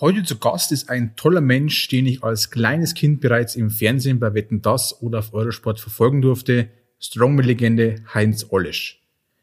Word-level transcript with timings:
Heute 0.00 0.22
zu 0.22 0.38
Gast 0.38 0.72
ist 0.72 0.88
ein 0.88 1.14
toller 1.14 1.42
Mensch, 1.42 1.88
den 1.88 2.06
ich 2.06 2.24
als 2.24 2.50
kleines 2.50 2.94
Kind 2.94 3.20
bereits 3.20 3.54
im 3.54 3.68
Fernsehen 3.68 4.18
bei 4.18 4.32
Wetten 4.32 4.62
Das 4.62 5.02
oder 5.02 5.18
auf 5.18 5.34
Eurosport 5.34 5.78
verfolgen 5.78 6.22
durfte. 6.22 6.70
Strongman-Legende 7.00 7.96
Heinz 8.14 8.46
Ollisch. 8.48 9.02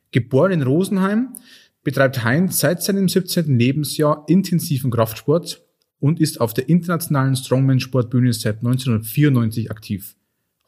Geboren 0.09 0.51
in 0.53 0.63
Rosenheim, 0.63 1.35
betreibt 1.83 2.23
Heinz 2.23 2.57
seit 2.57 2.81
seinem 2.81 3.07
17. 3.07 3.59
Lebensjahr 3.59 4.25
intensiven 4.27 4.89
Kraftsport 4.89 5.61
und 5.99 6.19
ist 6.19 6.41
auf 6.41 6.55
der 6.55 6.67
internationalen 6.69 7.35
Strongman-Sportbühne 7.35 8.33
seit 8.33 8.57
1994 8.57 9.69
aktiv. 9.69 10.15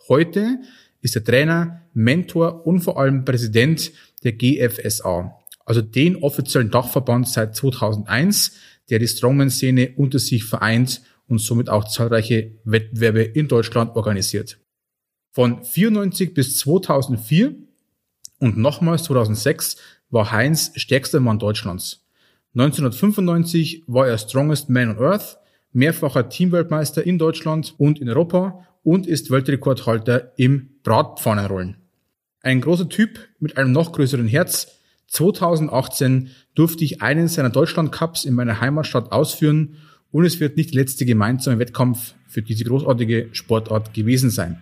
Heute 0.08 0.60
ist 1.02 1.16
er 1.16 1.24
Trainer, 1.24 1.82
Mentor 1.96 2.68
und 2.68 2.82
vor 2.82 3.00
allem 3.00 3.26
Präsident 3.26 3.92
der 4.24 4.34
GFSA, 4.34 5.36
also 5.66 5.82
den 5.82 6.16
offiziellen 6.18 6.70
Dachverband 6.70 7.28
seit 7.28 7.56
2001, 7.56 8.52
der 8.90 9.00
die 9.00 9.08
Strongman-Szene 9.08 9.94
unter 9.96 10.20
sich 10.20 10.44
vereint 10.44 11.02
und 11.28 11.40
somit 11.40 11.70
auch 11.70 11.88
zahlreiche 11.88 12.52
Wettbewerbe 12.64 13.22
in 13.22 13.48
Deutschland 13.48 13.96
organisiert. 13.96 14.60
Von 15.32 15.64
94 15.64 16.34
bis 16.34 16.58
2004 16.58 17.56
und 18.40 18.58
nochmals 18.58 19.04
2006 19.04 19.78
war 20.10 20.32
Heinz 20.32 20.72
stärkster 20.76 21.20
Mann 21.20 21.40
Deutschlands. 21.40 22.06
1995 22.56 23.84
war 23.86 24.08
er 24.08 24.18
Strongest 24.18 24.70
Man 24.70 24.98
on 24.98 25.04
Earth, 25.04 25.38
mehrfacher 25.72 26.30
Teamweltmeister 26.30 27.06
in 27.06 27.20
Deutschland 27.20 27.76
und 27.78 28.02
in 28.02 28.10
Europa 28.10 28.66
und 28.84 29.06
ist 29.06 29.30
Weltrekordhalter 29.30 30.34
im 30.38 30.80
Bratpfannenrollen. 30.82 31.78
Ein 32.42 32.62
großer 32.62 32.90
Typ 32.90 33.20
mit 33.40 33.58
einem 33.58 33.72
noch 33.72 33.92
größeren 33.92 34.28
Herz. 34.28 34.79
2018 35.10 36.30
durfte 36.56 36.84
ich 36.84 37.02
einen 37.02 37.28
seiner 37.28 37.50
Deutschland 37.50 37.92
Cups 37.92 38.26
in 38.26 38.34
meiner 38.34 38.62
Heimatstadt 38.62 39.12
ausführen 39.12 39.76
und 40.12 40.26
es 40.26 40.40
wird 40.40 40.58
nicht 40.58 40.74
der 40.74 40.82
letzte 40.82 41.06
gemeinsame 41.06 41.60
Wettkampf 41.60 42.14
für 42.28 42.42
diese 42.42 42.64
großartige 42.64 43.30
Sportart 43.32 43.94
gewesen 43.94 44.30
sein. 44.30 44.62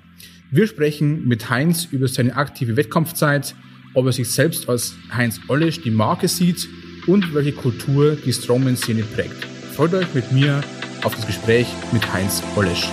Wir 0.52 0.67
sprechen 0.67 1.28
mit 1.28 1.50
Heinz 1.50 1.86
über 1.92 2.08
seine 2.08 2.36
aktive 2.36 2.78
Wettkampfzeit, 2.78 3.56
ob 3.94 4.06
er 4.06 4.14
sich 4.14 4.31
selbst 4.31 4.70
als 4.70 4.95
Heinz 5.12 5.39
Ollisch 5.50 5.81
die 5.81 5.92
Marke 5.92 6.28
sieht 6.28 6.67
und 7.08 7.34
welche 7.34 7.52
Kultur 7.54 8.16
die 8.16 8.34
Strongman-Szene 8.34 9.04
prägt. 9.04 9.45
Freut 9.73 9.94
euch 9.94 10.14
mit 10.14 10.32
mir 10.32 10.61
auf 11.04 11.16
das 11.16 11.28
Gespräch 11.28 11.67
mit 11.92 12.14
Heinz 12.14 12.42
Ollisch. 12.56 12.89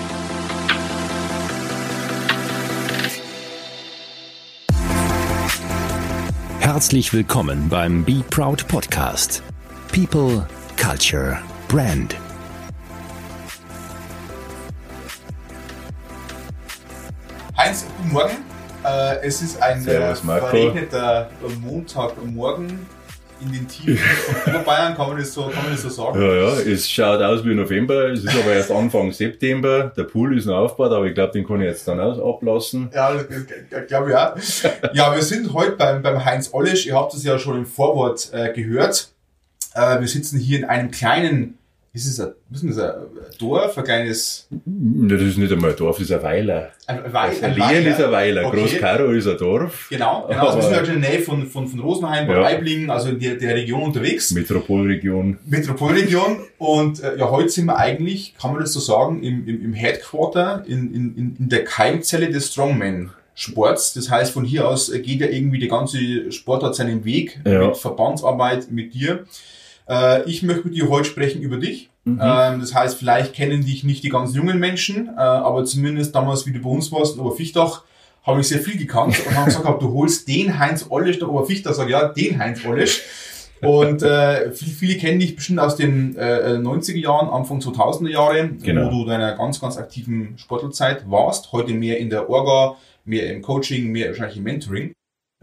Herzlich 6.74 7.12
willkommen 7.12 7.68
beim 7.68 8.02
Be 8.04 8.24
Proud 8.30 8.66
Podcast. 8.66 9.44
People, 9.92 10.44
Culture, 10.76 11.38
Brand. 11.68 12.16
Heinz, 17.56 17.86
guten 17.96 18.12
Morgen. 18.12 18.36
Äh, 18.84 19.24
es 19.24 19.40
ist 19.40 19.62
ein 19.62 19.82
Servus, 19.82 20.24
Marco. 20.24 20.46
verregneter 20.48 21.30
Montagmorgen 21.62 22.84
in 23.44 23.52
den 23.52 23.68
Tiefen 23.68 23.98
von 23.98 24.54
Oberbayern, 24.54 24.94
kann 24.94 25.08
man, 25.08 25.18
das 25.18 25.32
so, 25.32 25.42
kann 25.44 25.62
man 25.62 25.72
das 25.72 25.82
so 25.82 25.88
sagen? 25.88 26.20
Ja, 26.20 26.34
ja, 26.34 26.48
es 26.60 26.90
schaut 26.90 27.20
aus 27.20 27.44
wie 27.44 27.54
November, 27.54 28.10
es 28.10 28.24
ist 28.24 28.36
aber 28.36 28.52
erst 28.52 28.70
Anfang 28.70 29.12
September. 29.12 29.92
Der 29.96 30.04
Pool 30.04 30.36
ist 30.36 30.46
noch 30.46 30.56
aufgebaut, 30.56 30.92
aber 30.92 31.06
ich 31.06 31.14
glaube, 31.14 31.32
den 31.32 31.46
kann 31.46 31.60
ich 31.60 31.66
jetzt 31.66 31.86
dann 31.86 32.00
auch 32.00 32.36
ablassen. 32.36 32.90
Ja, 32.94 33.14
glaube 33.86 34.10
ich 34.10 34.16
auch. 34.16 34.36
Ja, 34.94 35.14
wir 35.14 35.22
sind 35.22 35.52
heute 35.52 35.72
beim, 35.72 36.02
beim 36.02 36.24
Heinz 36.24 36.50
Ollisch. 36.52 36.86
Ihr 36.86 36.94
habt 36.94 37.14
es 37.14 37.24
ja 37.24 37.38
schon 37.38 37.58
im 37.58 37.66
Vorwort 37.66 38.30
äh, 38.32 38.52
gehört. 38.52 39.10
Äh, 39.74 40.00
wir 40.00 40.08
sitzen 40.08 40.38
hier 40.38 40.58
in 40.58 40.64
einem 40.64 40.90
kleinen, 40.90 41.58
ist 41.94 42.06
es 42.06 42.20
ein, 42.20 42.32
was 42.50 42.62
ist 42.62 42.76
das, 42.76 42.94
ein 42.96 43.02
Dorf, 43.38 43.78
ein 43.78 43.84
kleines... 43.84 44.48
Das 44.66 45.20
ist 45.22 45.38
nicht 45.38 45.52
einmal 45.52 45.70
ein 45.70 45.76
Dorf, 45.76 45.96
das 45.98 46.10
ist 46.10 46.12
ein 46.12 46.22
Weiler. 46.22 46.72
Ein, 46.88 47.00
Wei- 47.12 47.30
Ein 47.42 47.54
Lehen 47.54 47.86
ist 47.86 48.00
ein 48.02 48.10
Weiler, 48.10 48.46
Okay. 48.46 48.60
Groß-Karo 48.62 49.12
ist 49.12 49.28
ein 49.28 49.38
Dorf. 49.38 49.86
Genau, 49.90 50.26
genau. 50.28 50.46
Also 50.48 50.58
wir 50.58 50.62
sind 50.64 50.74
halt 50.76 50.88
in 50.88 51.00
der 51.00 51.10
Nähe 51.12 51.20
von, 51.20 51.46
von, 51.46 51.68
von 51.68 51.78
Rosenheim, 51.80 52.26
bei 52.26 52.34
Ja. 52.34 52.42
Weiblingen, 52.42 52.90
also 52.90 53.10
in 53.10 53.20
der, 53.20 53.36
der 53.36 53.54
Region 53.54 53.82
unterwegs. 53.84 54.32
Metropolregion. 54.32 55.38
Metropolregion 55.46 56.38
und 56.58 57.00
äh, 57.02 57.16
ja, 57.16 57.30
heute 57.30 57.48
sind 57.48 57.66
wir 57.66 57.76
eigentlich, 57.78 58.34
kann 58.40 58.52
man 58.52 58.60
das 58.60 58.72
so 58.72 58.80
sagen, 58.80 59.22
im, 59.22 59.46
im, 59.46 59.64
im 59.64 59.72
Headquarter, 59.72 60.64
in, 60.66 60.92
in, 60.92 61.16
in- 61.16 61.36
in 61.38 61.48
der 61.48 61.64
Keimzelle 61.64 62.28
des 62.28 62.52
Strongman. 62.52 63.10
Sports. 63.36 63.94
Das 63.94 64.10
heißt, 64.10 64.32
von 64.32 64.44
hier 64.44 64.68
aus 64.68 64.88
äh, 64.90 65.00
geht 65.00 65.20
ja 65.20 65.26
irgendwie 65.26 65.58
die 65.58 65.66
ganze 65.68 66.30
Sportart 66.30 66.74
seinen 66.76 67.04
Weg 67.04 67.40
Ja. 67.44 67.66
mit 67.66 67.76
Verbandsarbeit 67.76 68.70
mit 68.70 68.94
dir. 68.94 69.24
Äh, 69.88 70.22
ich 70.30 70.42
möchte 70.44 70.68
mit 70.68 70.76
dir 70.76 70.88
heute 70.88 71.04
sprechen 71.04 71.42
über 71.42 71.56
dich. 71.56 71.90
Mhm. 72.04 72.20
Ähm, 72.22 72.60
das 72.60 72.74
heißt, 72.74 72.98
vielleicht 72.98 73.32
kennen 73.34 73.64
dich 73.64 73.82
nicht 73.82 74.04
die 74.04 74.10
ganz 74.10 74.34
jungen 74.34 74.58
Menschen, 74.58 75.08
äh, 75.08 75.20
aber 75.20 75.64
zumindest 75.64 76.14
damals, 76.14 76.46
wie 76.46 76.52
du 76.52 76.60
bei 76.60 76.68
uns 76.68 76.92
warst, 76.92 77.14
in 77.16 77.20
Oberfichtach, 77.20 77.82
habe 78.22 78.40
ich 78.40 78.48
sehr 78.48 78.60
viel 78.60 78.76
gekannt 78.78 79.16
und 79.26 79.34
haben 79.36 79.46
gesagt, 79.46 79.66
du 79.82 79.92
holst 79.92 80.28
den 80.28 80.58
Heinz 80.58 80.86
Ollisch 80.88 81.20
nach 81.20 81.28
Oberfichtach. 81.28 81.72
Sag 81.74 81.88
ja, 81.88 82.08
den 82.08 82.38
Heinz 82.38 82.64
Ollisch. 82.64 83.02
Und 83.62 84.02
äh, 84.02 84.52
viele, 84.52 84.70
viele 84.72 84.98
kennen 84.98 85.20
dich 85.20 85.36
bestimmt 85.36 85.58
aus 85.60 85.76
den 85.76 86.16
äh, 86.16 86.58
90er 86.58 86.98
Jahren, 86.98 87.28
Anfang 87.30 87.60
2000er 87.60 88.10
Jahre, 88.10 88.50
Genau. 88.62 88.86
wo 88.86 89.04
du 89.04 89.04
deiner 89.06 89.36
ganz, 89.36 89.60
ganz 89.60 89.78
aktiven 89.78 90.34
Sportlerzeit 90.36 91.10
warst. 91.10 91.52
Heute 91.52 91.72
mehr 91.72 91.98
in 91.98 92.10
der 92.10 92.28
Orga, 92.28 92.76
mehr 93.06 93.32
im 93.32 93.40
Coaching, 93.40 93.90
mehr 93.90 94.08
wahrscheinlich 94.08 94.36
im 94.36 94.42
Mentoring. 94.42 94.92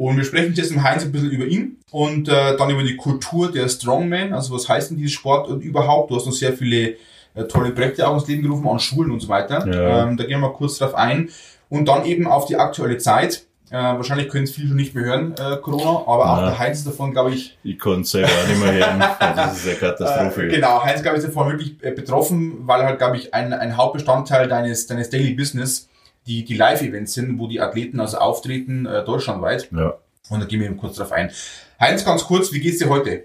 Und 0.03 0.17
wir 0.17 0.23
sprechen 0.23 0.53
jetzt 0.55 0.71
mit 0.71 0.81
Heinz 0.81 1.03
ein 1.03 1.11
bisschen 1.11 1.29
über 1.29 1.45
ihn 1.45 1.77
und 1.91 2.27
äh, 2.27 2.57
dann 2.57 2.71
über 2.71 2.81
die 2.81 2.95
Kultur 2.97 3.51
der 3.51 3.69
Strongman. 3.69 4.33
Also 4.33 4.55
was 4.55 4.67
heißt 4.67 4.89
denn 4.89 4.97
dieses 4.97 5.11
Sport 5.11 5.47
und 5.47 5.61
überhaupt? 5.61 6.09
Du 6.09 6.15
hast 6.15 6.25
noch 6.25 6.33
sehr 6.33 6.53
viele 6.53 6.95
äh, 7.35 7.43
tolle 7.47 7.69
Projekte 7.69 8.07
auch 8.07 8.15
ins 8.15 8.27
Leben 8.27 8.41
gerufen 8.41 8.67
an 8.67 8.79
Schulen 8.79 9.11
und 9.11 9.19
so 9.19 9.27
weiter. 9.27 9.63
Ja. 9.71 10.03
Ähm, 10.07 10.17
da 10.17 10.23
gehen 10.23 10.39
wir 10.41 10.47
mal 10.49 10.53
kurz 10.53 10.79
drauf 10.79 10.95
ein. 10.95 11.29
Und 11.69 11.87
dann 11.87 12.03
eben 12.05 12.25
auf 12.25 12.45
die 12.45 12.55
aktuelle 12.55 12.97
Zeit. 12.97 13.43
Äh, 13.69 13.75
wahrscheinlich 13.75 14.27
können 14.27 14.43
es 14.45 14.51
viele 14.51 14.69
schon 14.69 14.75
nicht 14.75 14.95
mehr 14.95 15.05
hören, 15.05 15.33
äh, 15.39 15.55
Corona, 15.57 16.01
aber 16.07 16.31
auch 16.33 16.37
Ja. 16.39 16.45
der 16.47 16.59
Heinz 16.59 16.79
ist 16.79 16.87
davon, 16.87 17.11
glaube 17.11 17.31
ich, 17.35 17.57
Ich 17.63 17.77
kann 17.79 18.01
es 18.01 18.09
selber 18.11 18.27
auch 18.27 18.47
nicht 18.49 18.59
mehr 18.59 18.73
hören. 18.73 18.99
Das 19.35 19.57
ist 19.59 19.67
eine 19.67 19.75
Katastrophe. 19.77 20.47
äh, 20.47 20.55
genau, 20.55 20.83
Heinz, 20.83 21.01
glaube 21.03 21.17
ich, 21.19 21.23
ist 21.23 21.29
davon 21.29 21.51
wirklich 21.51 21.75
äh, 21.83 21.91
betroffen, 21.91 22.57
weil 22.67 22.83
halt, 22.83 22.97
glaube 22.97 23.15
ich, 23.17 23.33
ein, 23.35 23.53
ein 23.53 23.77
Hauptbestandteil 23.77 24.47
deines, 24.49 24.87
deines 24.87 25.09
Daily 25.11 25.33
Business 25.35 25.87
die, 26.27 26.43
die 26.45 26.53
Live-Events 26.55 27.13
sind, 27.13 27.39
wo 27.39 27.47
die 27.47 27.59
Athleten 27.59 27.99
also 27.99 28.17
auftreten, 28.17 28.85
äh, 28.85 29.03
deutschlandweit. 29.03 29.69
Ja. 29.71 29.97
Und 30.29 30.39
da 30.39 30.45
gehen 30.45 30.59
wir 30.59 30.67
eben 30.67 30.77
kurz 30.77 30.95
drauf 30.97 31.11
ein. 31.11 31.31
Heinz, 31.79 32.05
ganz 32.05 32.23
kurz, 32.23 32.53
wie 32.53 32.59
geht's 32.59 32.77
dir 32.77 32.89
heute? 32.89 33.23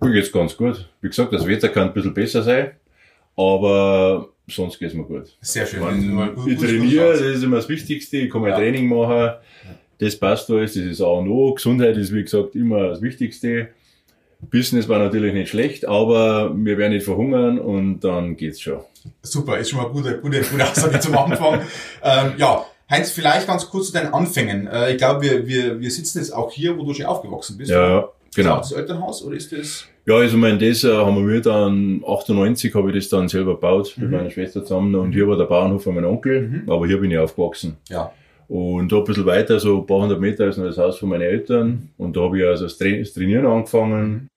Mir 0.00 0.12
geht's 0.12 0.32
ganz 0.32 0.56
gut. 0.56 0.88
Wie 1.00 1.08
gesagt, 1.08 1.32
das 1.32 1.46
Wetter 1.46 1.68
kann 1.68 1.88
ein 1.88 1.94
bisschen 1.94 2.14
besser 2.14 2.42
sein, 2.42 2.72
aber 3.36 4.28
sonst 4.48 4.78
geht's 4.78 4.94
mir 4.94 5.04
gut. 5.04 5.36
Sehr 5.40 5.66
schön. 5.66 5.80
Ich, 5.82 5.86
Das 5.88 5.96
ist 5.98 6.04
immer 6.04 6.26
mein, 6.26 6.34
gut- 6.34 6.48
ich 6.48 6.58
trainiere, 6.58 7.12
das 7.12 7.20
ist 7.20 7.42
immer 7.42 7.56
das 7.56 7.68
Wichtigste. 7.68 8.16
Ich 8.18 8.30
kann 8.30 8.40
mein 8.42 8.50
Ja. 8.50 8.56
Training 8.58 8.88
machen. 8.88 9.34
Das 9.98 10.16
passt 10.16 10.50
alles, 10.50 10.74
das 10.74 10.82
ist 10.82 11.00
A 11.00 11.06
und 11.06 11.28
O. 11.28 11.54
Gesundheit 11.54 11.96
ist, 11.96 12.12
wie 12.12 12.22
gesagt, 12.22 12.54
immer 12.54 12.88
das 12.88 13.00
Wichtigste. 13.00 13.68
Business 14.50 14.88
war 14.88 14.98
natürlich 14.98 15.34
nicht 15.34 15.48
schlecht, 15.50 15.86
aber 15.86 16.52
wir 16.56 16.78
werden 16.78 16.92
nicht 16.92 17.04
verhungern 17.04 17.58
und 17.58 18.00
dann 18.00 18.36
geht's 18.36 18.60
schon. 18.60 18.80
Super, 19.22 19.58
ist 19.58 19.70
schon 19.70 19.80
mal 19.80 19.88
gute, 19.88 20.18
gute, 20.18 20.40
gute 20.42 20.64
Aussage 20.64 20.98
zum 21.00 21.16
Anfang. 21.16 21.60
ähm, 22.02 22.32
ja, 22.38 22.64
Heinz, 22.90 23.10
vielleicht 23.10 23.46
ganz 23.46 23.68
kurz 23.68 23.88
zu 23.88 23.92
deinen 23.92 24.12
Anfängen. 24.14 24.66
Äh, 24.66 24.92
ich 24.92 24.98
glaube, 24.98 25.22
wir, 25.22 25.46
wir, 25.46 25.80
wir 25.80 25.90
sitzen 25.90 26.18
jetzt 26.18 26.32
auch 26.34 26.50
hier, 26.52 26.76
wo 26.78 26.84
du 26.84 26.94
schon 26.94 27.06
aufgewachsen 27.06 27.56
bist. 27.58 27.70
Ja, 27.70 28.00
Ist 28.28 28.36
genau. 28.36 28.58
das 28.58 28.70
das 28.70 28.78
Elternhaus 28.78 29.22
oder 29.24 29.36
ist 29.36 29.52
das? 29.52 29.86
Ja, 30.06 30.14
also 30.14 30.36
mein, 30.36 30.58
das 30.60 30.84
äh, 30.84 30.92
haben 30.94 31.28
wir 31.28 31.40
dann, 31.40 32.02
98 32.06 32.72
habe 32.74 32.90
ich 32.90 32.96
das 32.96 33.08
dann 33.08 33.28
selber 33.28 33.54
gebaut, 33.54 33.94
mit 33.96 34.08
Mhm. 34.10 34.16
meiner 34.16 34.30
Schwester 34.30 34.62
zusammen. 34.62 34.94
Und 34.94 35.12
hier 35.12 35.26
war 35.26 35.36
der 35.36 35.46
Bauernhof 35.46 35.82
von 35.82 35.94
meinem 35.96 36.10
Onkel, 36.10 36.42
Mhm. 36.42 36.70
aber 36.70 36.86
hier 36.86 36.98
bin 37.00 37.10
ich 37.10 37.18
aufgewachsen. 37.18 37.76
Ja. 37.88 38.12
Und 38.48 38.92
da 38.92 38.98
ein 38.98 39.04
bisschen 39.04 39.26
weiter, 39.26 39.58
so 39.58 39.78
ein 39.80 39.86
paar 39.86 40.02
hundert 40.02 40.20
Meter 40.20 40.46
ist 40.46 40.56
noch 40.56 40.66
das 40.66 40.78
Haus 40.78 40.98
von 40.98 41.08
meinen 41.08 41.22
Eltern. 41.22 41.88
Und 41.98 42.16
da 42.16 42.20
habe 42.20 42.38
ich 42.38 42.44
also 42.46 42.64
das, 42.64 42.78
Tra 42.78 42.88
das 42.88 43.12
Trainieren 43.12 43.46
angefangen. 43.46 44.28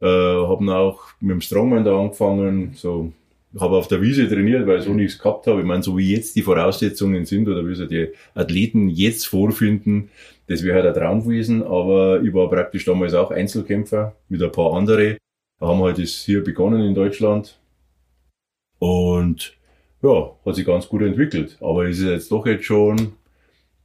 Äh, 0.00 0.06
habe 0.06 0.64
dann 0.64 0.76
auch 0.76 1.00
mit 1.20 1.32
dem 1.32 1.40
Strongman 1.40 1.84
da 1.84 2.00
angefangen. 2.00 2.72
So, 2.74 3.12
habe 3.58 3.76
auf 3.76 3.88
der 3.88 4.02
Wiese 4.02 4.28
trainiert, 4.28 4.66
weil 4.66 4.78
ich 4.78 4.84
so 4.84 4.92
nichts 4.92 5.18
gehabt 5.18 5.46
habe. 5.46 5.60
Ich 5.60 5.66
meine, 5.66 5.82
so 5.82 5.96
wie 5.96 6.14
jetzt 6.14 6.36
die 6.36 6.42
Voraussetzungen 6.42 7.24
sind 7.24 7.48
oder 7.48 7.66
wie 7.66 7.74
sie 7.74 7.88
die 7.88 8.08
Athleten 8.34 8.88
jetzt 8.88 9.26
vorfinden, 9.26 10.10
das 10.46 10.62
wäre 10.62 10.76
halt 10.76 10.86
ein 10.86 10.94
Traum 10.94 11.22
gewesen. 11.22 11.62
Aber 11.62 12.22
ich 12.22 12.32
war 12.32 12.48
praktisch 12.48 12.84
damals 12.84 13.14
auch 13.14 13.30
Einzelkämpfer 13.30 14.14
mit 14.28 14.42
ein 14.42 14.52
paar 14.52 14.74
andere. 14.74 15.18
Da 15.60 15.66
haben 15.66 15.80
wir 15.80 15.86
halt 15.86 15.98
das 15.98 16.24
hier 16.24 16.44
begonnen 16.44 16.82
in 16.82 16.94
Deutschland. 16.94 17.58
Und 18.78 19.54
ja, 20.02 20.30
hat 20.44 20.54
sich 20.54 20.64
ganz 20.64 20.88
gut 20.88 21.02
entwickelt. 21.02 21.56
Aber 21.60 21.86
es 21.88 21.98
ist 21.98 22.04
jetzt 22.04 22.32
doch 22.32 22.46
jetzt 22.46 22.64
schon 22.64 23.14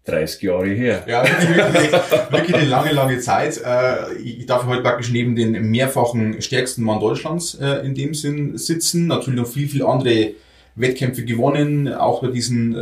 30 0.06 0.42
Jahre 0.42 0.68
her. 0.68 1.04
Ja, 1.08 1.24
wirklich, 1.24 1.58
wirklich, 1.58 1.92
wirklich 2.32 2.56
eine 2.56 2.66
lange, 2.66 2.92
lange 2.92 3.20
Zeit. 3.20 3.58
Äh, 3.64 4.14
Ich 4.22 4.46
darf 4.46 4.66
heute 4.66 4.82
praktisch 4.82 5.12
neben 5.12 5.36
den 5.36 5.52
mehrfachen 5.72 6.42
stärksten 6.42 6.84
Mann 6.84 7.00
Deutschlands 7.00 7.56
äh, 7.62 7.86
in 7.86 7.96
dem 7.96 8.14
Sinn 8.14 8.58
sitzen. 8.58 9.08
Natürlich 9.08 9.40
noch 9.40 9.48
viel, 9.48 9.68
viel 9.70 9.84
andere 9.86 10.32
Wettkämpfe 10.76 11.24
gewonnen, 11.24 11.94
auch 11.94 12.22
bei 12.24 12.30
diesen 12.30 12.74
äh, 12.76 12.78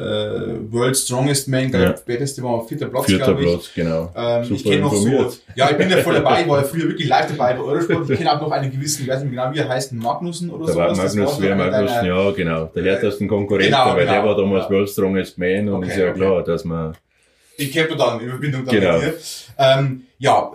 World 0.72 0.96
Strongest 0.96 1.50
Man, 1.50 1.70
Ja. 1.74 1.96
späteste 1.98 2.42
war 2.42 2.66
vierter 2.66 2.86
Platz, 2.88 3.06
Vierter 3.08 3.26
glaube 3.26 3.42
ich. 3.44 3.50
Platz, 3.50 3.70
genau. 3.76 4.10
Ähm, 4.16 4.44
ich 4.44 4.48
Super 4.48 4.70
kenne 4.70 4.82
noch 4.84 4.96
so, 4.96 5.32
ja, 5.56 5.70
ich 5.72 5.78
bin 5.78 5.90
ja 5.90 5.98
voll 5.98 6.14
dabei, 6.14 6.42
ich 6.44 6.48
war 6.48 6.60
ja 6.60 6.64
früher 6.64 6.84
wirklich 6.88 7.10
live 7.10 7.28
dabei 7.36 7.54
bei 7.54 7.60
Eurosport. 7.62 8.10
Ich 8.10 8.18
kenne 8.18 8.32
auch 8.34 8.40
noch 8.42 8.52
einen 8.52 8.72
gewissen, 8.72 9.04
ich 9.04 9.10
weiß 9.10 9.22
nicht 9.24 9.32
genau, 9.32 9.52
wie 9.54 9.60
er 9.60 9.68
heißt, 9.68 9.92
Magnussen 9.92 10.50
oder 10.52 10.74
war. 10.74 10.88
Das 10.88 10.98
Magnus, 11.16 11.36
so 11.36 11.42
wer 11.44 11.54
einer 11.54 12.06
ja, 12.06 12.32
genau. 12.32 12.72
Der 12.74 12.84
härtesten 12.84 13.28
Konkurrent, 13.28 13.66
Genau, 13.66 13.88
weil 13.94 14.06
der 14.06 14.16
genau. 14.16 14.26
war 14.28 14.38
damals 14.38 14.64
Ja. 14.64 14.70
World 14.72 14.90
Strongest 14.90 15.38
Man 15.38 15.68
und 15.68 15.84
Okay, 15.84 15.88
ist 15.90 15.98
ja 15.98 16.10
okay. 16.12 16.18
klar, 16.18 16.44
dass 16.46 16.64
man, 16.64 16.94
Ich 17.62 17.72
kenne 17.72 17.96
dann 17.96 18.20
in 18.20 18.30
Verbindung 18.30 18.66
dann 18.66 18.76
Genau. 18.76 19.00
Ähm, 19.58 20.04
ja, 20.18 20.52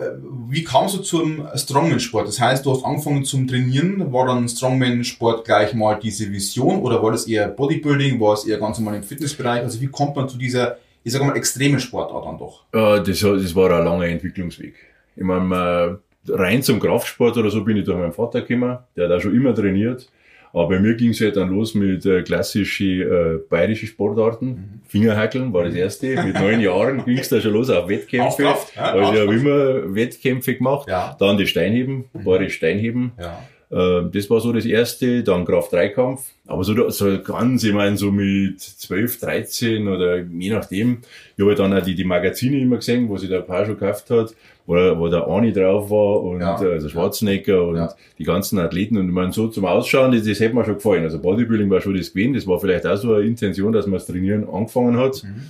wie 0.49 0.63
kamst 0.63 0.95
du 0.95 0.99
zum 0.99 1.47
Strongman-Sport? 1.53 2.27
Das 2.27 2.39
heißt, 2.39 2.65
du 2.65 2.71
hast 2.71 2.83
angefangen 2.83 3.23
zum 3.23 3.47
Trainieren. 3.47 4.11
War 4.11 4.27
dann 4.27 4.47
Strongman-Sport 4.47 5.45
gleich 5.45 5.73
mal 5.73 5.95
diese 5.95 6.31
Vision 6.31 6.79
oder 6.81 7.01
war 7.01 7.11
das 7.11 7.27
eher 7.27 7.47
Bodybuilding? 7.47 8.19
War 8.19 8.33
es 8.33 8.45
eher 8.45 8.59
ganz 8.59 8.79
normal 8.79 8.95
im 8.95 9.03
Fitnessbereich? 9.03 9.61
Also 9.61 9.79
wie 9.81 9.87
kommt 9.87 10.15
man 10.15 10.27
zu 10.29 10.37
dieser, 10.37 10.77
ich 11.03 11.13
sag 11.13 11.23
mal, 11.23 11.35
extremen 11.35 11.79
Sportart 11.79 12.25
dann 12.25 12.37
doch? 12.37 12.63
äh, 12.73 13.03
das, 13.03 13.19
das 13.19 13.55
war 13.55 13.71
ein 13.71 13.85
langer 13.85 14.05
Entwicklungsweg. 14.05 14.75
Ich 15.15 15.23
meine, 15.23 15.99
äh, 16.25 16.31
rein 16.31 16.61
zum 16.61 16.79
Kraftsport 16.79 17.37
oder 17.37 17.49
so 17.49 17.63
bin 17.63 17.77
ich 17.77 17.85
durch 17.85 17.97
meinen 17.97 18.13
Vater 18.13 18.41
gekommen, 18.41 18.77
der 18.95 19.05
hat 19.09 19.17
auch 19.17 19.21
schon 19.21 19.35
immer 19.35 19.53
trainiert. 19.53 20.09
Aber 20.53 20.69
bei 20.69 20.79
mir 20.79 20.95
ging 20.95 21.11
es 21.11 21.21
halt 21.21 21.35
dann 21.35 21.49
los 21.49 21.75
mit 21.75 22.05
äh, 22.05 22.21
klassischen 22.23 23.01
äh, 23.01 23.37
bayerischen 23.49 23.87
Sportarten. 23.87 24.81
Fingerhackeln 24.87 25.53
war 25.53 25.65
das 25.65 25.75
erste. 25.75 26.23
Mit 26.23 26.39
neun 26.39 26.59
Jahren 26.61 27.03
ging 27.05 27.17
es 27.17 27.29
da 27.29 27.39
schon 27.41 27.53
los 27.53 27.69
auf 27.69 27.89
Wettkämpfe. 27.89 28.43
Kraft, 28.43 28.75
ja, 28.75 28.91
also 28.91 29.13
ich 29.13 29.19
habe 29.19 29.35
immer 29.35 29.95
Wettkämpfe 29.95 30.55
gemacht. 30.55 30.87
Ja. 30.89 31.15
Dann 31.19 31.37
das 31.37 31.49
Steinheben, 31.49 32.05
bayerisch 32.13 32.55
Steinheben. 32.55 33.11
Ja. 33.19 33.43
Äh, 33.69 34.03
Das 34.13 34.29
war 34.29 34.39
so 34.39 34.53
das 34.53 34.65
erste, 34.65 35.23
dann 35.23 35.43
Kraft-3-Kampf. 35.45 36.21
Aber 36.47 36.63
so, 36.63 36.89
so 36.89 37.19
ganz, 37.21 37.63
ich 37.63 37.73
meine, 37.73 37.97
so 37.97 38.11
mit 38.11 38.61
12, 38.61 39.19
13 39.19 39.87
oder 39.87 40.17
je 40.19 40.49
nachdem. 40.51 40.99
Ich 41.35 41.43
habe 41.43 41.55
dann 41.55 41.73
auch 41.73 41.83
die, 41.83 41.93
die 41.95 42.05
Magazine 42.05 42.59
immer 42.59 42.77
gesehen, 42.77 43.09
wo 43.09 43.17
sich 43.17 43.29
der 43.29 43.41
Paar 43.41 43.65
schon 43.65 43.77
gekauft 43.77 44.09
hat, 44.09 44.33
wo, 44.65 44.75
wo 44.75 45.09
der 45.09 45.27
Ani 45.27 45.51
drauf 45.51 45.89
war 45.89 46.23
und 46.23 46.39
Ja. 46.39 46.55
also 46.55 46.87
Schwarzenegger 46.87 47.67
und 47.67 47.75
Ja. 47.75 47.93
die 48.17 48.23
ganzen 48.23 48.57
Athleten. 48.59 48.97
Und 48.97 49.07
ich 49.07 49.13
meine, 49.13 49.33
so 49.33 49.49
zum 49.49 49.65
Ausschauen, 49.65 50.13
das, 50.13 50.23
das 50.23 50.39
hätte 50.39 50.55
mir 50.55 50.63
schon 50.63 50.75
gefallen. 50.75 51.03
Also 51.03 51.19
Bodybuilding 51.19 51.69
war 51.69 51.81
schon 51.81 51.95
das 51.97 52.13
gewesen. 52.13 52.33
Das 52.35 52.47
war 52.47 52.59
vielleicht 52.59 52.85
auch 52.87 52.95
so 52.97 53.13
eine 53.15 53.25
Intention, 53.25 53.73
dass 53.73 53.85
man 53.85 53.95
das 53.95 54.05
Trainieren 54.07 54.47
angefangen 54.49 54.95
hat. 54.97 55.21
Mhm. 55.23 55.41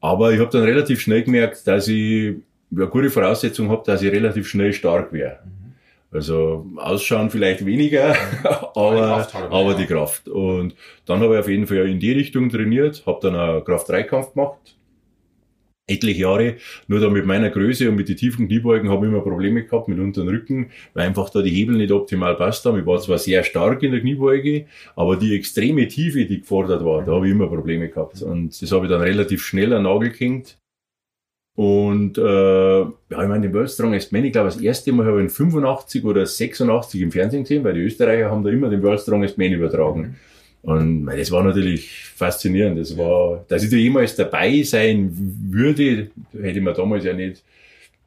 Aber 0.00 0.32
ich 0.32 0.40
habe 0.40 0.50
dann 0.50 0.62
relativ 0.64 1.00
schnell 1.00 1.22
gemerkt, 1.22 1.66
dass 1.66 1.86
ich 1.88 2.34
eine 2.74 2.86
gute 2.88 3.10
Voraussetzung 3.10 3.68
habe, 3.70 3.82
dass 3.86 4.02
ich 4.02 4.10
relativ 4.10 4.48
schnell 4.48 4.72
stark 4.72 5.12
wäre. 5.12 5.38
Also 6.16 6.64
ausschauen 6.76 7.28
vielleicht 7.28 7.66
weniger, 7.66 8.16
aber, 8.74 9.28
aber 9.50 9.74
die 9.74 9.84
Kraft. 9.84 10.28
Und 10.28 10.74
dann 11.04 11.20
habe 11.20 11.34
ich 11.34 11.40
auf 11.40 11.48
jeden 11.48 11.66
Fall 11.66 11.88
in 11.90 12.00
die 12.00 12.12
Richtung 12.12 12.48
trainiert, 12.48 13.04
habe 13.04 13.18
dann 13.20 13.36
einen 13.36 13.62
Kraft-3-Kampf 13.62 14.32
gemacht. 14.32 14.78
Etliche 15.86 16.22
Jahre, 16.22 16.56
nur 16.88 17.00
da 17.00 17.10
mit 17.10 17.26
meiner 17.26 17.50
Größe 17.50 17.88
und 17.90 17.96
mit 17.96 18.08
den 18.08 18.16
tiefen 18.16 18.48
Kniebeugen 18.48 18.88
habe 18.88 19.06
ich 19.06 19.12
immer 19.12 19.20
Probleme 19.20 19.62
gehabt 19.62 19.88
mit 19.88 19.98
unteren 19.98 20.28
Rücken, 20.28 20.70
weil 20.94 21.06
einfach 21.06 21.28
da 21.28 21.42
die 21.42 21.50
Hebel 21.50 21.76
nicht 21.76 21.92
optimal 21.92 22.34
passt 22.34 22.64
haben. 22.64 22.80
Ich 22.80 22.86
war 22.86 22.98
zwar 22.98 23.18
sehr 23.18 23.44
stark 23.44 23.82
in 23.82 23.92
der 23.92 24.00
Kniebeuge, 24.00 24.66
aber 24.96 25.16
die 25.16 25.36
extreme 25.36 25.86
Tiefe, 25.86 26.24
die 26.24 26.40
gefordert 26.40 26.82
war, 26.82 27.04
da 27.04 27.12
habe 27.12 27.26
ich 27.26 27.32
immer 27.32 27.46
Probleme 27.46 27.90
gehabt. 27.90 28.22
Und 28.22 28.60
das 28.60 28.72
habe 28.72 28.86
ich 28.86 28.90
dann 28.90 29.02
relativ 29.02 29.44
schnell 29.44 29.74
an 29.74 29.82
Nagel 29.82 30.10
gehängt. 30.10 30.58
Und 31.56 32.18
äh, 32.18 32.80
ja, 32.80 32.90
ich 33.10 33.28
meine, 33.28 33.40
den 33.40 33.54
World 33.54 33.70
Strongest 33.70 34.12
Man, 34.12 34.24
ich 34.24 34.32
glaube, 34.32 34.50
das 34.50 34.60
erste 34.60 34.92
Mal 34.92 35.06
habe 35.06 35.18
ich 35.18 35.24
ihn 35.24 35.30
85 35.30 36.04
oder 36.04 36.26
86 36.26 37.00
im 37.00 37.10
Fernsehen 37.10 37.44
gesehen, 37.44 37.64
weil 37.64 37.72
die 37.74 37.80
Österreicher 37.80 38.30
haben 38.30 38.44
da 38.44 38.50
immer 38.50 38.68
den 38.68 38.82
World 38.82 39.00
Strongest 39.00 39.38
Man 39.38 39.52
übertragen. 39.52 40.16
Und 40.60 41.04
mei, 41.04 41.16
das 41.16 41.30
war 41.30 41.42
natürlich 41.42 41.90
faszinierend. 41.90 42.78
Das 42.78 42.98
war, 42.98 43.44
dass 43.48 43.62
ich 43.62 43.70
da 43.70 43.76
jemals 43.76 44.16
dabei 44.16 44.62
sein 44.62 45.10
würde, 45.50 46.10
hätte 46.32 46.58
ich 46.58 46.60
mir 46.60 46.74
damals 46.74 47.04
ja 47.04 47.14
nicht 47.14 47.42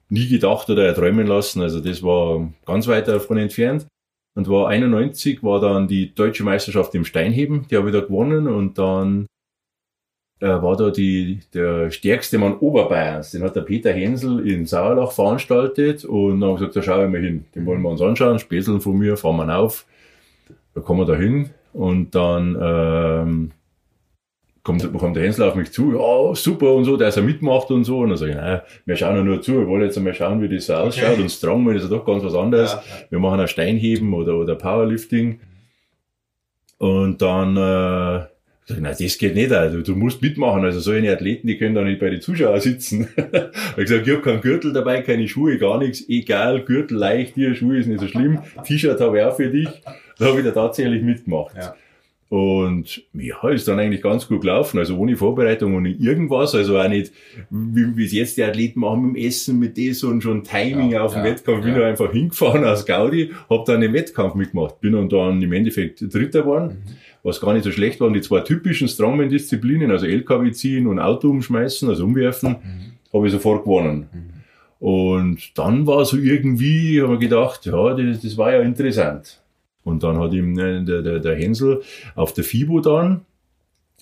nie 0.09 0.27
gedacht 0.27 0.69
oder 0.69 0.85
erträumen 0.85 1.25
lassen. 1.25 1.61
Also 1.61 1.79
das 1.79 2.03
war 2.03 2.51
ganz 2.65 2.87
weit 2.87 3.07
davon 3.07 3.37
entfernt. 3.37 3.87
Und 4.35 4.47
war 4.47 4.67
91 4.69 5.41
war 5.41 5.59
dann 5.59 5.87
die 5.87 6.13
deutsche 6.13 6.43
Meisterschaft 6.43 6.93
im 6.95 7.03
Steinheben, 7.03 7.65
die 7.69 7.77
habe 7.77 7.89
ich 7.89 7.95
da 7.95 8.01
gewonnen 8.01 8.47
und 8.47 8.77
dann 8.77 9.25
war 10.47 10.77
da 10.77 10.89
die, 10.89 11.39
der 11.53 11.91
stärkste 11.91 12.37
Mann 12.37 12.57
Oberbayerns, 12.57 13.31
den 13.31 13.43
hat 13.43 13.55
der 13.55 13.61
Peter 13.61 13.91
Hensel 13.91 14.47
in 14.47 14.65
Sauerlach 14.65 15.11
veranstaltet 15.11 16.05
und 16.05 16.39
dann 16.39 16.49
haben 16.49 16.55
gesagt, 16.57 16.75
da 16.75 16.81
schauen 16.81 17.01
wir 17.01 17.19
mal 17.19 17.25
hin, 17.25 17.45
den 17.55 17.65
wollen 17.65 17.81
wir 17.81 17.89
uns 17.89 18.01
anschauen, 18.01 18.39
Späßeln 18.39 18.79
von 18.79 18.97
mir, 18.97 19.17
fahren 19.17 19.35
wir 19.37 19.57
auf, 19.57 19.85
da 20.73 20.81
kommen 20.81 21.01
wir 21.01 21.05
da 21.05 21.15
hin. 21.15 21.49
Und 21.73 22.15
dann 22.15 22.57
ähm, 22.59 23.51
kommt, 24.63 24.93
kommt 24.97 25.15
der 25.15 25.23
Hensel 25.23 25.47
auf 25.47 25.55
mich 25.55 25.71
zu, 25.71 25.93
ja, 25.93 26.35
super 26.35 26.73
und 26.73 26.85
so, 26.85 26.97
dass 26.97 27.17
er 27.17 27.23
mitmacht 27.23 27.69
und 27.71 27.83
so. 27.83 27.99
Und 27.99 28.09
dann 28.09 28.17
sage 28.17 28.31
ich, 28.31 28.37
nein, 28.37 28.61
wir 28.85 28.95
schauen 28.95 29.15
ja 29.15 29.23
nur 29.23 29.41
zu, 29.41 29.59
wir 29.59 29.67
wollen 29.67 29.83
jetzt 29.83 29.97
einmal 29.97 30.13
schauen, 30.13 30.41
wie 30.41 30.49
das 30.49 30.65
so 30.65 30.73
ausschaut. 30.73 31.19
Und 31.19 31.29
Strongman 31.29 31.75
ist 31.75 31.83
ja 31.83 31.89
doch 31.89 32.05
ganz 32.05 32.23
was 32.23 32.33
anderes. 32.33 32.73
Ja, 32.73 32.83
Wir 33.09 33.19
machen 33.19 33.39
ein 33.39 33.47
Steinheben 33.47 34.13
oder, 34.13 34.35
oder 34.35 34.55
Powerlifting. 34.55 35.39
Und 36.77 37.21
dann, 37.21 37.57
äh, 37.57 38.25
sag 38.69 38.77
ich, 38.77 38.83
nein, 38.83 38.95
das 38.99 39.17
geht 39.17 39.35
nicht, 39.35 39.51
also 39.51 39.81
du 39.81 39.95
musst 39.95 40.21
mitmachen. 40.21 40.63
Also 40.63 40.79
solche 40.79 41.11
Athleten, 41.11 41.47
die 41.47 41.57
können 41.57 41.75
da 41.75 41.83
nicht 41.83 41.99
bei 41.99 42.09
den 42.09 42.21
Zuschauern 42.21 42.61
sitzen. 42.61 43.07
ich 43.17 43.23
hab 43.23 43.75
gesagt, 43.75 44.07
ich 44.07 44.13
habe 44.13 44.21
keinen 44.21 44.41
Gürtel 44.41 44.73
dabei, 44.73 45.01
keine 45.01 45.27
Schuhe, 45.27 45.57
gar 45.57 45.79
nichts. 45.79 46.07
Egal, 46.07 46.63
Gürtel 46.63 46.97
leicht, 46.97 47.33
hier, 47.33 47.55
Schuhe 47.55 47.79
ist 47.79 47.87
nicht 47.87 47.99
so 47.99 48.07
schlimm. 48.07 48.39
T-Shirt 48.63 49.01
habe 49.01 49.17
ich 49.17 49.23
auch 49.23 49.35
für 49.35 49.49
dich. 49.49 49.69
Da 50.19 50.25
habe 50.25 50.39
ich 50.39 50.45
da 50.45 50.51
tatsächlich 50.51 51.01
mitgemacht. 51.01 51.55
Ja. 51.55 51.75
Und 52.29 53.01
ja, 53.13 53.49
ist 53.49 53.67
dann 53.67 53.79
eigentlich 53.79 54.03
ganz 54.03 54.27
gut 54.27 54.41
gelaufen. 54.41 54.77
Also 54.77 54.95
ohne 54.97 55.17
Vorbereitung, 55.17 55.75
ohne 55.75 55.89
irgendwas. 55.89 56.53
Also 56.53 56.79
auch 56.79 56.87
nicht, 56.87 57.11
wie 57.49 58.05
es 58.05 58.11
jetzt 58.11 58.37
die 58.37 58.43
Athleten 58.43 58.81
machen 58.81 59.01
mit 59.01 59.15
dem 59.15 59.27
Essen, 59.27 59.57
mit 59.57 59.79
das 59.79 60.03
und 60.03 60.21
schon 60.21 60.43
Timing 60.43 60.91
Ja, 60.91 61.01
auf 61.01 61.13
dem 61.13 61.25
ja, 61.25 61.31
Wettkampf. 61.31 61.65
Bin 61.65 61.75
ja. 61.75 61.87
einfach 61.87 62.11
hingefahren 62.11 62.63
aus 62.65 62.85
Gaudi, 62.85 63.31
hab 63.49 63.65
dann 63.65 63.81
den 63.81 63.93
Wettkampf 63.93 64.35
mitgemacht. 64.35 64.79
Bin 64.79 64.93
dann, 64.93 65.09
dann 65.09 65.41
im 65.41 65.51
Endeffekt 65.51 66.01
Dritter 66.13 66.41
geworden, 66.41 66.83
was 67.23 67.41
gar 67.41 67.53
nicht 67.53 67.63
so 67.63 67.71
schlecht 67.71 67.99
war. 67.99 68.07
Und 68.07 68.13
die 68.13 68.21
zwei 68.21 68.41
typischen 68.41 68.87
Strongman-Disziplinen, 68.87 69.91
also 69.91 70.05
LKW 70.05 70.51
ziehen 70.51 70.87
und 70.87 70.99
Auto 70.99 71.29
umschmeißen, 71.29 71.89
also 71.89 72.05
umwerfen, 72.05 72.55
habe 73.13 73.27
ich 73.27 73.33
sofort 73.33 73.63
gewonnen. 73.63 74.07
Und 74.79 75.57
dann 75.57 75.85
war 75.87 76.05
so 76.05 76.17
irgendwie, 76.17 77.01
habe 77.01 77.15
ich 77.15 77.19
gedacht, 77.19 77.65
ja, 77.65 77.93
das, 77.93 78.21
das 78.21 78.37
war 78.37 78.53
ja 78.53 78.61
interessant. 78.61 79.41
Und 79.83 80.03
dann 80.03 80.17
hat 80.19 80.33
ihm 80.33 80.57
äh, 80.57 80.83
der, 80.83 81.01
der, 81.01 81.19
der 81.19 81.35
Hänsel 81.35 81.81
auf 82.15 82.33
der 82.33 82.43
FIBO 82.43 82.79
dann 82.79 83.21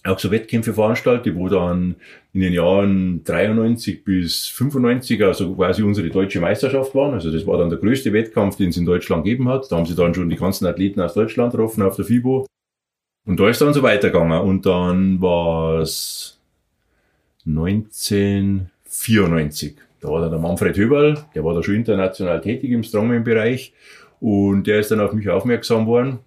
auch 0.03 0.19
so 0.19 0.31
Wettkämpfe 0.31 0.73
veranstaltet, 0.73 1.35
wo 1.35 1.49
dann 1.49 1.95
in 2.33 2.41
den 2.41 2.53
Jahren 2.53 3.23
93 3.23 4.03
bis 4.03 4.47
95 4.47 5.23
also 5.23 5.55
quasi 5.55 5.83
unsere 5.83 6.09
deutsche 6.09 6.39
Meisterschaft 6.39 6.93
waren. 6.95 7.13
Also 7.13 7.31
das 7.31 7.45
war 7.45 7.57
dann 7.57 7.69
der 7.69 7.79
größte 7.79 8.13
Wettkampf, 8.13 8.57
den 8.57 8.69
es 8.69 8.77
in 8.77 8.85
Deutschland 8.85 9.23
gegeben 9.23 9.49
hat. 9.49 9.71
Da 9.71 9.77
haben 9.77 9.85
sie 9.85 9.95
dann 9.95 10.13
schon 10.13 10.29
die 10.29 10.35
ganzen 10.35 10.65
Athleten 10.65 11.01
aus 11.01 11.13
Deutschland 11.13 11.51
getroffen 11.51 11.81
auf 11.81 11.95
der 11.95 12.05
FIBO. 12.05 12.45
Und 13.27 13.39
da 13.39 13.47
ist 13.50 13.62
dann 13.62 13.74
so 13.74 13.83
weitergegangen. 13.83 14.42
Und 14.42 14.66
dann 14.66 15.21
war 15.21 15.81
es 15.81 16.40
1994. 17.45 19.75
Da 19.99 20.09
war 20.09 20.21
dann 20.21 20.31
der 20.31 20.40
Manfred 20.40 20.75
Höberl, 20.78 21.25
der 21.35 21.44
war 21.44 21.54
da 21.54 21.61
schon 21.61 21.75
international 21.75 22.42
tätig 22.42 22.71
im 22.71 22.81
Strongman-Bereich. 22.83 23.73
Und 24.19 24.66
der 24.66 24.80
ist 24.80 24.90
dann 24.90 24.99
auf 24.99 25.13
mich 25.13 25.30
aufmerksam 25.30 25.85
worden 25.85 26.21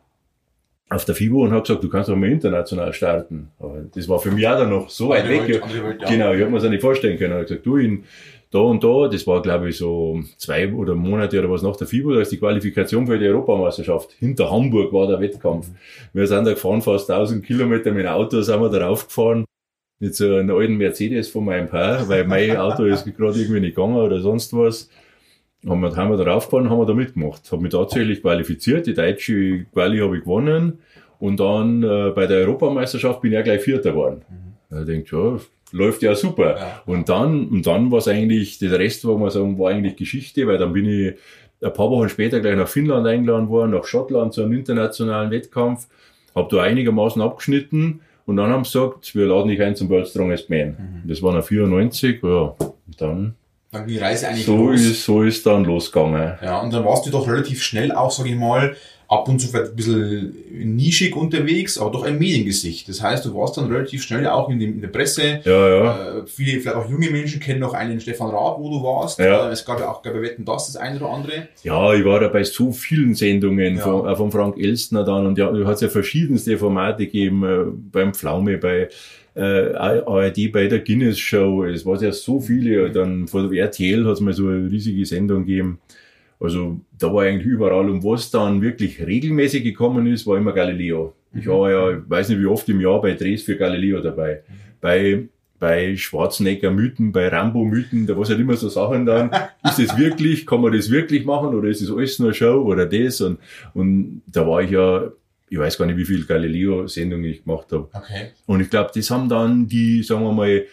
auf 0.91 1.05
der 1.05 1.15
FIBO 1.15 1.45
und 1.45 1.53
hat 1.53 1.65
gesagt, 1.65 1.85
du 1.85 1.89
kannst 1.89 2.09
doch 2.09 2.17
mal 2.17 2.29
international 2.29 2.93
starten. 2.93 3.51
Aber 3.61 3.85
das 3.95 4.09
war 4.09 4.19
für 4.19 4.33
mich 4.33 4.47
auch 4.47 4.59
dann 4.59 4.71
noch 4.71 4.91
so 4.91 5.09
weit 5.09 5.29
weg. 5.29 5.49
Welt, 5.49 5.63
Welt, 5.73 6.03
ja. 6.03 6.09
Genau, 6.09 6.33
ich 6.33 6.41
habe 6.41 6.51
mir 6.51 6.57
das 6.57 6.65
auch 6.65 6.71
nicht 6.71 6.81
vorstellen 6.81 7.17
können. 7.17 7.33
Er 7.33 7.41
hat 7.41 7.47
gesagt, 7.47 7.65
du, 7.65 7.77
in, 7.77 8.05
da 8.51 8.59
und 8.59 8.83
da, 8.83 9.09
das 9.09 9.27
war 9.27 9.43
glaube 9.43 9.69
ich 9.69 9.79
so 9.79 10.21
zwei 10.37 10.73
oder 10.73 10.95
Monate 10.95 11.39
oder 11.39 11.51
was 11.51 11.63
nach 11.63 11.77
der 11.77 11.87
FIBO, 11.87 12.15
da 12.15 12.21
ist 12.21 12.33
die 12.33 12.39
Qualifikation 12.39 13.07
für 13.07 13.19
die 13.19 13.27
Europameisterschaft. 13.27 14.13
Hinter 14.19 14.51
Hamburg 14.51 14.93
war 14.93 15.07
der 15.07 15.21
Wettkampf. 15.21 15.69
Wir 16.13 16.27
sind 16.27 16.45
da 16.45 16.53
gefahren, 16.53 16.83
fast 16.83 17.11
1000 17.11 17.45
Kilometer 17.45 17.93
mit 17.93 18.05
dem 18.05 18.11
Auto, 18.11 18.41
sind 18.41 18.61
wir 18.61 18.69
da 18.69 18.87
raufgefahren. 18.87 19.45
Mit 20.01 20.15
so 20.15 20.35
einem 20.35 20.57
alten 20.57 20.77
Mercedes 20.77 21.29
von 21.29 21.45
meinem 21.45 21.69
Paar, 21.69 22.09
weil 22.09 22.27
mein 22.27 22.57
Auto 22.57 22.85
ist 22.85 23.05
gerade 23.05 23.39
irgendwie 23.39 23.61
nicht 23.61 23.77
gegangen 23.77 23.97
oder 23.97 24.21
sonst 24.21 24.53
was. 24.55 24.89
Haben 25.69 25.83
wir, 25.83 25.95
haben 25.95 26.11
wir 26.11 26.17
da 26.17 26.33
raufgefahren, 26.33 26.71
haben 26.71 26.79
wir 26.79 26.87
da 26.87 26.95
mitgemacht. 26.95 27.53
Habe 27.53 27.63
mich 27.63 27.73
tatsächlich 27.73 28.23
qualifiziert, 28.23 28.87
die 28.87 28.95
deutsche 28.95 29.67
Quali 29.73 29.99
habe 29.99 30.17
ich 30.17 30.23
gewonnen. 30.23 30.79
Und 31.19 31.39
dann 31.39 31.83
äh, 31.83 32.13
bei 32.15 32.27
der 32.27 32.39
Europameisterschaft 32.39 33.21
bin 33.21 33.33
ich 33.33 33.37
ja 33.37 33.43
gleich 33.43 33.61
Vierter 33.61 33.91
geworden. 33.91 34.23
Da 34.71 34.85
denke 34.85 35.05
ich, 35.05 35.13
ja, 35.13 35.39
läuft 35.73 36.03
ja 36.03 36.15
super. 36.15 36.57
Ja. 36.57 36.83
Und 36.87 37.09
dann, 37.09 37.49
und 37.49 37.67
dann 37.67 37.91
war 37.91 37.99
es 37.99 38.09
eigentlich, 38.09 38.59
der 38.59 38.79
Rest, 38.79 39.05
wo 39.05 39.17
man 39.17 39.31
sagen, 39.31 39.59
war 39.59 39.71
eigentlich 39.71 39.97
Geschichte, 39.97 40.47
weil 40.47 40.59
dann 40.59 40.73
bin 40.73 40.87
ich 40.87 41.15
ein 41.63 41.73
paar 41.73 41.91
Wochen 41.91 42.09
später 42.09 42.41
gleich 42.41 42.57
nach 42.57 42.69
Finnland 42.69 43.07
eingeladen 43.07 43.49
worden, 43.49 43.73
nach 43.73 43.85
Schottland 43.85 44.33
zu 44.33 44.43
einem 44.43 44.53
internationalen 44.53 45.31
Wettkampf, 45.31 45.89
habe 46.35 46.55
da 46.55 46.63
einigermaßen 46.63 47.21
abgeschnitten 47.21 48.01
und 48.27 48.37
dann 48.37 48.51
haben 48.51 48.65
sie 48.65 48.79
gesagt, 48.79 49.15
wir 49.15 49.27
laden 49.27 49.49
dich 49.49 49.61
ein 49.61 49.77
zum 49.77 49.89
World 49.89 50.09
Strongest 50.09 50.49
Man. 50.51 51.03
Das 51.05 51.23
war 51.23 51.35
noch 51.35 51.45
94, 51.45 52.21
ja, 52.23 52.55
und 52.59 53.01
dann, 53.01 53.35
die 53.87 53.99
Reise 53.99 54.29
eigentlich 54.29 54.47
so 54.47 54.71
los. 54.71 54.81
ist, 54.81 55.05
so 55.05 55.23
ist 55.23 55.47
dann 55.47 55.65
losgegangen. 55.65 56.35
Ja, 56.43 56.61
und 56.61 56.73
dann 56.73 56.85
warst 56.85 57.07
du 57.07 57.11
doch 57.11 57.29
relativ 57.29 57.63
schnell 57.63 57.93
auch, 57.93 58.11
sag 58.11 58.27
ich 58.27 58.35
mal, 58.35 58.77
ab 59.11 59.29
und 59.29 59.41
zu 59.41 59.49
vielleicht 59.49 59.73
ein 59.73 59.77
bisschen 59.77 60.35
nischig 60.53 61.17
unterwegs, 61.17 61.79
aber 61.79 61.91
doch 61.91 62.05
ein 62.05 62.17
Mediengesicht. 62.17 62.89
Das 62.89 63.03
heißt, 63.03 63.25
du 63.25 63.35
warst 63.35 63.57
dann 63.57 63.67
relativ 63.67 64.05
schnell 64.05 64.25
auch 64.29 64.49
in, 64.49 64.61
dem, 64.61 64.75
in 64.75 64.81
der 64.81 64.89
Presse. 64.89 65.41
Ja, 65.45 65.69
ja. 65.69 66.19
Äh, 66.19 66.27
viele, 66.27 66.61
vielleicht 66.61 66.77
auch 66.77 66.89
junge 66.89 67.11
Menschen 67.11 67.41
kennen 67.41 67.59
noch 67.59 67.75
einen 67.75 68.01
Stefan 68.01 68.31
Raab, 68.31 68.61
wo 68.61 68.71
du 68.71 68.85
warst. 68.85 69.19
Ja. 69.19 69.49
Äh, 69.49 69.53
es 69.53 69.65
gab 69.65 69.81
ja 69.81 69.91
auch, 69.91 70.01
glaube 70.01 70.19
ich, 70.19 70.31
Wetten, 70.31 70.45
das, 70.45 70.67
das 70.69 70.77
eine 70.77 70.97
oder 71.01 71.11
andere. 71.11 71.49
Ja, 71.65 71.93
ich 71.93 72.05
war 72.05 72.21
da 72.21 72.29
bei 72.29 72.45
so 72.45 72.71
vielen 72.71 73.15
Sendungen 73.17 73.79
Ja. 73.79 73.83
von, 73.83 74.07
auch 74.07 74.17
von 74.17 74.31
Frank 74.31 74.57
Elstner 74.57 75.03
dann 75.03 75.27
und 75.27 75.37
ja, 75.39 75.53
hat 75.67 75.75
es 75.75 75.81
ja 75.81 75.89
verschiedenste 75.89 76.57
Formate 76.57 77.07
gegeben, 77.07 77.43
äh, 77.43 77.65
beim 77.91 78.15
Pflaume, 78.15 78.59
bei 78.59 78.91
äh, 79.35 79.75
ARD, 79.75 80.53
bei 80.53 80.69
der 80.69 80.79
Guinness 80.81 81.19
Show, 81.19 81.65
es 81.65 81.85
war 81.85 82.01
ja 82.01 82.13
so 82.13 82.41
viele, 82.41 82.91
dann 82.91 83.27
von 83.27 83.51
der 83.51 83.65
RTL 83.65 84.05
hat 84.05 84.15
es 84.15 84.21
mal 84.21 84.33
so 84.33 84.47
eine 84.47 84.71
riesige 84.71 85.05
Sendung 85.05 85.47
gegeben. 85.47 85.81
Also 86.41 86.81
da 86.99 87.13
war 87.13 87.25
eigentlich 87.25 87.47
überall 87.47 87.91
und 87.91 88.03
was 88.03 88.31
dann 88.31 88.63
wirklich 88.63 89.01
regelmäßig 89.01 89.63
gekommen 89.63 90.07
ist, 90.07 90.27
war 90.27 90.39
immer 90.39 90.53
Galileo. 90.53 91.15
Ich 91.35 91.47
war 91.47 91.71
ja, 91.71 91.91
ich 91.99 92.09
weiß 92.09 92.31
nicht 92.31 92.41
wie 92.41 92.47
oft 92.47 92.69
im 92.69 92.81
Jahr 92.81 93.01
bei 93.01 93.15
Drehs 93.15 93.43
für 93.43 93.57
Galileo 93.57 94.01
dabei. 94.01 94.43
Bei 94.81 95.29
bei 95.61 95.95
Schwarzenegger 95.95 96.71
Mythen, 96.71 97.13
bei 97.13 97.29
Rambo 97.29 97.65
Mythen, 97.65 98.07
da 98.07 98.17
war 98.17 98.27
halt 98.27 98.41
immer 98.41 98.57
so 98.57 98.69
Sachen 98.71 99.05
dann, 99.05 99.31
ist 99.65 99.79
das 99.79 99.97
wirklich, 99.99 100.47
kann 100.47 100.63
man 100.63 100.73
das 100.73 100.91
wirklich 100.91 101.25
machen 101.27 101.55
oder 101.55 101.69
ist 101.69 101.83
das 101.83 101.91
alles 101.91 102.19
nur 102.19 102.33
Show 102.33 102.63
oder 102.63 102.87
das 102.87 103.21
und, 103.21 103.39
und 103.75 104.23
da 104.27 104.47
war 104.47 104.63
ich 104.63 104.71
ja, 104.71 105.11
ich 105.51 105.59
weiß 105.59 105.77
gar 105.77 105.85
nicht, 105.85 105.99
wie 105.99 106.05
viel 106.07 106.25
Galileo-Sendungen 106.25 107.27
ich 107.27 107.45
gemacht 107.45 107.67
habe. 107.73 107.89
Okay. 107.93 108.31
Und 108.47 108.61
ich 108.61 108.71
glaube, 108.71 108.91
das 108.95 109.11
haben 109.11 109.29
dann 109.29 109.67
die, 109.67 110.03
sagen 110.03 110.23
wir 110.23 110.33
mal, 110.33 110.65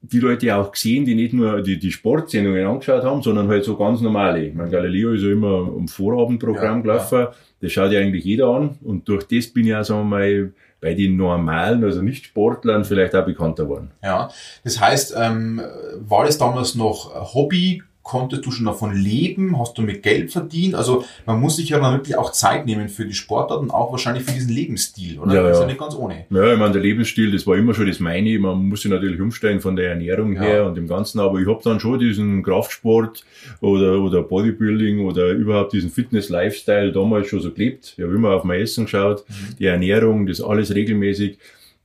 die 0.00 0.20
Leute 0.20 0.54
auch 0.56 0.70
gesehen, 0.70 1.04
die 1.04 1.14
nicht 1.14 1.32
nur 1.32 1.60
die, 1.60 1.78
die 1.78 1.90
Sportsendungen 1.90 2.66
angeschaut 2.66 3.02
haben, 3.02 3.22
sondern 3.22 3.48
halt 3.48 3.64
so 3.64 3.76
ganz 3.76 4.00
normale. 4.00 4.46
Ich 4.46 4.54
meine, 4.54 4.70
Galileo 4.70 5.12
ist 5.12 5.22
ja 5.22 5.30
immer 5.30 5.68
am 5.76 5.88
Vorabendprogramm 5.88 6.76
Ja, 6.76 6.82
gelaufen. 6.82 7.26
Das 7.60 7.72
schaut 7.72 7.90
ja 7.90 8.00
eigentlich 8.00 8.24
jeder 8.24 8.48
an. 8.48 8.78
Und 8.82 9.08
durch 9.08 9.24
das 9.24 9.48
bin 9.48 9.66
ich 9.66 9.74
auch, 9.74 9.84
sagen 9.84 10.08
wir 10.08 10.16
mal, 10.18 10.52
bei 10.80 10.94
den 10.94 11.16
normalen, 11.16 11.82
also 11.82 12.02
nicht 12.02 12.26
Sportlern 12.26 12.84
vielleicht 12.84 13.14
auch 13.16 13.24
bekannter 13.24 13.64
geworden. 13.64 13.90
Ja, 14.02 14.30
das 14.62 14.80
heißt, 14.80 15.14
ähm, 15.18 15.60
war 15.98 16.24
das 16.24 16.38
damals 16.38 16.76
noch 16.76 17.34
Hobby? 17.34 17.82
Konntest 18.08 18.46
du 18.46 18.50
schon 18.50 18.64
davon 18.64 18.96
leben? 18.96 19.58
Hast 19.58 19.76
du 19.76 19.82
mit 19.82 20.02
Geld 20.02 20.32
verdient? 20.32 20.74
Also 20.74 21.04
man 21.26 21.38
muss 21.38 21.56
sich 21.56 21.68
ja 21.68 21.78
dann 21.78 21.92
wirklich 21.92 22.16
auch 22.16 22.32
Zeit 22.32 22.64
nehmen 22.64 22.88
für 22.88 23.04
die 23.04 23.12
Sportart 23.12 23.60
und 23.60 23.70
auch 23.70 23.92
wahrscheinlich 23.92 24.24
für 24.24 24.32
diesen 24.32 24.50
Lebensstil, 24.50 25.18
oder? 25.18 25.34
Ja, 25.34 25.42
das 25.42 25.58
ist 25.58 25.60
ja 25.60 25.66
nicht 25.66 25.78
ganz 25.78 25.94
ohne. 25.94 26.24
Ja, 26.30 26.52
ich 26.54 26.58
meine, 26.58 26.72
der 26.72 26.80
Lebensstil, 26.80 27.30
das 27.32 27.46
war 27.46 27.56
immer 27.58 27.74
schon 27.74 27.86
das 27.86 28.00
meine. 28.00 28.38
Man 28.38 28.66
muss 28.66 28.80
sich 28.80 28.90
natürlich 28.90 29.20
umstellen 29.20 29.60
von 29.60 29.76
der 29.76 29.90
Ernährung 29.90 30.40
her 30.40 30.56
Ja. 30.56 30.62
und 30.66 30.74
dem 30.74 30.88
Ganzen, 30.88 31.20
aber 31.20 31.38
ich 31.38 31.46
habe 31.46 31.60
dann 31.62 31.80
schon 31.80 31.98
diesen 31.98 32.42
Kraftsport 32.42 33.26
oder, 33.60 34.00
oder 34.00 34.22
Bodybuilding 34.22 35.00
oder 35.04 35.28
überhaupt 35.32 35.74
diesen 35.74 35.90
Fitness-Lifestyle 35.90 36.92
damals 36.92 37.26
schon 37.28 37.40
so 37.42 37.50
gelebt. 37.50 37.92
Ich 37.98 38.02
habe 38.02 38.14
immer 38.14 38.30
auf 38.30 38.42
mein 38.42 38.60
Essen 38.62 38.84
geschaut, 38.86 39.22
die 39.58 39.66
Ernährung, 39.66 40.26
das 40.26 40.40
alles 40.40 40.74
regelmäßig. 40.74 41.36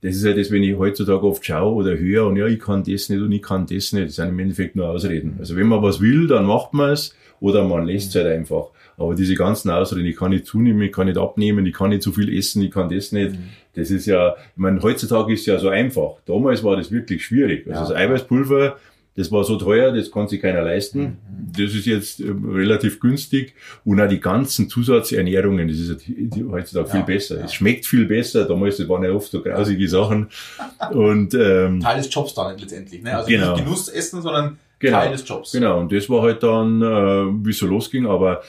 Das 0.04 0.16
ist 0.16 0.24
ja 0.24 0.34
das, 0.34 0.50
wenn 0.50 0.62
ich 0.62 0.76
heutzutage 0.76 1.22
oft 1.26 1.44
schaue 1.44 1.74
oder 1.74 1.96
höre 1.98 2.26
und 2.26 2.36
ja, 2.36 2.46
ich 2.46 2.60
kann 2.60 2.84
das 2.84 3.08
nicht 3.08 3.22
und 3.22 3.32
ich 3.32 3.40
kann 3.42 3.66
das 3.66 3.92
nicht. 3.94 4.08
Das 4.08 4.16
sind 4.16 4.28
im 4.28 4.38
Endeffekt 4.38 4.76
nur 4.76 4.88
Ausreden. 4.88 5.36
Also 5.38 5.56
wenn 5.56 5.66
man 5.66 5.82
was 5.82 6.00
will, 6.00 6.26
dann 6.26 6.44
macht 6.44 6.74
man 6.74 6.90
es 6.90 7.14
oder 7.40 7.64
man 7.64 7.86
lässt 7.86 8.10
es 8.10 8.14
halt 8.16 8.26
einfach. 8.26 8.66
Aber 8.98 9.14
diese 9.14 9.34
ganzen 9.34 9.70
Ausreden, 9.70 10.06
ich 10.06 10.16
kann 10.16 10.30
nicht 10.30 10.44
zunehmen, 10.46 10.82
ich 10.82 10.92
kann 10.92 11.06
nicht 11.06 11.16
abnehmen, 11.18 11.64
ich 11.66 11.72
kann 11.74 11.88
nicht 11.88 12.02
zu 12.02 12.12
viel 12.12 12.36
essen, 12.36 12.62
ich 12.62 12.70
kann 12.70 12.90
das 12.90 13.12
nicht. 13.12 13.34
Das 13.74 13.90
ist 13.90 14.04
ja, 14.06 14.34
ich 14.36 14.56
meine, 14.56 14.80
heutzutage 14.82 15.32
ist 15.32 15.40
es 15.40 15.46
ja 15.46 15.58
so 15.58 15.68
einfach. 15.70 16.16
Damals 16.26 16.62
war 16.62 16.76
das 16.76 16.92
wirklich 16.92 17.24
schwierig. 17.24 17.66
Also 17.66 17.80
Ja. 17.80 17.88
das 17.88 17.96
Eiweißpulver, 17.96 18.76
das 19.16 19.30
war 19.30 19.44
so 19.44 19.56
teuer, 19.56 19.92
das 19.92 20.10
kann 20.10 20.26
sich 20.28 20.40
keiner 20.42 20.62
leisten. 20.62 21.18
Das 21.56 21.72
ist 21.74 21.86
jetzt 21.86 22.20
äh, 22.20 22.32
relativ 22.46 22.98
günstig. 23.00 23.54
Und 23.84 24.00
auch 24.00 24.08
die 24.08 24.18
ganzen 24.20 24.68
Zusatzernährungen, 24.68 25.68
das 25.68 25.78
ist 25.78 26.08
heutzutage 26.50 26.88
Ja, 26.88 26.94
viel 26.94 27.02
besser. 27.04 27.38
ja. 27.38 27.44
Es 27.44 27.54
schmeckt 27.54 27.86
viel 27.86 28.06
besser. 28.06 28.44
Damals 28.46 28.76
das 28.78 28.88
waren 28.88 29.04
ja 29.04 29.12
oft 29.12 29.30
so 29.30 29.40
grausige 29.42 29.88
Sachen. 29.88 30.28
Und 30.92 31.34
ähm, 31.34 31.80
Teil 31.80 31.98
des 31.98 32.12
Jobs 32.12 32.34
dann 32.34 32.58
letztendlich. 32.58 33.02
Ne? 33.02 33.16
Also 33.16 33.28
Genau. 33.28 33.52
nicht 33.54 33.64
Genuss 33.64 33.88
essen, 33.88 34.20
sondern 34.22 34.58
Genau. 34.80 34.98
Teil 34.98 35.12
des 35.12 35.26
Jobs. 35.26 35.52
Genau, 35.52 35.80
und 35.80 35.92
das 35.92 36.10
war 36.10 36.20
halt 36.22 36.42
dann, 36.42 36.82
äh, 36.82 37.46
wie 37.46 37.50
es 37.50 37.58
so 37.58 37.66
losging, 37.66 38.06
aber 38.06 38.42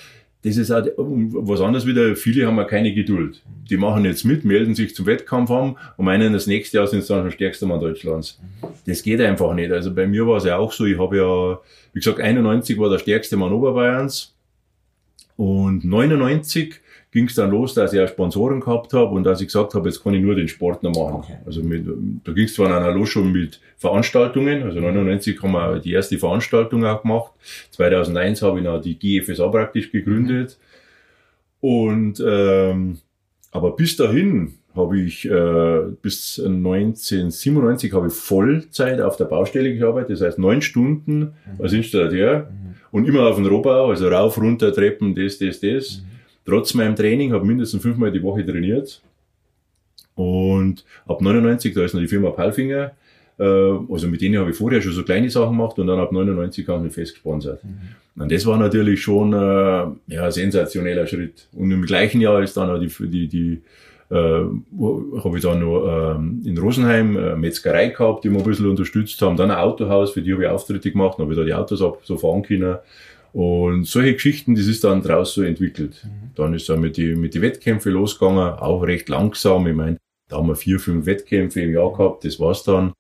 das 0.46 0.58
ist 0.58 0.70
auch 0.70 0.86
was 0.96 1.60
anderes 1.60 1.88
wieder, 1.88 2.16
viele 2.16 2.46
haben 2.46 2.58
ja 2.58 2.66
keine 2.66 2.94
Geduld. 2.94 3.42
Die 3.68 3.78
machen 3.78 4.06
jetzt 4.06 4.26
mit, 4.26 4.46
melden 4.46 4.76
sich 4.76 4.94
zum 4.94 5.08
Wettkampf 5.08 5.50
an 5.50 5.76
und 5.98 6.06
meinen, 6.06 6.34
das 6.34 6.46
nächste 6.46 6.78
Jahr 6.78 6.86
sind 6.86 7.02
sie 7.02 7.12
dann 7.12 7.24
schon 7.24 7.32
stärkster 7.32 7.66
Mann 7.66 7.80
Deutschlands. 7.80 8.40
Das 8.86 9.02
geht 9.02 9.20
einfach 9.22 9.56
nicht. 9.56 9.72
Also 9.72 9.92
bei 9.92 10.06
mir 10.06 10.28
war 10.28 10.38
es 10.38 10.44
ja 10.44 10.58
auch 10.58 10.72
so, 10.72 10.86
ich 10.86 11.00
habe 11.00 11.18
ja, 11.18 11.60
wie 11.94 12.00
gesagt, 12.00 12.20
91 12.20 12.78
war 12.78 12.92
der 12.92 13.00
stärkste 13.00 13.38
Mann 13.38 13.54
Oberbayerns 13.54 14.36
und 15.36 15.84
99 15.84 16.76
ging 17.16 17.28
es 17.28 17.36
dann 17.36 17.50
los, 17.50 17.74
dass 17.74 17.94
ich 17.94 18.02
auch 18.02 18.10
Sponsoren 18.10 18.60
gehabt 18.60 18.92
habe 18.92 19.16
und 19.16 19.24
dass 19.24 19.40
ich 19.40 19.48
gesagt 19.48 19.74
habe, 19.74 19.88
jetzt 19.88 20.04
kann 20.04 20.14
ich 20.14 20.22
nur 20.22 20.36
den 20.36 20.50
Sport 20.50 20.84
noch 20.84 20.94
machen. 20.94 21.14
Okay. 21.24 21.38
Also 21.46 21.64
mit, 21.64 21.88
da 22.26 22.34
ging 22.34 22.44
es 22.44 22.56
zwar 22.56 22.68
dann 22.68 22.84
auch 22.84 22.94
los 22.94 23.08
schon 23.08 23.32
mit 23.32 23.62
Veranstaltungen, 23.78 24.64
also 24.64 24.82
99 24.82 25.42
haben 25.42 25.54
wir 25.54 25.80
die 25.80 25.94
erste 25.94 26.18
Veranstaltung 26.18 26.84
auch 26.84 27.04
gemacht. 27.04 27.32
2001 27.72 28.42
habe 28.42 28.58
ich 28.58 28.66
noch 28.66 28.82
die 28.82 29.00
GFSA 29.00 29.48
praktisch 29.48 29.94
gegründet. 29.94 30.58
Und 31.62 32.22
ähm, 32.28 32.98
aber 33.50 33.78
bis 33.78 33.96
dahin 33.96 34.56
habe 34.76 35.00
ich 35.00 35.24
äh, 35.24 35.84
bis 36.02 36.38
1997 36.38 37.94
habe 37.94 38.08
ich 38.08 38.14
Vollzeit 38.14 39.00
auf 39.00 39.16
der 39.16 39.24
Baustelle 39.24 39.74
gearbeitet, 39.74 40.20
das 40.20 40.22
heißt 40.22 40.38
neun 40.38 40.62
Stunden 40.62 41.32
als 41.60 41.72
Installateur 41.72 42.50
und 42.92 43.08
immer 43.08 43.28
auf 43.28 43.38
dem 43.38 43.46
Rohbau, 43.46 43.92
also 43.92 44.10
rauf, 44.10 44.38
runter, 44.38 44.74
Treppen, 44.74 45.16
das, 45.16 45.38
das, 45.38 45.62
das. 45.62 46.04
Trotz 46.46 46.74
meinem 46.74 46.96
Training 46.96 47.34
habe 47.34 47.44
ich 47.44 47.48
mindestens 47.48 47.82
fünfmal 47.82 48.12
die 48.12 48.22
Woche 48.22 48.46
trainiert. 48.46 49.02
Und 50.16 50.86
ab 51.08 51.22
99, 51.22 51.74
da 51.74 51.84
ist 51.84 51.94
noch 51.94 52.02
die 52.02 52.08
Firma 52.08 52.30
Palfinger, 52.30 52.92
äh, 53.38 53.44
also 53.44 54.08
mit 54.08 54.22
denen 54.22 54.40
habe 54.40 54.52
ich 54.52 54.56
vorher 54.56 54.82
schon 54.82 54.94
so 54.94 55.04
kleine 55.04 55.30
Sachen 55.30 55.58
gemacht 55.58 55.78
und 55.78 55.88
dann 55.88 56.00
ab 56.00 56.12
99 56.12 56.68
haben 56.68 56.84
mich 56.84 56.94
fest 56.94 57.14
gesponsert. 57.14 57.62
Und 58.16 58.32
das 58.32 58.46
war 58.46 58.58
natürlich 58.58 59.02
schon 59.02 59.34
äh, 59.34 60.14
ja, 60.14 60.26
ein 60.26 60.32
sensationeller 60.32 61.06
Schritt. 61.06 61.48
Und 61.54 61.72
im 61.72 61.86
gleichen 61.86 62.22
Jahr 62.22 62.42
ist 62.42 62.56
dann 62.56 62.70
auch 62.70 62.80
die, 62.80 62.90
die, 63.08 63.28
die 63.28 63.62
äh, 64.10 64.16
habe 64.16 65.36
ich 65.36 65.42
dann 65.42 65.60
noch 65.60 66.16
ähm, 66.16 66.42
in 66.46 66.58
Rosenheim 66.58 67.18
äh, 67.18 67.36
Metzgerei 67.36 67.90
gehabt, 67.90 68.24
die 68.24 68.30
wir 68.30 68.38
ein 68.38 68.46
bisschen 68.46 68.70
unterstützt 68.70 69.22
haben. 69.22 69.36
Dann 69.36 69.52
ein 69.52 69.58
Autohaus, 69.58 70.12
für 70.12 70.22
die 70.22 70.32
habe 70.32 70.44
ich 70.44 70.50
Auftritte 70.50 70.92
gemacht, 70.92 71.18
dann 71.18 71.26
habe 71.26 71.34
ich 71.34 71.40
da 71.40 71.44
die 71.44 71.54
Autos 71.54 71.82
ab, 71.82 72.00
so 72.04 72.18
fahren 72.18 72.44
können. 72.44 72.78
Und 73.36 73.84
solche 73.84 74.14
Geschichten, 74.14 74.56
das 74.56 74.66
ist 74.66 74.86
dann 74.86 75.02
draus 75.02 75.34
so 75.34 75.44
entwickelt. 75.44 76.08
Dann 76.36 76.54
ist 76.54 76.70
dann 76.70 76.80
mit 76.80 76.96
die, 76.96 77.16
mit 77.16 77.34
die 77.34 77.42
Wettkämpfe 77.42 77.90
losgegangen, 77.90 78.54
auch 78.54 78.82
recht 78.84 79.10
langsam. 79.10 79.68
Ich 79.68 79.76
meine, 79.76 79.98
da 80.30 80.38
haben 80.38 80.48
wir 80.48 80.56
vier, 80.56 80.80
fünf 80.80 81.06
Wettkämpfe 81.06 81.60
im 81.60 81.74
Jahr 81.74 81.92
gehabt, 81.92 82.24
das 82.24 82.40
war's 82.40 82.64
dann. 82.64 82.94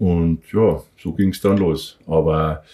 Und 0.00 0.40
ja, 0.52 0.82
so 0.98 1.12
ging's 1.12 1.40
dann 1.40 1.58
los. 1.58 1.96
Aber 2.08 2.64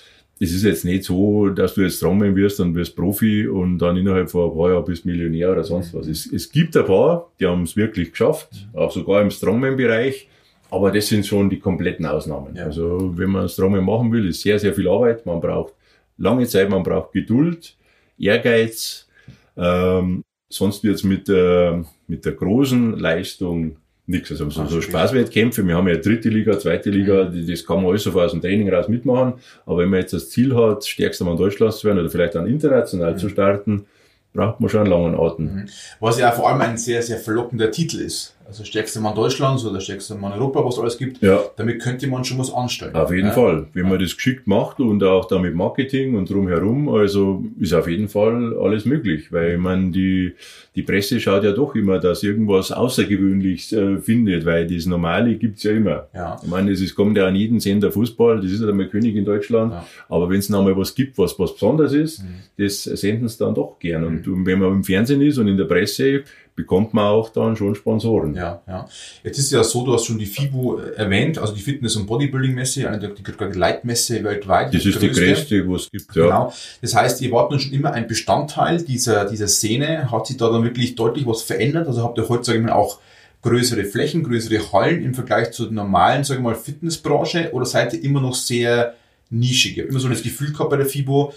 es 0.40 0.50
ist 0.50 0.64
jetzt 0.64 0.86
nicht 0.86 1.04
so, 1.04 1.50
dass 1.50 1.74
du 1.74 1.82
jetzt 1.82 1.98
Strongman 1.98 2.34
wirst 2.36 2.58
und 2.58 2.74
wirst 2.74 2.96
Profi 2.96 3.46
und 3.46 3.78
dann 3.78 3.98
innerhalb 3.98 4.30
von 4.30 4.50
ein 4.50 4.56
paar 4.56 4.70
Jahren 4.70 4.86
bist 4.86 5.04
Millionär 5.04 5.52
oder 5.52 5.64
sonst 5.64 5.92
was. 5.92 6.06
Es, 6.06 6.24
es 6.24 6.50
gibt 6.50 6.74
ein 6.74 6.86
paar, 6.86 7.30
die 7.38 7.44
haben 7.44 7.64
es 7.64 7.76
wirklich 7.76 8.12
geschafft, 8.12 8.66
auch 8.72 8.90
sogar 8.90 9.20
im 9.20 9.30
Strongman-Bereich. 9.30 10.26
Aber 10.70 10.90
das 10.90 11.08
sind 11.08 11.26
schon 11.26 11.50
die 11.50 11.58
kompletten 11.58 12.06
Ausnahmen. 12.06 12.56
Ja. 12.56 12.64
Also 12.64 13.12
wenn 13.14 13.28
man 13.28 13.46
Strongman 13.46 13.84
machen 13.84 14.10
will, 14.10 14.26
ist 14.26 14.40
sehr, 14.40 14.58
sehr 14.58 14.72
viel 14.72 14.88
Arbeit. 14.88 15.26
Man 15.26 15.38
braucht 15.38 15.74
lange 16.22 16.46
Zeit, 16.46 16.70
man 16.70 16.82
braucht 16.82 17.12
Geduld, 17.12 17.76
Ehrgeiz. 18.18 19.08
Ähm, 19.56 20.24
sonst 20.48 20.82
wird's 20.84 21.02
mit 21.02 21.28
der, 21.28 21.84
mit 22.06 22.24
der 22.24 22.32
großen 22.32 22.98
Leistung 22.98 23.76
nichts. 24.06 24.30
Also 24.30 24.48
so, 24.50 24.66
so. 24.66 24.80
Spaßwettkämpfe, 24.80 25.66
wir 25.66 25.76
haben 25.76 25.88
ja 25.88 25.96
dritte 25.96 26.28
Liga, 26.28 26.58
zweite 26.58 26.90
Liga, 26.90 27.24
die- 27.24 27.46
das 27.46 27.64
kann 27.66 27.76
man 27.76 27.86
alles 27.86 28.02
sofort 28.04 28.26
aus 28.26 28.32
dem 28.32 28.40
Training 28.40 28.72
raus 28.72 28.88
mitmachen. 28.88 29.34
Aber 29.66 29.78
wenn 29.78 29.88
man 29.90 30.00
jetzt 30.00 30.12
das 30.12 30.30
Ziel 30.30 30.54
hat, 30.54 30.84
stärkster 30.84 31.24
Mann 31.24 31.36
Deutschlands 31.36 31.78
zu 31.78 31.86
werden 31.86 31.98
oder 31.98 32.10
vielleicht 32.10 32.34
dann 32.34 32.46
international 32.46 33.16
zu 33.18 33.28
starten, 33.28 33.86
braucht 34.34 34.60
man 34.60 34.70
schon 34.70 34.80
einen 34.82 34.90
langen 34.90 35.14
Atem. 35.14 35.66
Was 36.00 36.18
ja 36.18 36.30
vor 36.32 36.48
allem 36.48 36.60
ein 36.62 36.76
sehr, 36.78 37.02
sehr 37.02 37.18
verlockender 37.18 37.70
Titel 37.70 37.98
ist. 38.00 38.34
Also 38.52 38.64
stärkster 38.64 39.00
Mann 39.00 39.14
Deutschlands 39.14 39.64
oder 39.64 39.80
stärkster 39.80 40.14
Mann 40.14 40.32
Europa, 40.32 40.62
was 40.62 40.74
es 40.74 40.80
alles 40.80 40.98
gibt. 40.98 41.22
Ja, 41.22 41.40
Damit 41.56 41.80
könnte 41.80 42.06
man 42.06 42.22
schon 42.22 42.38
was 42.38 42.52
anstellen. 42.52 42.94
auf 42.94 43.10
jeden 43.10 43.28
ja. 43.28 43.32
Fall. 43.32 43.66
Wenn 43.72 43.88
man 43.88 43.98
das 43.98 44.14
geschickt 44.14 44.46
macht 44.46 44.78
und 44.78 45.02
auch 45.02 45.24
da 45.26 45.38
mit 45.38 45.54
Marketing 45.54 46.14
und 46.16 46.28
drumherum, 46.28 46.90
also 46.90 47.42
ist 47.58 47.72
auf 47.72 47.88
jeden 47.88 48.08
Fall 48.08 48.54
alles 48.58 48.84
möglich. 48.84 49.32
Weil 49.32 49.56
meine, 49.56 49.90
die, 49.90 50.34
die 50.76 50.82
Presse 50.82 51.18
schaut 51.18 51.44
ja 51.44 51.52
doch 51.52 51.74
immer, 51.74 51.98
dass 51.98 52.22
irgendwas 52.22 52.70
Außergewöhnliches 52.72 53.72
äh, 53.72 53.98
findet, 53.98 54.44
weil 54.44 54.66
das 54.66 54.84
Normale 54.86 55.34
gibt's 55.36 55.62
ja 55.62 55.72
immer. 55.72 56.08
Ja. 56.14 56.38
Ich 56.42 56.48
meine, 56.50 56.72
es 56.72 56.94
kommt 56.94 57.16
ja 57.16 57.26
an 57.26 57.34
jeden 57.36 57.58
Sender 57.58 57.90
Fußball, 57.90 58.40
das 58.42 58.50
ist 58.52 58.60
ja 58.60 58.68
einmal 58.68 58.88
König 58.88 59.16
in 59.16 59.24
Deutschland. 59.24 59.72
Ja. 59.72 59.86
Aber 60.08 60.28
wenn 60.28 60.38
es 60.40 60.48
noch 60.50 60.62
mal 60.62 60.76
was 60.76 60.94
gibt, 60.94 61.16
was 61.18 61.38
was 61.38 61.54
Besonderes 61.54 61.92
ist, 61.94 62.22
Mhm. 62.22 62.26
das 62.58 62.82
senden 62.84 63.28
sie 63.28 63.38
dann 63.38 63.54
doch 63.54 63.78
gern. 63.80 64.04
Und 64.04 64.46
wenn 64.46 64.58
man 64.58 64.72
im 64.72 64.84
Fernsehen 64.84 65.22
ist 65.22 65.38
und 65.38 65.48
in 65.48 65.56
der 65.56 65.64
Presse, 65.64 66.22
bekommt 66.54 66.92
man 66.92 67.06
auch 67.06 67.30
dann 67.30 67.56
schon 67.56 67.74
Sponsoren. 67.74 68.34
Ja. 68.34 68.41
Ja, 68.42 68.62
ja. 68.66 68.88
Jetzt 69.22 69.38
ist 69.38 69.52
ja 69.52 69.62
so, 69.62 69.84
du 69.84 69.94
hast 69.94 70.06
schon 70.06 70.18
die 70.18 70.26
FIBO 70.26 70.78
erwähnt, 70.96 71.38
also 71.38 71.54
die 71.54 71.60
Fitness- 71.60 71.94
und 71.94 72.06
Bodybuilding-Messe, 72.06 72.88
eine 72.88 72.98
der 72.98 73.10
die 73.10 73.58
Leitmesse 73.58 74.24
weltweit. 74.24 74.74
Das 74.74 74.84
ist 74.84 75.00
die 75.00 75.10
größte, 75.10 75.68
was 75.68 75.82
es 75.82 75.90
gibt, 75.90 76.16
ja. 76.16 76.24
Genau. 76.24 76.52
Das 76.80 76.94
heißt, 76.94 77.20
ihr 77.20 77.30
wart 77.30 77.50
nun 77.50 77.60
schon 77.60 77.72
immer 77.72 77.92
ein 77.92 78.08
Bestandteil 78.08 78.82
dieser, 78.82 79.26
dieser 79.26 79.46
Szene. 79.46 80.10
Hat 80.10 80.26
sich 80.26 80.36
da 80.36 80.50
dann 80.50 80.64
wirklich 80.64 80.96
deutlich 80.96 81.24
was 81.24 81.42
verändert? 81.42 81.86
Also 81.86 82.02
habt 82.02 82.18
ihr 82.18 82.28
heute, 82.28 82.44
sage 82.44 82.58
ich 82.58 82.64
mal, 82.64 82.72
auch 82.72 82.98
größere 83.42 83.84
Flächen, 83.84 84.24
größere 84.24 84.72
Hallen 84.72 85.04
im 85.04 85.14
Vergleich 85.14 85.52
zur 85.52 85.70
normalen, 85.70 86.24
sage 86.24 86.40
ich 86.40 86.44
mal, 86.44 86.56
Fitnessbranche? 86.56 87.50
Oder 87.52 87.66
seid 87.66 87.94
ihr 87.94 88.02
immer 88.02 88.20
noch 88.20 88.34
sehr 88.34 88.94
nischig? 89.30 89.76
Ich 89.76 89.78
habe 89.78 89.90
immer 89.90 90.00
so 90.00 90.08
das 90.08 90.22
Gefühl 90.22 90.52
gehabt 90.52 90.70
bei 90.70 90.76
der 90.76 90.86
FIBO, 90.86 91.32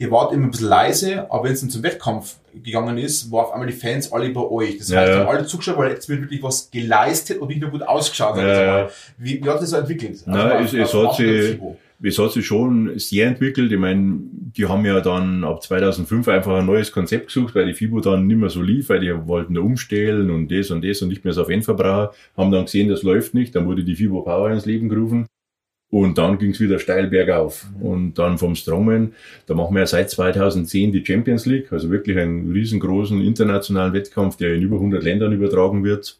ihr 0.00 0.10
wart 0.10 0.32
immer 0.32 0.46
ein 0.46 0.50
bisschen 0.50 0.68
leise, 0.68 1.30
aber 1.30 1.44
wenn 1.44 1.52
es 1.52 1.60
dann 1.60 1.68
zum 1.68 1.82
Wettkampf 1.82 2.36
gegangen 2.64 2.96
ist, 2.96 3.30
war 3.30 3.44
auf 3.44 3.52
einmal 3.52 3.68
die 3.68 3.74
Fans 3.74 4.10
alle 4.10 4.30
bei 4.30 4.40
euch. 4.40 4.78
Das 4.78 4.90
heißt, 4.90 5.12
ja, 5.12 5.26
alle 5.26 5.44
zugeschaut, 5.44 5.76
weil 5.76 5.90
jetzt 5.90 6.08
wird 6.08 6.22
wirklich 6.22 6.42
was 6.42 6.70
geleistet 6.70 7.38
und 7.38 7.48
nicht 7.48 7.60
nur 7.60 7.70
gut 7.70 7.82
ausgeschaut. 7.82 8.38
Ja, 8.38 8.88
wie, 9.18 9.44
wie 9.44 9.48
hat 9.48 9.60
das 9.60 9.70
so 9.70 9.76
entwickelt? 9.76 10.22
Also 10.26 10.30
Nein, 10.30 10.64
es, 10.64 10.72
es, 10.72 10.94
hat 10.94 11.16
sich, 11.16 11.58
es 12.02 12.18
hat 12.18 12.32
sich 12.32 12.46
schon 12.46 12.98
sehr 12.98 13.26
entwickelt. 13.26 13.70
Ich 13.70 13.78
meine, 13.78 14.20
die 14.56 14.66
haben 14.66 14.86
ja 14.86 15.00
dann 15.02 15.44
ab 15.44 15.62
2005 15.62 16.28
einfach 16.28 16.56
ein 16.56 16.66
neues 16.66 16.92
Konzept 16.92 17.26
gesucht, 17.26 17.54
weil 17.54 17.66
die 17.66 17.74
FIBO 17.74 18.00
dann 18.00 18.26
nicht 18.26 18.38
mehr 18.38 18.48
so 18.48 18.62
lief, 18.62 18.88
weil 18.88 19.00
die 19.00 19.14
wollten 19.26 19.52
da 19.52 19.60
umstellen 19.60 20.30
und 20.30 20.50
das 20.50 20.70
und 20.70 20.82
das 20.82 21.02
und 21.02 21.08
nicht 21.08 21.24
mehr 21.24 21.34
so 21.34 21.42
auf 21.42 21.50
Endverbraucher, 21.50 22.14
haben 22.38 22.50
dann 22.50 22.64
gesehen, 22.64 22.88
das 22.88 23.02
läuft 23.02 23.34
nicht, 23.34 23.54
dann 23.54 23.66
wurde 23.66 23.84
die 23.84 23.96
FIBO 23.96 24.22
Power 24.22 24.50
ins 24.50 24.64
Leben 24.64 24.88
gerufen 24.88 25.26
und 25.90 26.18
dann 26.18 26.38
ging 26.38 26.50
es 26.52 26.60
wieder 26.60 26.78
steil 26.78 27.08
bergauf. 27.08 27.66
Und 27.80 28.18
dann 28.18 28.38
vom 28.38 28.54
Strongman, 28.54 29.14
da 29.46 29.54
machen 29.54 29.74
wir 29.74 29.80
ja 29.80 29.86
seit 29.86 30.10
2010 30.10 30.92
die 30.92 31.04
Champions 31.04 31.46
League, 31.46 31.72
also 31.72 31.90
wirklich 31.90 32.16
einen 32.16 32.52
riesengroßen 32.52 33.20
internationalen 33.20 33.92
Wettkampf, 33.92 34.36
der 34.36 34.54
in 34.54 34.62
über 34.62 34.76
100 34.76 35.02
Ländern 35.02 35.32
übertragen 35.32 35.82
wird. 35.82 36.18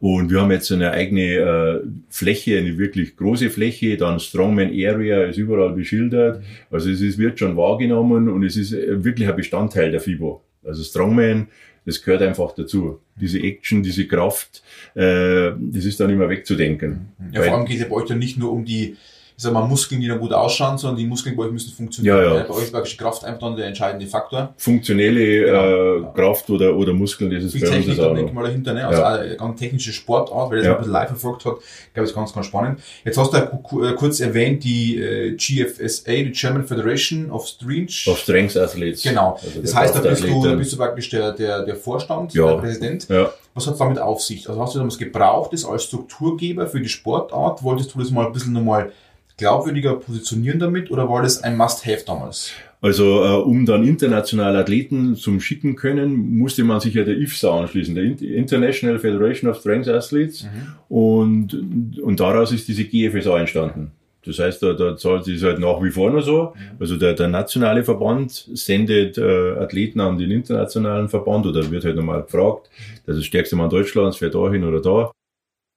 Und 0.00 0.30
wir 0.30 0.40
haben 0.40 0.50
jetzt 0.50 0.72
eine 0.72 0.90
eigene 0.90 1.34
äh, 1.34 1.80
Fläche, 2.08 2.58
eine 2.58 2.76
wirklich 2.76 3.16
große 3.16 3.50
Fläche, 3.50 3.96
dann 3.96 4.18
Strongman 4.18 4.70
Area 4.70 5.24
ist 5.24 5.36
überall 5.36 5.74
beschildert. 5.74 6.42
Also 6.72 6.90
es 6.90 7.00
ist, 7.00 7.18
wird 7.18 7.38
schon 7.38 7.56
wahrgenommen 7.56 8.28
und 8.28 8.42
es 8.42 8.56
ist 8.56 8.72
äh, 8.72 9.04
wirklich 9.04 9.28
ein 9.28 9.36
Bestandteil 9.36 9.92
der 9.92 10.00
FIBO. 10.00 10.42
Also 10.64 10.82
Strongman 10.82 11.48
das 11.84 12.02
gehört 12.02 12.22
einfach 12.22 12.52
dazu. 12.54 13.00
Diese 13.16 13.38
Action, 13.40 13.82
diese 13.82 14.06
Kraft, 14.06 14.62
äh, 14.94 15.52
das 15.58 15.84
ist 15.84 16.00
dann 16.00 16.10
immer 16.10 16.28
wegzudenken. 16.28 17.08
Ja, 17.32 17.42
vor 17.42 17.54
allem 17.54 17.66
geht 17.66 17.76
es 17.76 17.82
ja 17.82 17.88
bei 17.88 17.96
euch 17.96 18.08
dann 18.08 18.18
nicht 18.18 18.38
nur 18.38 18.52
um 18.52 18.64
die 18.64 18.96
ich 19.36 19.42
sag 19.42 19.52
mal, 19.52 19.66
Muskeln, 19.66 20.00
die 20.00 20.08
dann 20.08 20.18
gut 20.18 20.32
ausschauen, 20.32 20.78
sondern 20.78 20.98
die 20.98 21.06
Muskeln 21.06 21.36
bei 21.36 21.44
euch 21.44 21.52
müssen 21.52 21.72
funktionieren. 21.72 22.16
Ja, 22.16 22.36
ja. 22.36 22.42
Bei 22.44 22.54
euch 22.54 22.64
ist 22.64 22.72
wirklich 22.72 22.98
Kraft 22.98 23.24
einfach 23.24 23.40
dann 23.40 23.56
der 23.56 23.66
entscheidende 23.66 24.06
Faktor. 24.06 24.54
Funktionelle 24.56 25.44
genau. 25.44 26.08
äh, 26.08 26.14
Kraft 26.14 26.50
oder, 26.50 26.76
oder 26.76 26.92
Muskeln, 26.92 27.30
das 27.30 27.44
ist 27.44 27.52
Viel 27.52 27.62
bei 27.62 27.68
Technik 27.68 27.98
uns 27.98 28.00
auch 28.00 28.14
denke 28.14 28.32
mal 28.32 28.44
dahinter, 28.44 28.74
ne? 28.74 28.86
Also 28.86 29.00
ja. 29.00 29.14
eine 29.14 29.36
ganz 29.36 29.58
technische 29.58 29.92
Sportart, 29.92 30.50
weil 30.50 30.58
das 30.58 30.66
ja. 30.66 30.72
ein 30.72 30.78
bisschen 30.78 30.92
live 30.92 31.08
verfolgt 31.08 31.44
hat, 31.44 31.54
glaube 31.94 32.08
ich, 32.08 32.14
ganz, 32.14 32.32
ganz 32.32 32.46
spannend. 32.46 32.80
Jetzt 33.04 33.18
hast 33.18 33.32
du 33.32 33.38
ja 33.38 33.92
kurz 33.92 34.20
erwähnt, 34.20 34.64
die 34.64 34.98
äh, 34.98 35.36
GFSA, 35.36 36.12
die 36.12 36.32
German 36.32 36.64
Federation 36.64 37.30
of 37.30 37.46
Strength. 37.46 38.06
Of 38.06 38.18
Strength 38.18 38.56
Athletes. 38.56 39.02
Genau. 39.02 39.38
Also 39.42 39.60
das 39.60 39.74
heißt, 39.74 39.94
da 39.94 40.00
bist 40.00 40.24
du, 40.24 40.44
da 40.44 40.54
bist 40.54 40.72
du 40.72 40.76
praktisch 40.76 41.08
der, 41.10 41.32
der, 41.32 41.64
der 41.64 41.76
Vorstand, 41.76 42.34
der 42.34 42.56
Präsident. 42.58 43.08
Ja. 43.08 43.30
Was 43.54 43.66
hat 43.66 43.78
damit 43.78 43.98
auf 43.98 44.22
sich? 44.22 44.48
Also 44.48 44.60
hast 44.60 44.74
du 44.74 44.78
damals 44.78 44.96
gebraucht, 44.96 45.52
das 45.52 45.64
als 45.64 45.84
Strukturgeber 45.84 46.66
für 46.66 46.80
die 46.80 46.88
Sportart? 46.88 47.62
Wolltest 47.62 47.94
du 47.94 47.98
das 47.98 48.10
mal 48.10 48.26
ein 48.26 48.32
bisschen 48.32 48.54
nochmal 48.54 48.92
glaubwürdiger 49.36 49.96
positionieren 49.96 50.58
damit 50.58 50.90
oder 50.90 51.08
war 51.08 51.22
das 51.22 51.42
ein 51.42 51.56
Must-Have 51.56 52.04
damals? 52.06 52.52
Also 52.82 53.24
äh, 53.24 53.42
um 53.42 53.64
dann 53.64 53.86
internationale 53.86 54.58
Athleten 54.58 55.14
zum 55.14 55.40
schicken 55.40 55.76
können, 55.76 56.36
musste 56.36 56.64
man 56.64 56.80
sich 56.80 56.94
ja 56.94 57.04
der 57.04 57.16
IFSA 57.16 57.60
anschließen, 57.60 57.94
der 57.94 58.04
International 58.04 58.98
Federation 58.98 59.48
of 59.48 59.60
Strength 59.60 59.88
Athletes. 59.88 60.42
Mhm. 60.42 60.48
Und, 60.88 62.00
und 62.00 62.18
daraus 62.18 62.50
ist 62.50 62.66
diese 62.66 62.84
GFSA 62.84 63.38
entstanden. 63.38 63.92
Das 64.24 64.38
heißt, 64.38 64.62
da, 64.62 64.72
da 64.72 64.96
zahlt 64.96 65.26
es 65.28 65.42
halt 65.44 65.60
nach 65.60 65.80
wie 65.80 65.90
vor 65.90 66.10
nur 66.10 66.22
so. 66.22 66.54
Mhm. 66.54 66.76
Also 66.80 66.96
der, 66.96 67.14
der 67.14 67.28
nationale 67.28 67.84
Verband 67.84 68.48
sendet 68.52 69.16
äh, 69.16 69.52
Athleten 69.58 70.00
an 70.00 70.18
den 70.18 70.32
internationalen 70.32 71.08
Verband 71.08 71.46
oder 71.46 71.70
wird 71.70 71.84
halt 71.84 71.94
nochmal 71.94 72.22
gefragt, 72.22 72.68
das 73.06 73.16
ist 73.16 73.22
das 73.22 73.26
stärkste 73.26 73.54
Mann 73.54 73.70
Deutschlands, 73.70 74.16
fährt 74.16 74.34
da 74.34 74.50
hin 74.50 74.64
oder 74.64 74.80
da. 74.80 75.12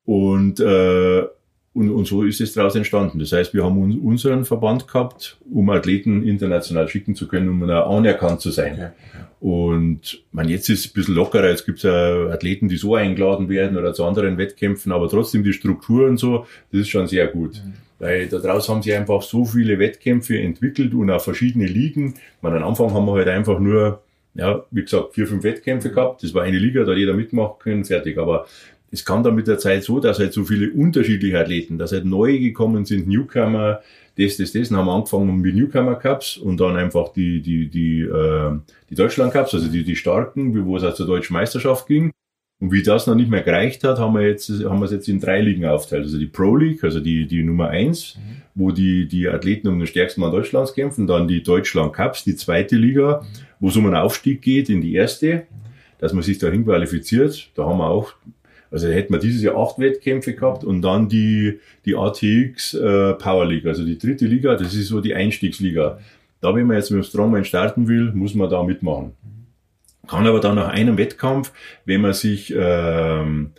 Und 0.06 0.60
äh, 0.60 1.24
und, 1.76 1.90
und 1.90 2.08
so 2.08 2.24
ist 2.24 2.40
es 2.40 2.54
daraus 2.54 2.74
entstanden. 2.76 3.20
Das 3.20 3.34
heißt, 3.34 3.54
wir 3.54 3.66
haben 3.66 4.00
unseren 4.00 4.46
Verband 4.46 4.88
gehabt, 4.88 5.38
um 5.54 5.70
Athleten 5.70 6.26
international 6.26 6.88
schicken 6.88 7.16
zu 7.16 7.28
können, 7.28 7.50
um 7.50 7.70
anerkannt 7.70 8.40
zu 8.40 8.50
sein. 8.50 8.74
Okay. 8.74 8.90
Und 9.42 10.24
man, 10.32 10.48
jetzt 10.48 10.70
ist 10.70 10.80
es 10.80 10.92
ein 10.92 10.94
bisschen 10.94 11.16
lockerer. 11.16 11.50
Jetzt 11.50 11.66
gibt 11.66 11.80
es 11.80 11.84
ja 11.84 12.30
Athleten, 12.30 12.70
die 12.70 12.78
so 12.78 12.96
eingeladen 12.96 13.50
werden 13.50 13.78
oder 13.78 13.94
zu 13.94 14.06
anderen 14.06 14.38
Wettkämpfen, 14.38 14.94
aber 14.94 15.10
trotzdem 15.10 15.44
die 15.44 15.52
Struktur 15.52 16.08
und 16.08 16.18
so, 16.18 16.46
das 16.72 16.82
ist 16.82 16.90
schon 16.90 17.08
sehr 17.08 17.28
gut. 17.28 17.62
Mhm. 17.64 17.74
Weil 18.00 18.28
daraus 18.28 18.70
haben 18.70 18.82
sie 18.82 18.94
einfach 18.94 19.22
so 19.22 19.44
viele 19.44 19.78
Wettkämpfe 19.78 20.40
entwickelt 20.40 20.94
und 20.94 21.12
auch 21.12 21.22
verschiedene 21.22 21.68
Ligen. 21.68 22.16
Man, 22.42 22.56
am 22.56 22.64
Anfang 22.64 22.94
haben 22.94 23.06
wir 23.06 23.16
halt 23.16 23.28
einfach 23.28 23.60
nur 23.60 24.02
ja, 24.36 24.66
wie 24.70 24.82
gesagt, 24.82 25.14
vier, 25.14 25.28
fünf 25.28 25.44
Wettkämpfe 25.44 25.92
gehabt. 25.92 26.22
Das 26.22 26.34
war 26.34 26.44
eine 26.44 26.60
Liga, 26.60 26.84
da 26.84 26.92
hat 26.92 26.98
jeder 26.98 27.14
mitmachen 27.14 27.56
können, 27.60 27.86
fertig. 27.86 28.18
Aber 28.18 28.46
es 28.96 29.04
kam 29.04 29.24
dann 29.24 29.36
mit 29.36 29.48
der 29.48 29.58
Zeit 29.58 29.84
so, 29.84 30.00
dass 30.00 30.20
halt 30.20 30.34
so 30.34 30.46
viele 30.46 30.72
unterschiedliche 30.72 31.38
Athleten, 31.38 31.78
dass 31.78 31.92
halt 31.92 32.06
neu 32.06 32.40
gekommen 32.40 32.86
sind, 32.86 33.08
Newcomer, 33.08 33.82
das, 34.18 34.38
das, 34.38 34.54
das, 34.54 34.72
und 34.72 34.78
haben 34.78 34.90
angefangen 34.90 35.42
mit 35.42 35.54
Newcomer 35.54 35.96
Cups 35.96 36.38
und 36.38 36.60
dann 36.62 36.78
einfach 36.78 37.12
die, 37.12 37.42
die, 37.42 37.70
die, 37.70 38.02
äh, 38.02 38.58
die 38.90 38.96
Deutschland 38.96 39.34
Cups, 39.34 39.54
also 39.54 39.68
die, 39.68 39.84
die 39.84 39.98
starken, 39.98 40.66
wo 40.66 40.78
es 40.78 40.84
auch 40.84 40.94
zur 40.94 41.08
deutschen 41.08 41.34
Meisterschaft 41.34 41.88
ging. 41.88 42.12
Und 42.62 42.72
wie 42.72 42.84
das 42.84 43.06
noch 43.06 43.16
nicht 43.16 43.30
mehr 43.30 43.42
gereicht 43.42 43.84
hat, 43.84 44.00
haben 44.00 44.14
wir 44.14 44.26
jetzt, 44.26 44.50
haben 44.50 44.80
wir 44.80 44.86
es 44.86 44.92
jetzt 44.92 45.10
in 45.10 45.20
drei 45.20 45.42
Ligen 45.42 45.66
aufteilt. 45.66 46.04
Also 46.04 46.18
die 46.18 46.28
Pro 46.28 46.56
League, 46.56 46.86
also 46.86 47.02
die, 47.02 47.28
die 47.28 47.44
Nummer 47.44 47.68
eins, 47.68 48.16
mhm. 48.16 48.42
wo 48.56 48.72
die, 48.72 49.10
die 49.10 49.28
Athleten 49.28 49.68
um 49.68 49.78
den 49.78 49.88
stärksten 49.88 50.22
Mann 50.22 50.32
Deutschlands 50.32 50.74
kämpfen, 50.74 51.06
dann 51.06 51.28
die 51.28 51.44
Deutschland 51.44 51.92
Cups, 51.92 52.24
die 52.24 52.38
zweite 52.38 52.78
Liga, 52.78 53.22
mhm. 53.22 53.46
wo 53.60 53.68
es 53.68 53.76
um 53.76 53.86
einen 53.86 53.96
Aufstieg 53.96 54.42
geht 54.42 54.70
in 54.70 54.80
die 54.80 54.94
erste, 54.94 55.48
dass 55.98 56.14
man 56.14 56.24
sich 56.24 56.38
dahin 56.38 56.64
qualifiziert. 56.64 57.50
Da 57.56 57.66
haben 57.66 57.80
wir 57.80 57.90
auch 57.90 58.14
also 58.76 58.90
hätten 58.90 59.14
wir 59.14 59.20
dieses 59.20 59.42
Jahr 59.42 59.56
acht 59.56 59.80
Wettkämpfe 59.80 60.34
gehabt 60.34 60.66
und 60.66 60.82
dann 60.82 61.08
die, 61.08 61.62
die 61.86 61.96
ATX 61.96 62.74
äh, 62.74 63.14
Power 63.14 63.46
League, 63.46 63.66
also 63.66 63.86
die 63.86 63.98
dritte 63.98 64.26
Liga, 64.26 64.56
das 64.56 64.74
ist 64.74 64.90
so 64.90 65.00
die 65.00 65.16
Einstiegsliga. 65.16 65.98
Da, 66.42 66.54
wenn 66.54 66.68
man 66.68 66.76
jetzt 66.76 66.92
mit 66.92 67.02
dem 67.02 67.08
Strongman 67.08 67.46
starten 67.46 67.88
will, 67.88 68.12
muss 68.14 68.36
man 68.36 68.50
da 68.50 68.64
mitmachen. 68.64 69.14
Kann 70.10 70.28
aber 70.28 70.42
dann 70.42 70.56
nach 70.56 70.68
einem 70.68 70.98
Wettkampf, 70.98 71.54
wenn 71.86 72.02
man 72.02 72.12
sich 72.12 72.54
ähm, 72.54 73.52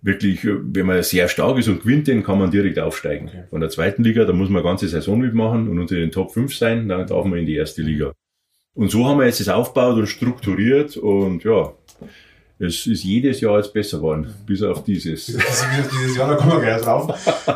wirklich, 0.00 0.44
wenn 0.44 0.86
man 0.86 1.02
sehr 1.02 1.26
stark 1.26 1.58
ist 1.58 1.66
und 1.66 1.82
gewinnt, 1.82 2.06
den 2.06 2.22
kann 2.22 2.38
man 2.38 2.52
direkt 2.52 2.78
aufsteigen. 2.78 3.26
Okay. 3.26 3.42
Von 3.50 3.62
der 3.62 3.70
zweiten 3.70 4.04
Liga, 4.04 4.24
da 4.24 4.32
muss 4.32 4.48
man 4.48 4.58
eine 4.58 4.68
ganze 4.68 4.86
Saison 4.86 5.18
mitmachen 5.18 5.68
und 5.68 5.80
unter 5.80 5.96
den 5.96 6.12
Top 6.12 6.32
5 6.32 6.56
sein, 6.56 6.88
dann 6.88 7.04
darf 7.04 7.24
man 7.24 7.40
in 7.40 7.46
die 7.46 7.56
erste 7.56 7.82
Liga. 7.82 8.12
Und 8.74 8.92
so 8.92 9.06
haben 9.06 9.18
wir 9.18 9.26
jetzt 9.26 9.40
das 9.40 9.48
aufgebaut 9.48 9.96
und 9.96 10.06
strukturiert 10.06 10.96
und 10.96 11.42
ja, 11.42 11.72
es 12.62 12.86
ist 12.86 13.02
jedes 13.02 13.40
Jahr 13.40 13.56
jetzt 13.56 13.72
besser 13.72 13.96
geworden, 13.98 14.32
bis 14.46 14.62
auf 14.62 14.84
dieses. 14.84 15.26
dieses 15.26 16.16
Jahr, 16.16 16.28
da 16.28 16.36
kommen 16.36 16.52
wir 16.52 16.60
gleich 16.60 16.82
drauf. 16.82 17.12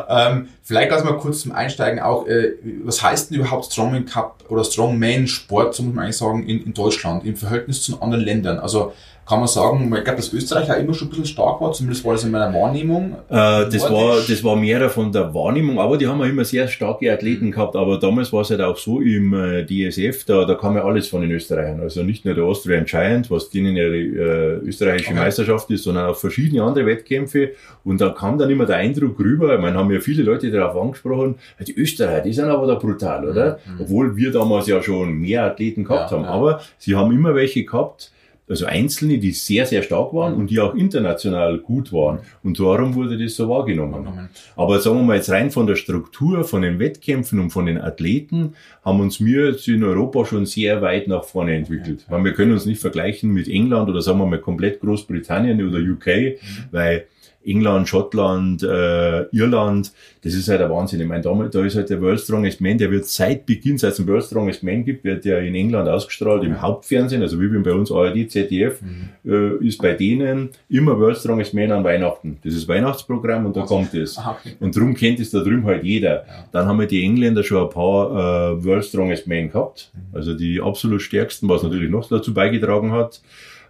ähm, 0.09 0.49
vielleicht 0.63 0.91
erstmal 0.91 1.17
kurz 1.17 1.41
zum 1.41 1.53
Einsteigen 1.53 1.99
auch, 1.99 2.27
äh, 2.27 2.53
was 2.83 3.01
heißt 3.01 3.31
denn 3.31 3.39
überhaupt 3.39 3.71
Strongman 3.71 4.05
Cup 4.05 4.43
oder 4.49 4.63
Strongman 4.63 5.27
Sport, 5.27 5.75
so 5.75 5.83
muss 5.83 5.95
man 5.95 6.05
eigentlich 6.05 6.17
sagen, 6.17 6.47
in, 6.47 6.63
in 6.65 6.73
Deutschland 6.73 7.25
im 7.25 7.37
Verhältnis 7.37 7.81
zu 7.81 8.01
anderen 8.01 8.23
Ländern? 8.25 8.59
Also 8.59 8.93
kann 9.27 9.39
man 9.39 9.47
sagen, 9.47 9.93
ich 9.93 10.03
glaube, 10.03 10.15
dass 10.15 10.31
Österreich 10.31 10.71
auch 10.71 10.77
immer 10.77 10.93
schon 10.93 11.07
ein 11.07 11.09
bisschen 11.09 11.25
stark 11.25 11.59
war, 11.59 11.73
zumindest 11.73 12.05
war 12.05 12.13
das 12.13 12.23
in 12.23 12.31
meiner 12.31 12.53
Wahrnehmung. 12.53 13.13
Äh, 13.29 13.69
das, 13.69 13.83
war, 13.91 14.17
das 14.25 14.43
war 14.43 14.55
mehr 14.55 14.89
von 14.89 15.11
der 15.11 15.33
Wahrnehmung, 15.33 15.79
aber 15.79 15.97
die 15.97 16.07
haben 16.07 16.19
ja 16.21 16.27
immer 16.27 16.45
sehr 16.45 16.67
starke 16.69 17.11
Athleten 17.11 17.51
gehabt, 17.51 17.75
aber 17.75 17.99
damals 17.99 18.31
war 18.31 18.41
es 18.41 18.51
halt 18.51 18.61
auch 18.61 18.77
so 18.77 19.01
im 19.01 19.33
äh, 19.33 19.65
DSF, 19.65 20.23
da, 20.23 20.45
da 20.45 20.55
kam 20.55 20.77
ja 20.77 20.85
alles 20.85 21.09
von 21.09 21.21
den 21.21 21.31
Österreichern, 21.31 21.81
also 21.81 22.03
nicht 22.03 22.23
nur 22.23 22.35
der 22.35 22.45
Austrian 22.45 22.85
Giant, 22.85 23.29
was 23.29 23.49
denen 23.49 23.75
ja 23.75 23.89
die 23.89 24.15
äh, 24.15 24.65
österreichische 24.65 25.11
okay. 25.11 25.19
Meisterschaft 25.19 25.69
ist, 25.71 25.83
sondern 25.83 26.09
auch 26.09 26.15
verschiedene 26.15 26.63
andere 26.63 26.85
Wettkämpfe 26.85 27.51
und 27.83 27.99
da 27.99 28.09
kam 28.09 28.37
dann 28.37 28.49
immer 28.49 28.65
der 28.65 28.77
Eindruck 28.77 29.19
rüber, 29.19 29.55
ich 29.55 29.61
meine, 29.61 29.77
haben 29.77 29.91
ja 29.91 29.99
viele 29.99 30.23
Leute 30.23 30.49
darauf 30.51 30.81
angesprochen, 30.81 31.35
die 31.65 31.75
Österreicher, 31.75 32.21
die 32.21 32.31
sind 32.31 32.45
aber 32.45 32.65
da 32.65 32.75
brutal, 32.75 33.27
oder? 33.27 33.59
Mhm. 33.65 33.81
Obwohl 33.81 34.15
wir 34.15 34.31
damals 34.31 34.67
ja 34.67 34.81
schon 34.81 35.13
mehr 35.15 35.43
Athleten 35.43 35.83
gehabt 35.83 36.11
ja, 36.11 36.17
haben, 36.17 36.23
ja. 36.23 36.29
aber 36.29 36.61
sie 36.77 36.95
haben 36.95 37.11
immer 37.11 37.35
welche 37.35 37.65
gehabt, 37.65 38.11
also 38.49 38.65
Einzelne, 38.65 39.17
die 39.17 39.31
sehr, 39.31 39.65
sehr 39.65 39.83
stark 39.83 40.13
waren 40.13 40.33
und 40.33 40.49
die 40.49 40.59
auch 40.59 40.73
international 40.73 41.57
gut 41.57 41.91
waren. 41.91 42.19
Und 42.43 42.59
darum 42.59 42.95
wurde 42.95 43.17
das 43.17 43.35
so 43.35 43.49
wahrgenommen. 43.49 44.29
Aber 44.55 44.79
sagen 44.79 44.97
wir 44.97 45.03
mal 45.03 45.17
jetzt 45.17 45.29
rein 45.29 45.51
von 45.51 45.67
der 45.67 45.75
Struktur, 45.75 46.43
von 46.43 46.61
den 46.61 46.79
Wettkämpfen 46.79 47.39
und 47.39 47.49
von 47.49 47.65
den 47.65 47.77
Athleten, 47.77 48.53
haben 48.85 49.01
uns 49.01 49.19
wir 49.19 49.49
jetzt 49.49 49.67
in 49.67 49.83
Europa 49.83 50.25
schon 50.25 50.45
sehr 50.45 50.81
weit 50.81 51.07
nach 51.07 51.25
vorne 51.25 51.55
entwickelt. 51.55 52.05
Weil 52.07 52.23
wir 52.23 52.33
können 52.33 52.53
uns 52.53 52.65
nicht 52.65 52.79
vergleichen 52.79 53.31
mit 53.31 53.49
England 53.49 53.89
oder 53.89 54.01
sagen 54.01 54.19
wir 54.19 54.25
mal 54.25 54.39
komplett 54.39 54.79
Großbritannien 54.79 55.67
oder 55.67 55.79
UK, 55.79 56.07
mhm. 56.07 56.37
weil 56.71 57.07
England, 57.47 57.87
Schottland, 57.87 58.61
äh, 58.63 59.23
Irland. 59.35 59.91
Das 60.23 60.33
ist 60.33 60.49
halt 60.49 60.59
der 60.59 60.69
Wahnsinn. 60.69 60.99
Ich 60.99 61.07
meine, 61.07 61.21
da, 61.21 61.33
da 61.51 61.65
ist 61.65 61.75
halt 61.75 61.89
der 61.89 62.01
World 62.01 62.19
Strongest 62.19 62.59
Man, 62.59 62.77
der 62.77 62.91
wird 62.91 63.05
seit 63.05 63.45
Beginn, 63.45 63.77
seit 63.77 63.93
es 63.93 63.99
einen 63.99 64.07
World 64.09 64.25
Strongest 64.25 64.63
Man 64.63 64.83
gibt, 64.83 65.03
wird 65.05 65.23
der 65.25 65.39
in 65.41 65.55
England 65.55 65.87
ausgestrahlt, 65.87 66.43
im 66.43 66.61
Hauptfernsehen, 66.61 67.21
also 67.21 67.39
wie 67.41 67.47
bei 67.59 67.71
uns 67.71 67.91
ARD, 67.91 68.29
ZDF, 68.29 68.81
Mhm. 68.81 69.31
äh, 69.31 69.65
ist 69.65 69.81
bei 69.81 69.93
denen 69.93 70.49
immer 70.69 70.99
World 70.99 71.17
Strongest 71.17 71.53
Man 71.53 71.71
an 71.71 71.83
Weihnachten. 71.83 72.37
Das 72.43 72.53
ist 72.53 72.67
Weihnachtsprogramm 72.67 73.45
und 73.45 73.55
da 73.55 73.61
Also, 73.61 73.75
kommt 73.75 73.93
es. 73.93 74.17
okay. 74.17 74.55
Und 74.59 74.75
darum 74.75 74.93
kennt 74.93 75.19
es 75.19 75.31
da 75.31 75.39
drüben 75.39 75.63
halt 75.65 75.83
jeder. 75.83 76.25
Dann 76.51 76.65
haben 76.67 76.79
wir 76.79 76.87
die 76.87 77.03
Engländer 77.03 77.43
schon 77.43 77.63
ein 77.63 77.69
paar 77.69 78.11
äh, 78.53 78.63
World 78.65 78.83
Strongest 78.85 79.27
Men 79.27 79.49
gehabt. 79.49 79.91
Also 80.11 80.33
die 80.33 80.59
absolut 80.61 81.01
stärksten, 81.01 81.47
was 81.47 81.63
natürlich 81.63 81.89
noch 81.89 82.07
dazu 82.09 82.33
beigetragen 82.33 82.91
hat. 82.91 83.21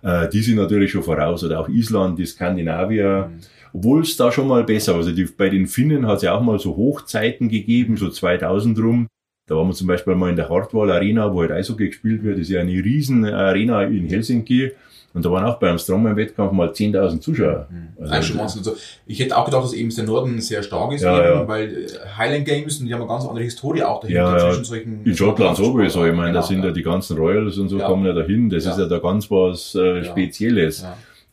Äh, 0.01 0.29
die 0.29 0.41
sind 0.41 0.55
natürlich 0.57 0.91
schon 0.91 1.03
voraus. 1.03 1.43
Oder 1.43 1.59
auch 1.59 1.69
Island, 1.69 2.17
die 2.19 2.25
Skandinavier. 2.25 3.29
Obwohl 3.73 4.01
es 4.01 4.17
da 4.17 4.31
schon 4.31 4.47
mal 4.47 4.63
besser 4.63 4.93
war. 4.93 4.99
Also 4.99 5.11
die, 5.11 5.25
bei 5.25 5.49
den 5.49 5.67
Finnen 5.67 6.07
hat 6.07 6.17
es 6.17 6.23
ja 6.23 6.33
auch 6.35 6.41
mal 6.41 6.59
so 6.59 6.75
Hochzeiten 6.75 7.49
gegeben, 7.49 7.97
so 7.97 8.09
2000 8.09 8.77
rum. 8.79 9.07
Da 9.47 9.55
waren 9.55 9.67
wir 9.67 9.73
zum 9.73 9.87
Beispiel 9.87 10.15
mal 10.15 10.29
in 10.29 10.35
der 10.35 10.49
Hartwall 10.49 10.91
Arena, 10.91 11.33
wo 11.33 11.41
halt 11.41 11.51
Eishockey 11.51 11.87
gespielt 11.87 12.23
wird. 12.23 12.35
Das 12.35 12.47
ist 12.47 12.49
ja 12.49 12.59
eine 12.59 12.71
riesen 12.71 13.23
Arena 13.25 13.83
in 13.83 14.07
Helsinki. 14.07 14.71
Und 15.13 15.25
da 15.25 15.31
waren 15.31 15.45
auch 15.45 15.57
beim 15.57 15.79
Strongman-Wettkampf 15.79 16.51
mal 16.51 16.69
10.000 16.69 17.21
Zuschauer. 17.21 17.67
Also, 17.99 18.21
schon 18.21 18.37
Wahnsinn. 18.39 18.59
Also, 18.59 18.75
ich 19.07 19.19
hätte 19.19 19.35
auch 19.35 19.45
gedacht, 19.45 19.63
dass 19.63 19.73
eben 19.73 19.89
der 19.95 20.03
Norden 20.03 20.39
sehr 20.41 20.61
stark 20.61 20.91
ist, 20.93 21.01
Ja, 21.01 21.17
eben, 21.17 21.39
ja. 21.39 21.47
weil 21.47 21.85
äh, 21.85 21.87
Highland 22.17 22.45
Games 22.45 22.79
und 22.79 22.85
die 22.85 22.93
haben 22.93 23.01
eine 23.01 23.09
ganz 23.09 23.25
andere 23.25 23.43
Historie 23.43 23.81
auch 23.83 24.01
dahinter 24.01 24.37
Ja, 24.37 24.37
zwischen 24.37 24.65
solchen. 24.65 25.05
In 25.05 25.15
Schottland 25.17 25.57
sowieso, 25.57 26.05
ich 26.05 26.13
meine, 26.13 26.33
da 26.33 26.39
Genau, 26.41 26.45
sind 26.47 26.59
ja 26.59 26.65
ja 26.67 26.71
die 26.71 26.83
ganzen 26.83 27.17
Royals 27.17 27.57
und 27.57 27.69
so 27.69 27.79
kommen 27.79 28.05
ja 28.05 28.13
dahin, 28.13 28.49
das 28.49 28.65
ist 28.65 28.77
ja 28.77 28.85
da 28.85 28.99
ganz 28.99 29.31
was 29.31 29.73
äh. 29.73 30.03
Spezielles. 30.03 30.85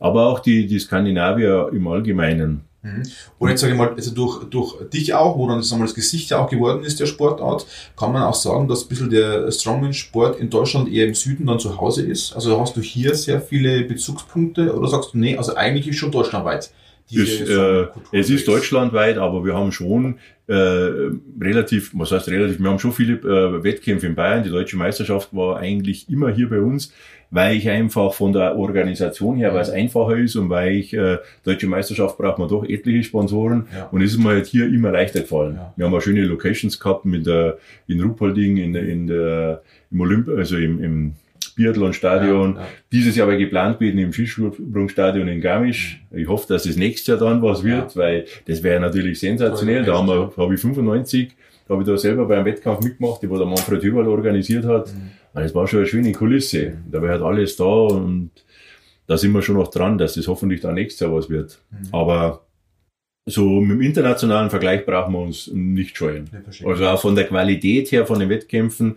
Aber 0.05 0.27
auch 0.27 0.37
die, 0.37 0.67
die 0.67 0.77
Skandinavier 0.77 1.71
im 1.73 1.87
Allgemeinen. 1.87 2.61
Mhm. 2.83 3.01
Und 3.39 3.49
jetzt 3.49 3.61
sage 3.61 3.73
ich 3.73 3.79
mal, 3.79 3.89
also 3.89 4.13
durch, 4.13 4.43
durch 4.51 4.87
dich 4.89 5.15
auch, 5.15 5.35
wo 5.35 5.47
dann 5.47 5.63
wir, 5.63 5.79
das 5.79 5.95
Gesicht 5.95 6.29
ja 6.29 6.37
auch 6.37 6.47
geworden 6.47 6.83
ist 6.83 6.99
der 6.99 7.07
Sportart, 7.07 7.65
kann 7.97 8.13
man 8.13 8.21
auch 8.21 8.35
sagen, 8.35 8.67
dass 8.67 8.83
ein 8.83 8.89
bisschen 8.89 9.09
der 9.09 9.51
Strongman-Sport 9.51 10.39
in 10.39 10.51
Deutschland 10.51 10.93
eher 10.93 11.07
im 11.07 11.15
Süden 11.15 11.47
dann 11.47 11.57
zu 11.57 11.81
Hause 11.81 12.05
ist. 12.05 12.33
Also 12.33 12.61
hast 12.61 12.77
du 12.77 12.81
hier 12.81 13.15
sehr 13.15 13.41
viele 13.41 13.83
Bezugspunkte 13.85 14.75
oder 14.75 14.87
sagst 14.87 15.15
du, 15.15 15.17
nee, 15.17 15.35
also 15.35 15.55
eigentlich 15.55 15.87
ist 15.87 15.97
schon 15.97 16.11
deutschlandweit. 16.11 16.69
diese 17.09 17.23
Ist, 17.23 17.49
äh, 17.49 17.87
es 18.11 18.29
ist 18.29 18.47
deutschlandweit, 18.47 19.17
aber 19.17 19.43
wir 19.43 19.55
haben 19.55 19.71
schon 19.71 20.19
äh, 20.45 20.53
relativ, 21.41 21.91
was 21.95 22.11
heißt 22.11 22.27
relativ, 22.27 22.59
wir 22.59 22.69
haben 22.69 22.77
schon 22.77 22.91
viele 22.91 23.15
äh, 23.15 23.63
Wettkämpfe 23.63 24.05
in 24.05 24.13
Bayern. 24.13 24.43
Die 24.43 24.51
deutsche 24.51 24.77
Meisterschaft 24.77 25.29
war 25.33 25.57
eigentlich 25.57 26.07
immer 26.07 26.29
hier 26.29 26.47
bei 26.47 26.59
uns, 26.59 26.93
weil 27.31 27.55
ich 27.57 27.69
einfach 27.69 28.13
von 28.13 28.31
der 28.33 28.55
Organisation 28.57 29.37
her, 29.37 29.53
weil 29.53 29.61
es 29.61 29.69
einfacher 29.69 30.15
ist 30.17 30.35
und 30.35 30.49
weil 30.49 30.73
ich, 30.73 30.93
äh, 30.93 31.17
deutsche 31.43 31.67
Meisterschaft 31.67 32.17
braucht 32.17 32.39
man 32.39 32.47
doch 32.47 32.63
etliche 32.63 33.03
Sponsoren 33.03 33.67
Ja. 33.75 33.89
und 33.91 34.01
es 34.01 34.11
ist 34.13 34.19
mir 34.19 34.29
halt 34.29 34.45
hier 34.45 34.65
immer 34.67 34.91
leichter 34.91 35.21
gefallen. 35.21 35.55
Ja. 35.55 35.73
Wir 35.75 35.85
haben 35.85 35.93
auch 35.93 36.01
schöne 36.01 36.21
Locations 36.23 36.79
gehabt 36.79 37.05
mit 37.05 37.25
der, 37.25 37.57
in 37.87 38.01
Ruppolding, 38.01 38.57
in, 38.57 38.73
der- 38.73 38.87
in 38.87 39.07
der, 39.07 39.61
im 39.91 40.01
Olymp, 40.01 40.29
also 40.29 40.57
im, 40.57 40.83
im 40.83 41.13
Biathlon-Stadion. 41.55 42.55
Ja, 42.55 42.61
ja. 42.61 42.67
Dieses 42.91 43.15
Jahr 43.15 43.27
aber 43.27 43.37
geplant 43.37 43.79
gewesen 43.79 43.97
im 43.99 44.11
Skisprungstadion 44.13 45.27
in 45.27 45.41
Garmisch. 45.41 46.01
Ich 46.11 46.27
hoffe, 46.27 46.45
dass 46.49 46.65
es 46.65 46.77
nächstes 46.77 47.07
Jahr 47.07 47.17
dann 47.17 47.41
was 47.41 47.63
wird, 47.63 47.95
weil 47.97 48.25
das 48.45 48.61
wäre 48.63 48.79
natürlich 48.79 49.19
sensationell. 49.19 49.83
Da 49.83 49.97
haben 49.97 50.07
wir, 50.07 50.31
habe 50.37 50.53
ich 50.53 50.59
95, 50.61 51.29
da 51.67 51.73
habe 51.73 51.83
ich 51.83 51.87
da 51.87 51.97
selber 51.97 52.25
beim 52.27 52.45
Wettkampf 52.45 52.83
mitgemacht, 52.83 53.21
die 53.21 53.29
wo 53.29 53.37
der 53.37 53.47
Manfred 53.47 53.81
Hüberl 53.83 54.07
organisiert 54.07 54.65
hat. 54.65 54.93
Und 55.35 55.43
Das 55.43 55.53
war 55.53 55.67
schon 55.67 55.79
eine 55.79 55.87
schöne 55.87 56.11
Kulisse. 56.13 56.77
Da 56.89 57.01
war 57.01 57.09
halt 57.09 57.21
alles 57.21 57.55
da 57.57 57.65
und 57.65 58.31
da 59.07 59.17
sind 59.17 59.33
wir 59.33 59.41
schon 59.41 59.57
noch 59.57 59.67
dran, 59.67 59.97
dass 59.97 60.15
das 60.15 60.27
hoffentlich 60.27 60.61
dann 60.61 60.75
nächstes 60.75 61.01
Jahr 61.01 61.13
was 61.13 61.29
wird. 61.29 61.59
Aber 61.91 62.41
so 63.27 63.59
mit 63.59 63.71
dem 63.77 63.81
internationalen 63.81 64.49
Vergleich 64.49 64.85
brauchen 64.85 65.13
wir 65.13 65.19
uns 65.19 65.47
nicht 65.51 65.97
scheuen. 65.97 66.29
Ja. 66.31 66.67
Also 66.67 66.85
auch 66.87 67.01
von 67.01 67.15
der 67.15 67.25
Qualität 67.25 67.91
her 67.91 68.05
von 68.05 68.19
den 68.19 68.29
Wettkämpfen, 68.29 68.95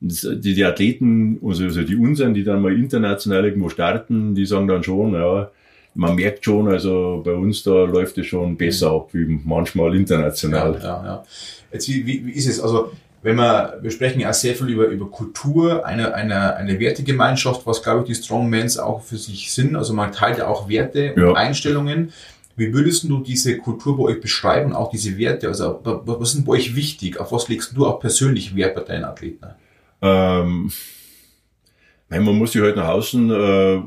die, 0.00 0.54
die 0.54 0.64
Athleten, 0.64 1.38
also, 1.42 1.64
also 1.64 1.82
die 1.82 1.96
unseren, 1.96 2.34
die 2.34 2.44
dann 2.44 2.60
mal 2.60 2.74
international 2.74 3.44
irgendwo 3.44 3.68
starten, 3.68 4.34
die 4.34 4.44
sagen 4.44 4.68
dann 4.68 4.82
schon, 4.82 5.14
ja, 5.14 5.50
man 5.94 6.16
merkt 6.16 6.44
schon, 6.44 6.68
also 6.68 7.22
bei 7.24 7.32
uns 7.32 7.62
da 7.62 7.84
läuft 7.84 8.18
es 8.18 8.26
schon 8.26 8.56
besser 8.56 8.90
ab, 8.90 9.08
wie 9.12 9.40
manchmal 9.44 9.94
Ja, 9.94 10.00
international. 10.00 10.78
ja, 10.82 11.04
ja. 11.04 11.24
Jetzt, 11.72 11.88
wie, 11.88 12.06
wie, 12.06 12.26
wie 12.26 12.32
ist 12.32 12.46
es? 12.46 12.60
Also, 12.60 12.92
wenn 13.26 13.34
wir, 13.36 13.78
wir 13.82 13.90
sprechen 13.90 14.20
ja 14.20 14.32
sehr 14.32 14.54
viel 14.54 14.68
über, 14.68 14.86
über 14.86 15.10
Kultur, 15.10 15.84
eine, 15.84 16.14
eine, 16.14 16.54
eine 16.56 16.78
Wertegemeinschaft, 16.78 17.66
was 17.66 17.82
glaube 17.82 18.02
ich 18.02 18.06
die 18.06 18.14
Strongmans 18.14 18.78
auch 18.78 19.02
für 19.02 19.16
sich 19.16 19.52
sind. 19.52 19.74
Also 19.74 19.94
man 19.94 20.12
teilt 20.12 20.38
ja 20.38 20.46
auch 20.46 20.68
Werte 20.68 21.12
und 21.14 21.20
Ja. 21.22 21.32
Einstellungen. 21.32 22.12
Wie 22.54 22.72
würdest 22.72 23.02
du 23.04 23.18
diese 23.20 23.58
Kultur 23.58 23.98
bei 23.98 24.04
euch 24.04 24.20
beschreiben, 24.20 24.72
auch 24.72 24.90
diese 24.90 25.18
Werte? 25.18 25.48
Also 25.48 25.80
wa- 25.82 26.00
wa- 26.06 26.16
was 26.20 26.32
sind 26.32 26.46
bei 26.46 26.52
euch 26.52 26.76
wichtig? 26.76 27.18
Auf 27.18 27.32
was 27.32 27.48
legst 27.48 27.76
du 27.76 27.84
auch 27.84 27.98
persönlich 27.98 28.54
Wert 28.54 28.76
bei 28.76 28.82
deinen 28.82 29.04
Athleten? 29.04 29.44
Ähm, 30.00 30.70
meine, 32.08 32.22
man 32.24 32.36
muss 32.36 32.52
sich 32.52 32.62
halt 32.62 32.76
nach 32.76 32.88
außen 32.88 33.30
äh, 33.30 33.80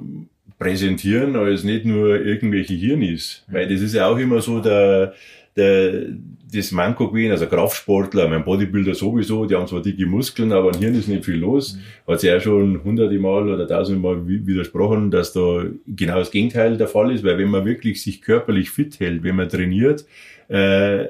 präsentieren, 0.60 1.38
als 1.38 1.63
nicht 1.63 1.86
nur 1.86 2.19
irgendwelche 2.19 2.73
Hirnis. 2.73 3.43
Weil 3.47 3.69
das 3.69 3.80
ist 3.82 3.93
ja 3.95 4.06
auch 4.08 4.17
immer 4.17 4.41
so 4.41 4.60
der, 4.60 5.13
der, 5.56 6.08
das 6.51 6.71
Manko 6.71 7.09
gewesen, 7.09 7.31
also 7.31 7.45
Kraftsportler, 7.45 8.27
mein 8.27 8.43
Bodybuilder 8.43 8.95
sowieso, 8.95 9.45
die 9.45 9.55
haben 9.55 9.67
zwar 9.67 9.81
dicke 9.81 10.05
Muskeln, 10.05 10.51
aber 10.51 10.73
an 10.73 10.79
Hirn 10.79 10.95
ist 10.95 11.07
nicht 11.07 11.25
viel 11.25 11.35
los. 11.38 11.77
Hat 12.07 12.19
sich 12.19 12.29
ja 12.29 12.39
schon 12.39 12.83
hunderte 12.83 13.19
Mal 13.19 13.47
oder 13.47 13.67
tausende 13.67 14.01
Mal 14.01 14.27
wi- 14.27 14.45
widersprochen, 14.47 15.12
dass 15.12 15.33
da 15.33 15.65
genau 15.85 16.17
das 16.17 16.31
Gegenteil 16.31 16.77
der 16.77 16.88
Fall 16.88 17.12
ist, 17.12 17.23
weil 17.23 17.38
wenn 17.38 17.49
man 17.49 17.65
wirklich 17.65 18.01
sich 18.01 18.21
körperlich 18.21 18.71
fit 18.71 18.99
hält, 18.99 19.21
wenn 19.23 19.35
man 19.35 19.49
trainiert, 19.49 20.05
äh, 20.47 21.05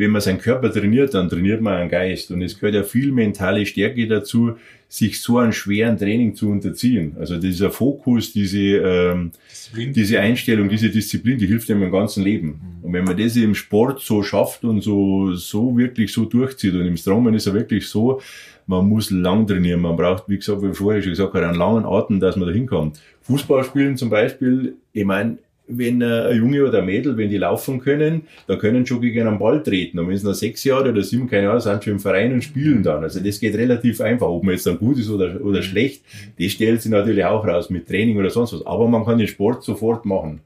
wenn 0.00 0.12
man 0.12 0.22
seinen 0.22 0.38
Körper 0.38 0.72
trainiert, 0.72 1.12
dann 1.12 1.28
trainiert 1.28 1.60
man 1.60 1.74
einen 1.74 1.90
Geist. 1.90 2.30
Und 2.30 2.40
es 2.40 2.58
gehört 2.58 2.74
ja 2.74 2.82
viel 2.84 3.12
mentale 3.12 3.66
Stärke 3.66 4.08
dazu, 4.08 4.56
sich 4.88 5.20
so 5.20 5.36
einem 5.36 5.52
schweren 5.52 5.98
Training 5.98 6.34
zu 6.34 6.48
unterziehen. 6.48 7.16
Also 7.20 7.36
dieser 7.36 7.70
Fokus, 7.70 8.32
diese, 8.32 8.58
ähm, 8.58 9.30
Disziplin? 9.50 9.92
diese 9.92 10.18
Einstellung, 10.20 10.70
diese 10.70 10.88
Disziplin, 10.88 11.36
die 11.36 11.46
hilft 11.46 11.70
einem 11.70 11.82
im 11.82 11.92
ganzen 11.92 12.24
Leben. 12.24 12.60
Und 12.80 12.94
wenn 12.94 13.04
man 13.04 13.14
das 13.14 13.36
im 13.36 13.54
Sport 13.54 14.00
so 14.00 14.22
schafft 14.22 14.64
und 14.64 14.80
so, 14.80 15.34
so 15.34 15.76
wirklich 15.76 16.10
so 16.12 16.24
durchzieht, 16.24 16.74
und 16.74 16.86
im 16.86 16.96
Strongman 16.96 17.34
ist 17.34 17.46
ja 17.46 17.52
wirklich 17.52 17.86
so, 17.86 18.22
man 18.66 18.88
muss 18.88 19.10
lang 19.10 19.46
trainieren, 19.46 19.82
man 19.82 19.96
braucht, 19.96 20.28
wie 20.28 20.38
gesagt, 20.38 20.62
wie 20.62 20.70
ich 20.70 20.76
vorher 20.78 21.02
schon 21.02 21.10
gesagt 21.10 21.34
habe, 21.34 21.46
einen 21.46 21.58
langen 21.58 21.84
Atem, 21.84 22.20
dass 22.20 22.36
man 22.36 22.48
da 22.48 22.54
hinkommt. 22.54 22.98
Fußball 23.20 23.64
spielen 23.64 23.98
zum 23.98 24.08
Beispiel, 24.08 24.76
ich 24.94 25.04
meine, 25.04 25.36
wenn 25.70 26.02
äh, 26.02 26.28
ein 26.30 26.36
Junge 26.36 26.66
oder 26.66 26.78
ein 26.78 26.86
Mädel, 26.86 27.16
wenn 27.16 27.30
die 27.30 27.38
laufen 27.38 27.80
können, 27.80 28.22
dann 28.46 28.58
können 28.58 28.86
schon 28.86 29.00
gegen 29.00 29.26
einen 29.26 29.38
Ball 29.38 29.62
treten. 29.62 29.98
Und 29.98 30.08
wenn 30.08 30.16
sie 30.16 30.26
noch 30.26 30.34
sechs 30.34 30.64
Jahre 30.64 30.90
oder 30.90 31.02
sieben, 31.02 31.28
keine 31.28 31.48
Ahnung, 31.48 31.60
sind 31.60 31.84
schon 31.84 31.94
im 31.94 32.00
Verein 32.00 32.32
und 32.32 32.42
spielen 32.42 32.82
dann. 32.82 33.02
Also 33.02 33.20
das 33.20 33.40
geht 33.40 33.54
relativ 33.54 34.00
einfach. 34.00 34.28
Ob 34.28 34.42
man 34.42 34.54
jetzt 34.54 34.66
dann 34.66 34.78
gut 34.78 34.98
ist 34.98 35.10
oder, 35.10 35.40
oder 35.40 35.62
schlecht, 35.62 36.02
das 36.38 36.52
stellt 36.52 36.82
sich 36.82 36.90
natürlich 36.90 37.24
auch 37.24 37.46
raus 37.46 37.70
mit 37.70 37.88
Training 37.88 38.18
oder 38.18 38.30
sonst 38.30 38.52
was. 38.52 38.66
Aber 38.66 38.88
man 38.88 39.04
kann 39.04 39.18
den 39.18 39.28
Sport 39.28 39.64
sofort 39.64 40.04
machen. 40.04 40.40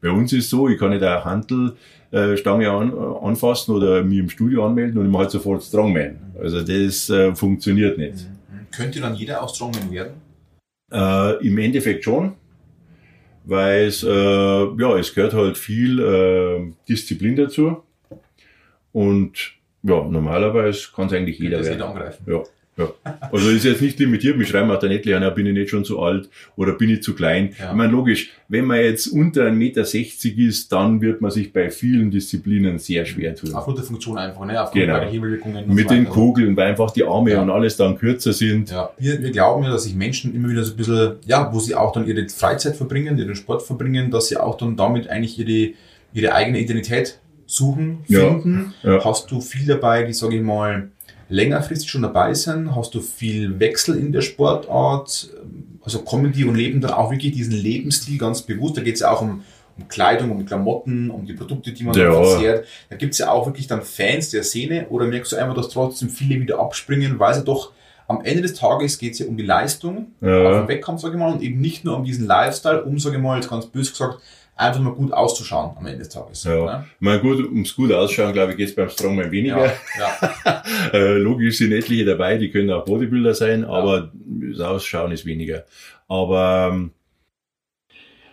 Bei 0.00 0.10
uns 0.10 0.32
ist 0.32 0.50
so, 0.50 0.68
ich 0.68 0.78
kann 0.78 0.90
nicht 0.90 1.02
eine 1.02 1.24
Hantelstange 1.24 2.70
an, 2.70 2.92
anfassen 3.22 3.74
oder 3.74 4.02
mich 4.02 4.18
im 4.18 4.28
Studio 4.28 4.66
anmelden 4.66 4.98
und 4.98 5.06
ich 5.06 5.12
mache 5.12 5.22
halt 5.22 5.30
sofort 5.30 5.62
Strongman. 5.62 6.16
Also 6.40 6.60
das 6.60 7.08
äh, 7.08 7.34
funktioniert 7.36 7.98
nicht. 7.98 8.26
Könnte 8.74 9.00
dann 9.00 9.14
jeder 9.14 9.42
auch 9.42 9.54
Strongman 9.54 9.92
werden? 9.92 10.14
Äh, 10.92 11.46
Im 11.46 11.56
Endeffekt 11.58 12.04
schon, 12.04 12.32
weil 13.44 13.86
es, 13.86 14.02
äh, 14.02 14.08
ja, 14.08 14.96
es 14.98 15.14
gehört 15.14 15.34
halt 15.34 15.58
viel 15.58 15.98
äh, 16.00 16.72
Disziplin 16.88 17.36
dazu. 17.36 17.82
Und 18.92 19.54
ja, 19.82 20.04
normalerweise 20.04 20.88
kann 20.94 21.06
es 21.06 21.12
eigentlich 21.12 21.38
jeder 21.38 21.58
das 21.58 21.66
werden. 21.66 21.78
jeder 21.78 21.88
angreifen? 21.88 22.24
Ja, 22.26 22.42
ja. 22.78 22.88
Also 23.30 23.50
ist 23.50 23.64
jetzt 23.64 23.82
nicht 23.82 23.98
limitiert, 23.98 24.36
mich 24.38 24.48
schreiben 24.48 24.70
auch 24.70 24.82
Nettli 24.82 25.12
an, 25.14 25.22
ja, 25.22 25.30
bin 25.30 25.44
ich 25.46 25.52
nicht 25.52 25.68
schon 25.70 25.84
zu 25.84 26.00
alt 26.00 26.28
oder 26.56 26.72
bin 26.72 26.88
ich 26.90 27.02
zu 27.02 27.14
klein. 27.14 27.54
Ja. 27.58 27.70
Ich 27.70 27.76
meine, 27.76 27.92
logisch, 27.92 28.30
wenn 28.48 28.64
man 28.64 28.78
jetzt 28.78 29.08
unter 29.08 29.42
1,60 29.46 29.52
Meter 29.52 30.48
ist, 30.48 30.72
dann 30.72 31.00
wird 31.00 31.20
man 31.20 31.30
sich 31.30 31.52
bei 31.52 31.70
vielen 31.70 32.10
Disziplinen 32.10 32.78
sehr 32.78 33.04
schwer 33.04 33.34
tun. 33.34 33.52
Aufgrund 33.54 33.78
der 33.78 33.84
Funktion 33.84 34.16
einfach, 34.18 34.44
ne? 34.46 34.62
Aufgrund 34.62 34.84
Genau. 34.84 35.00
der 35.00 35.08
Hebelwirkungen. 35.10 35.68
Mit 35.74 35.88
so 35.88 35.94
den 35.94 36.04
weiter. 36.04 36.14
Kugeln, 36.14 36.56
weil 36.56 36.68
einfach 36.70 36.90
die 36.92 37.04
Arme 37.04 37.32
Ja. 37.32 37.42
und 37.42 37.50
alles 37.50 37.76
dann 37.76 37.98
kürzer 37.98 38.32
sind. 38.32 38.70
Ja, 38.70 38.90
wir, 38.98 39.22
wir 39.22 39.30
glauben 39.32 39.64
ja, 39.64 39.70
dass 39.70 39.84
sich 39.84 39.94
Menschen 39.94 40.34
immer 40.34 40.48
wieder 40.48 40.64
so 40.64 40.72
ein 40.72 40.76
bisschen, 40.76 41.12
ja, 41.26 41.52
wo 41.52 41.60
sie 41.60 41.74
auch 41.74 41.92
dann 41.92 42.06
ihre 42.06 42.28
Freizeit 42.28 42.76
verbringen, 42.76 43.18
ihren 43.18 43.34
Sport 43.34 43.62
verbringen, 43.62 44.10
dass 44.10 44.28
sie 44.28 44.36
auch 44.38 44.56
dann 44.56 44.76
damit 44.76 45.08
eigentlich 45.08 45.38
ihre, 45.38 45.74
ihre 46.14 46.32
eigene 46.34 46.58
Identität 46.60 47.18
suchen, 47.46 47.98
Ja, 48.08 48.20
finden. 48.30 48.72
ja. 48.82 49.04
Hast 49.04 49.30
du 49.30 49.40
viel 49.42 49.66
dabei, 49.66 50.04
die, 50.04 50.12
sage 50.14 50.36
ich 50.36 50.42
mal, 50.42 50.90
längerfristig 51.32 51.90
schon 51.90 52.02
dabei 52.02 52.34
sind? 52.34 52.74
Hast 52.76 52.94
du 52.94 53.00
viel 53.00 53.58
Wechsel 53.58 53.96
in 53.96 54.12
der 54.12 54.20
Sportart? 54.20 55.30
Also 55.82 56.00
kommen 56.00 56.32
die 56.32 56.44
und 56.44 56.54
leben 56.54 56.80
dann 56.80 56.92
auch 56.92 57.10
wirklich 57.10 57.32
diesen 57.32 57.54
Lebensstil 57.54 58.18
ganz 58.18 58.42
bewusst? 58.42 58.76
Da 58.76 58.82
geht 58.82 58.94
es 58.94 59.00
ja 59.00 59.10
auch 59.10 59.22
um, 59.22 59.42
um 59.78 59.88
Kleidung, 59.88 60.30
um 60.30 60.44
Klamotten, 60.44 61.10
um 61.10 61.24
die 61.26 61.32
Produkte, 61.32 61.72
die 61.72 61.82
man 61.84 61.94
Ja. 61.94 62.12
verzehrt. 62.12 62.66
Da 62.90 62.96
gibt 62.96 63.12
es 63.14 63.18
ja 63.18 63.30
auch 63.30 63.46
wirklich 63.46 63.66
dann 63.66 63.82
Fans 63.82 64.30
der 64.30 64.42
Szene 64.44 64.86
oder 64.90 65.06
merkst 65.06 65.32
du 65.32 65.36
einfach, 65.36 65.54
dass 65.54 65.70
trotzdem 65.70 66.08
viele 66.10 66.40
wieder 66.40 66.58
abspringen, 66.60 67.18
weil 67.18 67.34
sie 67.34 67.42
doch 67.44 67.72
am 68.08 68.22
Ende 68.24 68.42
des 68.42 68.54
Tages 68.54 68.98
geht 68.98 69.14
es 69.14 69.20
ja 69.20 69.26
um 69.26 69.36
die 69.36 69.44
Leistung 69.44 70.08
Ja. 70.20 70.46
auf 70.50 70.56
dem 70.58 70.68
Wettkampf, 70.68 71.00
sage 71.00 71.14
ich 71.14 71.20
mal, 71.20 71.32
und 71.32 71.42
eben 71.42 71.60
nicht 71.60 71.84
nur 71.84 71.96
um 71.96 72.04
diesen 72.04 72.26
Lifestyle, 72.26 72.82
um, 72.84 72.98
sage 72.98 73.16
ich 73.16 73.22
mal, 73.22 73.36
jetzt 73.36 73.48
ganz 73.48 73.64
böse 73.66 73.90
gesagt, 73.92 74.18
einfach 74.56 74.80
mal 74.80 74.92
gut 74.92 75.12
auszuschauen 75.12 75.76
am 75.76 75.86
Ende 75.86 75.98
des 76.00 76.08
Tages. 76.08 76.44
Ja. 76.44 76.64
Ne? 76.64 76.84
Ich 76.94 77.00
meine, 77.00 77.20
gut, 77.20 77.38
ums 77.44 77.74
gut 77.74 77.92
ausschauen, 77.92 78.32
glaube 78.32 78.52
ich, 78.52 78.58
geht's 78.58 78.74
beim 78.74 78.88
Strongman 78.88 79.30
weniger. 79.30 79.66
Ja, 79.66 79.72
ja. 80.44 80.62
Äh, 80.92 81.18
logisch 81.18 81.58
sind 81.58 81.72
etliche 81.72 82.04
dabei, 82.04 82.36
die 82.36 82.50
können 82.50 82.70
auch 82.70 82.84
Bodybuilder 82.84 83.34
sein, 83.34 83.64
aber 83.64 84.12
das 84.14 84.60
Ausschauen 84.60 85.12
ist 85.12 85.24
weniger. 85.24 85.64
Aber 86.08 86.70
ähm, 86.72 86.90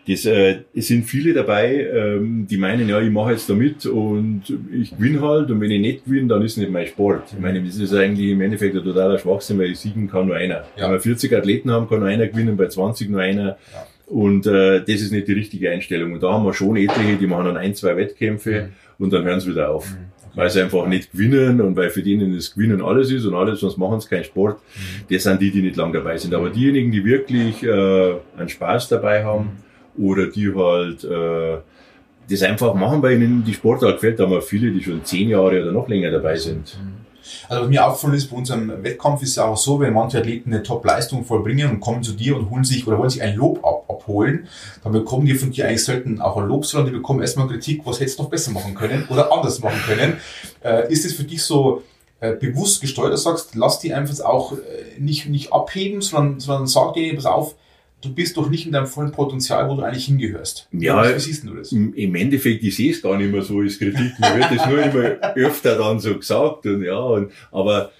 das, 0.07 0.25
äh, 0.25 0.61
es 0.73 0.87
sind 0.87 1.03
viele 1.03 1.33
dabei, 1.33 1.87
ähm, 1.93 2.47
die 2.49 2.57
meinen, 2.57 2.89
ja, 2.89 2.99
ich 2.99 3.11
mache 3.11 3.31
jetzt 3.31 3.49
da 3.49 3.53
mit 3.53 3.85
und 3.85 4.43
ich 4.73 4.97
gewinne 4.97 5.21
halt 5.21 5.51
und 5.51 5.61
wenn 5.61 5.69
ich 5.69 5.79
nicht 5.79 6.05
gewinne, 6.05 6.27
dann 6.27 6.41
ist 6.41 6.53
es 6.53 6.57
nicht 6.57 6.71
mein 6.71 6.87
Sport. 6.87 7.31
Ich 7.31 7.39
meine, 7.39 7.61
das 7.61 7.77
ist 7.77 7.93
eigentlich 7.93 8.31
im 8.31 8.41
Endeffekt 8.41 8.75
ein 8.75 8.83
totaler 8.83 9.19
Schwachsinn, 9.19 9.59
weil 9.59 9.75
siegen 9.75 10.09
kann 10.09 10.27
nur 10.27 10.35
einer. 10.35 10.63
Ja. 10.75 10.85
Wenn 10.85 10.93
wir 10.93 10.99
40 10.99 11.33
Athleten 11.35 11.71
haben, 11.71 11.87
kann 11.87 11.99
nur 11.99 12.07
einer 12.07 12.27
gewinnen, 12.27 12.57
bei 12.57 12.67
20 12.67 13.09
nur 13.09 13.21
einer. 13.21 13.57
Ja. 13.71 13.87
Und 14.09 14.47
äh, 14.47 14.79
das 14.79 15.01
ist 15.01 15.11
nicht 15.11 15.27
die 15.27 15.33
richtige 15.33 15.69
Einstellung. 15.69 16.13
Und 16.13 16.23
da 16.23 16.33
haben 16.33 16.43
wir 16.43 16.53
schon 16.53 16.75
etliche, 16.75 17.17
die 17.17 17.27
machen 17.27 17.45
dann 17.45 17.57
ein, 17.57 17.75
zwei 17.75 17.95
Wettkämpfe 17.95 18.69
und 18.97 19.13
dann 19.13 19.23
hören 19.23 19.39
sie 19.39 19.51
wieder 19.51 19.71
auf. 19.71 19.89
Mhm. 19.89 19.97
Weil 20.35 20.49
sie 20.49 20.61
einfach 20.61 20.87
nicht 20.87 21.11
gewinnen 21.11 21.61
und 21.61 21.75
weil 21.75 21.89
für 21.89 22.01
denen 22.01 22.35
das 22.35 22.53
Gewinnen 22.53 22.81
alles 22.81 23.11
ist 23.11 23.25
und 23.25 23.35
alles, 23.35 23.59
sonst 23.59 23.77
machen 23.77 23.99
sie 23.99 24.07
keinen 24.07 24.23
Sport. 24.23 24.59
Das 25.09 25.23
sind 25.23 25.41
die, 25.41 25.51
die 25.51 25.61
nicht 25.61 25.75
lang 25.75 25.93
dabei 25.93 26.17
sind. 26.17 26.33
Aber 26.33 26.49
diejenigen, 26.49 26.91
die 26.91 27.03
wirklich 27.03 27.63
äh, 27.63 28.13
einen 28.37 28.49
Spaß 28.49 28.89
dabei 28.89 29.23
haben 29.23 29.49
oder 29.97 30.27
die 30.27 30.53
halt 30.53 31.03
äh, 31.03 31.57
das 32.29 32.43
einfach 32.43 32.73
machen, 32.73 33.01
weil 33.01 33.21
ihnen 33.21 33.43
die 33.43 33.53
Sportart 33.53 33.95
gefällt, 33.95 34.19
da 34.19 34.23
haben 34.23 34.31
wir 34.31 34.41
viele, 34.41 34.71
die 34.71 34.83
schon 34.83 35.03
zehn 35.03 35.29
Jahre 35.29 35.61
oder 35.61 35.71
noch 35.71 35.87
länger 35.87 36.11
dabei 36.11 36.35
sind. 36.35 36.77
Also 37.47 37.63
was 37.63 37.69
mir 37.69 37.85
aufgefallen 37.85 38.13
ist, 38.15 38.29
bei 38.29 38.37
unserem 38.37 38.83
Wettkampf 38.83 39.21
ist 39.23 39.31
es 39.31 39.39
auch 39.39 39.57
so, 39.57 39.79
wenn 39.79 39.93
manche 39.93 40.19
Athleten 40.19 40.53
eine 40.53 40.63
Top-Leistung 40.63 41.25
vollbringen 41.25 41.69
und 41.69 41.79
kommen 41.79 42.03
zu 42.03 42.13
dir 42.13 42.35
und 42.35 42.49
holen 42.49 42.63
sich 42.63 42.87
oder 42.87 42.97
wollen 42.97 43.09
sich 43.09 43.21
ein 43.21 43.35
Lob 43.35 43.63
ab, 43.65 43.78
abholen, 44.09 44.47
dann 44.83 44.91
bekommen 44.91 45.25
die 45.25 45.35
von 45.35 45.51
dir 45.51 45.67
eigentlich 45.67 45.85
selten 45.85 46.19
auch 46.19 46.37
ein 46.37 46.47
Lob, 46.47 46.65
sondern 46.65 46.91
die 46.91 46.97
bekommen 46.97 47.21
erstmal 47.21 47.47
Kritik, 47.47 47.81
was 47.85 47.99
hättest 47.99 48.19
du 48.19 48.23
noch 48.23 48.29
besser 48.29 48.51
machen 48.51 48.73
können 48.73 49.05
oder 49.09 49.31
anders 49.31 49.59
machen 49.59 49.79
können. 49.85 50.17
Äh, 50.63 50.91
ist 50.91 51.05
es 51.05 51.13
für 51.13 51.23
dich 51.23 51.43
so 51.43 51.83
äh, 52.19 52.33
bewusst 52.33 52.81
gesteuert, 52.81 53.13
dass 53.13 53.23
du 53.23 53.29
sagst, 53.29 53.55
lass 53.55 53.79
die 53.79 53.93
einfach 53.93 54.19
auch 54.25 54.53
äh, 54.53 54.99
nicht, 54.99 55.29
nicht 55.29 55.53
abheben, 55.53 56.01
sondern, 56.01 56.39
sondern 56.39 56.67
sag 56.67 56.93
dir, 56.93 57.15
pass 57.15 57.25
auf, 57.25 57.55
du 58.01 58.13
bist 58.13 58.37
doch 58.37 58.49
nicht 58.49 58.65
in 58.65 58.71
deinem 58.71 58.87
vollen 58.87 59.11
Potenzial, 59.11 59.69
wo 59.69 59.75
du 59.75 59.83
eigentlich 59.83 60.05
hingehörst. 60.05 60.67
Ja, 60.71 61.15
Wie 61.15 61.19
siehst 61.19 61.45
du 61.45 61.55
das? 61.55 61.71
Im, 61.71 62.15
Endeffekt, 62.15 62.63
ich 62.63 62.75
sehe 62.75 62.91
es 62.91 63.01
gar 63.01 63.17
nicht 63.17 63.31
mehr 63.31 63.41
so 63.41 63.59
als 63.59 63.77
Kritik. 63.77 64.17
Mir 64.19 64.35
wird 64.35 64.51
das 64.51 64.67
nur 64.67 64.81
immer 64.81 65.35
öfter 65.35 65.77
dann 65.77 65.99
so 65.99 66.15
gesagt. 66.15 66.65
Und 66.65 66.83
ja, 66.83 66.97
und, 66.97 67.31
aber 67.51 67.91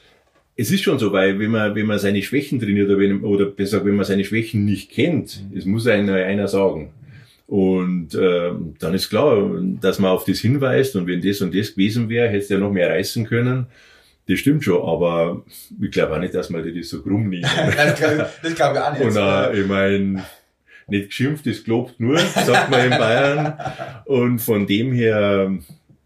es 0.60 0.72
ist 0.72 0.84
schon 0.84 1.00
so, 1.00 1.14
weil 1.14 1.40
wenn 1.40 1.52
man, 1.52 1.74
wenn 1.74 1.86
man 1.86 2.00
seine 2.00 2.22
Schwächen 2.22 2.60
trainiert 2.60 2.90
oder, 2.90 3.00
wenn, 3.00 3.22
oder 3.24 3.46
besser 3.46 3.78
gesagt, 3.78 3.86
wenn 3.86 3.96
man 3.96 4.06
seine 4.06 4.26
Schwächen 4.26 4.66
nicht 4.66 4.92
kennt, 4.92 5.42
es 5.56 5.64
muss 5.64 5.88
einer, 5.88 6.16
einer 6.16 6.50
sagen. 6.50 6.90
Und 7.48 8.14
äh, 8.14 8.52
dann 8.78 8.94
ist 8.94 9.10
klar, 9.10 9.52
dass 9.80 10.00
man 10.00 10.12
auf 10.12 10.26
das 10.26 10.40
hinweist 10.40 10.98
und 10.98 11.08
wenn 11.08 11.22
das 11.22 11.40
und 11.40 11.56
das 11.56 11.72
gewesen 11.72 12.10
wäre, 12.10 12.28
hätte 12.28 12.40
es 12.40 12.50
ja 12.50 12.58
noch 12.58 12.74
mehr 12.74 12.90
reißen 12.90 13.26
können. 13.26 13.68
Das 14.28 14.40
stimmt 14.40 14.66
schon, 14.66 14.86
aber 14.86 15.44
ich 15.82 15.92
glaube 15.92 16.16
auch 16.16 16.20
nicht, 16.20 16.36
dass 16.36 16.50
man 16.50 16.62
das 16.62 16.90
so 16.90 17.02
krumm 17.02 17.30
nimmt. 17.30 17.46
das 17.78 17.98
glaube 17.98 18.30
ich, 18.44 18.56
glaub 18.56 18.74
ich 18.74 18.82
auch 18.82 18.92
nicht. 18.92 19.02
Und 19.02 19.16
äh, 19.16 19.62
ich 19.62 19.68
meine, 19.68 20.26
nicht 20.90 21.08
geschimpft 21.08 21.48
ist 21.48 21.64
gelobt 21.64 22.02
nur, 22.02 22.18
sagt 22.18 22.70
man 22.70 22.84
in 22.84 22.98
Bayern. 22.98 23.54
Und 24.06 24.40
von 24.40 24.68
dem 24.68 24.92
her, 24.92 25.58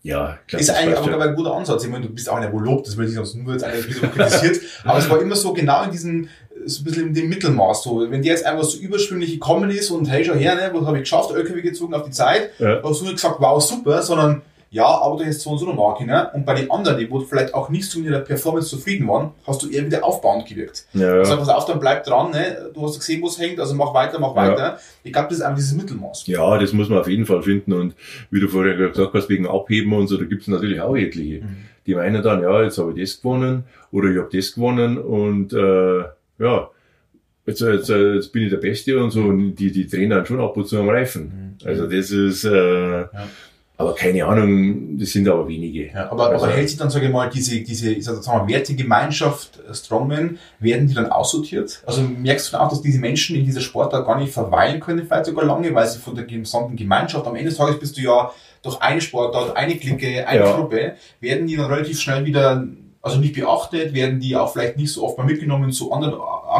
ja, 0.03 0.37
glaub, 0.47 0.61
ist 0.61 0.69
eigentlich 0.69 0.97
auch 0.97 1.07
ein 1.07 1.35
guter 1.35 1.53
Ansatz. 1.53 1.83
Ich 1.85 1.89
meine, 1.89 2.05
du 2.05 2.13
bist 2.13 2.29
auch 2.29 2.35
einer, 2.35 2.51
wo 2.51 2.59
lobt, 2.59 2.87
das 2.87 2.97
will 2.97 3.07
ich 3.07 3.15
sonst 3.15 3.35
nur 3.35 3.53
jetzt 3.53 3.63
eigentlich 3.63 3.85
ein 3.85 3.89
bisschen 3.93 4.11
kritisiert. 4.11 4.59
Aber 4.83 4.99
es 4.99 5.09
war 5.09 5.21
immer 5.21 5.35
so 5.35 5.53
genau 5.53 5.83
in 5.85 5.91
diesem, 5.91 6.27
so 6.65 6.81
ein 6.81 6.83
bisschen 6.83 7.07
in 7.07 7.13
dem 7.13 7.29
Mittelmaß. 7.29 7.83
So, 7.83 8.11
wenn 8.11 8.21
die 8.21 8.27
jetzt 8.27 8.45
einfach 8.45 8.65
so 8.65 8.77
überschwänglich 8.77 9.31
gekommen 9.31 9.69
ist 9.69 9.89
und 9.91 10.05
hey, 10.09 10.25
schau 10.25 10.33
her, 10.33 10.55
ne, 10.55 10.69
was 10.73 10.85
habe 10.85 10.97
ich 10.97 11.03
geschafft, 11.03 11.31
LKW 11.31 11.61
gezogen 11.61 11.93
auf 11.93 12.03
die 12.03 12.11
Zeit, 12.11 12.49
Ja. 12.59 12.81
hast 12.83 12.99
du 12.99 13.05
nicht 13.05 13.15
gesagt, 13.15 13.37
wow, 13.39 13.61
super, 13.63 14.01
sondern 14.01 14.41
ja, 14.73 14.85
aber 14.85 15.17
du 15.17 15.25
hast 15.25 15.41
so 15.41 15.51
und 15.51 15.59
so 15.59 15.67
eine 15.67 15.75
Marke, 15.75 16.03
ne? 16.05 16.29
Und 16.33 16.45
bei 16.47 16.55
den 16.55 16.69
anderen, 16.71 16.97
die 16.97 17.09
wo 17.09 17.19
vielleicht 17.19 17.53
auch 17.53 17.69
nicht 17.69 17.85
so 17.89 17.99
mit 17.99 18.09
ihrer 18.09 18.21
Performance 18.21 18.69
zufrieden 18.69 19.07
waren, 19.07 19.29
hast 19.45 19.61
du 19.61 19.69
eher 19.69 19.85
wieder 19.85 20.03
aufbauend 20.03 20.47
gewirkt. 20.47 20.87
Ja, 20.93 21.13
Also 21.19 21.31
ja. 21.33 21.37
pass 21.37 21.49
auf, 21.49 21.65
dann 21.65 21.79
bleib 21.79 22.03
dran, 22.03 22.31
ne? 22.31 22.71
Du 22.73 22.81
hast 22.83 22.97
gesehen, 22.99 23.21
wo 23.21 23.27
es 23.27 23.37
hängt, 23.39 23.59
also 23.59 23.75
mach 23.75 23.93
weiter, 23.93 24.17
mach 24.19 24.35
Ja. 24.35 24.47
weiter. 24.49 24.79
Ich 25.03 25.13
glaube, 25.13 25.27
das 25.29 25.37
ist 25.37 25.43
einfach 25.43 25.57
dieses 25.59 25.73
Mittelmaß. 25.75 26.25
ja, 26.27 26.57
das 26.57 26.73
muss 26.73 26.89
man 26.89 26.97
auf 26.99 27.07
jeden 27.07 27.25
Fall 27.27 27.43
finden. 27.43 27.71
Und 27.73 27.95
wie 28.31 28.39
du 28.39 28.47
vorher 28.47 28.75
gesagt 28.75 29.13
hast, 29.13 29.29
wegen 29.29 29.47
Abheben 29.47 29.93
und 29.93 30.07
so, 30.07 30.17
da 30.17 30.25
gibt 30.25 30.41
es 30.41 30.47
natürlich 30.47 30.81
auch 30.81 30.95
etliche. 30.97 31.43
Mhm. 31.43 31.57
Die 31.85 31.93
meinen 31.95 32.23
dann, 32.23 32.41
ja, 32.41 32.63
jetzt 32.63 32.77
habe 32.79 32.93
ich 32.93 32.99
das 33.01 33.21
gewonnen 33.21 33.65
oder 33.91 34.09
ich 34.09 34.17
habe 34.17 34.29
das 34.35 34.53
gewonnen 34.55 34.97
und 34.97 35.53
äh, 35.53 35.99
ja, 36.39 36.69
jetzt, 37.45 37.61
jetzt, 37.61 37.89
jetzt 37.89 38.31
bin 38.31 38.43
ich 38.43 38.49
der 38.49 38.57
Beste 38.57 38.97
und 39.03 39.11
so. 39.11 39.21
Und 39.21 39.55
die, 39.55 39.71
die 39.71 39.85
drehen 39.87 40.09
dann 40.09 40.25
schon 40.25 40.41
ab 40.41 40.57
und 40.57 40.65
zu 40.67 40.79
am 40.79 40.89
Reifen. 40.89 41.57
Mhm. 41.61 41.67
Also 41.67 41.85
das 41.87 42.09
ist, 42.09 42.43
äh, 42.45 43.05
aber 43.77 43.95
keine 43.95 44.23
Ahnung, 44.25 44.97
das 44.97 45.09
sind 45.11 45.27
aber 45.27 45.47
wenige. 45.47 45.87
Ja, 45.87 46.11
aber, 46.11 46.29
Also- 46.29 46.45
aber 46.45 46.53
hält 46.53 46.69
sich 46.69 46.77
dann, 46.77 46.89
sage 46.89 47.07
ich 47.07 47.11
mal, 47.11 47.29
diese, 47.29 47.59
diese 47.61 47.91
ich 47.91 48.05
sag, 48.05 48.21
sagen 48.23 48.47
wir, 48.47 48.55
Wertegemeinschaft 48.55 49.59
äh, 49.69 49.73
Strongman, 49.73 50.37
werden 50.59 50.87
die 50.87 50.93
dann 50.93 51.07
aussortiert? 51.11 51.81
Also 51.85 52.01
merkst 52.01 52.47
du 52.47 52.51
dann 52.53 52.61
auch, 52.61 52.69
dass 52.69 52.81
diese 52.81 52.99
Menschen 52.99 53.35
in 53.35 53.45
dieser 53.45 53.61
Sportart 53.61 54.05
gar 54.05 54.19
nicht 54.19 54.31
verweilen 54.33 54.79
können, 54.79 55.05
vielleicht 55.05 55.25
sogar 55.25 55.45
lange, 55.45 55.73
weil 55.73 55.87
sie 55.87 55.99
von 55.99 56.15
der 56.15 56.25
gesamten 56.25 56.75
Gemeinschaft, 56.75 57.25
am 57.25 57.35
Ende 57.35 57.49
des 57.49 57.57
Tages 57.57 57.79
bist 57.79 57.97
du 57.97 58.01
ja 58.01 58.31
durch 58.61 58.79
eine 58.81 59.01
Sportart, 59.01 59.57
eine 59.57 59.75
Clique, 59.75 60.25
eine 60.27 60.39
Ja. 60.45 60.55
Gruppe, 60.55 60.93
werden 61.19 61.47
die 61.47 61.55
dann 61.57 61.65
relativ 61.71 61.99
schnell 61.99 62.25
wieder, 62.25 62.65
also 63.01 63.17
nicht 63.19 63.33
beachtet, 63.33 63.93
werden 63.93 64.19
die 64.21 64.35
auch 64.37 64.53
vielleicht 64.53 64.77
nicht 64.77 64.93
so 64.93 65.03
oft 65.03 65.17
mal 65.17 65.25
mitgenommen 65.25 65.71
zu 65.73 65.91
anderen 65.91 66.13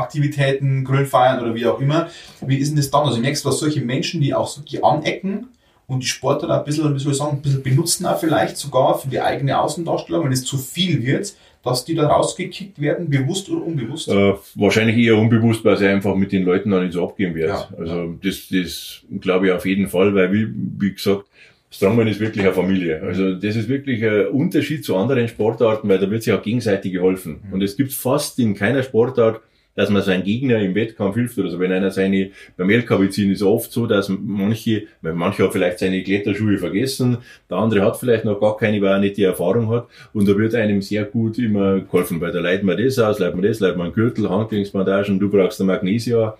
Aktivitäten, 0.08 0.84
Grillfeiern 0.84 1.42
oder 1.42 1.56
wie 1.56 1.66
auch 1.66 1.80
immer. 1.80 2.10
Wie 2.42 2.58
ist 2.58 2.70
denn 2.70 2.76
das 2.78 2.90
dann? 2.92 3.06
Also 3.06 3.20
merkst 3.20 3.46
du, 3.46 3.50
dass 3.50 3.60
solche 3.60 3.82
Menschen, 3.82 4.20
die 4.20 4.34
auch 4.34 4.48
so 4.48 4.62
die 4.62 4.84
anecken, 4.84 5.48
und 5.94 6.04
die 6.04 6.08
Sportler 6.08 6.48
da 6.48 6.60
ein 6.60 6.66
bisschen, 6.66 6.94
wie 6.94 7.00
soll 7.00 7.12
ich 7.12 7.18
sagen, 7.18 7.38
ein 7.38 7.42
bisschen 7.42 7.64
benutzen 7.64 8.06
auch 8.06 8.20
vielleicht 8.20 8.58
sogar 8.58 9.00
für 9.00 9.08
die 9.08 9.20
eigene 9.20 9.60
Außendarstellung, 9.60 10.26
wenn 10.26 10.32
es 10.32 10.46
zu 10.46 10.58
viel 10.58 11.04
wird, 11.04 11.34
dass 11.64 11.86
die 11.86 11.96
da 11.96 12.08
rausgekickt 12.08 12.80
werden, 12.82 13.10
bewusst 13.10 13.50
oder 13.50 13.66
unbewusst. 13.66 14.10
Äh, 14.10 14.34
wahrscheinlich 14.56 14.98
eher 14.98 15.18
unbewusst, 15.18 15.64
weil 15.64 15.78
sie 15.78 15.88
einfach 15.88 16.16
mit 16.16 16.32
den 16.32 16.44
Leuten 16.44 16.70
noch 16.70 16.82
nicht 16.82 16.94
so 16.94 17.04
abgehen 17.08 17.36
wird. 17.36 17.50
Ja. 17.50 17.70
Also 17.78 18.16
das, 18.22 18.48
das 18.52 19.02
glaube 19.22 19.48
ich 19.48 19.54
auf 19.54 19.66
jeden 19.66 19.88
Fall, 19.88 20.14
weil 20.14 20.34
wie, 20.34 20.48
wie 20.80 20.92
gesagt, 20.92 21.26
Strongman 21.72 22.08
ist 22.08 22.20
wirklich 22.20 22.44
eine 22.44 22.54
Familie. 22.54 23.02
Also 23.02 23.34
das 23.34 23.56
ist 23.56 23.68
wirklich 23.68 24.04
ein 24.06 24.28
Unterschied 24.28 24.86
zu 24.86 24.96
anderen 24.96 25.28
Sportarten, 25.28 25.90
weil 25.90 26.00
da 26.00 26.10
wird 26.12 26.24
sich 26.24 26.34
auch 26.34 26.44
gegenseitig 26.44 26.92
geholfen. 26.92 27.42
Mhm. 27.48 27.54
Und 27.54 27.64
es 27.64 27.76
gibt 27.76 27.94
fast 27.94 28.38
in 28.40 28.54
keiner 28.54 28.84
Sportart, 28.84 29.42
dass 29.76 29.90
man 29.90 30.02
seinen 30.02 30.24
Gegner 30.24 30.60
im 30.60 30.76
Wettkampf 30.76 31.16
hilft 31.16 31.38
oder 31.38 31.50
so. 31.50 31.60
Wenn 31.60 31.72
einer 31.72 31.92
seine, 31.92 32.32
beim 32.58 32.70
LKW 32.70 33.10
ziehen 33.10 33.32
ist 33.32 33.44
oft 33.44 33.72
so, 33.72 33.88
dass 33.88 34.10
manche, 34.10 34.84
weil 35.02 35.14
manche 35.14 35.44
hat 35.44 35.54
vielleicht 35.54 35.80
seine 35.80 36.04
Kletterschuhe 36.04 36.58
vergessen, 36.58 37.18
der 37.50 37.58
andere 37.58 37.82
hat 37.82 37.98
vielleicht 37.98 38.26
noch 38.26 38.40
gar 38.40 38.58
keine, 38.58 38.82
weil 38.82 38.92
er 38.92 39.00
nicht 39.00 39.18
die 39.18 39.24
Erfahrung 39.24 39.70
hat. 39.70 39.88
Und 40.14 40.28
da 40.28 40.38
wird 40.38 40.56
einem 40.56 40.82
sehr 40.82 41.06
gut 41.06 41.38
immer 41.40 41.80
geholfen, 41.80 42.22
weil 42.22 42.32
da 42.32 42.40
leitet 42.40 42.64
man 42.64 42.78
das 42.78 43.00
aus, 43.00 43.20
leitet 43.20 43.36
man 43.36 43.44
das, 43.44 43.60
leitet 43.60 43.78
man 43.78 43.88
einen 43.88 43.96
Gürtel, 43.96 44.30
Handgelenksbandagen, 44.30 45.20
du 45.20 45.30
brauchst 45.30 45.60
ein 45.62 45.68
Magnesia. 45.68 46.38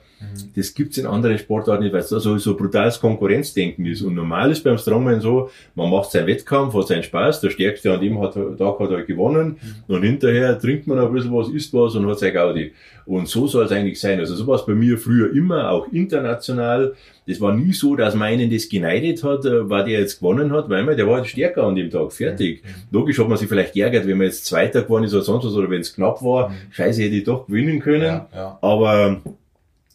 Das 0.56 0.74
gibt's 0.74 0.98
in 0.98 1.06
anderen 1.06 1.38
Sportarten 1.38 1.84
nicht, 1.84 1.94
weil 1.94 2.02
es 2.02 2.10
da 2.10 2.20
so, 2.20 2.38
so 2.38 2.56
brutales 2.56 3.00
Konkurrenzdenken 3.00 3.86
ist. 3.86 4.02
Und 4.02 4.16
normal 4.16 4.52
ist 4.52 4.64
beim 4.64 4.78
Strongman 4.78 5.22
so, 5.22 5.50
man 5.76 5.90
macht 5.90 6.12
seinen 6.12 6.28
Wettkampf, 6.28 6.74
hat 6.74 6.88
seinen 6.88 7.04
Spaß, 7.04 7.42
der 7.42 7.50
Stärkste 7.50 7.94
an 7.94 8.02
dem 8.02 8.20
hat, 8.22 8.34
Tag 8.34 8.80
hat 8.80 8.92
er 8.92 9.04
gewonnen 9.04 9.58
und 9.88 10.04
hinterher 10.04 10.58
trinkt 10.60 10.88
man 10.88 11.00
ein 11.00 11.12
bisschen 11.12 11.34
was, 11.34 11.50
isst 11.50 11.74
was 11.74 11.96
und 11.96 12.08
hat 12.08 12.20
sein 12.20 12.34
Gaudi. 12.34 12.72
Und 13.06 13.28
so 13.28 13.48
soll 13.48 13.66
es 13.66 13.72
eigentlich 13.72 14.00
sein. 14.00 14.20
Also 14.20 14.36
so 14.36 14.48
war 14.48 14.56
es 14.56 14.66
bei 14.66 14.74
mir 14.74 14.98
früher 14.98 15.34
immer, 15.36 15.70
auch 15.72 15.88
international. 15.92 16.96
Das 17.28 17.40
war 17.42 17.54
nie 17.54 17.74
so, 17.74 17.96
dass 17.96 18.16
man 18.16 18.30
einen 18.30 18.50
das 18.50 18.70
geneidet 18.70 19.24
hat, 19.24 19.46
äh, 19.46 19.70
weil 19.70 19.86
der 19.86 20.00
jetzt 20.00 20.20
gewonnen 20.20 20.52
hat, 20.52 20.70
weil 20.70 20.84
man, 20.84 20.96
der 20.96 21.08
war 21.08 21.18
halt 21.18 21.28
stärker 21.28 21.64
an 21.64 21.76
dem 21.76 21.90
Tag, 21.90 22.12
fertig. 22.14 22.64
Logisch 22.92 23.20
hat 23.20 23.28
man 23.28 23.38
sich 23.38 23.48
vielleicht 23.48 23.74
geärgert, 23.74 24.08
wenn 24.08 24.18
man 24.18 24.28
jetzt 24.28 24.46
Zweiter 24.46 24.84
geworden 24.84 25.06
ist 25.06 25.14
oder 25.14 25.24
sonst 25.24 25.46
was, 25.46 25.54
oder 25.54 25.70
wenn 25.70 25.82
es 25.82 25.94
knapp 25.94 26.22
war, 26.24 26.54
scheiße, 26.72 27.02
hätte 27.04 27.16
ich 27.16 27.24
doch 27.24 27.48
gewinnen 27.48 27.80
können. 27.80 28.04
ja, 28.04 28.28
ja. 28.34 28.58
Aber 28.62 29.22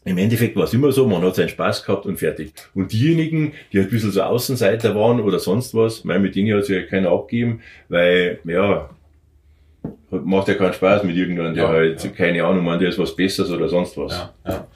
im 0.05 0.19
Endeffekt 0.19 0.57
war 0.57 0.65
es 0.65 0.73
immer 0.73 0.93
so, 0.93 1.07
man 1.07 1.23
hat 1.23 1.35
seinen 1.37 1.49
Spaß 1.49 1.85
gehabt 1.85 2.07
und 2.07 2.19
fertig. 2.19 2.53
Und 2.75 2.93
diejenigen, 2.93 3.53
die 3.73 3.79
halt 3.79 3.89
ein 3.89 3.91
bisschen 3.91 4.13
so 4.13 4.23
Außenseiter 4.23 4.95
waren 4.95 5.21
oder 5.21 5.39
sonst 5.39 5.75
was, 5.75 6.05
mein, 6.05 6.23
mit 6.23 6.35
denen 6.35 6.57
hat 6.57 6.65
sich 6.65 6.77
ja 6.77 6.83
keiner 6.83 7.11
abgegeben, 7.11 7.61
weil, 7.89 8.39
ja, 8.45 8.91
macht 10.11 10.49
ja 10.49 10.55
keinen 10.55 10.73
Spaß 10.73 11.05
mit 11.05 11.17
irgendjemandem, 11.17 11.55
der 11.57 11.65
Ja, 11.65 11.71
halt, 11.71 12.05
ja. 12.05 12.11
keine 12.11 12.45
Ahnung, 12.45 12.65
meint, 12.65 12.81
der 12.81 12.89
ist 12.89 12.99
was 12.99 13.15
Besseres 13.15 13.51
oder 13.51 13.69
sonst 13.69 13.97
was. 13.97 14.13
Ja, 14.13 14.35
ja. 14.47 14.67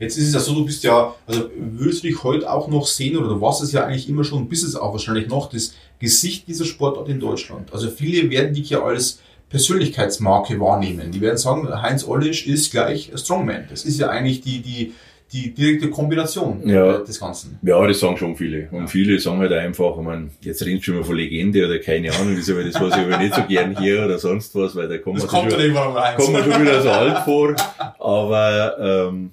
Jetzt 0.00 0.16
ist 0.16 0.28
es 0.28 0.34
ja 0.34 0.40
so, 0.40 0.54
du 0.54 0.64
bist 0.64 0.82
ja, 0.82 1.14
also 1.26 1.50
würdest 1.56 2.02
du 2.02 2.08
dich 2.08 2.24
heute 2.24 2.50
auch 2.50 2.68
noch 2.68 2.86
sehen 2.86 3.18
oder 3.18 3.28
du 3.28 3.40
warst 3.40 3.62
es 3.62 3.70
ja 3.72 3.84
eigentlich 3.84 4.08
immer 4.08 4.24
schon, 4.24 4.48
bist 4.48 4.64
es 4.64 4.74
auch 4.74 4.92
wahrscheinlich 4.92 5.28
noch 5.28 5.50
das 5.50 5.74
Gesicht 5.98 6.48
dieser 6.48 6.64
Sportart 6.64 7.10
in 7.10 7.20
Deutschland. 7.20 7.70
Also 7.72 7.90
viele 7.90 8.30
werden 8.30 8.54
dich 8.54 8.70
ja 8.70 8.82
als 8.82 9.20
Persönlichkeitsmarke 9.50 10.58
wahrnehmen. 10.60 11.10
Die 11.10 11.20
werden 11.20 11.36
sagen, 11.36 11.68
Heinz 11.82 12.06
Ollisch 12.06 12.46
ist 12.46 12.70
gleich 12.70 13.10
Strongman. 13.14 13.64
Das 13.68 13.84
ist 13.84 13.98
ja 13.98 14.08
eigentlich 14.08 14.40
die, 14.40 14.60
die, 14.62 14.94
die 15.32 15.52
direkte 15.54 15.90
Kombination 15.90 16.62
Ja. 16.68 16.98
äh, 17.00 17.04
des 17.04 17.20
Ganzen. 17.20 17.58
Ja, 17.62 17.84
das 17.86 18.00
sagen 18.00 18.16
schon 18.16 18.36
viele. 18.36 18.68
Und 18.70 18.82
Ja. 18.82 18.86
viele 18.86 19.18
sagen 19.18 19.38
halt 19.38 19.52
einfach, 19.52 19.96
ich 19.96 20.02
mein, 20.02 20.30
jetzt 20.40 20.64
redest 20.64 20.82
du 20.82 20.92
schon 20.92 20.96
mal 21.00 21.04
von 21.04 21.16
Legende 21.16 21.64
oder 21.66 21.78
keine 21.78 22.12
Ahnung, 22.12 22.34
das 22.36 22.48
ist 22.48 22.50
aber 22.50 22.64
das, 22.64 22.74
was 22.80 22.96
ich 22.96 23.02
aber 23.04 23.16
nicht 23.18 23.34
so 23.34 23.42
gern 23.48 23.76
hier 23.78 24.04
oder 24.04 24.18
sonst 24.18 24.54
was, 24.54 24.74
weil 24.76 24.88
da 24.88 24.98
kommt 24.98 25.16
Das 25.18 25.24
man 25.30 25.42
kommt 25.42 25.52
schon, 25.52 25.74
kommt 25.74 26.32
man 26.32 26.44
schon 26.52 26.62
wieder 26.62 26.82
so 26.82 26.90
alt 26.90 27.18
vor. 27.24 27.54
Aber 27.98 29.08
ähm, 29.08 29.32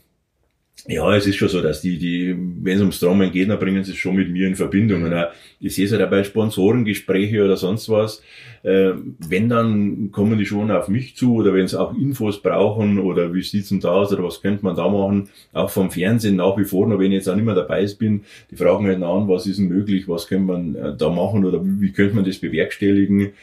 ja, 0.89 1.13
es 1.15 1.27
ist 1.27 1.35
schon 1.35 1.49
so, 1.49 1.61
dass 1.61 1.81
die, 1.81 1.97
die, 1.97 2.33
wenn 2.61 2.77
es 2.77 2.81
um 2.81 2.93
Strongman 2.93 3.31
geht, 3.31 3.49
dann 3.49 3.59
bringen 3.59 3.83
sie 3.83 3.91
es 3.91 3.97
schon 3.97 4.15
mit 4.15 4.29
mir 4.29 4.47
in 4.47 4.55
Verbindung. 4.55 5.03
Und 5.03 5.13
auch, 5.13 5.27
ich 5.59 5.75
sehe 5.75 5.85
es 5.85 5.91
halt 5.91 6.01
auch 6.01 6.09
bei 6.09 6.23
Sponsorengespräche 6.23 7.43
oder 7.43 7.57
sonst 7.57 7.89
was. 7.89 8.21
Äh, 8.63 8.91
wenn, 9.27 9.49
dann 9.49 10.11
kommen 10.13 10.37
die 10.37 10.45
schon 10.45 10.71
auf 10.71 10.87
mich 10.87 11.17
zu 11.17 11.35
oder 11.35 11.53
wenn 11.53 11.67
sie 11.67 11.77
auch 11.77 11.93
Infos 11.93 12.41
brauchen 12.41 12.99
oder 12.99 13.33
wie 13.33 13.41
sieht's 13.41 13.69
denn 13.69 13.81
da 13.81 13.89
aus 13.89 14.13
oder 14.13 14.23
was 14.23 14.41
könnte 14.41 14.63
man 14.63 14.77
da 14.77 14.87
machen. 14.87 15.27
Auch 15.51 15.69
vom 15.69 15.91
Fernsehen 15.91 16.37
nach 16.37 16.57
wie 16.57 16.63
vor, 16.63 16.87
noch 16.87 16.99
wenn 16.99 17.11
ich 17.11 17.17
jetzt 17.17 17.27
auch 17.27 17.35
nicht 17.35 17.45
mehr 17.45 17.55
dabei 17.55 17.85
bin, 17.99 18.21
die 18.49 18.55
fragen 18.55 18.87
halt 18.87 19.03
an, 19.03 19.27
was 19.27 19.45
ist 19.45 19.59
denn 19.59 19.67
möglich, 19.67 20.07
was 20.07 20.27
könnte 20.27 20.45
man 20.45 20.75
äh, 20.75 20.95
da 20.95 21.09
machen 21.09 21.43
oder 21.43 21.65
wie, 21.65 21.81
wie 21.81 21.91
könnte 21.91 22.15
man 22.15 22.23
das 22.23 22.37
bewerkstelligen 22.37 23.33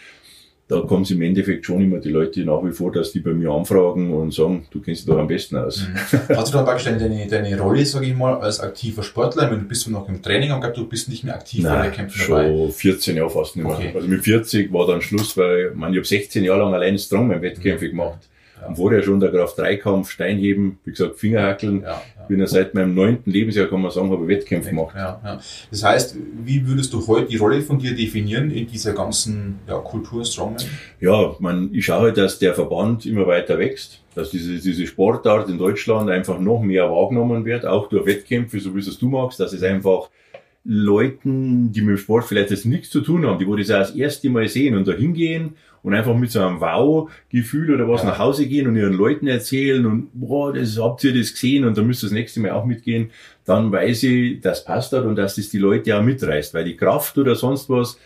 da 0.66 0.80
kommen 0.80 1.02
es 1.02 1.10
im 1.10 1.20
Endeffekt 1.20 1.66
schon 1.66 1.82
immer 1.82 1.98
die 1.98 2.08
Leute 2.08 2.40
nach 2.40 2.64
wie 2.64 2.72
vor, 2.72 2.90
dass 2.90 3.12
die 3.12 3.20
bei 3.20 3.34
mir 3.34 3.50
anfragen 3.50 4.14
und 4.14 4.32
sagen, 4.32 4.66
du 4.70 4.80
kennst 4.80 5.02
dich 5.02 5.06
doch 5.06 5.18
am 5.18 5.26
besten 5.28 5.56
aus. 5.56 5.86
Hast 6.28 6.52
du 6.52 6.56
dann 6.56 6.64
praktisch 6.64 6.84
deine, 6.86 7.26
deine 7.28 7.60
Rolle, 7.60 7.84
sage 7.84 8.06
ich 8.06 8.14
mal, 8.14 8.38
als 8.38 8.60
aktiver 8.60 9.02
Sportler, 9.02 9.50
wenn 9.50 9.58
du 9.60 9.66
bist 9.66 9.88
noch 9.90 10.08
im 10.08 10.22
Training, 10.22 10.52
aber 10.52 10.68
du 10.68 10.86
bist 10.86 11.10
nicht 11.10 11.22
mehr 11.22 11.34
aktiv 11.34 11.62
bei 11.62 11.68
Nein, 11.68 11.82
den 11.84 11.92
Kämpfen 11.92 12.22
dabei. 12.26 12.48
schon 12.48 12.72
14 12.72 13.16
Jahre 13.16 13.30
fast 13.30 13.56
nicht 13.56 13.66
mehr. 13.66 13.74
Okay. 13.74 13.92
Also 13.94 14.08
mit 14.08 14.24
40 14.24 14.72
war 14.72 14.86
dann 14.86 15.02
Schluss, 15.02 15.36
weil 15.36 15.72
man, 15.74 15.92
ich 15.92 15.98
habe 15.98 16.06
16 16.06 16.42
Jahre 16.44 16.60
lang 16.60 16.72
allein 16.72 16.98
Strongman-Wettkämpfe 16.98 17.90
gemacht. 17.90 18.20
Ja. 18.58 18.68
Und 18.68 18.76
vorher 18.76 19.02
schon 19.02 19.20
der 19.20 19.32
Kraft-3-Kampf, 19.32 20.10
Steinheben, 20.10 20.78
wie 20.84 20.92
gesagt, 20.92 21.18
Fingerhackeln. 21.18 21.82
Ja. 21.82 22.00
Bin 22.28 22.40
ja 22.40 22.46
seit 22.46 22.74
meinem 22.74 22.94
neunten 22.94 23.30
Lebensjahr, 23.30 23.66
kann 23.66 23.80
man 23.80 23.90
sagen, 23.90 24.10
habe 24.10 24.22
ich 24.22 24.28
Wettkämpfe 24.28 24.70
gemacht. 24.70 24.94
Ja, 24.96 25.20
ja. 25.24 25.40
Das 25.70 25.84
heißt, 25.84 26.16
wie 26.44 26.66
würdest 26.66 26.92
du 26.92 27.06
heute 27.06 27.28
die 27.28 27.36
Rolle 27.36 27.60
von 27.60 27.78
dir 27.78 27.94
definieren 27.94 28.50
in 28.50 28.66
dieser 28.66 28.92
ganzen 28.92 29.60
ja, 29.68 29.78
Kultur 29.78 30.24
Strongman? 30.24 30.64
Ja, 31.00 31.34
man, 31.38 31.70
ich 31.72 31.84
schaue 31.84 32.02
halt, 32.02 32.16
dass 32.16 32.38
der 32.38 32.54
Verband 32.54 33.06
immer 33.06 33.26
weiter 33.26 33.58
wächst, 33.58 34.00
dass 34.14 34.30
diese, 34.30 34.58
diese 34.58 34.86
Sportart 34.86 35.48
in 35.48 35.58
Deutschland 35.58 36.10
einfach 36.10 36.38
noch 36.38 36.62
mehr 36.62 36.90
wahrgenommen 36.90 37.44
wird, 37.44 37.66
auch 37.66 37.88
durch 37.88 38.06
Wettkämpfe, 38.06 38.60
so 38.60 38.74
wie 38.74 38.80
es 38.80 38.98
du 38.98 39.08
magst, 39.08 39.40
dass 39.40 39.52
es 39.52 39.62
einfach 39.62 40.08
Leuten, 40.64 41.72
die 41.72 41.82
mit 41.82 41.96
dem 41.96 41.98
Sport 41.98 42.24
vielleicht 42.24 42.50
jetzt 42.50 42.64
nichts 42.64 42.90
zu 42.90 43.02
tun 43.02 43.26
haben, 43.26 43.38
die 43.38 43.46
wo 43.46 43.54
das 43.54 43.70
auch 43.70 43.78
das 43.78 43.94
erste 43.94 44.30
Mal 44.30 44.48
sehen 44.48 44.76
und 44.76 44.88
da 44.88 44.92
hingehen 44.92 45.56
und 45.84 45.94
einfach 45.94 46.16
mit 46.16 46.30
so 46.32 46.40
einem 46.40 46.60
Wow-Gefühl 46.60 47.72
oder 47.72 47.88
was 47.88 48.02
Ja. 48.02 48.08
nach 48.08 48.18
Hause 48.18 48.48
gehen 48.48 48.66
und 48.66 48.74
ihren 48.74 48.94
Leuten 48.94 49.28
erzählen 49.28 49.84
und 49.86 50.08
boah, 50.14 50.52
das 50.52 50.78
habt 50.80 51.04
ihr 51.04 51.14
das 51.16 51.32
gesehen 51.32 51.64
und 51.64 51.76
da 51.78 51.82
müsst 51.82 52.02
ihr 52.02 52.06
das 52.06 52.14
nächste 52.14 52.40
Mal 52.40 52.50
auch 52.52 52.64
mitgehen, 52.64 53.10
dann 53.44 53.70
weiß 53.70 54.02
ich, 54.04 54.40
das 54.40 54.64
passt 54.64 54.92
dort 54.92 55.04
und 55.06 55.14
dass 55.16 55.36
das 55.36 55.50
die 55.50 55.58
Leute 55.58 55.96
auch 55.96 56.02
mitreißt, 56.02 56.54
weil 56.54 56.64
die 56.64 56.76
Kraft 56.76 57.16
oder 57.18 57.34
sonst 57.36 57.68
was 57.70 57.98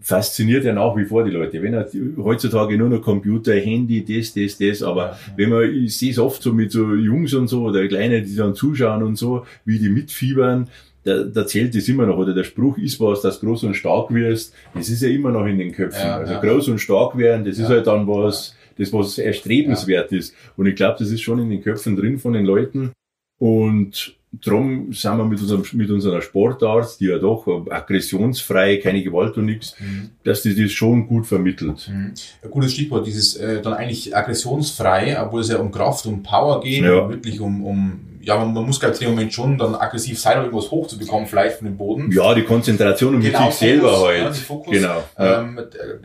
fasziniert 0.00 0.64
ja 0.64 0.72
nach 0.74 0.94
wie 0.96 1.04
vor 1.04 1.24
die 1.24 1.30
Leute. 1.30 1.62
Wenn 1.62 1.74
er 1.74 1.88
heutzutage 2.18 2.76
nur 2.76 2.88
noch 2.88 3.00
Computer, 3.02 3.54
Handy, 3.54 4.04
das, 4.04 4.34
das, 4.34 4.58
das, 4.58 4.82
aber 4.82 5.02
Ja, 5.12 5.18
wenn 5.36 5.50
man, 5.50 5.62
ich 5.74 5.96
sehe 5.96 6.10
es 6.10 6.18
oft 6.18 6.42
so 6.42 6.52
mit 6.52 6.70
so 6.72 6.94
Jungs 6.94 7.32
und 7.34 7.48
so 7.48 7.64
oder 7.64 7.86
Kleine, 7.88 8.22
die 8.22 8.34
dann 8.36 8.54
zuschauen 8.54 9.02
und 9.02 9.16
so, 9.16 9.46
wie 9.64 9.78
die 9.78 9.88
mitfiebern, 9.88 10.68
da, 11.06 11.22
da 11.22 11.46
zählt 11.46 11.74
das 11.74 11.88
immer 11.88 12.04
noch, 12.04 12.18
oder 12.18 12.34
der 12.34 12.44
Spruch 12.44 12.76
ist 12.78 13.00
was, 13.00 13.22
dass 13.22 13.40
groß 13.40 13.62
und 13.64 13.74
stark 13.74 14.12
wirst, 14.12 14.52
das 14.74 14.88
ist 14.90 15.00
ja 15.02 15.08
immer 15.08 15.30
noch 15.30 15.46
in 15.46 15.56
den 15.58 15.72
Köpfen. 15.72 16.06
Ja, 16.06 16.16
also 16.18 16.32
ja. 16.34 16.40
groß 16.40 16.68
und 16.68 16.78
stark 16.80 17.16
werden, 17.16 17.44
das 17.46 17.54
ist 17.56 17.62
Ja. 17.64 17.68
halt 17.76 17.86
dann 17.86 18.06
was, 18.06 18.54
das 18.76 18.92
was 18.92 19.16
erstrebenswert 19.18 20.12
ist. 20.12 20.34
Und 20.56 20.66
ich 20.66 20.74
glaube, 20.76 20.96
das 20.98 21.10
ist 21.10 21.22
schon 21.22 21.38
in 21.38 21.48
den 21.48 21.62
Köpfen 21.62 21.96
drin 21.96 22.18
von 22.18 22.32
den 22.34 22.44
Leuten. 22.44 22.92
Und 23.38 24.14
drum 24.42 24.92
sind 24.92 25.16
wir 25.16 25.24
mit, 25.24 25.40
unserem, 25.40 25.62
mit 25.72 25.90
unserer 25.90 26.20
Sportart, 26.20 26.98
die 27.00 27.06
ja 27.06 27.18
doch 27.18 27.46
aggressionsfrei, 27.70 28.78
keine 28.78 29.02
Gewalt 29.02 29.36
und 29.38 29.46
nichts, 29.46 29.74
Mhm. 29.80 30.10
dass 30.24 30.42
die 30.42 30.54
das 30.60 30.72
schon 30.72 31.06
gut 31.06 31.26
vermittelt. 31.26 31.88
Mhm. 31.90 32.12
Ein 32.42 32.50
gutes 32.50 32.72
Stichwort, 32.72 33.06
dieses 33.06 33.36
äh, 33.36 33.62
dann 33.62 33.74
eigentlich 33.74 34.14
aggressionsfrei, 34.16 35.16
obwohl 35.22 35.40
es 35.40 35.48
ja 35.48 35.58
um 35.58 35.70
Kraft, 35.70 36.06
um 36.06 36.22
Power 36.22 36.60
geht, 36.60 36.82
Ja. 36.82 37.08
wirklich 37.08 37.40
um, 37.40 37.64
um 37.64 38.00
ja, 38.26 38.36
man, 38.38 38.52
man 38.52 38.64
muss 38.66 38.80
gerade 38.80 38.96
im 39.04 39.10
Moment 39.10 39.32
schon 39.32 39.56
dann 39.56 39.74
aggressiv 39.76 40.18
sein, 40.18 40.38
um 40.38 40.44
irgendwas 40.46 40.70
hochzubekommen, 40.70 41.26
vielleicht 41.26 41.58
von 41.58 41.66
dem 41.68 41.76
Boden. 41.76 42.10
Ja, 42.12 42.34
die 42.34 42.42
Konzentration 42.42 43.14
um 43.14 43.20
Genau, 43.20 43.46
sich 43.46 43.54
selber 43.54 43.88
Fokus, 43.90 44.06
halt. 44.08 44.18
ja, 44.24 44.32
Fokus. 44.32 44.72
Genau. 44.72 45.04
Ähm, 45.18 45.58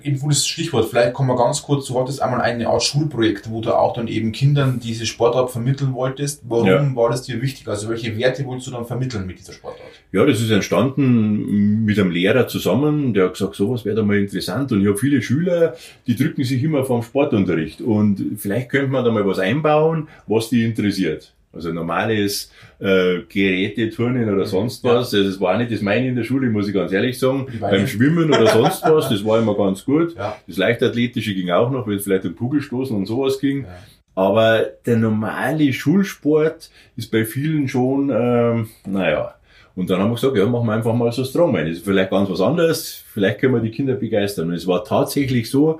äh, 0.03 0.07
eben 0.07 0.19
gutes 0.19 0.45
Stichwort, 0.47 0.85
vielleicht 0.89 1.13
kommen 1.13 1.29
wir 1.29 1.35
ganz 1.35 1.61
kurz, 1.63 1.87
du 1.87 1.99
hattest 1.99 2.21
einmal 2.21 2.41
eine 2.41 2.67
Art 2.67 2.83
Schulprojekt, 2.83 3.49
wo 3.49 3.59
du 3.61 3.73
auch 3.77 3.93
dann 3.93 4.07
eben 4.07 4.31
Kindern 4.31 4.79
diese 4.79 5.05
Sportart 5.05 5.49
vermitteln 5.51 5.93
wolltest. 5.93 6.41
Warum 6.47 6.67
Ja. 6.67 6.95
war 6.95 7.09
das 7.09 7.23
dir 7.23 7.41
wichtig? 7.41 7.67
Also 7.67 7.89
welche 7.89 8.15
Werte 8.17 8.45
wolltest 8.45 8.67
du 8.67 8.71
dann 8.71 8.85
vermitteln 8.85 9.25
mit 9.25 9.39
dieser 9.39 9.53
Sportart? 9.53 9.81
Ja, 10.11 10.25
das 10.25 10.39
ist 10.41 10.51
entstanden 10.51 11.83
mit 11.85 11.97
einem 11.99 12.11
Lehrer 12.11 12.47
zusammen, 12.47 13.13
der 13.13 13.25
hat 13.25 13.33
gesagt, 13.33 13.55
sowas 13.55 13.85
wäre 13.85 13.95
doch 13.95 14.05
mal 14.05 14.17
interessant. 14.19 14.71
Und 14.71 14.81
ich 14.81 14.87
habe 14.87 14.97
viele 14.97 15.21
Schüler, 15.21 15.75
die 16.07 16.15
drücken 16.15 16.43
sich 16.43 16.61
immer 16.63 16.85
vom 16.85 17.01
Sportunterricht. 17.01 17.81
Und 17.81 18.37
vielleicht 18.37 18.69
könnte 18.69 18.87
man 18.91 19.03
da 19.03 19.11
mal 19.11 19.25
was 19.25 19.39
einbauen, 19.39 20.07
was 20.27 20.49
die 20.49 20.63
interessiert. 20.65 21.33
Also 21.53 21.73
normales 21.73 22.51
äh, 22.79 23.19
Geräteturnen 23.27 24.33
oder 24.33 24.45
sonst 24.45 24.83
Ja. 24.85 24.91
was. 24.95 25.13
Also 25.13 25.23
das 25.23 25.39
war 25.39 25.57
nicht 25.57 25.71
das 25.71 25.81
meine 25.81 26.07
in 26.07 26.15
der 26.15 26.23
Schule, 26.23 26.49
muss 26.49 26.67
ich 26.67 26.73
ganz 26.73 26.91
ehrlich 26.91 27.19
sagen. 27.19 27.47
Beim 27.59 27.87
Schwimmen 27.87 28.29
oder 28.29 28.47
sonst 28.47 28.83
was, 28.83 29.09
das 29.09 29.25
war 29.25 29.39
immer 29.39 29.55
ganz 29.55 29.83
gut. 29.83 30.15
Ja. 30.15 30.37
Das 30.47 30.57
Leichtathletische 30.57 31.33
ging 31.33 31.49
auch 31.51 31.69
noch, 31.69 31.87
wenn 31.87 31.95
es 31.95 32.03
vielleicht 32.03 32.25
um 32.25 32.35
Kugelstoßen 32.35 32.95
und 32.95 33.05
sowas 33.05 33.39
ging. 33.39 33.63
Ja. 33.63 33.69
Aber 34.15 34.65
der 34.85 34.97
normale 34.97 35.71
Schulsport 35.73 36.69
ist 36.95 37.11
bei 37.11 37.25
vielen 37.25 37.67
schon, 37.67 38.09
ähm, 38.13 38.69
naja. 38.85 39.35
Und 39.75 39.89
dann 39.89 39.99
haben 40.01 40.09
wir 40.09 40.15
gesagt, 40.15 40.35
ja, 40.35 40.45
machen 40.45 40.67
wir 40.67 40.73
einfach 40.73 40.93
mal 40.93 41.11
so 41.13 41.23
Strongman. 41.23 41.65
Das 41.67 41.77
ist 41.77 41.85
vielleicht 41.85 42.09
ganz 42.11 42.29
was 42.29 42.41
anderes. 42.41 43.03
Vielleicht 43.13 43.39
können 43.39 43.53
wir 43.53 43.61
die 43.61 43.71
Kinder 43.71 43.95
begeistern. 43.95 44.49
Und 44.49 44.53
es 44.55 44.67
war 44.67 44.83
tatsächlich 44.83 45.49
so, 45.49 45.79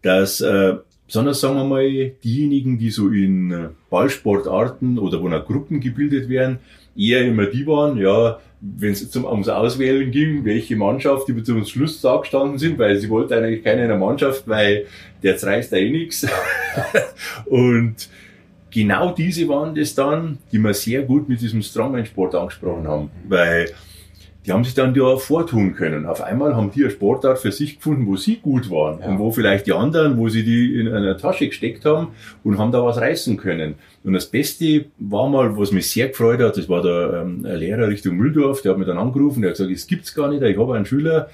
dass, 0.00 0.40
äh, 0.40 0.74
besonders 1.12 1.42
sagen 1.42 1.56
wir 1.56 1.64
mal, 1.64 2.12
diejenigen, 2.24 2.78
die 2.78 2.88
so 2.88 3.10
in 3.10 3.68
Ballsportarten 3.90 4.98
oder 4.98 5.20
wo 5.20 5.28
noch 5.28 5.44
Gruppen 5.44 5.78
gebildet 5.78 6.30
werden, 6.30 6.58
eher 6.96 7.22
immer 7.26 7.44
die 7.44 7.66
waren, 7.66 7.98
ja, 7.98 8.40
wenn 8.62 8.92
es 8.92 9.10
zum 9.10 9.26
ums 9.26 9.50
Auswählen 9.50 10.10
ging, 10.10 10.46
welche 10.46 10.74
Mannschaft 10.74 11.28
die 11.28 11.42
zum 11.42 11.66
Schlusstag 11.66 12.22
gestanden 12.22 12.56
sind, 12.56 12.78
weil 12.78 12.96
sie 12.96 13.10
wollten 13.10 13.34
eigentlich 13.34 13.62
keine 13.62 13.82
in 13.82 13.88
der 13.88 13.98
Mannschaft, 13.98 14.48
weil 14.48 14.86
der 15.22 15.42
reißt 15.42 15.70
da 15.70 15.76
eh 15.76 15.90
nix. 15.90 16.26
Und 17.44 18.08
genau 18.70 19.12
diese 19.12 19.46
waren 19.48 19.74
das 19.74 19.94
dann, 19.94 20.38
die 20.50 20.58
wir 20.58 20.72
sehr 20.72 21.02
gut 21.02 21.28
mit 21.28 21.42
diesem 21.42 21.60
Strongman-Sport 21.60 22.34
angesprochen 22.36 22.88
haben, 22.88 23.10
weil 23.28 23.68
die 24.44 24.52
haben 24.52 24.64
sich 24.64 24.74
dann 24.74 24.94
ja 24.94 25.16
vortun 25.16 25.74
können. 25.74 26.04
Auf 26.06 26.20
einmal 26.20 26.56
haben 26.56 26.70
die 26.72 26.82
eine 26.82 26.90
Sportart 26.90 27.38
für 27.38 27.52
sich 27.52 27.76
gefunden, 27.76 28.06
wo 28.06 28.16
sie 28.16 28.36
gut 28.36 28.70
waren 28.70 28.98
Ja. 29.00 29.06
und 29.08 29.18
wo 29.20 29.30
vielleicht 29.30 29.66
die 29.68 29.72
anderen, 29.72 30.18
wo 30.18 30.28
sie 30.28 30.42
die 30.42 30.80
in 30.80 30.88
einer 30.92 31.16
Tasche 31.16 31.46
gesteckt 31.46 31.84
haben 31.84 32.08
und 32.42 32.58
haben 32.58 32.72
da 32.72 32.84
was 32.84 32.98
reißen 32.98 33.36
können. 33.36 33.74
Und 34.02 34.14
das 34.14 34.26
Beste 34.26 34.86
war 34.98 35.28
mal, 35.28 35.56
was 35.56 35.70
mich 35.70 35.88
sehr 35.90 36.08
gefreut 36.08 36.40
hat, 36.40 36.56
das 36.56 36.68
war 36.68 36.82
der 36.82 37.22
ähm, 37.24 37.44
Lehrer 37.44 37.86
Richtung 37.88 38.16
Mühldorf, 38.16 38.62
der 38.62 38.72
hat 38.72 38.78
mich 38.78 38.88
dann 38.88 38.98
angerufen, 38.98 39.42
der 39.42 39.50
hat 39.50 39.58
gesagt, 39.58 39.72
es 39.74 39.86
gibt's 39.86 40.12
gar 40.14 40.28
nicht, 40.28 40.42
ich 40.42 40.58
habe 40.58 40.74
einen 40.74 40.86
Schüler, 40.86 41.28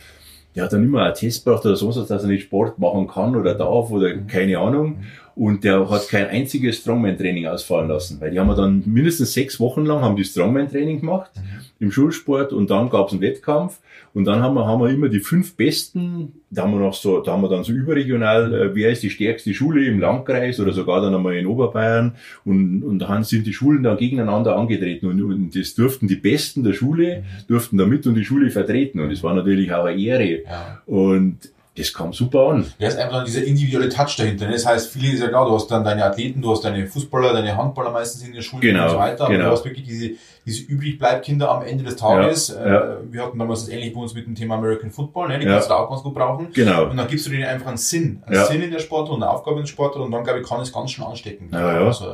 der 0.58 0.64
hat 0.64 0.72
dann 0.72 0.82
immer 0.82 1.04
einen 1.04 1.14
Test 1.14 1.44
gebracht 1.44 1.64
oder 1.64 1.76
sonst 1.76 1.98
was, 1.98 2.08
dass 2.08 2.24
er 2.24 2.28
nicht 2.28 2.42
Sport 2.42 2.80
machen 2.80 3.06
kann 3.06 3.36
oder 3.36 3.54
darf 3.54 3.92
oder 3.92 4.12
keine 4.26 4.58
Ahnung. 4.58 4.98
Und 5.36 5.62
der 5.62 5.88
hat 5.88 6.08
kein 6.08 6.26
einziges 6.26 6.78
Strongman-Training 6.78 7.46
ausfallen 7.46 7.88
lassen, 7.88 8.20
weil 8.20 8.32
die 8.32 8.40
haben 8.40 8.56
dann 8.56 8.82
mindestens 8.84 9.34
sechs 9.34 9.60
Wochen 9.60 9.86
lang 9.86 10.00
haben 10.00 10.16
die 10.16 10.24
Strongman-Training 10.24 10.98
gemacht 10.98 11.30
im 11.78 11.92
Schulsport 11.92 12.52
und 12.52 12.70
dann 12.70 12.90
gab's 12.90 13.12
einen 13.12 13.20
Wettkampf 13.20 13.78
und 14.18 14.24
dann 14.24 14.42
haben 14.42 14.54
wir, 14.54 14.66
haben 14.66 14.82
wir 14.82 14.88
immer 14.90 15.08
die 15.08 15.20
fünf 15.20 15.54
Besten, 15.54 16.32
da 16.50 16.62
haben 16.62 16.72
wir 16.72 16.80
noch 16.80 16.92
so, 16.94 17.20
da 17.20 17.30
haben 17.32 17.42
wir 17.42 17.48
dann 17.48 17.62
so 17.62 17.70
überregional, 17.72 18.52
äh, 18.52 18.74
wer 18.74 18.90
ist 18.90 19.04
die 19.04 19.10
stärkste 19.10 19.54
Schule 19.54 19.84
im 19.86 20.00
Landkreis 20.00 20.58
oder 20.58 20.72
sogar 20.72 21.00
dann 21.00 21.14
einmal 21.14 21.36
in 21.36 21.46
Oberbayern 21.46 22.16
und, 22.44 22.82
und 22.82 22.98
dann 22.98 23.22
sind 23.22 23.46
die 23.46 23.52
Schulen 23.52 23.84
dann 23.84 23.96
gegeneinander 23.96 24.56
angetreten 24.56 25.06
und, 25.06 25.22
und 25.22 25.54
das 25.54 25.76
durften 25.76 26.08
die 26.08 26.16
Besten 26.16 26.64
der 26.64 26.72
Schule, 26.72 27.22
durften 27.46 27.78
da 27.78 27.86
mit 27.86 28.08
und 28.08 28.16
die 28.16 28.24
Schule 28.24 28.50
vertreten 28.50 28.98
und 28.98 29.12
es 29.12 29.22
war 29.22 29.34
natürlich 29.34 29.72
auch 29.72 29.84
eine 29.84 30.00
Ehre 30.00 30.42
Ja. 30.44 30.82
und 30.86 31.38
das 31.76 31.92
kam 31.94 32.12
super 32.12 32.48
an. 32.48 32.66
Da 32.80 32.88
ist 32.88 32.98
einfach 32.98 33.22
dieser 33.24 33.44
individuelle 33.44 33.88
Touch 33.88 34.16
dahinter. 34.16 34.46
ne? 34.46 34.52
Das 34.54 34.66
heißt, 34.66 34.92
viele 34.92 35.12
ist 35.12 35.20
ja 35.20 35.28
klar, 35.28 35.46
du 35.46 35.54
hast 35.54 35.68
dann 35.70 35.84
deine 35.84 36.04
Athleten, 36.04 36.42
du 36.42 36.50
hast 36.50 36.64
deine 36.64 36.84
Fußballer, 36.88 37.32
deine 37.32 37.56
Handballer 37.56 37.92
meistens 37.92 38.26
in 38.26 38.34
der 38.34 38.42
Schule 38.42 38.62
Genau, 38.62 38.82
und 38.86 38.90
so 38.90 38.96
weiter. 38.98 39.24
Aber 39.26 39.32
genau. 39.32 39.44
du 39.44 39.50
hast 39.52 39.64
wirklich 39.64 39.86
diese, 39.86 40.10
diese 40.48 40.64
Übrigbleibkinder 40.72 41.50
am 41.50 41.62
Ende 41.62 41.84
des 41.84 41.96
Tages. 41.96 42.48
Ja, 42.48 42.66
ja. 42.68 42.92
Äh, 42.94 42.96
wir 43.10 43.22
hatten 43.22 43.38
damals 43.38 43.60
das 43.60 43.68
ähnlich 43.68 43.92
bei 43.94 44.00
uns 44.00 44.14
mit 44.14 44.26
dem 44.26 44.34
Thema 44.34 44.56
American 44.56 44.90
Football, 44.90 45.28
ne? 45.28 45.38
die 45.38 45.44
Ja. 45.46 45.52
kannst 45.52 45.68
du 45.68 45.74
da 45.74 45.80
auch 45.80 45.90
ganz 45.90 46.02
gut 46.02 46.14
brauchen. 46.14 46.48
Genau. 46.52 46.88
Und 46.90 46.96
dann 46.96 47.06
gibst 47.08 47.26
du 47.26 47.30
denen 47.30 47.44
einfach 47.44 47.68
einen 47.68 47.76
Sinn. 47.76 48.22
Einen. 48.26 48.44
Sinn 48.46 48.62
in 48.62 48.70
der 48.70 48.78
Sportart 48.80 49.14
und 49.14 49.22
eine 49.22 49.30
Aufgabe 49.30 49.58
in 49.58 49.62
der 49.64 49.68
Sportart 49.68 50.02
und 50.02 50.10
dann, 50.10 50.24
glaube 50.24 50.40
ich, 50.40 50.46
kann 50.48 50.60
es 50.60 50.72
ganz 50.72 50.90
schön 50.90 51.04
anstecken. 51.04 51.48
Ja, 51.52 51.80
ja. 51.84 51.92
So. 51.92 52.12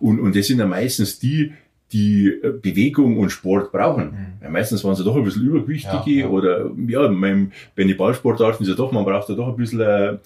Und, 0.00 0.20
und 0.20 0.36
das 0.36 0.46
sind 0.46 0.58
ja 0.58 0.66
meistens 0.66 1.18
die, 1.18 1.52
die 1.92 2.26
äh, 2.28 2.52
Bewegung 2.60 3.18
und 3.18 3.30
Sport 3.30 3.70
brauchen. 3.72 4.04
Mhm. 4.10 4.26
Ja, 4.42 4.50
meistens 4.50 4.82
waren 4.84 4.94
sie 4.96 5.04
doch 5.04 5.14
ein 5.16 5.24
bisschen 5.24 5.46
übergewichtige 5.46 6.10
Ja, 6.10 6.26
ja. 6.26 6.28
oder 6.28 6.70
ja, 6.88 7.06
beim, 7.08 7.52
bei 7.76 7.84
den 7.84 7.96
Ballsportarten 7.96 8.64
ist 8.64 8.70
ja 8.70 8.74
doch, 8.76 8.90
man 8.92 9.04
braucht 9.04 9.28
ja 9.28 9.34
doch 9.34 9.48
ein 9.48 9.56
bisschen 9.56 9.80
äh, 9.80 10.16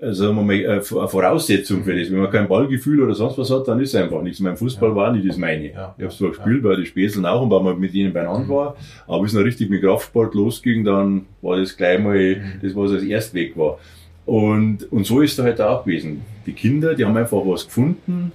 sagen 0.00 0.36
wir 0.36 0.42
mal, 0.42 0.54
äh, 0.54 0.68
eine 0.68 0.82
Voraussetzung 0.82 1.82
für 1.82 1.98
das. 1.98 2.10
Wenn 2.10 2.20
man 2.20 2.30
kein 2.30 2.48
Ballgefühl 2.48 3.02
oder 3.02 3.14
sonst 3.14 3.36
was 3.36 3.50
hat, 3.50 3.66
dann 3.66 3.80
ist 3.80 3.94
es 3.94 4.00
einfach 4.00 4.22
nichts. 4.22 4.40
Mein 4.40 4.56
Fußball 4.56 4.90
ja. 4.90 4.94
war 4.94 5.12
nicht 5.12 5.28
das 5.28 5.36
meine. 5.36 5.72
Ja. 5.72 5.94
Ich 5.98 6.04
habe 6.04 6.14
zwar 6.14 6.28
gespielt 6.30 6.62
bei 6.62 6.76
den 6.76 6.86
Späßeln 6.86 7.26
auch 7.26 7.42
und 7.42 7.50
weil 7.50 7.62
man 7.62 7.78
mit 7.78 7.94
ihnen 7.94 8.12
beieinander 8.12 8.46
mhm. 8.46 8.50
war, 8.50 8.76
aber 9.06 9.24
es 9.24 9.32
noch 9.32 9.42
richtig 9.42 9.70
mit 9.70 9.82
Kraftsport 9.82 10.34
losging, 10.34 10.84
dann 10.84 11.26
war 11.42 11.56
das 11.56 11.76
gleich 11.76 12.00
mal 12.00 12.36
mhm. 12.36 12.60
das, 12.62 12.76
was 12.76 12.92
als 12.92 13.02
erst 13.02 13.34
weg 13.34 13.56
war. 13.56 13.78
Und, 14.24 14.90
und 14.92 15.06
so 15.06 15.20
ist 15.20 15.38
da 15.38 15.44
halt 15.44 15.60
auch 15.60 15.84
gewesen. 15.84 16.22
Die 16.46 16.52
Kinder, 16.52 16.94
die 16.94 17.04
haben 17.04 17.16
einfach 17.16 17.38
was 17.44 17.64
gefunden, 17.64 18.32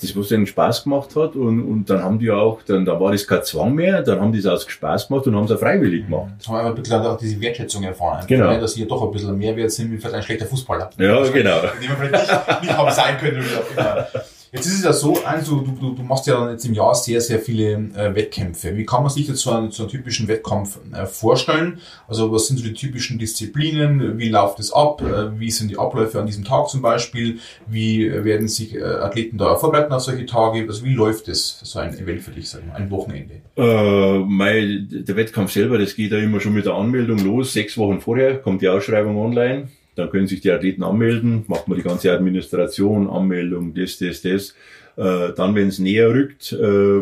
das, 0.00 0.16
was 0.16 0.30
ihnen 0.30 0.46
Spaß 0.46 0.84
gemacht 0.84 1.14
hat. 1.16 1.36
Und, 1.36 1.62
und 1.62 1.90
dann 1.90 2.02
haben 2.02 2.18
die 2.18 2.30
auch, 2.30 2.62
dann, 2.62 2.84
da 2.84 2.98
war 3.00 3.12
das 3.12 3.26
kein 3.26 3.42
Zwang 3.42 3.74
mehr, 3.74 4.02
dann 4.02 4.20
haben 4.20 4.32
die 4.32 4.38
es 4.38 4.46
aus 4.46 4.66
Spaß 4.68 5.08
gemacht 5.08 5.26
und 5.26 5.36
haben 5.36 5.44
es 5.44 5.52
auch 5.52 5.58
freiwillig 5.58 6.06
gemacht. 6.06 6.32
Das 6.38 6.48
haben 6.48 6.56
wir 6.56 6.66
ein 6.66 6.74
bisschen 6.74 7.00
auch 7.00 7.16
diese 7.16 7.40
Wertschätzung 7.40 7.82
erfahren. 7.82 8.24
Genau. 8.26 8.48
Weil, 8.48 8.60
dass 8.60 8.74
sie 8.74 8.80
ja 8.80 8.86
doch 8.86 9.02
ein 9.02 9.10
bisschen 9.10 9.36
mehr 9.36 9.56
wert 9.56 9.70
sind 9.70 9.90
wie 9.92 9.98
vielleicht 9.98 10.14
ein 10.14 10.22
schlechter 10.22 10.46
Fußballer. 10.46 10.90
Ja, 10.98 11.22
genau. 11.28 11.60
Den 11.80 11.88
man 11.88 11.96
vielleicht 11.98 12.12
nicht, 12.12 12.62
nicht 12.62 12.76
haben 12.76 12.92
sein 12.92 13.18
können. 13.18 13.44
Oder 13.74 14.08
Jetzt 14.54 14.66
ist 14.66 14.78
es 14.78 14.84
ja 14.84 14.92
so, 14.92 15.18
also 15.24 15.62
du, 15.62 15.72
du, 15.72 15.94
du 15.94 16.02
machst 16.04 16.28
ja 16.28 16.48
jetzt 16.48 16.64
im 16.64 16.74
Jahr 16.74 16.94
sehr, 16.94 17.20
sehr 17.20 17.40
viele 17.40 17.72
äh, 17.72 18.14
Wettkämpfe. 18.14 18.76
Wie 18.76 18.86
kann 18.86 19.02
man 19.02 19.10
sich 19.10 19.26
jetzt 19.26 19.40
so 19.40 19.50
einen, 19.50 19.72
so 19.72 19.82
einen 19.82 19.90
typischen 19.90 20.28
Wettkampf 20.28 20.78
äh, 20.92 21.06
vorstellen? 21.06 21.80
Also 22.06 22.30
was 22.30 22.46
sind 22.46 22.58
so 22.58 22.64
die 22.64 22.72
typischen 22.72 23.18
Disziplinen? 23.18 24.16
Wie 24.16 24.28
läuft 24.28 24.60
es 24.60 24.72
ab? 24.72 25.02
Äh, 25.02 25.40
wie 25.40 25.50
sind 25.50 25.72
die 25.72 25.76
Abläufe 25.76 26.20
an 26.20 26.26
diesem 26.26 26.44
Tag 26.44 26.68
zum 26.68 26.82
Beispiel? 26.82 27.40
Wie 27.66 28.08
werden 28.08 28.46
sich 28.46 28.76
äh, 28.76 28.84
Athleten 28.84 29.38
da 29.38 29.56
vorbereiten 29.56 29.92
auf 29.92 30.02
solche 30.02 30.24
Tage? 30.24 30.64
Also 30.68 30.84
wie 30.84 30.94
läuft 30.94 31.26
es, 31.26 31.58
so 31.64 31.80
ein 31.80 31.92
Event 31.98 32.22
für 32.22 32.30
dich, 32.30 32.48
sagen 32.48 32.66
wir, 32.68 32.76
ein 32.76 32.92
Wochenende? 32.92 33.40
Äh, 33.56 34.18
mein, 34.20 34.88
der 34.88 35.16
Wettkampf 35.16 35.50
selber, 35.50 35.78
das 35.78 35.96
geht 35.96 36.12
ja 36.12 36.18
immer 36.18 36.38
schon 36.38 36.54
mit 36.54 36.66
der 36.66 36.74
Anmeldung 36.74 37.18
los. 37.18 37.52
Sechs 37.52 37.76
Wochen 37.76 38.00
vorher 38.00 38.38
kommt 38.38 38.62
die 38.62 38.68
Ausschreibung 38.68 39.16
online. 39.16 39.66
Dann 39.94 40.10
können 40.10 40.26
sich 40.26 40.40
die 40.40 40.50
Athleten 40.50 40.82
anmelden, 40.82 41.44
macht 41.46 41.68
man 41.68 41.78
die 41.78 41.84
ganze 41.84 42.12
Administration, 42.12 43.08
Anmeldung, 43.08 43.74
das, 43.74 43.98
das, 43.98 44.22
das. 44.22 44.54
Äh, 44.96 45.32
dann, 45.34 45.54
wenn 45.54 45.68
es 45.68 45.78
näher 45.78 46.10
rückt, 46.10 46.52
äh, 46.52 47.00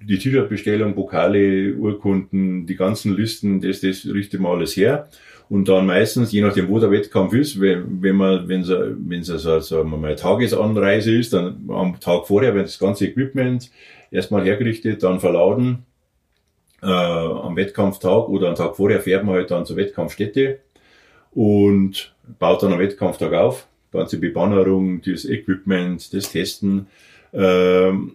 die 0.00 0.18
T-Shirt-Bestellung, 0.18 0.94
Pokale, 0.94 1.74
Urkunden, 1.74 2.66
die 2.66 2.76
ganzen 2.76 3.16
Listen, 3.16 3.60
das, 3.60 3.80
das 3.80 4.06
richtet 4.06 4.40
man 4.40 4.52
alles 4.52 4.76
her. 4.76 5.08
Und 5.48 5.68
dann 5.68 5.86
meistens, 5.86 6.30
je 6.30 6.42
nachdem, 6.42 6.68
wo 6.68 6.78
der 6.78 6.92
Wettkampf 6.92 7.32
ist, 7.34 7.60
wenn, 7.60 8.02
wenn 8.02 8.14
man, 8.14 8.48
wenn 8.48 8.60
es, 8.60 8.68
wenn 8.68 9.20
es 9.20 9.30
also, 9.30 9.58
sagen 9.58 9.90
wir 9.90 9.96
mal, 9.96 10.14
Tagesanreise 10.14 11.12
ist, 11.12 11.32
dann 11.32 11.68
am 11.68 11.98
Tag 11.98 12.26
vorher, 12.26 12.54
wenn 12.54 12.62
das 12.62 12.78
ganze 12.78 13.06
Equipment 13.06 13.70
erstmal 14.12 14.44
hergerichtet, 14.44 15.02
dann 15.02 15.18
verladen, 15.18 15.84
äh, 16.82 16.86
am 16.86 17.56
Wettkampftag 17.56 18.28
oder 18.28 18.48
am 18.48 18.54
Tag 18.54 18.76
vorher 18.76 19.00
fährt 19.00 19.24
man 19.24 19.34
halt 19.34 19.50
dann 19.50 19.66
zur 19.66 19.76
Wettkampfstätte 19.76 20.60
und 21.32 22.14
baut 22.38 22.62
dann 22.62 22.72
am 22.72 22.78
Wettkampftag 22.78 23.32
auf. 23.32 23.66
Ganze 23.92 24.18
Bebannerung, 24.18 25.02
das 25.02 25.24
Equipment, 25.24 26.12
das 26.14 26.30
Testen. 26.30 26.86
Ähm, 27.32 28.12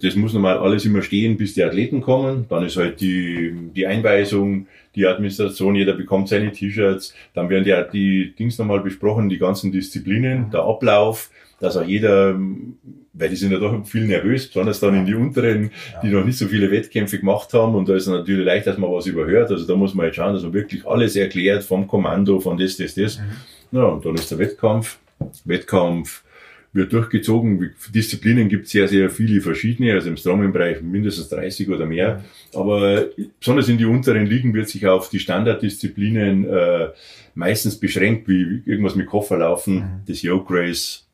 das 0.00 0.16
muss 0.16 0.32
normal 0.32 0.58
alles 0.58 0.84
immer 0.84 1.02
stehen, 1.02 1.36
bis 1.36 1.54
die 1.54 1.62
Athleten 1.62 2.00
kommen. 2.00 2.46
Dann 2.48 2.64
ist 2.64 2.76
halt 2.76 3.00
die, 3.00 3.54
die 3.74 3.86
Einweisung, 3.86 4.66
die 4.94 5.06
Administration, 5.06 5.74
jeder 5.74 5.92
bekommt 5.92 6.28
seine 6.28 6.50
T-Shirts. 6.50 7.14
Dann 7.34 7.50
werden 7.50 7.64
die, 7.64 7.84
die 7.92 8.34
Dings 8.34 8.58
nochmal 8.58 8.80
besprochen, 8.80 9.28
die 9.28 9.38
ganzen 9.38 9.70
Disziplinen, 9.70 10.50
der 10.50 10.62
Ablauf, 10.62 11.30
dass 11.60 11.76
auch 11.76 11.84
jeder, 11.84 12.40
weil 13.12 13.28
die 13.28 13.36
sind 13.36 13.52
ja 13.52 13.58
doch 13.58 13.84
viel 13.86 14.06
nervös, 14.06 14.46
besonders 14.46 14.80
dann 14.80 14.94
in 14.94 15.06
die 15.06 15.14
unteren, 15.14 15.70
die 16.02 16.08
noch 16.08 16.24
nicht 16.24 16.38
so 16.38 16.46
viele 16.46 16.70
Wettkämpfe 16.70 17.18
gemacht 17.18 17.52
haben 17.52 17.74
und 17.74 17.88
da 17.88 17.94
ist 17.94 18.06
es 18.06 18.08
natürlich 18.08 18.44
leicht, 18.44 18.66
dass 18.66 18.78
man 18.78 18.90
was 18.90 19.06
überhört. 19.06 19.50
Also 19.50 19.66
da 19.66 19.74
muss 19.74 19.94
man 19.94 20.06
jetzt 20.06 20.16
schauen, 20.16 20.34
dass 20.34 20.42
man 20.42 20.52
wirklich 20.52 20.86
alles 20.86 21.16
erklärt 21.16 21.64
vom 21.64 21.86
Kommando, 21.86 22.40
von 22.40 22.56
das, 22.56 22.76
das, 22.76 22.94
das. 22.94 23.18
Mhm. 23.18 23.78
Ja, 23.78 23.84
und 23.84 24.04
dann 24.04 24.14
ist 24.14 24.30
der 24.30 24.38
Wettkampf. 24.38 24.98
Wettkampf 25.44 26.22
wird 26.72 26.92
durchgezogen. 26.92 27.72
Disziplinen 27.92 28.48
gibt 28.48 28.66
es 28.66 28.72
sehr, 28.72 28.86
sehr 28.86 29.10
viele 29.10 29.40
verschiedene, 29.40 29.92
also 29.92 30.08
im 30.08 30.16
Strongman-Bereich 30.16 30.82
mindestens 30.82 31.28
30 31.28 31.68
oder 31.68 31.86
mehr. 31.86 32.24
Aber 32.54 33.06
besonders 33.38 33.68
in 33.68 33.78
die 33.78 33.84
unteren 33.84 34.26
Ligen 34.26 34.54
wird 34.54 34.68
sich 34.68 34.86
auf 34.86 35.10
die 35.10 35.18
Standarddisziplinen 35.18 36.48
äh, 36.48 36.88
meistens 37.34 37.78
beschränkt, 37.78 38.28
wie 38.28 38.62
irgendwas 38.66 38.94
mit 38.94 39.06
Kofferlaufen, 39.06 39.74
mhm. 39.74 40.00
das 40.06 40.22
Yoke 40.22 40.54
Race, 40.54 41.06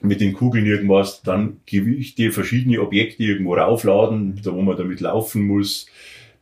mit 0.00 0.20
den 0.20 0.32
Kugeln 0.32 0.66
irgendwas, 0.66 1.22
dann 1.22 1.58
Gewichte, 1.66 2.30
verschiedene 2.30 2.80
Objekte 2.80 3.22
irgendwo 3.22 3.54
raufladen, 3.54 4.40
da 4.42 4.52
wo 4.52 4.62
man 4.62 4.76
damit 4.76 5.00
laufen 5.00 5.46
muss. 5.46 5.86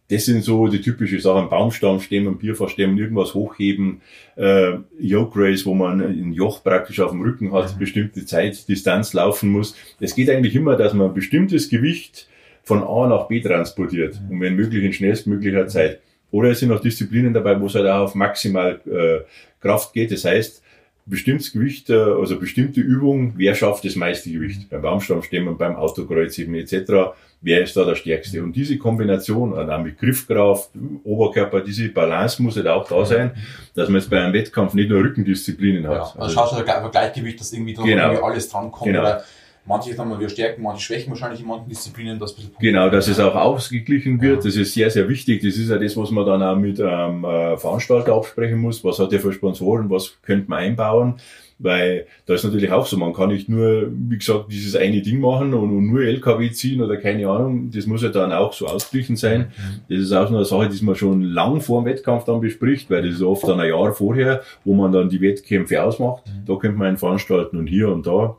Das 0.09 0.27
sind 0.27 0.45
so 0.45 0.69
die 0.69 0.81
typische 0.81 1.19
Sachen. 1.21 1.49
Baumstamm 1.49 2.01
stemmen, 2.01 2.39
Bierfass 2.39 2.73
stemmen, 2.73 2.97
irgendwas 2.97 3.35
hochheben, 3.35 4.03
äh, 4.37 4.75
Yoke 5.01 5.41
Race, 5.41 5.67
wo 5.67 5.75
man 5.75 6.01
ein 6.01 6.33
Joch 6.33 6.63
praktisch 6.63 7.01
auf 7.01 7.11
dem 7.11 7.23
Rücken 7.23 7.53
hat, 7.53 7.75
mhm. 7.75 7.79
bestimmte 7.79 8.25
Zeit, 8.25 8.69
Distanz 8.69 9.15
laufen 9.15 9.51
muss. 9.51 9.75
Es 9.99 10.15
geht 10.15 10.31
eigentlich 10.31 10.55
immer, 10.55 10.77
dass 10.77 10.95
man 10.95 11.09
ein 11.09 11.15
bestimmtes 11.15 11.69
Gewicht 11.69 12.29
von 12.63 12.83
A 12.85 13.09
nach 13.09 13.27
B 13.27 13.41
transportiert 13.41 14.21
mhm. 14.21 14.31
und 14.31 14.41
wenn 14.43 14.55
möglich 14.55 14.85
in 14.85 14.93
schnellstmöglicher 14.93 15.67
Zeit. 15.67 16.01
Oder 16.31 16.51
es 16.51 16.61
sind 16.61 16.71
auch 16.73 16.81
Disziplinen 16.81 17.33
dabei, 17.33 17.61
wo 17.61 17.67
es 17.67 17.75
halt 17.75 17.87
auch 17.87 18.05
auf 18.05 18.15
maximal 18.15 18.81
äh, 18.87 19.25
Kraft 19.61 19.93
geht. 19.93 20.13
Das 20.13 20.25
heißt, 20.25 20.63
bestimmtes 21.07 21.53
Gewicht, 21.53 21.89
äh, 21.89 21.95
also 21.95 22.39
bestimmte 22.39 22.81
Übung, 22.81 23.35
wer 23.37 23.55
schafft 23.55 23.85
das 23.85 23.95
meiste 23.95 24.31
Gewicht? 24.31 24.69
Beim 24.69 24.83
Baumstammstemmen, 24.83 25.57
beim 25.57 25.77
Autokreuzheben 25.77 26.55
etc. 26.57 27.15
Wer 27.41 27.63
ist 27.63 27.77
da 27.77 27.85
der 27.85 27.95
Stärkste? 27.95 28.43
Und 28.43 28.57
diese 28.57 28.77
Kombination, 28.77 29.57
auch 29.57 29.83
mit 29.83 29.99
Griffkraft, 29.99 30.71
Oberkörper, 31.05 31.61
diese 31.61 31.89
Balance 31.91 32.43
muss 32.43 32.57
halt 32.57 32.67
auch 32.67 32.89
da 32.89 33.05
sein, 33.05 33.31
dass 33.75 33.89
man 33.89 34.01
jetzt 34.01 34.11
bei 34.11 34.21
einem 34.21 34.33
Wettkampf 34.33 34.75
nicht 34.75 34.91
nur 34.91 35.01
Rückendisziplinen 35.01 35.87
hat. 35.87 35.95
Ja, 35.95 36.01
also, 36.01 36.19
also 36.19 36.35
schaust 36.35 36.59
du 36.59 36.65
da 36.65 36.89
Gleichgewicht, 36.89 37.39
dass 37.39 37.53
irgendwie, 37.53 37.75
genau. 37.75 37.87
irgendwie 37.87 38.23
alles 38.23 38.49
drankommt. 38.49 38.87
Genau. 38.87 39.01
Oder 39.01 39.25
Manche 39.67 39.99
haben 39.99 40.19
wir 40.19 40.29
Stärken, 40.29 40.63
manche 40.63 40.83
Schwächen 40.83 41.11
wahrscheinlich 41.11 41.41
in 41.41 41.49
manchen 41.49 41.69
Disziplinen. 41.69 42.19
Das 42.19 42.37
genau, 42.61 42.89
dass 42.89 43.09
es 43.09 43.19
auch 43.19 43.35
ausgeglichen 43.35 44.21
wird. 44.21 44.45
Das 44.45 44.55
ist 44.55 44.75
sehr, 44.75 44.91
sehr 44.91 45.09
wichtig. 45.09 45.43
Das 45.43 45.57
ist 45.57 45.69
ja 45.69 45.77
das, 45.77 45.97
was 45.97 46.11
man 46.13 46.25
dann 46.25 46.43
auch 46.43 46.57
mit 46.57 46.81
einem 46.81 47.25
ähm, 47.29 47.59
Veranstalter 47.59 48.15
absprechen 48.15 48.59
muss. 48.59 48.85
Was 48.85 49.01
hat 49.01 49.13
er 49.13 49.19
für 49.19 49.33
Sponsoren? 49.33 49.91
Was 49.91 50.19
könnte 50.23 50.49
man 50.49 50.61
einbauen? 50.61 51.15
Weil 51.59 52.07
da 52.27 52.35
ist 52.35 52.45
natürlich 52.45 52.71
auch 52.71 52.87
so, 52.87 52.99
man 52.99 53.15
kann 53.15 53.31
nicht 53.31 53.49
nur, 53.49 53.91
wie 53.91 54.19
gesagt, 54.19 54.53
dieses 54.53 54.77
eine 54.77 55.01
Ding 55.01 55.21
machen 55.21 55.55
und, 55.55 55.71
und 55.77 55.91
nur 55.91 56.03
LKW 56.03 56.51
ziehen 56.51 56.83
oder 56.83 56.99
keine 56.99 57.29
Ahnung. 57.29 57.71
Das 57.73 57.87
muss 57.87 58.03
ja 58.03 58.11
dann 58.11 58.31
auch 58.31 58.53
so 58.53 58.67
ausgeglichen 58.67 59.17
sein. 59.17 59.53
Mhm. 59.57 59.81
Das 59.89 60.05
ist 60.05 60.13
auch 60.13 60.29
so 60.29 60.37
eine 60.37 60.45
Sache, 60.45 60.69
die 60.69 60.85
man 60.85 60.95
schon 60.95 61.23
lang 61.23 61.61
vor 61.61 61.83
dem 61.83 61.87
Wettkampf 61.87 62.25
dann 62.25 62.41
bespricht, 62.41 62.91
weil 62.91 63.03
das 63.03 63.15
ist 63.15 63.23
oft 63.23 63.49
dann 63.49 63.59
ein 63.59 63.71
Jahr 63.71 63.93
vorher, 63.95 64.43
wo 64.65 64.75
man 64.75 64.93
dann 64.93 65.09
die 65.09 65.21
Wettkämpfe 65.21 65.83
ausmacht. 65.83 66.25
Mhm. 66.27 66.45
Da 66.47 66.57
könnte 66.57 66.77
man 66.77 66.89
einen 66.89 66.99
veranstalten 66.99 67.57
und 67.57 67.67
hier 67.67 67.89
und 67.89 68.07
da. 68.07 68.37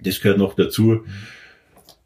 Das 0.00 0.20
gehört 0.20 0.38
noch 0.38 0.54
dazu. 0.54 1.04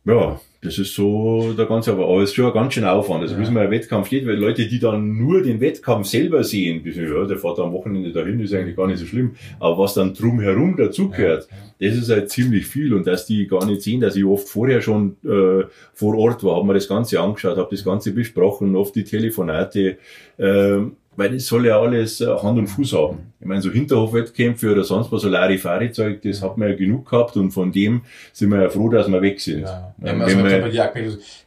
Ja, 0.04 0.40
das 0.62 0.78
ist 0.78 0.94
so 0.94 1.54
der 1.56 1.64
ganze, 1.64 1.92
aber 1.92 2.06
alles 2.06 2.34
schon 2.34 2.46
ein 2.46 2.52
ganz 2.52 2.74
schön 2.74 2.84
Aufwand. 2.84 3.22
Also 3.22 3.34
ja. 3.34 3.40
bis 3.40 3.50
man 3.50 3.62
ein 3.62 3.70
Wettkampf 3.70 4.08
steht, 4.08 4.26
weil 4.26 4.36
Leute, 4.36 4.66
die 4.66 4.78
dann 4.78 5.16
nur 5.16 5.42
den 5.42 5.60
Wettkampf 5.60 6.06
selber 6.06 6.44
sehen, 6.44 6.82
ja, 6.84 7.24
der 7.24 7.38
fährt 7.38 7.58
am 7.60 7.72
Wochenende 7.72 8.12
dahin, 8.12 8.40
ist 8.40 8.52
eigentlich 8.52 8.76
gar 8.76 8.86
nicht 8.86 8.98
so 8.98 9.06
schlimm. 9.06 9.36
Aber 9.58 9.78
was 9.78 9.94
dann 9.94 10.12
drumherum 10.12 10.76
dazugehört, 10.76 11.48
ja, 11.78 11.88
das 11.88 11.98
ist 11.98 12.10
halt 12.10 12.30
ziemlich 12.30 12.66
viel. 12.66 12.92
Und 12.92 13.06
dass 13.06 13.24
die 13.24 13.46
gar 13.46 13.64
nicht 13.64 13.80
sehen, 13.80 14.02
dass 14.02 14.16
ich 14.16 14.24
oft 14.24 14.48
vorher 14.48 14.82
schon 14.82 15.16
äh, 15.24 15.64
vor 15.94 16.18
Ort 16.18 16.44
war, 16.44 16.56
habe 16.56 16.66
mir 16.66 16.74
das 16.74 16.88
Ganze 16.88 17.20
angeschaut, 17.20 17.56
habe 17.56 17.68
das 17.70 17.84
Ganze 17.84 18.12
besprochen, 18.12 18.76
oft 18.76 18.94
die 18.94 19.04
Telefonate. 19.04 19.96
Äh, 20.36 20.80
weil 21.20 21.32
das 21.32 21.44
soll 21.44 21.66
ja 21.66 21.78
alles 21.78 22.22
äh, 22.22 22.26
Hand 22.26 22.58
und 22.58 22.66
Fuß 22.66 22.94
haben. 22.94 23.32
Ich 23.40 23.46
meine, 23.46 23.60
so 23.60 23.70
Hinterhofwettkämpfe 23.70 24.72
oder 24.72 24.84
sonst 24.84 25.12
was, 25.12 25.20
so 25.20 25.28
Larifari-Zeug, 25.28 26.22
das 26.22 26.42
hat 26.42 26.56
man 26.56 26.70
ja 26.70 26.74
genug 26.74 27.08
gehabt 27.10 27.36
und 27.36 27.50
von 27.50 27.70
dem 27.72 28.02
sind 28.32 28.50
wir 28.50 28.62
ja 28.62 28.68
froh, 28.70 28.88
dass 28.88 29.06
wir 29.06 29.20
weg 29.20 29.38
sind. 29.38 29.60
Ja, 29.60 29.94
ja 30.02 30.12
also 30.12 30.36
man, 30.36 30.50
da 30.50 30.88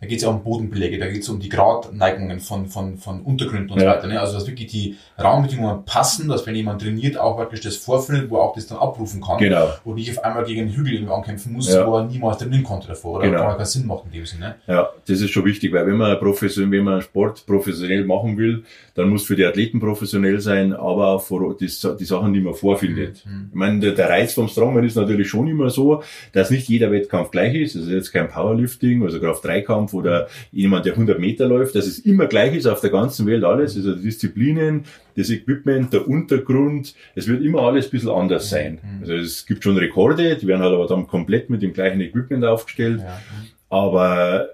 geht 0.07 0.17
es 0.17 0.21
ja 0.21 0.29
um 0.29 0.43
Bodenbeläge, 0.43 0.99
da 0.99 1.07
geht 1.07 1.23
es 1.23 1.29
um 1.29 1.39
die 1.39 1.49
Gradneigungen 1.49 2.39
von, 2.39 2.67
von, 2.67 2.97
von 2.97 3.21
Untergründen 3.21 3.71
und 3.71 3.81
ja. 3.81 3.91
so 3.91 3.97
weiter. 3.97 4.07
Ne? 4.07 4.19
Also 4.19 4.35
dass 4.35 4.47
wirklich 4.47 4.67
die 4.67 4.95
Rahmenbedingungen 5.17 5.85
passen, 5.85 6.27
dass 6.27 6.45
wenn 6.45 6.55
jemand 6.55 6.81
trainiert, 6.81 7.17
auch 7.17 7.35
praktisch 7.37 7.61
das 7.61 7.75
vorfindet, 7.77 8.29
wo 8.29 8.37
er 8.37 8.43
auch 8.43 8.55
das 8.55 8.67
dann 8.67 8.77
abrufen 8.77 9.21
kann. 9.21 9.39
Genau. 9.39 9.69
Wo 9.83 9.93
nicht 9.95 10.11
auf 10.15 10.23
einmal 10.23 10.45
gegen 10.45 10.61
einen 10.61 10.71
Hügel 10.71 11.11
ankämpfen 11.11 11.53
muss, 11.53 11.73
ja. 11.73 11.87
wo 11.87 11.97
er 11.97 12.05
niemals 12.05 12.37
trainieren 12.37 12.63
konnte 12.63 12.89
davor, 12.89 13.17
oder 13.17 13.29
genau. 13.29 13.55
keinen 13.55 13.65
Sinn 13.65 13.87
macht 13.87 14.05
in 14.05 14.11
dem 14.11 14.25
Sinne. 14.25 14.55
Ja, 14.67 14.89
das 15.07 15.21
ist 15.21 15.31
schon 15.31 15.45
wichtig, 15.45 15.73
weil 15.73 15.87
wenn 15.87 15.97
man 15.97 16.19
professionell, 16.19 16.71
wenn 16.71 16.83
man 16.83 17.01
Sport 17.01 17.45
professionell 17.47 18.05
machen 18.05 18.37
will, 18.37 18.63
dann 18.95 19.09
muss 19.09 19.25
für 19.25 19.35
die 19.35 19.45
Athleten 19.45 19.62
professionell 19.71 20.39
sein, 20.39 20.73
aber 20.73 21.07
auch 21.07 21.21
vor, 21.21 21.55
die, 21.57 21.65
die 21.67 22.05
Sachen, 22.05 22.33
die 22.33 22.41
man 22.41 22.53
vorfindet. 22.53 23.25
Mhm. 23.25 23.49
Ich 23.49 23.55
meine, 23.55 23.79
der, 23.79 23.91
der, 23.91 24.09
Reiz 24.09 24.33
vom 24.33 24.47
Strongman 24.47 24.83
ist 24.83 24.95
natürlich 24.95 25.29
schon 25.29 25.47
immer 25.47 25.69
so, 25.69 26.03
dass 26.31 26.51
nicht 26.51 26.67
jeder 26.67 26.91
Wettkampf 26.91 27.31
gleich 27.31 27.55
ist. 27.55 27.75
Das 27.75 27.83
ist 27.83 27.89
jetzt 27.89 28.11
kein 28.11 28.29
Powerlifting, 28.29 29.03
also 29.03 29.19
Kraft-3-Kampf 29.19 29.93
oder 29.93 30.27
jemand, 30.51 30.85
der 30.85 30.93
100 30.93 31.19
Meter 31.19 31.47
läuft, 31.47 31.75
dass 31.75 31.87
es 31.87 31.99
immer 31.99 32.27
gleich 32.27 32.55
ist 32.55 32.67
auf 32.67 32.81
der 32.81 32.89
ganzen 32.89 33.25
Welt 33.25 33.43
alles. 33.43 33.75
Also 33.75 33.95
die 33.95 34.03
Disziplinen, 34.03 34.85
das 35.15 35.29
Equipment, 35.29 35.93
der 35.93 36.07
Untergrund, 36.07 36.95
es 37.15 37.27
wird 37.27 37.43
immer 37.43 37.61
alles 37.61 37.85
ein 37.85 37.91
bisschen 37.91 38.09
anders 38.09 38.49
sein. 38.49 38.79
Mhm. 38.83 39.01
Also 39.01 39.13
es 39.13 39.45
gibt 39.45 39.63
schon 39.63 39.77
Rekorde, 39.77 40.35
die 40.35 40.47
werden 40.47 40.61
halt 40.61 40.73
aber 40.73 40.87
dann 40.87 41.07
komplett 41.07 41.49
mit 41.49 41.61
dem 41.61 41.73
gleichen 41.73 42.01
Equipment 42.01 42.43
aufgestellt. 42.45 43.01
Ja. 43.01 43.21
Aber 43.69 44.49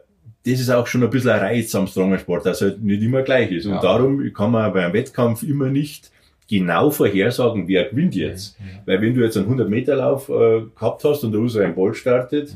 das 0.49 0.59
ist 0.59 0.69
auch 0.69 0.87
schon 0.87 1.03
ein 1.03 1.09
bisschen 1.09 1.31
ein 1.31 1.39
Reiz 1.39 1.73
am 1.75 1.87
Strongersport, 1.87 2.45
dass 2.45 2.61
er 2.61 2.69
halt 2.69 2.81
nicht 2.81 3.01
immer 3.01 3.21
gleich 3.21 3.51
ist. 3.51 3.65
Und 3.65 3.73
ja. 3.73 3.81
darum 3.81 4.33
kann 4.33 4.51
man 4.51 4.73
beim 4.73 4.93
Wettkampf 4.93 5.43
immer 5.43 5.67
nicht 5.67 6.11
genau 6.49 6.89
vorhersagen, 6.89 7.67
wer 7.67 7.85
gewinnt 7.85 8.15
jetzt. 8.15 8.57
Weil 8.85 9.01
wenn 9.01 9.13
du 9.13 9.21
jetzt 9.21 9.37
einen 9.37 9.47
100-Meter-Lauf 9.47 10.29
äh, 10.29 10.61
gehabt 10.75 11.03
hast 11.03 11.23
und 11.23 11.31
der 11.31 11.41
Usain 11.41 11.75
Bolt 11.75 11.95
startet, 11.95 12.55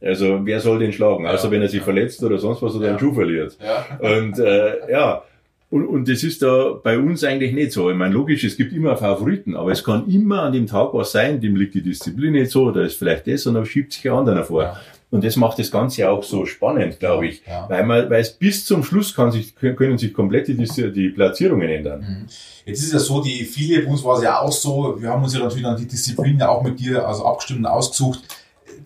also 0.00 0.40
wer 0.44 0.60
soll 0.60 0.78
den 0.78 0.92
schlagen? 0.92 1.26
Außer 1.26 1.50
wenn 1.50 1.62
er 1.62 1.68
sich 1.68 1.82
verletzt 1.82 2.22
oder 2.22 2.38
sonst 2.38 2.62
was 2.62 2.74
oder 2.74 2.88
einen 2.88 2.98
Schuh 2.98 3.14
verliert. 3.14 3.56
Ja. 3.62 3.98
Und 4.18 4.38
äh, 4.38 4.90
ja, 4.90 5.22
und, 5.70 5.86
und 5.88 6.08
das 6.08 6.22
ist 6.22 6.40
da 6.40 6.78
bei 6.80 6.96
uns 6.96 7.24
eigentlich 7.24 7.52
nicht 7.52 7.72
so. 7.72 7.90
Ich 7.90 7.96
meine, 7.96 8.14
logisch, 8.14 8.44
es 8.44 8.56
gibt 8.56 8.72
immer 8.72 8.96
Favoriten, 8.96 9.56
aber 9.56 9.72
es 9.72 9.82
kann 9.82 10.08
immer 10.08 10.42
an 10.42 10.52
dem 10.52 10.68
Tag 10.68 10.94
was 10.94 11.10
sein, 11.10 11.40
dem 11.40 11.56
liegt 11.56 11.74
die 11.74 11.82
Disziplin 11.82 12.34
nicht 12.34 12.52
so, 12.52 12.70
da 12.70 12.82
ist 12.82 12.94
vielleicht 12.94 13.26
das 13.26 13.44
und 13.46 13.54
dann 13.54 13.66
schiebt 13.66 13.92
sich 13.92 14.08
ein 14.08 14.16
anderer 14.16 14.44
vor. 14.44 14.78
Und 15.14 15.22
das 15.22 15.36
macht 15.36 15.60
das 15.60 15.70
Ganze 15.70 16.10
auch 16.10 16.24
so 16.24 16.44
spannend, 16.44 16.98
glaube 16.98 17.28
ich. 17.28 17.42
Ja. 17.46 17.68
Weil 17.68 17.86
man, 17.86 18.10
weil 18.10 18.20
es 18.20 18.32
bis 18.32 18.64
zum 18.64 18.82
Schluss 18.82 19.14
kann 19.14 19.30
sich, 19.30 19.54
können 19.54 19.96
sich 19.96 20.12
komplett 20.12 20.48
die, 20.48 20.56
die 20.56 21.08
Platzierungen 21.10 21.68
ändern. 21.68 22.26
Jetzt 22.66 22.80
ist 22.80 22.86
es 22.86 22.92
ja 22.94 22.98
so, 22.98 23.22
die 23.22 23.44
viele, 23.44 23.82
bei 23.82 23.90
uns 23.92 24.02
war 24.02 24.16
es 24.16 24.24
ja 24.24 24.40
auch 24.40 24.50
so, 24.50 25.00
wir 25.00 25.08
haben 25.08 25.22
uns 25.22 25.32
ja 25.32 25.38
natürlich 25.38 25.62
dann 25.62 25.76
die 25.76 25.86
Disziplin 25.86 26.36
ja 26.36 26.48
auch 26.48 26.64
mit 26.64 26.80
dir 26.80 27.06
also 27.06 27.24
abgestimmt 27.26 27.60
und 27.60 27.66
ausgesucht, 27.66 28.22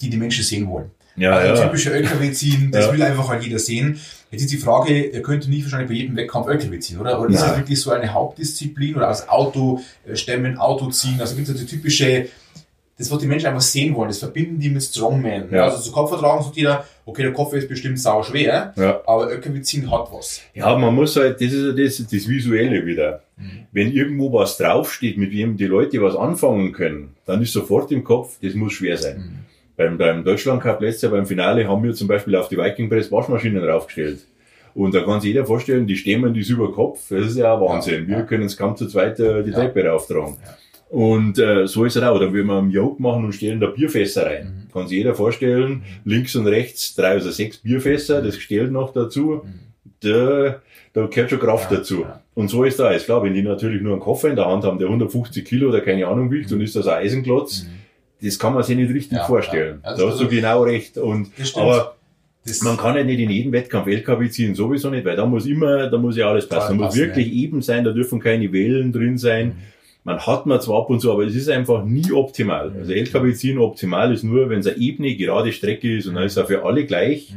die 0.03 0.11
die 0.11 0.19
Menschen 0.19 0.45
sehen 0.45 0.69
wollen. 0.69 0.91
Ja, 1.17 1.33
also 1.33 1.63
ja. 1.63 1.67
typische 1.67 1.95
LKW 1.95 2.31
ziehen, 2.33 2.71
das 2.73 2.85
Ja. 2.85 2.93
will 2.93 3.03
einfach 3.03 3.27
halt 3.31 3.43
jeder 3.43 3.59
sehen. 3.59 3.99
Jetzt 4.31 4.43
ist 4.43 4.53
die 4.53 4.59
Frage, 4.59 5.07
ihr 5.07 5.23
könnt 5.23 5.49
nicht 5.49 5.65
wahrscheinlich 5.65 5.89
bei 5.89 5.95
jedem 5.95 6.15
Wettkampf 6.15 6.47
LKW 6.49 6.79
ziehen, 6.79 7.01
oder? 7.01 7.19
Oder 7.19 7.31
ist 7.31 7.41
das 7.41 7.57
wirklich 7.57 7.81
so 7.81 7.91
eine 7.91 8.13
Hauptdisziplin 8.13 8.97
oder 8.97 9.09
als 9.09 9.27
Auto 9.31 9.81
äh, 10.07 10.15
stemmen, 10.15 10.59
Auto 10.59 10.91
ziehen? 10.91 11.17
Also 11.19 11.35
gibt 11.37 11.49
es 11.49 11.57
die 11.57 11.65
typische, 11.65 12.29
das, 12.99 13.11
was 13.11 13.19
die 13.19 13.27
Menschen 13.27 13.47
einfach 13.47 13.61
sehen 13.61 13.95
wollen, 13.95 14.09
das 14.09 14.19
verbinden 14.19 14.59
die 14.59 14.69
mit 14.71 14.83
Strongman. 14.83 15.45
Ja. 15.53 15.65
Also 15.65 15.79
zu 15.81 15.93
Kopfvertragen 15.93 16.43
sagt 16.43 16.57
jeder, 16.57 16.85
okay, 17.07 17.23
der 17.23 17.33
Kopf 17.33 17.53
ist 17.55 17.69
bestimmt 17.69 18.01
sau 18.01 18.23
schwer, 18.23 18.73
Ja. 18.77 19.01
aber 19.07 19.31
LKW 19.31 19.61
ziehen 19.63 19.91
hat 19.91 20.09
was. 20.13 20.41
Ja, 20.55 20.77
man 20.77 20.95
muss 20.95 21.15
halt, 21.17 21.41
das 21.41 21.53
ist 21.53 21.65
ja 21.79 21.85
das, 21.85 21.97
das 21.99 22.29
Visuelle 22.29 22.85
wieder. 22.85 23.23
Wenn 23.71 23.93
irgendwo 23.93 24.33
was 24.33 24.57
draufsteht, 24.57 25.17
mit 25.17 25.33
dem 25.33 25.57
die 25.57 25.67
Leute 25.67 26.03
was 26.03 26.17
anfangen 26.17 26.73
können, 26.73 27.15
dann 27.25 27.41
ist 27.41 27.53
sofort 27.53 27.93
im 27.93 28.03
Kopf, 28.03 28.37
das 28.43 28.55
muss 28.55 28.73
schwer 28.73 28.97
sein. 28.99 29.45
Beim, 29.77 29.97
beim 29.97 30.25
Deutschland 30.25 30.61
Cup 30.61 30.81
letztes 30.81 31.03
Jahr 31.03 31.13
beim 31.13 31.25
Finale 31.27 31.69
haben 31.69 31.85
wir 31.85 31.95
zum 31.95 32.09
Beispiel 32.09 32.35
auf 32.35 32.49
die 32.49 32.57
Viking 32.59 32.89
Press 32.89 33.13
Waschmaschinen 33.13 33.63
draufgestellt. 33.63 34.27
Und 34.75 34.93
da 34.95 35.03
kann 35.03 35.21
sich 35.21 35.29
jeder 35.33 35.47
vorstellen, 35.47 35.87
die 35.87 35.97
stemmen 35.97 36.35
das 36.35 36.49
über 36.49 36.73
Kopf, 36.73 37.01
das 37.11 37.27
ist 37.29 37.37
ja 37.39 37.61
Wahnsinn. 37.61 38.03
Ja, 38.03 38.09
Wir 38.09 38.17
ja. 38.19 38.23
können 38.25 38.45
es 38.45 38.57
kaum 38.57 38.77
zu 38.77 38.89
zweit 38.89 39.21
äh, 39.21 39.45
die 39.45 39.51
Ja. 39.51 39.57
Treppe 39.59 39.85
rauftragen. 39.87 40.37
Und 40.91 41.39
äh, 41.39 41.67
so 41.67 41.85
ist 41.85 41.97
es 41.97 42.03
auch. 42.03 42.17
Oder 42.17 42.33
wenn 42.33 42.47
wir 42.47 42.55
einen 42.59 42.71
Yoke 42.71 43.01
machen 43.03 43.25
und 43.25 43.33
stellen 43.35 43.61
da 43.61 43.67
Bierfässer 43.67 44.27
rein. 44.27 44.65
Mhm. 44.69 44.73
Kann 44.73 44.87
sich 44.89 44.99
jeder 44.99 45.15
vorstellen, 45.15 45.83
links 46.05 46.35
und 46.37 46.47
rechts 46.47 46.95
drei 46.95 47.17
oder 47.17 47.31
sechs 47.31 47.59
Bierfässer, 47.59 48.23
das 48.23 48.37
Gestell 48.37 48.71
noch 48.71 48.93
dazu. 48.93 49.43
Da, 50.01 50.61
da 50.93 51.07
gehört 51.07 51.31
schon 51.31 51.41
Kraft 51.41 51.71
Ja, 51.71 51.79
dazu. 51.79 52.03
ja. 52.03 52.23
Und 52.35 52.49
so 52.49 52.65
ist 52.65 52.79
da. 52.79 52.91
Ist 52.93 53.07
klar, 53.07 53.23
wenn 53.23 53.35
die 53.35 53.43
natürlich 53.43 53.83
nur 53.83 53.93
einen 53.93 54.01
Koffer 54.01 54.29
in 54.31 54.37
der 54.37 54.47
Hand 54.47 54.65
haben, 54.65 54.79
der 54.79 54.87
150 54.89 55.45
Kilo 55.45 55.69
oder 55.69 55.81
keine 55.81 56.07
Ahnung 56.07 56.31
wiegt, 56.31 56.51
und 56.53 56.61
ist 56.61 56.77
das 56.77 56.87
ein 56.87 56.99
Eisenklotz, 57.05 57.67
das 58.23 58.39
kann 58.39 58.55
man 58.55 58.63
sich 58.63 58.77
nicht 58.77 58.93
richtig 58.93 59.13
Mhm. 59.13 59.17
Ja, 59.19 59.25
vorstellen. 59.25 59.79
Also 59.83 60.07
da 60.07 60.13
hast 60.13 60.21
du 60.21 60.29
genau 60.29 60.63
recht. 60.63 60.97
Und, 60.99 61.29
aber 61.57 61.97
Das, 62.47 62.63
man 62.63 62.77
kann 62.79 62.97
ja 62.97 63.05
nicht 63.05 63.19
in 63.21 63.29
jedem 63.31 63.53
Wettkampf 63.53 63.89
LKW 63.89 64.31
ziehen, 64.31 64.55
sowieso 64.55 64.89
nicht, 64.89 65.05
weil 65.05 65.17
da 65.17 65.27
muss 65.27 65.45
immer, 65.45 65.91
da 65.91 65.99
muss 65.99 66.17
ja 66.17 66.31
alles 66.31 66.49
passen. 66.49 66.79
Da 66.79 66.85
muss 66.85 66.95
passen, 66.95 67.01
wirklich 67.01 67.31
eben 67.33 67.61
sein, 67.61 67.85
da 67.85 67.91
dürfen 67.91 68.21
keine 68.21 68.51
Wellen 68.53 68.91
drin 68.93 69.19
sein. 69.19 69.57
Mhm. 70.05 70.11
Man 70.11 70.27
hat 70.27 70.47
man 70.47 70.61
zwar 70.61 70.81
ab 70.81 70.91
und 70.91 71.01
zu, 71.01 71.13
aber 71.13 71.25
es 71.25 71.35
ist 71.35 71.49
einfach 71.49 71.85
nie 71.85 72.13
optimal. 72.13 72.73
Also 72.79 72.93
LKW 72.93 73.33
ziehen 73.35 73.59
optimal 73.59 74.13
ist 74.13 74.25
nur, 74.25 74.49
wenn 74.49 74.61
es 74.61 74.67
eine 74.67 74.79
ebene, 74.79 75.15
gerade 75.17 75.53
Strecke 75.53 75.99
ist 75.99 76.07
und 76.07 76.15
dann 76.15 76.25
ist 76.25 76.37
er 76.37 76.47
für 76.47 76.65
alle 76.65 76.87
gleich. 76.87 77.35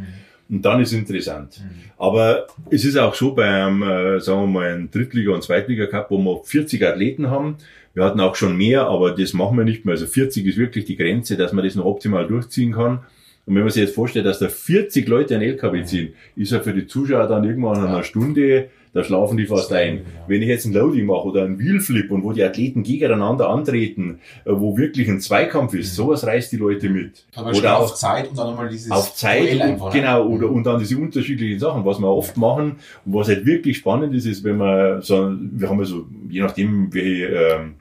Und 0.50 0.66
dann 0.66 0.82
ist 0.82 0.92
interessant. 0.92 1.62
Aber 1.98 2.48
es 2.70 2.84
ist 2.84 2.98
auch 2.98 3.16
so 3.16 3.34
beim, 3.34 3.82
äh, 3.84 4.20
sagen 4.20 4.42
wir 4.42 4.48
mal, 4.48 4.74
ein 4.74 4.92
Drittliga- 4.92 5.32
und 5.32 5.44
Zweitliga-Cup, 5.44 6.12
wo 6.12 6.18
wir 6.18 6.44
40 6.44 6.86
Athleten 6.86 7.30
haben. 7.30 7.56
Wir 7.94 8.04
hatten 8.04 8.20
auch 8.20 8.36
schon 8.36 8.58
mehr, 8.58 8.88
aber 8.88 9.12
das 9.12 9.32
machen 9.32 9.58
wir 9.58 9.64
nicht 9.64 9.86
mehr. 9.86 9.94
Also 9.94 10.08
40 10.08 10.46
ist 10.46 10.58
wirklich 10.58 10.84
die 10.84 10.98
Grenze, 10.98 11.38
dass 11.38 11.54
man 11.54 11.64
das 11.64 11.76
noch 11.76 11.86
optimal 11.86 12.28
durchziehen 12.28 12.74
kann. 12.74 13.00
Und 13.46 13.56
wenn 13.56 13.64
man 13.64 13.72
sich 13.72 13.82
jetzt 13.82 13.96
vorstellt, 13.96 14.26
dass 14.26 14.40
da 14.40 14.50
40 14.50 15.08
Leute 15.08 15.36
einen 15.36 15.44
LKW 15.44 15.84
ziehen, 15.86 16.14
ist 16.36 16.52
ja 16.52 16.60
für 16.60 16.74
die 16.74 16.86
Zuschauer 16.86 17.28
dann 17.28 17.46
irgendwann 17.46 17.82
nach 17.82 17.90
einer 17.90 18.04
Stunde, 18.04 18.70
da 18.94 19.04
schlafen 19.04 19.38
die 19.38 19.46
fast 19.46 19.72
ein. 19.72 20.06
Wenn 20.28 20.42
ich 20.42 20.50
jetzt 20.50 20.66
ein 20.66 20.74
Loading 20.74 21.06
mache 21.06 21.28
oder 21.28 21.44
ein 21.44 21.58
Wheelflip 21.58 22.12
und 22.12 22.24
wo 22.24 22.34
die 22.34 22.44
Athleten 22.44 22.84
gegeneinander 22.84 23.50
antreten, 23.50 24.20
äh, 24.44 24.52
wo 24.52 24.78
wirklich 24.78 25.08
ein 25.08 25.22
Zweikampf 25.22 25.74
ist, 25.74 25.96
sowas 25.96 26.26
reißt 26.26 26.52
die 26.52 26.58
Leute 26.58 26.90
mit. 26.90 27.26
schon 27.34 27.46
Oder 27.46 27.78
auf 27.80 27.96
Zeit 27.96 28.30
und 28.30 28.38
dann 28.38 28.48
nochmal 28.48 28.70
dieses 28.70 28.92
auf 28.92 29.16
Zeit, 29.16 29.54
und, 29.54 29.60
ne? 29.60 29.90
genau, 29.94 30.28
oder, 30.28 30.50
und 30.50 30.66
dann 30.66 30.80
diese 30.80 30.98
unterschiedlichen 30.98 31.60
Sachen, 31.60 31.86
was 31.86 32.00
wir 32.00 32.08
oft 32.08 32.36
machen, 32.36 32.78
und 33.06 33.14
was 33.14 33.30
halt 33.30 33.46
wirklich 33.46 33.78
spannend 33.78 34.14
ist, 34.14 34.26
ist, 34.26 34.44
wenn 34.44 34.58
man 34.58 35.02
so, 35.02 35.36
wir 35.40 35.70
haben 35.70 35.80
ja 35.80 35.86
so, 35.86 36.06
je 36.30 36.42
nachdem, 36.42 36.94
wie, 36.94 37.24
ähm, 37.24 37.76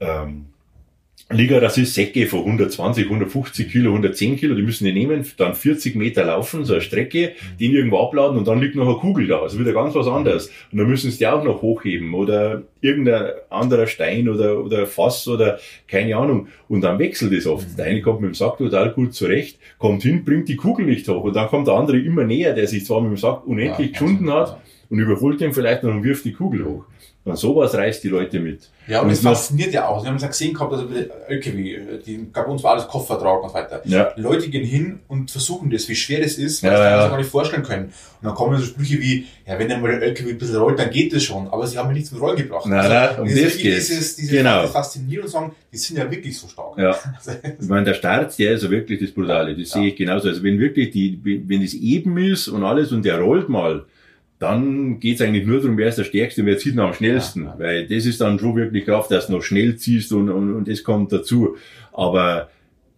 ähm, 0.00 0.46
Liga, 1.28 1.58
das 1.58 1.76
ist 1.76 1.92
Säcke 1.92 2.28
von 2.28 2.44
120, 2.44 3.06
150 3.06 3.68
Kilo, 3.72 3.90
110 3.90 4.36
Kilo, 4.36 4.54
die 4.54 4.62
müssen 4.62 4.84
die 4.84 4.92
nehmen, 4.92 5.26
dann 5.38 5.56
40 5.56 5.96
Meter 5.96 6.24
laufen, 6.24 6.64
so 6.64 6.74
eine 6.74 6.82
Strecke, 6.82 7.32
den 7.58 7.72
irgendwo 7.72 7.98
abladen 7.98 8.38
und 8.38 8.46
dann 8.46 8.60
liegt 8.60 8.76
noch 8.76 8.86
eine 8.86 8.98
Kugel 8.98 9.26
da, 9.26 9.40
also 9.40 9.58
wieder 9.58 9.72
ganz 9.72 9.96
was 9.96 10.06
anderes. 10.06 10.52
Und 10.70 10.78
dann 10.78 10.86
müssen 10.86 11.10
sie 11.10 11.18
die 11.18 11.26
auch 11.26 11.42
noch 11.42 11.62
hochheben 11.62 12.14
oder 12.14 12.62
irgendein 12.80 13.32
anderer 13.50 13.88
Stein 13.88 14.28
oder, 14.28 14.62
oder 14.64 14.86
Fass 14.86 15.26
oder 15.26 15.58
keine 15.88 16.16
Ahnung. 16.16 16.46
Und 16.68 16.82
dann 16.82 17.00
wechselt 17.00 17.32
es 17.32 17.48
oft. 17.48 17.76
Der 17.76 17.86
eine 17.86 18.02
kommt 18.02 18.20
mit 18.20 18.30
dem 18.30 18.34
Sack 18.34 18.58
total 18.58 18.92
gut 18.92 19.12
zurecht, 19.12 19.58
kommt 19.78 20.04
hin, 20.04 20.24
bringt 20.24 20.48
die 20.48 20.56
Kugel 20.56 20.86
nicht 20.86 21.08
hoch 21.08 21.24
und 21.24 21.34
dann 21.34 21.48
kommt 21.48 21.66
der 21.66 21.74
andere 21.74 21.98
immer 21.98 22.22
näher, 22.22 22.54
der 22.54 22.68
sich 22.68 22.86
zwar 22.86 23.00
mit 23.00 23.10
dem 23.10 23.16
Sack 23.16 23.44
unendlich 23.48 23.90
Ja, 23.90 23.98
geschunden 23.98 24.32
hat 24.32 24.60
und 24.90 24.98
überholt 24.98 25.40
ihn 25.40 25.52
vielleicht 25.52 25.82
noch 25.82 25.90
und 25.92 26.02
wirft 26.04 26.24
die 26.24 26.32
Kugel 26.32 26.64
hoch. 26.64 26.84
Und 27.24 27.36
sowas 27.36 27.74
reißt 27.74 28.04
die 28.04 28.08
Leute 28.08 28.38
mit. 28.38 28.70
Ja, 28.86 29.00
und 29.00 29.06
Und 29.06 29.10
das 29.10 29.18
fasziniert 29.20 29.72
ja 29.74 29.88
auch. 29.88 30.00
Wir 30.04 30.10
haben 30.10 30.14
es 30.16 30.22
ja 30.22 30.28
gesehen 30.28 30.54
gehabt, 30.54 30.72
also 30.72 30.86
bei 30.88 31.08
LKW, 31.26 31.76
die 32.06 32.24
gab 32.32 32.46
uns 32.48 32.62
war 32.62 32.74
alles 32.74 32.86
Koffertrag 32.86 33.42
und 33.42 33.48
so 33.48 33.54
weiter. 33.56 33.82
Ja. 33.84 34.12
Leute 34.16 34.48
gehen 34.48 34.64
hin 34.64 35.00
und 35.08 35.28
versuchen 35.32 35.68
das, 35.68 35.88
wie 35.88 35.96
schwer 35.96 36.20
das 36.20 36.34
ist, 36.38 36.62
weil 36.62 36.70
Ja, 36.70 36.76
sie 36.76 36.82
sich 36.84 36.90
ja. 36.92 36.96
das 37.00 37.10
gar 37.10 37.18
nicht 37.18 37.28
vorstellen 37.28 37.62
können. 37.64 37.84
Und 37.86 37.92
dann 38.22 38.34
kommen 38.36 38.56
so 38.60 38.64
Sprüche 38.64 39.00
wie, 39.00 39.26
ja, 39.44 39.58
wenn 39.58 39.72
einmal 39.72 39.90
der 39.90 40.02
LKW 40.02 40.30
ein 40.30 40.38
bisschen 40.38 40.54
rollt, 40.58 40.78
dann 40.78 40.90
geht 40.90 41.12
das 41.12 41.24
schon. 41.24 41.48
Aber 41.48 41.66
sie 41.66 41.76
haben 41.76 41.88
mich 41.88 41.96
nicht 41.96 42.06
zum 42.06 42.18
Rollen 42.20 42.36
gebracht. 42.36 42.64
Nein, 42.66 42.88
nein, 42.88 43.18
um 43.18 43.26
dieses- 43.26 43.42
das 43.54 43.58
geht's. 43.60 43.86
Dieses, 43.88 44.14
dieses 44.16 44.30
Genau. 44.30 44.64
Faszinieren 44.68 45.24
und 45.24 45.30
sagen, 45.30 45.52
die 45.72 45.78
sind 45.78 45.98
ja 45.98 46.08
wirklich 46.08 46.38
so 46.38 46.46
stark. 46.46 46.78
Ja. 46.78 46.90
Also, 47.16 47.32
Ich 47.60 47.68
meine, 47.68 47.86
der 47.86 47.94
Start, 47.94 48.38
der 48.38 48.52
ist 48.52 48.62
ja 48.62 48.70
wirklich 48.70 49.00
das 49.00 49.10
Brutale. 49.10 49.56
Das 49.56 49.70
sehe 49.70 49.88
ich 49.88 49.96
genauso. 49.96 50.28
Also 50.28 50.44
wenn 50.44 50.60
wirklich 50.60 50.92
die, 50.92 51.18
wenn 51.24 51.60
es 51.60 51.74
eben 51.74 52.16
ist 52.18 52.46
und 52.46 52.62
alles 52.62 52.92
und 52.92 53.04
der 53.04 53.18
rollt 53.18 53.48
mal, 53.48 53.84
dann 54.38 55.00
geht's 55.00 55.20
eigentlich 55.22 55.46
nur 55.46 55.60
darum, 55.60 55.78
wer 55.78 55.88
ist 55.88 55.98
der 55.98 56.04
Stärkste 56.04 56.42
und 56.42 56.46
wer 56.46 56.58
zieht 56.58 56.74
noch 56.74 56.88
am 56.88 56.94
schnellsten. 56.94 57.44
Ja, 57.44 57.50
ja. 57.52 57.58
Weil 57.58 57.86
das 57.88 58.04
ist 58.04 58.20
dann 58.20 58.38
schon 58.38 58.54
wirklich 58.56 58.84
Kraft, 58.84 59.10
dass 59.10 59.28
du 59.28 59.32
noch 59.32 59.42
schnell 59.42 59.76
ziehst 59.76 60.12
und, 60.12 60.28
und, 60.28 60.54
und 60.54 60.68
das 60.68 60.84
kommt 60.84 61.12
dazu. 61.12 61.56
Aber 61.92 62.50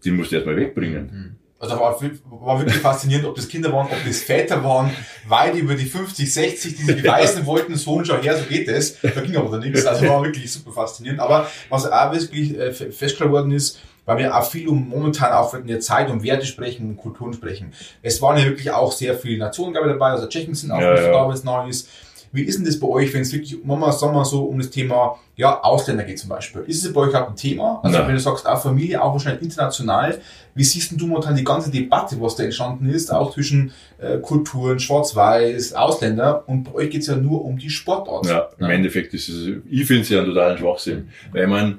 den 0.04 0.16
musst 0.16 0.32
du 0.32 0.36
erstmal 0.36 0.56
wegbringen. 0.56 1.36
Also 1.60 1.74
war, 1.76 2.00
war 2.30 2.58
wirklich 2.60 2.76
faszinierend, 2.78 3.26
ob 3.26 3.34
das 3.34 3.48
Kinder 3.48 3.72
waren, 3.72 3.86
ob 3.86 3.96
das 4.06 4.22
Väter 4.22 4.62
waren, 4.62 4.90
weit 5.26 5.56
über 5.56 5.74
die 5.74 5.86
50, 5.86 6.32
60, 6.32 6.76
die 6.76 6.82
sie 6.84 6.92
beweisen 7.02 7.46
wollten, 7.46 7.74
so 7.74 7.94
und 7.94 8.06
schau 8.06 8.20
her, 8.22 8.36
so 8.36 8.44
geht 8.44 8.68
es. 8.68 9.00
Da 9.00 9.08
ging 9.20 9.36
aber 9.36 9.50
dann 9.58 9.68
nichts. 9.68 9.84
Also 9.84 10.06
war 10.08 10.22
wirklich 10.22 10.52
super 10.52 10.70
faszinierend. 10.72 11.18
Aber 11.20 11.48
was 11.68 11.84
auch 11.90 12.12
wirklich 12.12 12.56
äh, 12.56 12.72
fe- 12.72 12.92
festgestellt 12.92 13.30
worden 13.32 13.50
ist, 13.50 13.80
weil 14.08 14.16
wir 14.16 14.34
auch 14.34 14.50
viel 14.50 14.66
um 14.68 14.88
momentan 14.88 15.32
auch 15.34 15.52
in 15.52 15.66
der 15.66 15.80
Zeit 15.80 16.08
um 16.08 16.22
Werte 16.22 16.46
sprechen, 16.46 16.88
um 16.88 16.96
Kulturen 16.96 17.34
sprechen. 17.34 17.74
Es 18.00 18.22
waren 18.22 18.38
ja 18.38 18.46
wirklich 18.46 18.70
auch 18.70 18.90
sehr 18.90 19.14
viele 19.14 19.36
Nationen, 19.36 19.72
glaube 19.72 19.88
ich, 19.88 19.92
dabei, 19.92 20.12
also 20.12 20.26
Tschechen 20.26 20.54
sind 20.54 20.70
auch 20.70 20.80
Ja, 20.80 20.92
nicht 20.92 21.04
ja. 21.04 21.12
da, 21.12 21.30
es 21.30 21.44
neu 21.44 21.68
ist. 21.68 21.90
Wie 22.32 22.42
ist 22.42 22.58
denn 22.58 22.64
das 22.64 22.80
bei 22.80 22.86
euch, 22.86 23.12
wenn 23.12 23.20
es 23.20 23.32
wirklich, 23.34 23.62
Mama, 23.62 23.92
sagen 23.92 24.14
wir 24.14 24.24
so, 24.24 24.44
um 24.44 24.58
das 24.58 24.70
Thema 24.70 25.18
ja, 25.36 25.62
Ausländer 25.62 26.04
geht 26.04 26.18
zum 26.18 26.30
Beispiel? 26.30 26.62
Ist 26.66 26.82
es 26.84 26.92
bei 26.92 27.02
euch 27.02 27.14
auch 27.14 27.28
ein 27.28 27.36
Thema? 27.36 27.80
Also 27.82 27.98
Nein. 27.98 28.08
wenn 28.08 28.14
du 28.14 28.20
sagst, 28.20 28.46
auch 28.46 28.62
Familie, 28.62 29.02
auch 29.02 29.12
wahrscheinlich 29.12 29.42
international, 29.42 30.18
wie 30.54 30.64
siehst 30.64 30.90
denn 30.90 30.96
du 30.96 31.06
momentan 31.06 31.36
die 31.36 31.44
ganze 31.44 31.70
Debatte, 31.70 32.16
was 32.18 32.36
da 32.36 32.44
entstanden 32.44 32.88
ist, 32.88 33.12
auch 33.12 33.34
zwischen 33.34 33.72
äh, 33.98 34.18
Kulturen, 34.18 34.78
Schwarz-Weiß, 34.78 35.74
Ausländer 35.74 36.44
und 36.46 36.64
bei 36.64 36.72
euch 36.72 36.90
geht 36.90 37.02
es 37.02 37.08
ja 37.08 37.16
nur 37.16 37.44
um 37.44 37.58
die 37.58 37.68
Sportart. 37.70 38.26
Ja, 38.26 38.48
im 38.58 38.70
Endeffekt 38.70 39.12
ist 39.12 39.28
es, 39.28 39.48
ich 39.68 39.86
finde 39.86 40.02
es 40.02 40.08
ja 40.08 40.18
einen 40.20 40.28
totalen 40.28 40.56
Schwachsinn. 40.56 41.08
Weil 41.32 41.46
man, 41.46 41.78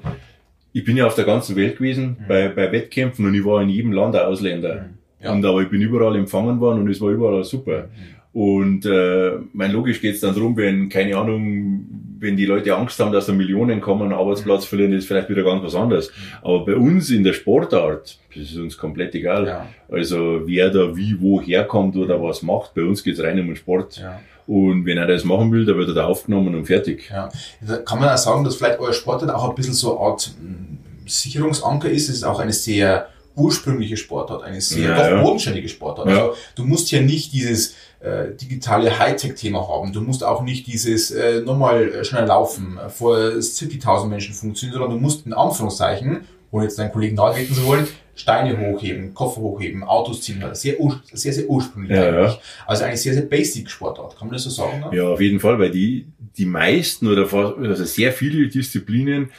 ich 0.72 0.84
bin 0.84 0.96
ja 0.96 1.06
auf 1.06 1.14
der 1.14 1.24
ganzen 1.24 1.56
Welt 1.56 1.78
gewesen, 1.78 2.16
bei, 2.28 2.48
bei 2.48 2.70
Wettkämpfen 2.70 3.26
und 3.26 3.34
ich 3.34 3.44
war 3.44 3.62
in 3.62 3.68
jedem 3.68 3.92
Land 3.92 4.14
ein 4.14 4.26
Ausländer. 4.26 4.86
Ja. 5.20 5.32
Und 5.32 5.44
aber 5.44 5.62
ich 5.62 5.68
bin 5.68 5.82
überall 5.82 6.16
empfangen 6.16 6.60
worden 6.60 6.82
und 6.82 6.88
es 6.88 7.00
war 7.00 7.10
überall 7.10 7.44
super. 7.44 7.88
Und 8.32 8.86
äh, 8.86 9.32
mein 9.52 9.72
logisch 9.72 10.00
geht 10.00 10.14
es 10.14 10.20
dann 10.20 10.34
drum, 10.34 10.56
wenn, 10.56 10.88
keine 10.88 11.16
Ahnung, 11.16 11.84
wenn 12.20 12.36
die 12.36 12.44
Leute 12.44 12.76
Angst 12.76 13.00
haben, 13.00 13.12
dass 13.12 13.26
da 13.26 13.32
Millionen 13.32 13.80
kommen, 13.80 14.12
Arbeitsplatz 14.12 14.66
verlieren, 14.66 14.92
ist 14.92 15.08
vielleicht 15.08 15.30
wieder 15.30 15.42
ganz 15.42 15.64
was 15.64 15.74
anderes. 15.74 16.12
Aber 16.42 16.66
bei 16.66 16.76
uns 16.76 17.10
in 17.10 17.24
der 17.24 17.32
Sportart, 17.32 18.18
das 18.34 18.42
ist 18.44 18.56
uns 18.56 18.76
komplett 18.76 19.14
egal. 19.14 19.46
Ja. 19.46 19.66
Also 19.90 20.42
wer 20.44 20.70
da 20.70 20.94
wie 20.94 21.18
wo 21.18 21.40
herkommt 21.40 21.96
oder 21.96 22.22
was 22.22 22.42
macht, 22.42 22.74
bei 22.74 22.82
uns 22.82 23.02
geht's 23.02 23.22
rein 23.22 23.40
um 23.40 23.46
den 23.46 23.56
Sport. 23.56 23.96
Ja. 23.96 24.20
Und 24.46 24.84
wenn 24.84 24.98
er 24.98 25.06
das 25.06 25.24
machen 25.24 25.50
will, 25.50 25.64
dann 25.64 25.78
wird 25.78 25.88
er 25.88 25.94
da 25.94 26.04
aufgenommen 26.06 26.54
und 26.54 26.66
fertig. 26.66 27.08
Ja. 27.10 27.30
Da 27.66 27.78
kann 27.78 27.98
man 27.98 28.10
auch 28.10 28.18
sagen, 28.18 28.44
dass 28.44 28.56
vielleicht 28.56 28.80
euer 28.80 28.92
Sportart 28.92 29.30
auch 29.30 29.48
ein 29.48 29.54
bisschen 29.54 29.74
so 29.74 29.98
eine 29.98 30.10
Art 30.10 30.30
mh, 30.40 30.78
Sicherungsanker 31.06 31.88
ist. 31.88 32.08
Es 32.08 32.16
ist 32.16 32.24
auch 32.24 32.40
eine 32.40 32.52
sehr 32.52 33.08
ursprüngliche 33.34 33.96
Sportart, 33.96 34.42
eine 34.42 34.60
sehr 34.60 34.90
Ja, 34.90 35.22
bodenständige 35.22 35.68
Sportart. 35.68 36.08
Also 36.08 36.34
du 36.54 36.64
musst 36.64 36.90
ja 36.90 37.00
nicht 37.00 37.32
dieses 37.32 37.76
äh, 38.00 38.34
digitale 38.34 38.98
Hightech-Thema 38.98 39.68
haben. 39.68 39.92
Du 39.92 40.00
musst 40.00 40.24
auch 40.24 40.42
nicht 40.42 40.66
dieses 40.66 41.10
äh, 41.10 41.42
nochmal 41.42 41.88
äh, 41.92 42.04
schnell 42.04 42.24
laufen, 42.24 42.78
äh, 42.78 42.88
vor 42.88 43.16
70.000 43.16 44.06
Menschen 44.06 44.34
funktionieren, 44.34 44.78
sondern 44.80 44.98
du 44.98 45.02
musst 45.02 45.26
in 45.26 45.34
Anführungszeichen, 45.34 46.22
ohne 46.50 46.64
jetzt 46.64 46.78
deinen 46.78 46.92
Kollegen 46.92 47.16
nahetreten 47.16 47.54
zu 47.54 47.64
wollen, 47.66 47.86
Steine 48.14 48.58
hochheben, 48.58 49.14
Koffer 49.14 49.40
hochheben, 49.40 49.82
Autos 49.84 50.22
ziehen. 50.22 50.42
Sehr, 50.52 50.76
sehr, 51.12 51.32
sehr 51.32 51.46
ursprünglich 51.48 51.96
Ja, 51.96 52.06
eigentlich. 52.08 52.34
ja. 52.34 52.40
Also 52.66 52.84
eine 52.84 52.96
sehr, 52.96 53.14
sehr 53.14 53.22
basic 53.22 53.70
Sportart. 53.70 54.18
Kann 54.18 54.28
man 54.28 54.34
das 54.34 54.44
so 54.44 54.50
sagen? 54.50 54.80
Ne? 54.80 54.96
Ja, 54.96 55.08
auf 55.08 55.20
jeden 55.20 55.40
Fall, 55.40 55.58
weil 55.58 55.70
die, 55.70 56.06
die 56.36 56.44
meisten 56.44 57.06
oder 57.06 57.26
fast, 57.26 57.56
also 57.58 57.84
sehr 57.84 58.12
viele 58.12 58.48
Disziplinen 58.48 59.30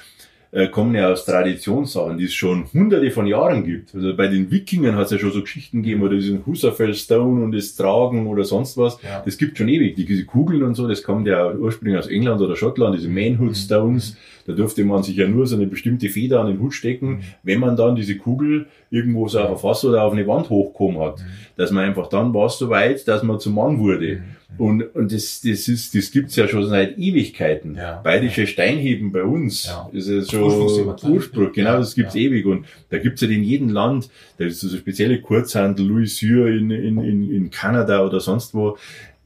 äh, 0.51 0.67
kommen 0.67 0.93
ja 0.95 1.09
aus 1.09 1.25
Traditionssachen, 1.25 2.17
die 2.17 2.25
es 2.25 2.33
schon 2.33 2.65
hunderte 2.73 3.09
von 3.11 3.25
Jahren 3.25 3.63
gibt. 3.63 3.95
Also 3.95 4.15
bei 4.15 4.27
den 4.27 4.51
Wikingern 4.51 4.95
hat 4.95 5.05
es 5.05 5.11
ja 5.11 5.17
schon 5.17 5.31
so 5.31 5.41
Geschichten 5.41 5.81
gegeben, 5.81 6.01
oder 6.01 6.15
diesen 6.15 6.45
Husserfell 6.45 6.93
Stone 6.93 7.43
und 7.43 7.53
das 7.53 7.75
Tragen 7.75 8.27
oder 8.27 8.43
sonst 8.43 8.77
was. 8.77 9.01
Ja. 9.01 9.21
Das 9.23 9.37
gibt 9.37 9.57
schon 9.57 9.69
ewig. 9.69 9.95
Die, 9.95 10.05
diese 10.05 10.25
Kugeln 10.25 10.63
und 10.63 10.75
so, 10.75 10.87
das 10.87 11.03
kommt 11.03 11.27
ja 11.27 11.53
ursprünglich 11.53 11.97
aus 11.97 12.07
England 12.07 12.41
oder 12.41 12.55
Schottland, 12.55 12.97
diese 12.97 13.09
Manhood 13.09 13.55
Stones. 13.55 14.17
Da 14.45 14.53
durfte 14.53 14.83
man 14.83 15.03
sich 15.03 15.15
ja 15.15 15.27
nur 15.27 15.47
so 15.47 15.55
eine 15.55 15.67
bestimmte 15.67 16.09
Feder 16.09 16.41
an 16.41 16.47
den 16.47 16.59
Hut 16.59 16.73
stecken, 16.73 17.21
wenn 17.43 17.59
man 17.59 17.77
dann 17.77 17.95
diese 17.95 18.17
Kugel 18.17 18.67
irgendwo 18.89 19.27
so 19.27 19.39
auf 19.39 19.51
ein 19.51 19.57
Fass 19.57 19.85
oder 19.85 20.03
auf 20.03 20.13
eine 20.13 20.27
Wand 20.27 20.49
hochgekommen 20.49 20.99
hat. 20.99 21.23
Dass 21.55 21.71
man 21.71 21.85
einfach 21.85 22.07
dann 22.07 22.33
war 22.33 22.47
es 22.47 22.57
so 22.57 22.69
weit, 22.69 23.07
dass 23.07 23.23
man 23.23 23.39
zum 23.39 23.55
Mann 23.55 23.79
wurde. 23.79 24.23
Und, 24.57 24.83
und 24.95 25.11
das, 25.11 25.41
das 25.41 25.67
ist, 25.67 25.95
das 25.95 26.11
gibt's 26.11 26.35
ja 26.35 26.47
schon 26.47 26.67
seit 26.67 26.97
Ewigkeiten. 26.97 27.75
Ja. 27.75 28.01
Bayerische 28.01 28.45
Steinheben 28.47 29.11
bei 29.11 29.23
uns 29.23 29.65
Ja. 29.65 29.89
ist 29.93 30.09
ja 30.09 30.21
klar. 30.21 30.95
Ursprung, 31.09 31.51
genau, 31.53 31.71
Ja, 31.73 31.77
das 31.79 31.95
gibt's 31.95 32.13
ja. 32.15 32.21
ewig. 32.21 32.45
Und 32.45 32.65
da 32.89 32.97
gibt's 32.97 33.21
ja 33.21 33.29
in 33.29 33.43
jedem 33.43 33.69
Land, 33.69 34.09
da 34.37 34.45
ist 34.45 34.59
so 34.59 34.75
spezielle 34.75 35.19
Kurzhandel, 35.21 35.85
Louis 35.87 36.21
in, 36.21 36.69
in, 36.69 36.97
in, 37.03 37.31
in 37.31 37.49
Kanada 37.49 38.05
oder 38.05 38.19
sonst 38.19 38.53
wo. 38.53 38.77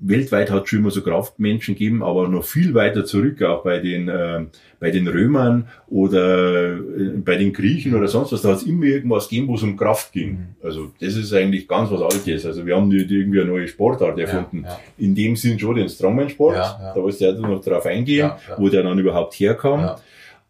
Weltweit 0.08 0.52
hat 0.52 0.64
es 0.64 0.70
schon 0.70 0.80
immer 0.80 0.92
so 0.92 1.02
Kraftmenschen 1.02 1.74
gegeben, 1.76 2.04
aber 2.04 2.28
noch 2.28 2.44
viel 2.44 2.74
weiter 2.74 3.06
zurück, 3.06 3.42
auch 3.44 3.64
bei 3.64 3.80
den, 3.80 4.08
äh, 4.08 4.46
bei 4.80 4.92
den 4.92 5.08
Römern 5.08 5.68
oder 5.88 6.74
äh, 6.76 6.80
bei 7.24 7.36
den 7.38 7.54
Griechen 7.54 7.96
oder 7.96 8.08
sonst 8.08 8.32
was. 8.32 8.42
Da 8.44 8.50
hat 8.50 8.58
es 8.58 8.64
immer 8.64 8.84
irgendwas 8.86 9.30
gegeben, 9.30 9.48
wo 9.48 9.56
es 9.56 9.64
um 9.64 9.76
Kraft 9.78 10.12
ging. 10.12 10.32
Mhm. 10.32 10.46
Also 10.64 10.92
das 11.00 11.16
ist 11.16 11.34
eigentlich 11.34 11.68
ganz 11.68 11.90
was 11.92 12.02
Altes. 12.02 12.46
Also 12.46 12.66
wir 12.66 12.76
haben 12.76 12.88
nicht 12.90 13.10
irgendwie 13.10 13.42
eine 13.42 13.50
neue 13.50 13.68
Sportart 13.68 14.20
erfunden. 14.20 14.64
ja. 14.66 14.80
In 14.98 15.16
dem 15.16 15.36
Sinn 15.36 15.58
schon 15.58 15.76
den 15.76 15.90
Strongman-Sport. 15.90 16.56
Ja, 16.56 16.62
ja. 16.82 16.94
Da 16.94 17.02
wolltest 17.02 17.22
du 17.22 17.26
ja 17.26 17.32
noch 17.34 17.62
drauf 17.64 17.86
eingehen, 17.86 18.20
Ja, 18.20 18.40
ja. 18.50 18.56
wo 18.58 18.70
der 18.70 18.84
dann 18.84 19.00
überhaupt 19.00 19.34
herkam. 19.36 19.80
Ja. 19.80 20.00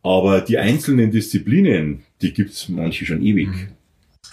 Aber 0.03 0.41
die 0.41 0.58
einzelnen 0.58 1.12
Disziplinen, 1.12 2.03
die 2.22 2.34
gibt's 2.34 2.70
manche 2.70 3.06
schon 3.06 3.22
ewig. 3.24 3.47
Mhm. 3.47 3.68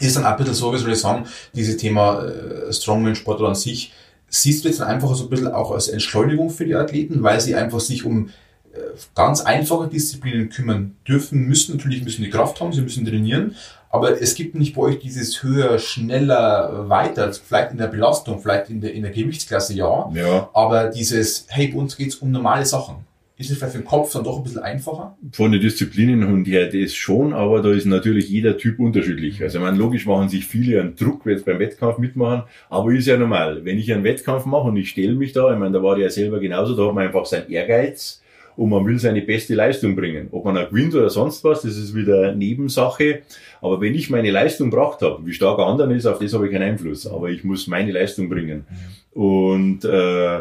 ist 0.00 0.16
dann 0.16 0.24
auch 0.24 0.30
ein 0.32 0.36
bisschen 0.38 0.54
so, 0.54 0.72
wie 0.72 0.78
soll 0.78 0.90
ich 0.92 0.98
sagen, 0.98 1.26
dieses 1.54 1.76
Thema 1.76 2.24
äh, 2.26 2.72
Strongman-Sport 2.72 3.40
an 3.42 3.54
sich, 3.54 3.92
siehst 4.32 4.64
du 4.64 4.68
jetzt 4.68 4.80
einfach 4.80 5.14
so 5.14 5.24
ein 5.24 5.30
bisschen 5.30 5.48
auch 5.48 5.70
als 5.70 5.88
Entschleunigung 5.88 6.50
für 6.50 6.64
die 6.64 6.74
Athleten, 6.74 7.22
weil 7.22 7.40
sie 7.40 7.54
einfach 7.54 7.80
sich 7.80 8.04
um 8.04 8.30
äh, 8.72 8.78
ganz 9.14 9.42
einfache 9.42 9.88
Disziplinen 9.88 10.48
kümmern 10.48 10.96
dürfen, 11.06 11.46
müssen. 11.46 11.76
Natürlich 11.76 12.02
müssen 12.02 12.24
die 12.24 12.30
Kraft 12.30 12.58
haben, 12.60 12.72
sie 12.72 12.80
müssen 12.80 13.04
trainieren, 13.04 13.54
aber 13.90 14.22
es 14.22 14.34
gibt 14.34 14.54
nicht 14.54 14.74
bei 14.74 14.82
euch 14.82 15.00
dieses 15.00 15.42
höher, 15.42 15.78
schneller, 15.78 16.88
weiter, 16.88 17.30
vielleicht 17.32 17.72
in 17.72 17.78
der 17.78 17.88
Belastung, 17.88 18.40
vielleicht 18.40 18.70
in 18.70 18.80
der, 18.80 18.94
in 18.94 19.02
der 19.02 19.12
Gewichtsklasse, 19.12 19.74
ja, 19.74 20.10
Ja, 20.14 20.48
aber 20.54 20.88
dieses, 20.88 21.44
hey, 21.48 21.68
bei 21.68 21.78
uns 21.78 21.96
geht's 21.96 22.16
um 22.16 22.30
normale 22.30 22.64
Sachen. 22.64 23.04
Ist 23.38 23.50
es 23.50 23.58
vielleicht 23.58 23.72
für 23.72 23.78
den 23.80 23.86
Kopf 23.86 24.12
dann 24.12 24.24
doch 24.24 24.38
ein 24.38 24.44
bisschen 24.44 24.62
einfacher? 24.62 25.16
von 25.32 25.52
den 25.52 25.60
Disziplinen 25.60 26.24
und 26.24 26.44
her, 26.46 26.68
das 26.68 26.94
schon, 26.94 27.32
aber 27.32 27.62
da 27.62 27.70
ist 27.72 27.86
natürlich 27.86 28.28
jeder 28.28 28.56
Typ 28.58 28.78
unterschiedlich. 28.78 29.42
Also, 29.42 29.58
ich 29.58 29.64
meine, 29.64 29.78
logisch 29.78 30.06
machen 30.06 30.28
sich 30.28 30.46
viele 30.46 30.80
einen 30.80 30.96
Druck, 30.96 31.24
jetzt 31.26 31.46
beim 31.46 31.58
Wettkampf 31.58 31.98
mitmachen, 31.98 32.44
aber 32.68 32.92
ist 32.92 33.06
ja 33.06 33.16
normal. 33.16 33.64
Wenn 33.64 33.78
ich 33.78 33.92
einen 33.92 34.04
Wettkampf 34.04 34.44
mache 34.44 34.68
und 34.68 34.76
ich 34.76 34.90
stelle 34.90 35.14
mich 35.14 35.32
da, 35.32 35.52
ich 35.52 35.58
meine, 35.58 35.72
da 35.72 35.82
war 35.82 35.96
der 35.96 36.04
ja 36.04 36.10
selber 36.10 36.40
genauso, 36.40 36.76
da 36.76 36.86
hat 36.86 36.94
man 36.94 37.06
einfach 37.06 37.24
seinen 37.24 37.50
Ehrgeiz 37.50 38.22
und 38.56 38.70
man 38.70 38.86
will 38.86 38.98
seine 38.98 39.22
beste 39.22 39.54
Leistung 39.54 39.96
bringen. 39.96 40.28
Ob 40.30 40.44
man 40.44 40.58
auch 40.58 40.68
gewinnt 40.68 40.94
oder 40.94 41.10
sonst 41.10 41.42
was, 41.44 41.62
das 41.62 41.76
ist 41.76 41.94
wieder 41.94 42.34
Nebensache. 42.34 43.22
Aber 43.60 43.80
wenn 43.80 43.94
ich 43.94 44.10
meine 44.10 44.30
Leistung 44.30 44.70
gebracht 44.70 45.00
habe, 45.00 45.24
wie 45.24 45.32
stark 45.32 45.58
ein 45.58 45.64
anderer 45.64 45.90
ist, 45.92 46.06
auf 46.06 46.18
das 46.18 46.34
habe 46.34 46.46
ich 46.46 46.52
keinen 46.52 46.62
Einfluss. 46.62 47.06
Aber 47.06 47.30
ich 47.30 47.44
muss 47.44 47.66
meine 47.66 47.92
Leistung 47.92 48.28
bringen. 48.28 48.66
Und 49.12 49.84
äh, 49.84 50.40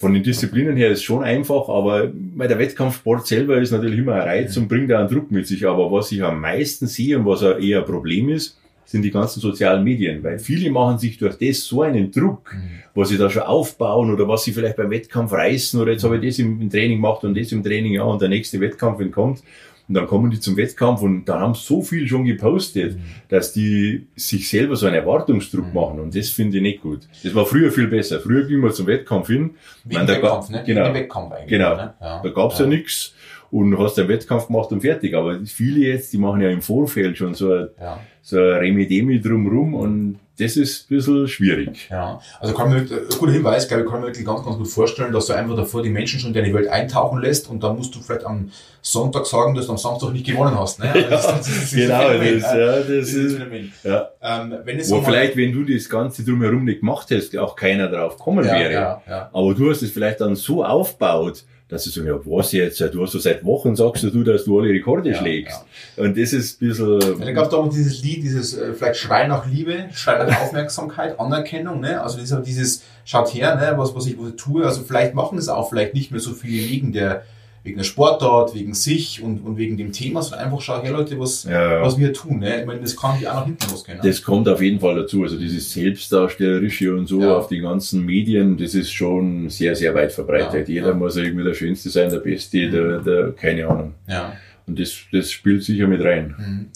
von 0.00 0.14
den 0.14 0.22
Disziplinen 0.22 0.76
her 0.76 0.90
ist 0.90 1.02
schon 1.02 1.22
einfach, 1.22 1.68
aber 1.68 2.06
der 2.06 2.58
Wettkampfsport 2.58 3.26
selber 3.26 3.58
ist 3.58 3.70
natürlich 3.70 3.98
immer 3.98 4.14
ein 4.14 4.22
Reiz 4.22 4.56
und 4.56 4.66
bringt 4.66 4.90
auch 4.90 4.98
einen 4.98 5.10
Druck 5.10 5.30
mit 5.30 5.46
sich. 5.46 5.66
Aber 5.66 5.92
was 5.92 6.10
ich 6.10 6.24
am 6.24 6.40
meisten 6.40 6.86
sehe 6.86 7.18
und 7.18 7.26
was 7.26 7.42
eher 7.42 7.80
ein 7.80 7.84
Problem 7.84 8.30
ist, 8.30 8.58
sind 8.86 9.02
die 9.02 9.10
ganzen 9.10 9.40
sozialen 9.40 9.84
Medien, 9.84 10.24
weil 10.24 10.38
viele 10.38 10.70
machen 10.70 10.98
sich 10.98 11.18
durch 11.18 11.36
das 11.36 11.64
so 11.64 11.82
einen 11.82 12.10
Druck, 12.10 12.56
was 12.94 13.10
sie 13.10 13.18
da 13.18 13.28
schon 13.28 13.42
aufbauen 13.42 14.12
oder 14.12 14.26
was 14.26 14.42
sie 14.42 14.52
vielleicht 14.52 14.76
beim 14.76 14.90
Wettkampf 14.90 15.32
reißen 15.32 15.78
oder 15.78 15.92
jetzt 15.92 16.02
habe 16.02 16.16
ich 16.16 16.26
das 16.26 16.38
im, 16.38 16.60
im 16.60 16.70
Training 16.70 16.96
gemacht 16.96 17.22
und 17.22 17.36
das 17.36 17.52
im 17.52 17.62
Training, 17.62 17.92
ja, 17.92 18.02
und 18.02 18.22
der 18.22 18.30
nächste 18.30 18.58
Wettkampf 18.58 18.98
wenn 18.98 19.12
kommt. 19.12 19.42
Und 19.90 19.94
dann 19.94 20.06
kommen 20.06 20.30
die 20.30 20.38
zum 20.38 20.56
Wettkampf 20.56 21.02
und 21.02 21.24
dann 21.24 21.40
haben 21.40 21.54
so 21.54 21.82
viel 21.82 22.06
schon 22.06 22.24
gepostet, 22.24 22.96
dass 23.28 23.52
die 23.52 24.06
sich 24.14 24.48
selber 24.48 24.76
so 24.76 24.86
einen 24.86 24.94
Erwartungsdruck 24.94 25.74
machen 25.74 25.98
und 25.98 26.14
das 26.14 26.28
finde 26.28 26.58
ich 26.58 26.62
nicht 26.62 26.80
gut. 26.82 27.00
Das 27.24 27.34
war 27.34 27.44
früher 27.44 27.72
viel 27.72 27.88
besser. 27.88 28.20
Früher 28.20 28.44
ging 28.46 28.60
man 28.60 28.70
zum 28.70 28.86
Wettkampf 28.86 29.26
hin. 29.26 29.50
Wie 29.84 29.94
da 29.96 30.04
ga- 30.04 30.12
Wettkampf, 30.12 30.48
ne? 30.50 30.62
Wie 30.64 30.72
Genau. 30.74 30.86
im 30.86 30.94
Wettkampf 30.94 31.32
eigentlich. 31.32 31.48
Genau. 31.48 31.74
Ne? 31.74 31.94
Ja. 32.00 32.22
Da 32.22 32.28
gab's 32.30 32.60
ja, 32.60 32.66
nix 32.66 33.14
und 33.50 33.76
hast 33.76 33.96
den 33.98 34.06
Wettkampf 34.06 34.46
gemacht 34.46 34.70
und 34.70 34.80
fertig. 34.80 35.12
Aber 35.16 35.40
viele 35.44 35.80
jetzt, 35.88 36.12
die 36.12 36.18
machen 36.18 36.40
ja 36.40 36.50
im 36.50 36.62
Vorfeld 36.62 37.18
schon 37.18 37.34
so 37.34 37.52
ein, 37.52 37.66
Ja. 37.80 37.98
so 38.22 38.36
ein 38.38 38.42
Remi-Demi 38.58 39.20
drumrum 39.20 39.74
und 39.74 40.18
das 40.40 40.56
ist 40.56 40.90
ein 40.90 40.96
bisschen 40.96 41.28
schwierig. 41.28 41.88
Ja, 41.90 42.20
also 42.40 42.54
kann 42.54 42.70
man, 42.70 42.86
äh, 42.86 42.88
guter 43.18 43.32
Hinweis, 43.32 43.68
glaube 43.68 43.82
ich, 43.82 43.88
kann 43.88 44.00
man 44.00 44.08
wirklich 44.08 44.24
ganz, 44.24 44.44
ganz 44.44 44.56
gut 44.56 44.68
vorstellen, 44.68 45.12
dass 45.12 45.26
du 45.26 45.34
einfach 45.34 45.56
davor 45.56 45.82
die 45.82 45.90
Menschen 45.90 46.18
schon 46.18 46.28
in 46.28 46.34
deine 46.34 46.54
Welt 46.54 46.68
eintauchen 46.68 47.20
lässt 47.20 47.50
und 47.50 47.62
dann 47.62 47.76
musst 47.76 47.94
du 47.94 48.00
vielleicht 48.00 48.24
am 48.24 48.50
Sonntag 48.82 49.26
sagen, 49.26 49.54
dass 49.54 49.66
du 49.66 49.72
am 49.72 49.78
Samstag 49.78 50.12
nicht 50.12 50.26
gewonnen 50.26 50.58
hast. 50.58 50.78
Ne? 50.78 50.90
Also 50.90 51.10
das, 51.10 51.26
das, 51.26 51.46
das, 51.46 51.70
genau, 51.72 52.08
Phänomen, 52.08 52.40
das, 52.40 52.52
ja, 52.52 52.76
das 52.76 52.88
ist 52.88 53.14
ein 53.14 53.26
ist, 53.26 53.36
Phänomen. 53.36 53.72
ja. 53.84 54.08
Ähm, 54.22 54.54
wenn 54.64 54.78
es 54.78 54.90
Wo 54.90 54.96
so 54.96 55.02
vielleicht, 55.02 55.36
wenn 55.36 55.52
du 55.52 55.64
das 55.64 55.88
Ganze 55.88 56.24
drumherum 56.24 56.64
nicht 56.64 56.80
gemacht 56.80 57.10
hättest, 57.10 57.36
auch 57.36 57.54
keiner 57.54 57.88
drauf 57.88 58.18
kommen 58.18 58.44
ja, 58.44 58.54
wäre. 58.54 58.72
ja, 58.72 59.02
ja. 59.08 59.30
Aber 59.32 59.54
du 59.54 59.70
hast 59.70 59.82
es 59.82 59.90
vielleicht 59.90 60.20
dann 60.20 60.34
so 60.34 60.64
aufgebaut, 60.64 61.44
dass 61.70 61.84
du 61.84 61.90
so, 61.90 62.02
ja, 62.02 62.18
was 62.24 62.52
jetzt, 62.52 62.80
du 62.80 63.02
hast 63.02 63.12
so 63.12 63.18
seit 63.18 63.44
Wochen 63.44 63.76
sagst 63.76 64.02
du, 64.02 64.24
dass 64.24 64.44
du 64.44 64.58
alle 64.58 64.70
Rekorde 64.70 65.10
Ja, 65.10 65.18
schlägst. 65.18 65.64
Und 65.96 66.18
das 66.18 66.32
ist 66.32 66.60
ein 66.60 66.68
bisschen, 66.68 67.00
Ja, 67.00 67.24
da 67.26 67.32
gab 67.32 67.44
es 67.44 67.50
damals 67.50 67.74
dieses 67.76 68.02
Lied, 68.02 68.22
dieses 68.22 68.58
äh, 68.58 68.74
vielleicht 68.74 68.98
Schrei 68.98 69.26
nach 69.28 69.46
Liebe, 69.46 69.84
Schrei 69.92 70.24
nach 70.24 70.42
Aufmerksamkeit, 70.42 71.18
Anerkennung, 71.20 71.80
ne? 71.80 72.02
Also 72.02 72.18
dieses, 72.40 72.82
schaut 73.04 73.32
her, 73.34 73.54
ne, 73.54 73.74
was, 73.78 73.94
was 73.94 74.06
ich, 74.06 74.18
was 74.18 74.30
ich 74.30 74.36
tue. 74.36 74.64
Also 74.64 74.82
vielleicht 74.82 75.14
machen 75.14 75.38
es 75.38 75.48
auch 75.48 75.68
vielleicht 75.68 75.94
nicht 75.94 76.10
mehr 76.10 76.20
so 76.20 76.32
viele 76.32 76.68
wegen 76.68 76.92
der, 76.92 77.22
wegen 77.62 77.76
der 77.76 77.84
Sportart, 77.84 78.54
wegen 78.54 78.72
sich 78.72 79.22
und, 79.22 79.40
und 79.44 79.56
wegen 79.58 79.76
dem 79.76 79.92
Thema, 79.92 80.22
sondern 80.22 80.46
einfach 80.46 80.60
schau 80.62 80.82
her, 80.82 80.92
Leute, 80.92 81.18
was, 81.18 81.44
Ja. 81.44 81.82
was 81.82 81.98
wir 81.98 82.12
tun. 82.12 82.38
Ne? 82.38 82.60
Ich 82.60 82.66
meine, 82.66 82.80
das 82.80 82.96
kann 82.96 83.20
ja 83.20 83.32
auch 83.32 83.34
nach 83.40 83.44
hinten 83.46 83.70
losgehen. 83.70 83.98
Ne? 83.98 84.04
Das 84.08 84.22
kommt 84.22 84.48
auf 84.48 84.62
jeden 84.62 84.80
Fall 84.80 84.94
dazu. 84.94 85.22
Also 85.22 85.36
dieses 85.38 85.70
Selbstdarstellerische 85.72 86.94
und 86.94 87.06
so 87.06 87.20
Ja. 87.20 87.36
auf 87.36 87.48
die 87.48 87.60
ganzen 87.60 88.04
Medien, 88.04 88.56
das 88.56 88.74
ist 88.74 88.90
schon 88.92 89.48
sehr, 89.50 89.76
sehr 89.76 89.94
weit 89.94 90.12
verbreitet. 90.12 90.68
Ja, 90.68 90.74
Jeder 90.74 90.88
ja. 90.88 90.94
muss 90.94 91.16
irgendwie 91.16 91.44
der 91.44 91.54
Schönste 91.54 91.90
sein, 91.90 92.10
der 92.10 92.18
Beste, 92.18 92.70
der, 92.70 92.98
der, 93.00 93.32
keine 93.32 93.66
Ahnung. 93.68 93.94
Ja. 94.08 94.32
Und 94.66 94.78
das, 94.78 94.94
das 95.12 95.30
spielt 95.30 95.62
sicher 95.62 95.86
mit 95.86 96.02
rein. 96.02 96.34
Mhm. 96.38 96.66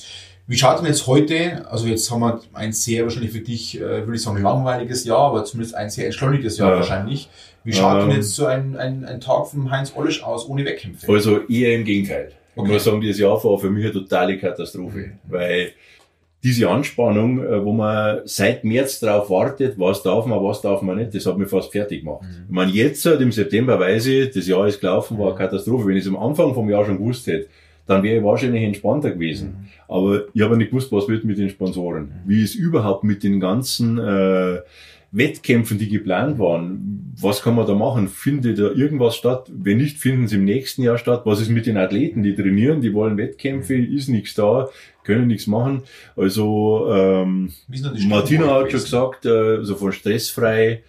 Wie 0.47 0.59
schaut 0.59 0.79
denn 0.81 0.87
jetzt 0.87 1.07
heute, 1.07 1.67
also 1.71 1.87
jetzt 1.87 2.11
haben 2.11 2.21
wir 2.21 2.41
ein 2.53 2.73
sehr 2.73 3.05
wahrscheinlich 3.05 3.33
für 3.33 3.41
dich, 3.41 3.79
äh, 3.81 3.81
würde 4.05 4.17
ich 4.17 4.21
sagen, 4.23 4.43
langweiliges 4.43 5.05
Jahr, 5.05 5.21
aber 5.31 5.45
zumindest 5.47 5.75
ein 5.75 5.89
sehr 5.89 6.05
entschleunigtes 6.05 6.59
Jahr 6.59 6.71
Ja. 6.73 6.77
wahrscheinlich. 6.77 7.31
Wie 7.65 7.73
schaut 7.73 8.03
denn 8.03 8.11
Ähm. 8.11 8.17
jetzt 8.17 8.35
so 8.35 8.47
ein, 8.47 8.77
ein, 8.77 9.05
ein 9.05 9.21
Tag 9.21 9.47
vom 9.47 9.71
Heinz 9.71 9.93
Ollisch 9.97 10.23
aus 10.23 10.49
ohne 10.49 10.65
Wettkämpfe? 10.65 11.11
Also 11.11 11.41
eher 11.49 11.75
im 11.75 11.85
Gegenteil. 11.85 12.33
Okay. 12.55 12.67
Ich 12.67 12.73
muss 12.73 12.85
sagen, 12.85 13.01
dieses 13.01 13.19
Jahr 13.19 13.43
war 13.43 13.59
für 13.59 13.71
mich 13.71 13.85
eine 13.85 13.93
totale 13.93 14.39
Katastrophe. 14.39 14.99
Mhm. 14.99 15.13
Weil 15.29 15.73
diese 16.43 16.69
Anspannung, 16.69 17.43
äh, 17.43 17.65
wo 17.65 17.73
man 17.73 18.21
seit 18.27 18.65
März 18.65 19.01
drauf 19.01 19.31
wartet, 19.31 19.79
was 19.79 20.03
darf 20.03 20.27
man, 20.27 20.45
was 20.45 20.61
darf 20.61 20.83
man 20.83 20.99
nicht, 20.99 21.15
das 21.15 21.25
hat 21.25 21.39
mich 21.39 21.49
fast 21.49 21.73
fertig 21.73 22.05
gemacht. 22.05 22.23
Mhm. 22.23 22.45
Ich 22.47 22.55
meine, 22.55 22.71
jetzt 22.71 23.05
halt 23.07 23.23
im 23.23 23.33
September 23.33 23.81
weiß 23.81 24.07
ich, 24.07 24.31
das 24.31 24.47
Jahr 24.47 24.69
ist 24.69 24.81
gelaufen, 24.81 25.19
war 25.19 25.29
eine 25.29 25.37
Katastrophe. 25.37 25.87
Wenn 25.87 25.97
ich 25.97 26.05
es 26.05 26.09
am 26.09 26.19
Anfang 26.19 26.53
vom 26.53 26.69
Jahr 26.69 26.85
schon 26.85 26.99
gewusst 26.99 27.27
hätte, 27.27 27.49
dann 27.87 28.03
wäre 28.03 28.19
ich 28.19 28.25
wahrscheinlich 28.25 28.63
entspannter 28.63 29.11
gewesen. 29.11 29.71
Aber 29.89 30.25
ich 30.33 30.43
habe 30.43 30.57
nicht 30.57 30.71
gewusst, 30.71 30.93
was 30.93 31.09
wird 31.09 31.25
mit 31.25 31.39
den 31.39 31.49
Sponsoren. 31.49 32.13
Wie 32.27 32.43
ist 32.43 32.55
überhaupt 32.55 33.05
mit 33.05 33.23
den 33.23 33.41
ganzen 33.41 33.99
äh, 33.99 34.61
Wettkämpfen, 35.15 35.79
die 35.79 35.89
geplant 35.89 36.39
waren. 36.39 36.94
Was 37.21 37.43
kann 37.43 37.55
man 37.55 37.67
da 37.67 37.75
machen? 37.75 38.09
Findet 38.09 38.59
da 38.59 38.71
irgendwas 38.71 39.17
statt? 39.17 39.51
Wenn 39.53 39.79
nicht, 39.79 39.99
finden 39.99 40.27
sie 40.29 40.37
im 40.37 40.45
nächsten 40.45 40.83
Jahr 40.83 40.99
statt. 40.99 41.23
Was 41.25 41.41
ist 41.41 41.51
mit 41.51 41.67
den 41.67 41.77
Athleten, 41.77 42.23
die 42.23 42.35
trainieren, 42.35 42.81
die 42.81 42.95
wollen 42.95 43.17
Wettkämpfe, 43.17 43.75
ist 43.77 44.09
nichts 44.09 44.35
da, 44.35 44.69
können 45.05 45.27
nichts 45.27 45.47
machen. 45.47 45.83
Also 46.17 46.87
ähm, 46.91 47.53
Martina 48.09 48.47
hat 48.55 48.71
schon 48.71 48.81
gesagt, 48.81 49.27
äh, 49.27 49.63
so 49.63 49.77
von 49.77 49.93
stressfrei, 49.93 50.83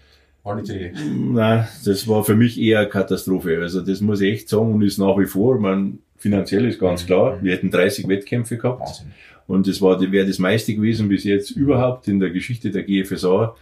War 0.44 0.56
nicht. 0.56 0.72
Nein, 0.72 1.68
das 1.86 2.08
war 2.08 2.24
für 2.24 2.36
mich 2.36 2.60
eher 2.60 2.80
eine 2.80 2.90
Katastrophe. 2.90 3.60
Also 3.62 3.82
das 3.82 4.02
muss 4.02 4.22
ich 4.22 4.34
echt 4.34 4.50
sagen 4.50 4.74
und 4.74 4.82
ist 4.82 4.98
nach 4.98 5.18
wie 5.18 5.26
vor, 5.26 5.60
man 5.60 6.00
finanziell 6.18 6.66
ist 6.66 6.80
ganz 6.80 7.06
klar, 7.06 7.40
wir 7.42 7.54
hätten 7.54 7.70
30 7.70 8.08
Wettkämpfe 8.08 8.58
gehabt, 8.58 8.82
Wahnsinn. 8.82 9.12
Und 9.48 9.68
das 9.68 9.82
war, 9.82 10.00
wäre 10.12 10.26
das 10.26 10.40
meiste 10.40 10.74
gewesen 10.74 11.08
bis 11.08 11.24
jetzt 11.24 11.52
überhaupt 11.52 12.08
in 12.08 12.20
der 12.20 12.32
Geschichte 12.32 12.72
der 12.72 12.84
GFSA. 12.84 13.56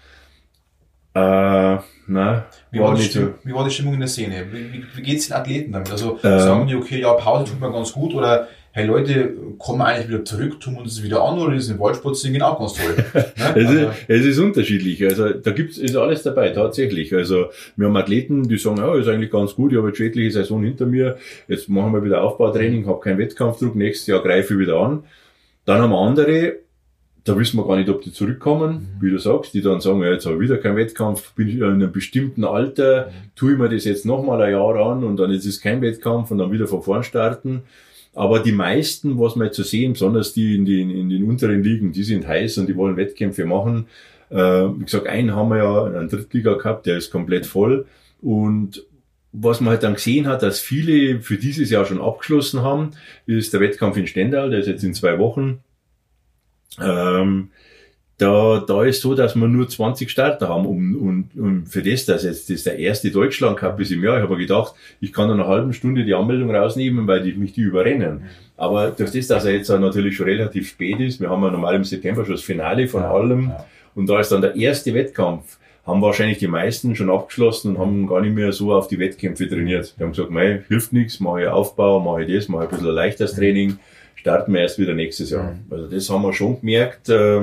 Äh, 1.16 1.78
na, 2.08 2.46
Wie 2.72 2.80
war. 2.80 2.98
Stimmung, 2.98 3.36
wie 3.44 3.54
war 3.54 3.64
die 3.64 3.72
Stimmung 3.72 3.94
in 3.94 4.00
der 4.00 4.10
Szene? 4.10 4.46
Wie, 4.52 4.74
wie, 4.74 4.84
wie 4.96 5.02
geht's 5.02 5.28
den 5.28 5.38
Athleten 5.38 5.72
damit? 5.72 5.92
Also 5.92 6.18
Ähm. 6.24 6.40
sagen 6.40 6.68
die, 6.68 6.76
okay, 6.76 7.00
ja, 7.02 7.14
Pause 7.14 7.52
tut 7.52 7.62
mir 7.62 7.72
ganz 7.72 7.94
gut 7.94 8.14
oder 8.16 8.48
hey 8.76 8.88
Leute, 8.88 9.32
kommen 9.60 9.80
wir 9.80 9.86
eigentlich 9.86 10.08
wieder 10.08 10.26
zurück, 10.26 10.60
tun 10.60 10.74
wir 10.74 10.82
uns 10.82 10.96
das 10.96 11.04
wieder 11.04 11.22
an 11.24 11.38
oder 11.38 11.54
ist 11.54 11.70
im 11.70 11.80
Waldsport 11.80 12.20
genau 12.24 12.56
ganz 12.58 12.74
toll? 12.74 12.96
Ne? 13.14 13.26
Es 13.38 13.68
Also, 13.68 13.74
ist, 13.74 13.90
es 14.08 14.26
ist 14.26 14.40
unterschiedlich. 14.40 15.04
Also 15.04 15.30
da 15.30 15.52
gibt's 15.52 15.78
ist 15.78 15.96
alles 15.96 16.24
dabei, 16.24 16.50
tatsächlich. 16.50 17.14
Also 17.14 17.52
wir 17.76 17.86
haben 17.88 17.98
Athleten, 17.98 18.48
die 18.48 18.58
sagen, 18.58 18.78
ja, 18.78 18.96
ist 18.96 19.08
eigentlich 19.08 19.30
ganz 19.30 19.54
gut, 19.54 19.72
ich 19.72 19.78
habe 19.78 19.90
jetzt 19.90 19.98
schon 19.98 20.08
etliche 20.08 20.32
Saison 20.32 20.64
hinter 20.64 20.88
mir, 20.88 21.18
jetzt 21.48 21.70
machen 21.70 21.94
wir 21.94 22.04
wieder 22.04 22.24
Aufbautraining, 22.24 22.88
habe 22.88 23.00
keinen 23.00 23.20
Wettkampfdruck, 23.20 23.76
nächstes 23.76 24.08
Jahr 24.08 24.24
greife 24.24 24.56
ich 24.56 24.60
wieder 24.60 24.78
an. 24.78 25.04
Dann 25.66 25.80
haben 25.80 25.92
wir 25.92 26.00
andere, 26.00 26.54
da 27.26 27.38
wissen 27.38 27.58
wir 27.58 27.66
gar 27.66 27.78
nicht, 27.78 27.90
ob 27.90 28.02
die 28.02 28.12
zurückkommen, 28.12 28.98
wie 29.00 29.10
du 29.10 29.18
sagst, 29.18 29.54
die 29.54 29.62
dann 29.62 29.80
sagen, 29.80 30.02
ja, 30.02 30.12
jetzt 30.12 30.26
habe 30.26 30.36
ich 30.36 30.42
wieder 30.42 30.58
keinen 30.58 30.76
Wettkampf, 30.76 31.34
bin 31.34 31.48
ich 31.48 31.56
in 31.56 31.64
einem 31.64 31.92
bestimmten 31.92 32.44
Alter, 32.44 33.12
tue 33.36 33.54
ich 33.54 33.58
mir 33.58 33.70
das 33.70 33.86
jetzt 33.86 34.06
nochmal 34.06 34.42
ein 34.42 34.52
Jahr 34.52 34.76
an 34.76 35.04
und 35.04 35.18
dann 35.18 35.32
ist 35.32 35.46
es 35.46 35.62
kein 35.62 35.82
Wettkampf 35.82 36.32
und 36.32 36.40
dann 36.40 36.52
wieder 36.52 36.68
von 36.68 36.84
vorn 36.84 37.04
starten. 37.04 37.64
Aber 38.14 38.40
die 38.40 38.52
meisten, 38.52 39.20
was 39.20 39.36
wir 39.36 39.46
jetzt 39.46 39.56
so 39.56 39.64
sehen, 39.64 39.94
besonders 39.94 40.34
die 40.34 40.56
in 40.56 40.66
den, 40.66 40.90
in 40.90 41.10
den 41.10 41.24
unteren 41.24 41.64
Ligen, 41.64 41.94
die 41.94 42.04
sind 42.04 42.28
heiß 42.28 42.58
und 42.58 42.68
die 42.68 42.76
wollen 42.76 42.98
Wettkämpfe 42.98 43.46
machen. 43.46 43.88
Äh, 44.30 44.36
wie 44.36 44.84
gesagt, 44.84 45.08
einen 45.08 45.36
haben 45.36 45.50
wir 45.50 45.58
ja, 45.58 45.86
einen 45.86 46.10
Drittliga 46.10 46.54
gehabt, 46.56 46.86
der 46.86 46.98
ist 46.98 47.10
komplett 47.10 47.46
voll. 47.46 47.86
Und 48.22 48.86
was 49.32 49.62
man 49.62 49.72
halt 49.72 49.84
dann 49.84 49.96
gesehen 49.96 50.28
hat, 50.28 50.44
dass 50.44 50.60
viele 50.60 51.22
für 51.22 51.38
dieses 51.38 51.72
Jahr 51.72 51.86
schon 51.86 52.02
abgeschlossen 52.02 52.62
haben, 52.62 52.92
ist 53.26 53.54
der 53.54 53.62
Wettkampf 53.62 53.98
in 53.98 54.08
Stendal, 54.08 54.52
der 54.52 54.60
ist 54.60 54.68
jetzt 54.68 54.84
in 54.84 54.94
zwei 54.94 55.18
Wochen. 55.18 55.60
Ähm, 56.82 57.50
da, 58.18 58.64
da 58.66 58.84
ist 58.84 59.02
so, 59.02 59.16
dass 59.16 59.36
wir 59.36 59.48
nur 59.48 59.68
20 59.68 60.10
Starter 60.10 60.48
haben 60.48 60.66
um, 60.66 60.96
und, 60.96 61.30
und 61.36 61.66
für 61.68 61.82
das, 61.82 62.06
dass 62.06 62.24
jetzt 62.24 62.50
das 62.50 62.64
der 62.64 62.78
erste 62.78 63.12
Deutschland 63.12 63.58
Cup 63.58 63.80
ist 63.80 63.92
im 63.92 64.04
Jahr, 64.04 64.18
ich 64.18 64.24
habe 64.24 64.38
gedacht, 64.38 64.76
ich 65.02 65.12
kann 65.12 65.30
in 65.30 65.40
einer 65.40 65.48
halben 65.48 65.74
Stunde 65.74 66.04
die 66.06 66.14
Anmeldung 66.14 66.56
rausnehmen, 66.56 67.08
weil 67.08 67.24
die 67.24 67.34
mich 67.34 67.54
die 67.54 67.62
überrennen. 67.62 68.24
Aber 68.56 68.92
durch 68.92 69.12
das, 69.12 69.28
dass 69.28 69.46
er 69.46 69.54
jetzt 69.54 69.70
natürlich 69.70 70.16
schon 70.16 70.28
relativ 70.28 70.70
spät 70.70 71.00
ist, 71.00 71.20
wir 71.20 71.30
haben 71.30 71.44
ja 71.44 71.50
normal 71.50 71.76
im 71.76 71.84
September 71.84 72.24
schon 72.24 72.36
das 72.36 72.44
Finale 72.44 72.88
von 72.88 73.04
allem 73.04 73.50
ja. 73.50 73.66
und 73.96 74.08
da 74.08 74.20
ist 74.20 74.32
dann 74.32 74.42
der 74.42 74.56
erste 74.56 74.94
Wettkampf, 74.94 75.58
haben 75.86 76.02
wahrscheinlich 76.02 76.38
die 76.38 76.48
meisten 76.48 76.96
schon 76.96 77.10
abgeschlossen 77.10 77.76
und 77.76 77.80
haben 77.80 78.08
gar 78.08 78.22
nicht 78.22 78.36
mehr 78.36 78.54
so 78.54 78.74
auf 78.74 78.88
die 78.88 79.00
Wettkämpfe 79.00 79.50
trainiert. 79.50 79.96
Die 79.98 80.04
haben 80.04 80.12
gesagt, 80.12 80.30
mei, 80.30 80.64
hilft 80.68 80.94
nichts, 80.94 81.20
mache 81.20 81.42
ich 81.42 81.48
Aufbau, 81.48 82.00
mache 82.00 82.24
ich 82.24 82.34
das, 82.34 82.48
mache 82.48 82.66
ich 82.66 82.70
ein 82.70 82.76
bisschen 82.78 82.90
ein 82.90 82.96
leichteres 82.96 83.34
Training, 83.34 83.80
starten 84.24 84.54
wir 84.54 84.62
erst 84.62 84.80
wieder 84.80 84.94
nächstes 84.94 85.32
Jahr. 85.32 85.58
Also 85.70 85.88
das 85.88 86.10
haben 86.10 86.22
wir 86.22 86.32
schon 86.32 86.58
gemerkt, 86.62 87.10
äh, 87.10 87.42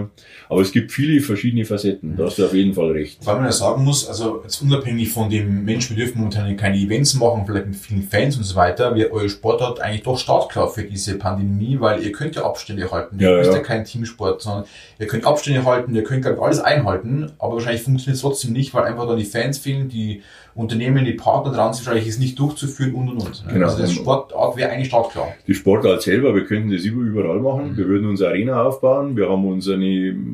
aber 0.51 0.61
es 0.61 0.73
gibt 0.73 0.93
viele 0.93 1.21
verschiedene 1.21 1.65
Facetten, 1.65 2.17
da 2.17 2.25
hast 2.27 2.39
du 2.39 2.45
auf 2.45 2.53
jeden 2.53 2.75
Fall 2.75 2.91
recht. 2.91 3.25
Weil 3.25 3.37
man 3.37 3.45
ja 3.45 3.53
sagen 3.53 3.85
muss, 3.85 4.07
also 4.09 4.41
jetzt 4.43 4.61
unabhängig 4.61 5.09
von 5.11 5.31
dem 5.31 5.65
Mensch, 5.65 5.89
wir 5.89 5.97
dürfen 5.97 6.19
momentan 6.19 6.57
keine 6.57 6.77
Events 6.77 7.15
machen, 7.15 7.45
vielleicht 7.47 7.67
mit 7.69 7.77
vielen 7.77 8.03
Fans 8.03 8.37
und 8.37 8.43
so 8.45 8.57
weiter, 8.57 8.95
wir, 8.95 9.13
euer 9.13 9.29
Sport 9.29 9.63
hat 9.63 9.81
eigentlich 9.81 10.03
doch 10.03 10.19
startklar 10.19 10.69
für 10.69 10.83
diese 10.83 11.17
Pandemie, 11.17 11.79
weil 11.81 12.03
ihr 12.03 12.13
könnt 12.13 12.37
ja 12.37 12.45
Abstände 12.45 12.91
halten. 12.91 13.19
Ja, 13.19 13.31
ihr 13.31 13.41
ist 13.41 13.47
ja. 13.47 13.55
ja 13.55 13.59
kein 13.61 13.85
Teamsport, 13.85 14.43
sondern 14.43 14.65
ihr 14.99 15.07
könnt 15.07 15.25
Abstände 15.25 15.65
halten, 15.65 15.95
ihr 15.95 16.03
könnt 16.05 16.27
ich, 16.27 16.39
alles 16.39 16.61
einhalten, 16.61 17.31
aber 17.39 17.55
wahrscheinlich 17.55 17.83
funktioniert 17.83 18.17
es 18.17 18.23
trotzdem 18.23 18.53
nicht, 18.53 18.75
weil 18.75 18.85
einfach 18.85 19.07
dann 19.07 19.19
die 19.19 19.25
Fans 19.25 19.59
fehlen, 19.59 19.89
die 19.89 20.23
Unternehmen, 20.53 21.05
die 21.05 21.13
Partner 21.13 21.53
dran 21.53 21.73
sind, 21.73 21.87
wahrscheinlich 21.87 22.09
ist 22.09 22.19
nicht 22.19 22.37
durchzuführen 22.39 22.93
und 22.95 23.09
und 23.11 23.19
und. 23.25 23.47
ne? 23.47 23.53
Genau. 23.53 23.67
Also 23.67 23.79
das 23.79 23.93
Sportart 23.93 24.57
wäre 24.57 24.71
eigentlich 24.71 24.89
startklar. 24.89 25.29
Die 25.47 25.55
Sportart 25.55 26.03
selber, 26.03 26.35
wir 26.35 26.45
könnten 26.45 26.73
das 26.73 26.83
über- 26.83 27.03
überall 27.03 27.39
machen. 27.39 27.77
Wir 27.77 27.87
würden 27.87 28.09
unsere 28.09 28.31
Arena 28.31 28.65
aufbauen. 28.65 29.17
Wir 29.17 29.29
haben 29.31 29.47
unsere 29.47 29.79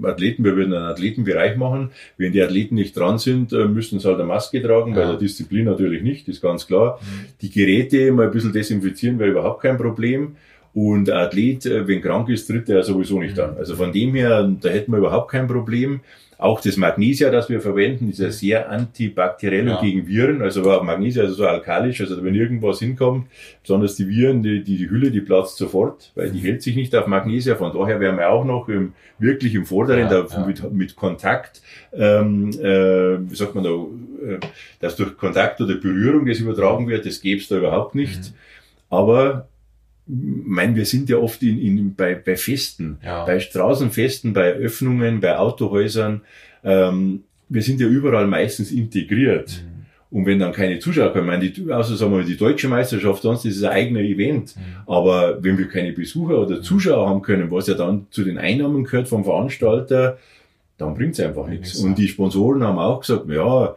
Athleten, 0.07 0.45
wir 0.45 0.57
würden 0.57 0.73
einen 0.75 0.85
Athletenbereich 0.87 1.57
machen. 1.57 1.91
Wenn 2.17 2.33
die 2.33 2.43
Athleten 2.43 2.75
nicht 2.75 2.97
dran 2.97 3.19
sind, 3.19 3.53
äh, 3.53 3.67
müssten 3.67 3.99
sie 3.99 4.07
halt 4.09 4.19
eine 4.19 4.27
Maske 4.29 4.63
tragen, 4.63 4.95
bei 4.95 5.01
Ja. 5.03 5.11
der 5.11 5.19
Disziplin 5.19 5.65
natürlich 5.67 6.03
nicht, 6.03 6.29
ist 6.29 6.41
ganz 6.41 6.67
klar. 6.67 6.99
Die 7.43 7.51
Geräte 7.51 8.13
mal 8.13 8.27
ein 8.27 8.33
bisschen 8.33 8.53
desinfizieren 8.53 9.19
wäre 9.19 9.31
überhaupt 9.31 9.63
kein 9.63 9.77
Problem. 9.77 10.37
Und 10.75 11.09
ein 11.09 11.17
Athlet, 11.17 11.65
äh, 11.65 11.89
wenn 11.89 12.03
krank 12.03 12.29
ist, 12.29 12.47
tritt 12.47 12.69
er 12.69 12.83
sowieso 12.83 13.19
nicht 13.19 13.39
an. 13.41 13.57
Also 13.57 13.77
von 13.77 13.93
dem 13.93 14.15
her, 14.15 14.47
da 14.61 14.69
hätten 14.69 14.93
wir 14.93 14.99
überhaupt 14.99 15.31
kein 15.31 15.47
Problem. 15.47 16.01
Auch 16.39 16.61
das 16.61 16.77
Magnesia, 16.77 17.31
das 17.31 17.49
wir 17.49 17.61
verwenden, 17.63 18.11
ist 18.11 18.19
ja 18.19 18.31
sehr 18.31 18.71
antibakteriell 18.71 19.67
Ja. 19.67 19.77
und 19.77 19.83
gegen 19.85 20.07
Viren. 20.07 20.43
Also 20.43 20.63
Magnesia 20.83 21.23
also 21.23 21.35
so 21.35 21.47
alkalisch, 21.47 22.01
also 22.03 22.23
wenn 22.23 22.35
irgendwas 22.35 22.79
hinkommt, 22.81 23.29
besonders 23.63 23.97
die 23.97 24.07
Viren, 24.09 24.43
die, 24.43 24.63
die, 24.63 24.77
die 24.77 24.91
Hülle, 24.91 25.11
die 25.11 25.23
platzt 25.23 25.57
sofort, 25.57 26.13
weil 26.15 26.31
die 26.31 26.41
hält 26.41 26.63
sich 26.63 26.77
nicht 26.77 26.95
auf 26.95 27.07
Magnesia. 27.07 27.55
Von 27.57 27.73
daher 27.73 28.01
wären 28.01 28.19
wir 28.19 28.29
auch 28.29 28.45
noch 28.45 28.69
im, 28.69 28.93
wirklich 29.19 29.55
im 29.55 29.65
Vorderen, 29.65 30.11
Ja, 30.11 30.23
da, 30.23 30.27
ja. 30.31 30.47
Mit, 30.47 30.73
mit 30.73 30.95
Kontakt, 30.97 31.63
ähm, 31.95 32.51
äh, 32.51 33.31
wie 33.31 33.35
sagt 33.35 33.55
man 33.55 33.65
da, 33.65 33.71
äh, 33.71 34.39
dass 34.81 34.97
durch 34.97 35.17
Kontakt 35.17 35.61
oder 35.63 35.77
Berührung 35.77 36.27
das 36.27 36.39
übertragen 36.41 36.87
wird, 36.89 37.07
das 37.07 37.21
gäbe 37.23 37.41
es 37.41 37.49
da 37.49 37.57
überhaupt 37.57 37.95
nicht. 37.95 38.19
Mhm. 38.19 38.35
Aber 38.91 39.49
mein, 40.07 40.77
wir 40.77 40.85
sind 40.87 41.09
ja 41.09 41.17
oft 41.17 41.43
in, 41.43 41.59
in, 41.61 41.95
bei, 41.95 42.15
bei 42.15 42.37
Festen, 42.37 42.99
Ja. 43.05 43.25
bei 43.25 43.41
Straßenfesten, 43.41 44.33
bei 44.33 44.53
Öffnungen, 44.53 45.21
bei 45.21 45.37
Autohäusern. 45.37 46.21
Ähm, 46.65 47.25
wir 47.49 47.63
sind 47.63 47.81
ja 47.81 47.87
überall 47.89 48.27
meistens 48.27 48.71
integriert. 48.71 49.63
Und 50.11 50.25
wenn 50.25 50.39
dann 50.39 50.53
keine 50.53 50.79
Zuschauer 50.79 51.13
kommen, 51.13 51.27
meine, 51.27 51.51
die, 51.51 51.71
außer 51.71 51.97
sagen 51.97 52.13
wir 52.13 52.19
mal, 52.19 52.25
die 52.25 52.37
deutsche 52.37 52.69
Meisterschaft, 52.69 53.23
sonst 53.23 53.45
ist 53.45 53.57
es 53.57 53.65
ein 53.65 53.73
eigener 53.73 54.01
Event. 54.01 54.55
Aber 54.87 55.43
wenn 55.43 55.59
wir 55.59 55.69
keine 55.69 55.93
Besucher 55.93 56.41
oder 56.41 56.63
Zuschauer 56.63 57.09
haben 57.09 57.23
können, 57.23 57.51
was 57.51 57.67
ja 57.67 57.75
dann 57.75 58.07
zu 58.11 58.23
den 58.23 58.39
Einnahmen 58.39 58.85
gehört 58.85 59.09
vom 59.09 59.25
Veranstalter, 59.25 60.19
dann 60.79 60.95
bringt's 60.95 61.19
einfach 61.21 61.49
nichts. 61.49 61.69
nichts, 61.75 61.81
Und 61.83 61.99
die 61.99 62.07
Sponsoren 62.09 62.63
haben 62.63 62.79
auch 62.79 63.01
gesagt, 63.01 63.29
ja, 63.29 63.75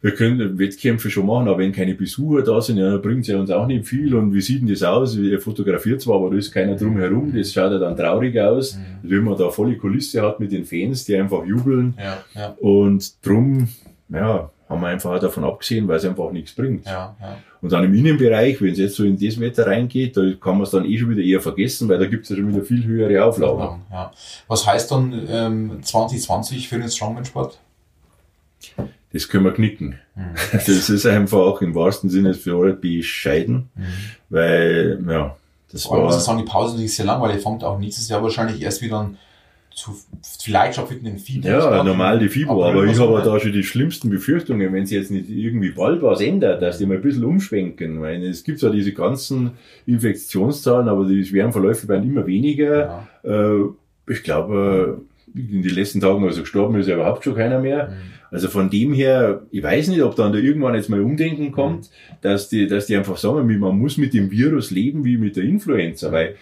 wir 0.00 0.14
können 0.14 0.58
Wettkämpfe 0.58 1.10
schon 1.10 1.26
machen, 1.26 1.48
aber 1.48 1.58
wenn 1.58 1.72
keine 1.72 1.94
Besucher 1.94 2.42
da 2.42 2.60
sind, 2.60 2.78
ja, 2.78 2.90
dann 2.90 3.02
bringt's 3.02 3.28
ja 3.28 3.38
uns 3.38 3.50
auch 3.50 3.66
nicht 3.66 3.86
viel. 3.86 4.14
Und 4.14 4.32
wie 4.34 4.40
sieht 4.40 4.60
denn 4.60 4.68
das 4.68 4.82
aus? 4.82 5.16
Ihr 5.16 5.40
fotografiert 5.40 6.00
zwar, 6.00 6.16
aber 6.16 6.30
da 6.30 6.36
ist 6.36 6.52
keiner 6.52 6.76
drum 6.76 6.96
herum. 6.98 7.32
Das 7.34 7.52
schaut 7.52 7.72
ja 7.72 7.78
dann 7.78 7.96
traurig 7.96 8.38
aus. 8.40 8.78
Wenn 9.02 9.24
man 9.24 9.36
da 9.38 9.50
volle 9.50 9.76
Kulisse 9.76 10.22
hat 10.22 10.40
mit 10.40 10.52
den 10.52 10.64
Fans, 10.64 11.04
die 11.04 11.16
einfach 11.16 11.44
jubeln. 11.44 11.94
Ja, 11.98 12.18
ja, 12.34 12.56
Und 12.60 13.24
drum, 13.26 13.68
ja, 14.08 14.50
haben 14.68 14.80
wir 14.80 14.88
einfach 14.88 15.18
davon 15.18 15.44
abgesehen, 15.44 15.88
weil 15.88 15.96
es 15.96 16.04
einfach 16.04 16.30
nichts 16.30 16.52
bringt. 16.52 16.86
ja, 16.86 17.16
ja. 17.20 17.38
Und 17.60 17.72
dann 17.72 17.82
im 17.84 17.94
Innenbereich, 17.94 18.62
wenn 18.62 18.70
es 18.70 18.78
jetzt 18.78 18.94
so 18.94 19.04
in 19.04 19.18
das 19.18 19.40
Wetter 19.40 19.66
reingeht, 19.66 20.16
da 20.16 20.22
kann 20.40 20.54
man 20.54 20.62
es 20.62 20.70
dann 20.70 20.84
eh 20.84 20.96
schon 20.96 21.10
wieder 21.10 21.22
eher 21.22 21.40
vergessen, 21.40 21.88
weil 21.88 21.98
da 21.98 22.06
gibt 22.06 22.22
es 22.22 22.30
ja 22.30 22.36
schon 22.36 22.54
wieder 22.54 22.62
viel 22.62 22.84
höhere 22.84 23.24
Auflagen. 23.24 23.82
Ja. 23.90 24.12
Was 24.46 24.64
heißt 24.64 24.92
dann 24.92 25.26
ähm, 25.28 25.78
2020 25.82 26.68
für 26.68 26.78
den 26.78 26.88
Strongman-Sport? 26.88 27.58
Das 29.12 29.28
können 29.28 29.44
wir 29.44 29.52
knicken. 29.52 29.98
Mhm. 30.14 30.34
Das 30.52 30.68
ist 30.68 31.06
einfach 31.06 31.38
auch 31.38 31.62
im 31.62 31.74
wahrsten 31.74 32.10
Sinne 32.10 32.34
für 32.34 32.58
alle 32.58 32.74
bescheiden, 32.74 33.68
weil, 34.28 35.02
ja, 35.08 35.36
das 35.70 35.84
Vor 35.84 35.96
allem 35.96 36.04
muss 36.04 36.14
ich 36.14 36.18
war, 36.18 36.24
sagen, 36.24 36.38
die 36.38 36.50
Pause 36.50 36.82
ist 36.82 36.96
sehr 36.96 37.06
lang, 37.06 37.20
weil 37.20 37.34
ihr 37.34 37.40
fangt 37.40 37.62
auch 37.62 37.78
nächstes 37.78 38.08
Jahr 38.08 38.22
wahrscheinlich 38.22 38.62
erst 38.62 38.80
wieder 38.80 38.98
an 38.98 39.18
zu, 39.78 39.96
vielleicht 40.40 40.74
stattfinden 40.74 41.06
in 41.06 41.18
FIBO. 41.18 41.46
ja, 41.46 41.84
normal 41.84 42.18
die 42.18 42.26
April 42.26 42.48
aber 42.48 42.70
oder 42.70 42.84
ich 42.84 42.98
habe 42.98 43.22
da 43.22 43.38
schon 43.38 43.52
die 43.52 43.62
schlimmsten 43.62 44.10
Befürchtungen, 44.10 44.72
wenn 44.72 44.86
sie 44.86 44.96
jetzt 44.96 45.10
nicht 45.10 45.30
irgendwie 45.30 45.70
bald 45.70 46.02
was 46.02 46.20
ändert, 46.20 46.62
dass 46.62 46.78
die 46.78 46.86
mal 46.86 46.96
ein 46.96 47.02
bisschen 47.02 47.24
umschwenken, 47.24 48.00
weil 48.00 48.24
es 48.24 48.42
gibt 48.42 48.58
zwar 48.58 48.70
diese 48.70 48.92
ganzen 48.92 49.52
Infektionszahlen, 49.86 50.88
aber 50.88 51.06
die 51.06 51.24
schweren 51.24 51.52
Verläufe 51.52 51.86
werden 51.86 52.10
immer 52.10 52.26
weniger. 52.26 53.06
Ja. 53.22 53.52
Äh, 53.52 53.68
ich 54.08 54.22
glaube, 54.22 55.02
in 55.34 55.62
den 55.62 55.74
letzten 55.74 56.00
Tagen, 56.00 56.24
also 56.24 56.40
gestorben 56.40 56.78
ist 56.80 56.88
ja 56.88 56.96
überhaupt 56.96 57.22
schon 57.22 57.36
keiner 57.36 57.60
mehr. 57.60 57.92
Also 58.30 58.48
von 58.48 58.70
dem 58.70 58.92
her, 58.92 59.42
ich 59.50 59.62
weiß 59.62 59.88
nicht, 59.88 60.02
ob 60.02 60.16
dann 60.16 60.32
da 60.32 60.38
irgendwann 60.38 60.74
jetzt 60.74 60.90
mal 60.90 61.00
Umdenken 61.00 61.52
kommt, 61.52 61.90
dass 62.20 62.48
die, 62.48 62.66
dass 62.66 62.86
die 62.86 62.96
einfach 62.96 63.16
sagen, 63.16 63.58
man 63.58 63.78
muss 63.78 63.96
mit 63.96 64.12
dem 64.14 64.30
Virus 64.30 64.70
leben 64.70 65.04
wie 65.04 65.16
mit 65.16 65.36
der 65.36 65.44
Influenza, 65.44 66.12
weil 66.12 66.36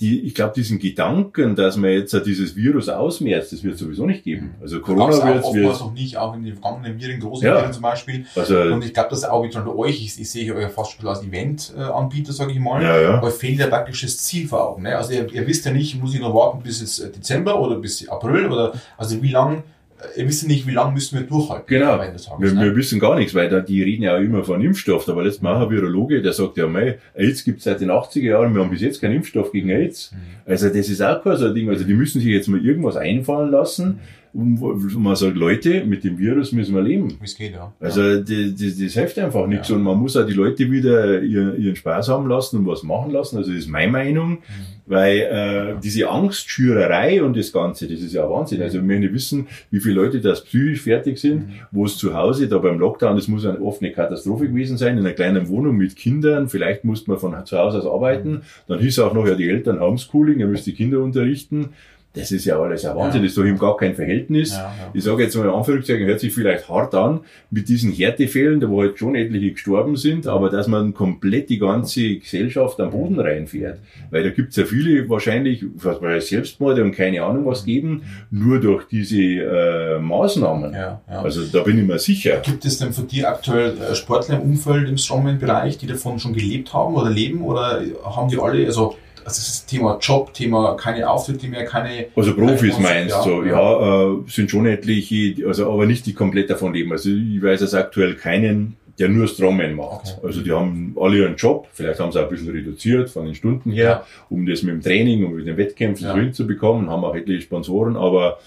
die, 0.00 0.22
ich 0.22 0.34
glaube, 0.34 0.52
diesen 0.54 0.80
Gedanken, 0.80 1.54
dass 1.54 1.76
man 1.76 1.90
jetzt 1.90 2.14
dieses 2.26 2.56
Virus 2.56 2.88
ausmerzt, 2.88 3.52
das 3.52 3.62
wird 3.62 3.78
sowieso 3.78 4.04
nicht 4.06 4.24
geben. 4.24 4.54
Also 4.60 4.80
Gab's 4.80 4.86
Corona 4.88 5.34
wird, 5.34 5.44
oftmals 5.44 5.54
wird 5.54 5.80
noch 5.80 5.92
nicht, 5.92 6.16
auch 6.16 6.34
in 6.34 6.42
den 6.42 6.54
vergangenen 6.54 7.00
Viren, 7.00 7.20
großen 7.20 7.46
Ja. 7.46 7.60
Viren 7.60 7.72
zum 7.72 7.82
Beispiel. 7.82 8.26
also, 8.34 8.60
Und 8.60 8.84
ich 8.84 8.92
glaube, 8.92 9.10
das 9.10 9.20
ist 9.20 9.24
auch 9.24 9.44
wieder 9.44 9.60
bei 9.60 9.72
euch, 9.72 10.04
ich, 10.04 10.20
ich 10.20 10.30
sehe 10.30 10.52
euch 10.52 10.62
ja 10.62 10.68
fast 10.68 10.92
schon 10.92 11.08
als 11.08 11.22
Event-Anbieter, 11.22 12.32
sage 12.32 12.52
ich 12.52 12.58
mal. 12.58 12.82
Ja, 12.82 13.00
ja. 13.00 13.22
Euch 13.22 13.34
fehlt 13.34 13.60
ja 13.60 13.68
praktisch 13.68 14.02
das 14.02 14.18
Ziel 14.18 14.48
vor 14.48 14.68
Augen. 14.68 14.82
Ne? 14.82 14.96
Also 14.96 15.12
ihr, 15.12 15.32
ihr 15.32 15.46
wisst 15.46 15.64
ja 15.64 15.72
nicht, 15.72 16.00
muss 16.00 16.12
ich 16.14 16.20
noch 16.20 16.34
warten 16.34 16.62
bis 16.62 16.80
jetzt 16.80 17.16
Dezember 17.16 17.60
oder 17.60 17.76
bis 17.76 18.06
April 18.08 18.46
oder 18.46 18.72
also 18.98 19.22
wie 19.22 19.30
lang, 19.30 19.62
äh, 20.00 20.20
ihr 20.20 20.28
wisst 20.28 20.42
ja 20.42 20.48
nicht, 20.48 20.66
wie 20.66 20.72
lange 20.72 20.92
müssen 20.92 21.18
wir 21.18 21.26
durchhalten. 21.26 21.66
Genau. 21.66 21.96
Tages, 21.96 22.28
Wir, 22.38 22.52
ne? 22.52 22.64
wir 22.64 22.76
wissen 22.76 23.00
gar 23.00 23.16
nichts, 23.16 23.34
weil 23.34 23.48
da, 23.48 23.60
die 23.60 23.82
reden 23.82 24.02
ja 24.02 24.16
auch 24.16 24.20
immer 24.20 24.44
von 24.44 24.60
Impfstoff. 24.60 25.08
Aber 25.08 25.22
letztes 25.22 25.42
Mal 25.42 25.62
ein 25.62 25.70
Virologe, 25.70 26.22
der 26.22 26.32
sagt 26.32 26.56
ja, 26.56 26.66
mei, 26.66 26.98
AIDS 27.14 27.44
gibt 27.44 27.62
seit 27.62 27.80
den 27.80 27.90
80er 27.90 28.20
Jahren, 28.20 28.54
wir 28.54 28.62
haben 28.62 28.70
bis 28.70 28.80
jetzt 28.80 29.00
keinen 29.00 29.16
Impfstoff 29.16 29.52
gegen 29.52 29.70
AIDS. 29.70 30.12
Mhm. 30.12 30.50
Also 30.50 30.68
das 30.68 30.88
ist 30.88 31.02
auch 31.02 31.22
kein 31.22 31.36
so 31.36 31.46
ein 31.46 31.54
Ding. 31.54 31.68
Also 31.68 31.84
die 31.84 31.94
müssen 31.94 32.20
sich 32.20 32.30
jetzt 32.30 32.48
mal 32.48 32.64
irgendwas 32.64 32.96
einfallen 32.96 33.50
lassen, 33.50 34.00
Und 34.34 34.60
man 35.00 35.14
sagt, 35.14 35.36
Leute, 35.36 35.84
mit 35.84 36.02
dem 36.02 36.18
Virus 36.18 36.50
müssen 36.50 36.74
wir 36.74 36.82
leben. 36.82 37.16
Es 37.22 37.36
geht, 37.36 37.52
ja. 37.52 37.72
Also 37.78 38.18
das, 38.18 38.26
das, 38.26 38.78
das 38.78 38.92
hilft 38.94 39.18
einfach 39.20 39.46
nichts. 39.46 39.70
Und 39.70 39.82
man 39.82 39.96
muss 39.96 40.16
auch 40.16 40.26
die 40.26 40.32
Leute 40.32 40.68
wieder 40.72 41.22
ihren, 41.22 41.60
ihren 41.62 41.76
Spaß 41.76 42.08
haben 42.08 42.28
lassen 42.28 42.58
und 42.58 42.66
was 42.66 42.82
machen 42.82 43.12
lassen. 43.12 43.36
Also 43.36 43.50
das 43.50 43.60
ist 43.60 43.68
meine 43.68 43.92
Meinung. 43.92 44.38
Weil 44.86 45.18
äh, 45.18 45.80
diese 45.82 46.10
Angstschürerei 46.10 47.22
und 47.22 47.38
das 47.38 47.52
Ganze, 47.52 47.88
das 47.88 48.00
ist 48.00 48.12
ja 48.12 48.28
Wahnsinn. 48.28 48.60
Also 48.60 48.78
wir 48.78 48.82
müssen 48.82 49.14
wissen, 49.14 49.46
wie 49.70 49.80
viele 49.80 49.94
Leute 49.94 50.20
das 50.20 50.44
psychisch 50.44 50.82
fertig 50.82 51.18
sind, 51.18 51.50
wo 51.70 51.86
es 51.86 51.96
zu 51.96 52.12
Hause, 52.12 52.48
da 52.48 52.58
beim 52.58 52.78
Lockdown, 52.78 53.16
das 53.16 53.28
muss 53.28 53.46
eine 53.46 53.60
offene 53.60 53.92
Katastrophe 53.92 54.48
gewesen 54.48 54.76
sein, 54.76 54.98
in 54.98 55.06
einer 55.06 55.14
kleinen 55.14 55.48
Wohnung 55.48 55.76
mit 55.76 55.96
Kindern, 55.96 56.48
vielleicht 56.48 56.84
musste 56.84 57.10
man 57.10 57.18
von 57.18 57.46
zu 57.46 57.56
Hause 57.56 57.78
aus 57.78 57.86
arbeiten, 57.86 58.42
dann 58.66 58.78
hieß 58.78 58.98
auch 58.98 59.14
noch, 59.14 59.26
ja, 59.26 59.34
die 59.34 59.48
Eltern 59.48 59.80
Homeschooling, 59.80 60.40
ihr 60.40 60.48
müsst 60.48 60.66
die 60.66 60.74
Kinder 60.74 61.00
unterrichten. 61.00 61.70
Das 62.16 62.30
ist 62.30 62.44
ja 62.44 62.60
alles 62.60 62.84
ein 62.84 62.94
Wahnsinn, 62.96 63.22
Ja. 63.22 63.22
das 63.24 63.32
ist 63.32 63.38
doch 63.38 63.44
eben 63.44 63.58
gar 63.58 63.76
kein 63.76 63.94
Verhältnis. 63.96 64.52
Ja, 64.52 64.58
ja. 64.58 64.72
Ich 64.94 65.02
sage 65.02 65.24
jetzt 65.24 65.34
mal 65.34 65.46
in 65.46 65.50
Anführungszeichen, 65.50 66.06
hört 66.06 66.20
sich 66.20 66.32
vielleicht 66.32 66.68
hart 66.68 66.94
an, 66.94 67.20
mit 67.50 67.68
diesen 67.68 67.90
Härtefällen, 67.90 68.60
da 68.60 68.68
wo 68.70 68.80
halt 68.82 68.98
schon 69.00 69.16
etliche 69.16 69.50
gestorben 69.50 69.96
sind, 69.96 70.28
aber 70.28 70.48
dass 70.48 70.68
man 70.68 70.94
komplett 70.94 71.48
die 71.50 71.58
ganze 71.58 72.16
Gesellschaft 72.16 72.78
am 72.78 72.92
Boden 72.92 73.18
reinfährt. 73.18 73.80
Weil 74.10 74.22
da 74.22 74.30
gibt's 74.30 74.54
ja 74.54 74.64
viele 74.64 75.08
wahrscheinlich, 75.08 75.64
was 75.74 76.00
man 76.00 76.20
Selbstmorde 76.20 76.84
und 76.84 76.92
keine 76.92 77.22
Ahnung 77.24 77.46
was 77.46 77.64
geben, 77.64 78.02
nur 78.30 78.60
durch 78.60 78.84
diese 78.86 79.20
äh, 79.20 79.98
Maßnahmen. 79.98 80.72
Ja, 80.72 81.00
ja. 81.10 81.20
Also 81.22 81.42
da 81.44 81.62
bin 81.64 81.78
ich 81.78 81.84
mir 81.84 81.98
sicher. 81.98 82.40
Gibt 82.44 82.64
es 82.64 82.78
denn 82.78 82.92
für 82.92 83.02
die 83.02 83.24
aktuell 83.26 83.74
äh, 83.90 83.94
Sportler 83.96 84.36
im 84.36 84.42
Umfeld 84.52 84.88
im 84.88 84.98
Strongman-Bereich, 84.98 85.78
die 85.78 85.88
davon 85.88 86.20
schon 86.20 86.32
gelebt 86.32 86.72
haben 86.72 86.94
oder 86.94 87.10
leben? 87.10 87.42
Oder 87.42 87.82
haben 88.04 88.28
die 88.28 88.38
alle, 88.38 88.64
also 88.66 88.96
also 89.24 89.38
das 89.40 89.66
Thema 89.66 89.98
Job, 90.00 90.32
Thema 90.34 90.76
keine 90.76 91.08
Auftritte 91.08 91.48
mehr, 91.48 91.64
keine. 91.64 92.06
Also 92.14 92.34
Profis 92.34 92.78
meinst 92.78 93.16
du, 93.24 93.42
ja, 93.44 93.52
ja, 93.52 94.12
äh, 94.12 94.16
sind 94.28 94.50
schon 94.50 94.66
etliche, 94.66 95.46
also 95.46 95.70
aber 95.72 95.86
nicht 95.86 96.06
die 96.06 96.12
komplett 96.14 96.50
davon 96.50 96.72
leben. 96.74 96.92
Also 96.92 97.10
ich 97.10 97.42
weiß 97.42 97.60
jetzt 97.62 97.74
aktuell 97.74 98.14
keinen, 98.14 98.76
der 98.98 99.08
nur 99.08 99.26
Strongman 99.26 99.74
macht. 99.74 100.16
Okay. 100.18 100.26
Also 100.26 100.40
die 100.42 100.52
haben 100.52 100.96
alle 101.00 101.18
ihren 101.18 101.36
Job, 101.36 101.66
vielleicht 101.72 101.98
haben 102.00 102.12
sie 102.12 102.20
auch 102.20 102.24
ein 102.24 102.30
bisschen 102.30 102.50
reduziert 102.50 103.10
von 103.10 103.24
den 103.24 103.34
Stunden 103.34 103.72
her, 103.72 103.84
Ja. 103.84 104.06
um 104.30 104.46
das 104.46 104.62
mit 104.62 104.72
dem 104.74 104.82
Training 104.82 105.24
und 105.26 105.34
mit 105.34 105.46
den 105.46 105.56
Wettkämpfen 105.56 106.06
Ja. 106.06 106.12
so 106.12 106.18
hinzubekommen, 106.20 106.88
haben 106.90 107.04
auch 107.04 107.16
etliche 107.16 107.42
Sponsoren, 107.42 107.96
aber 107.96 108.38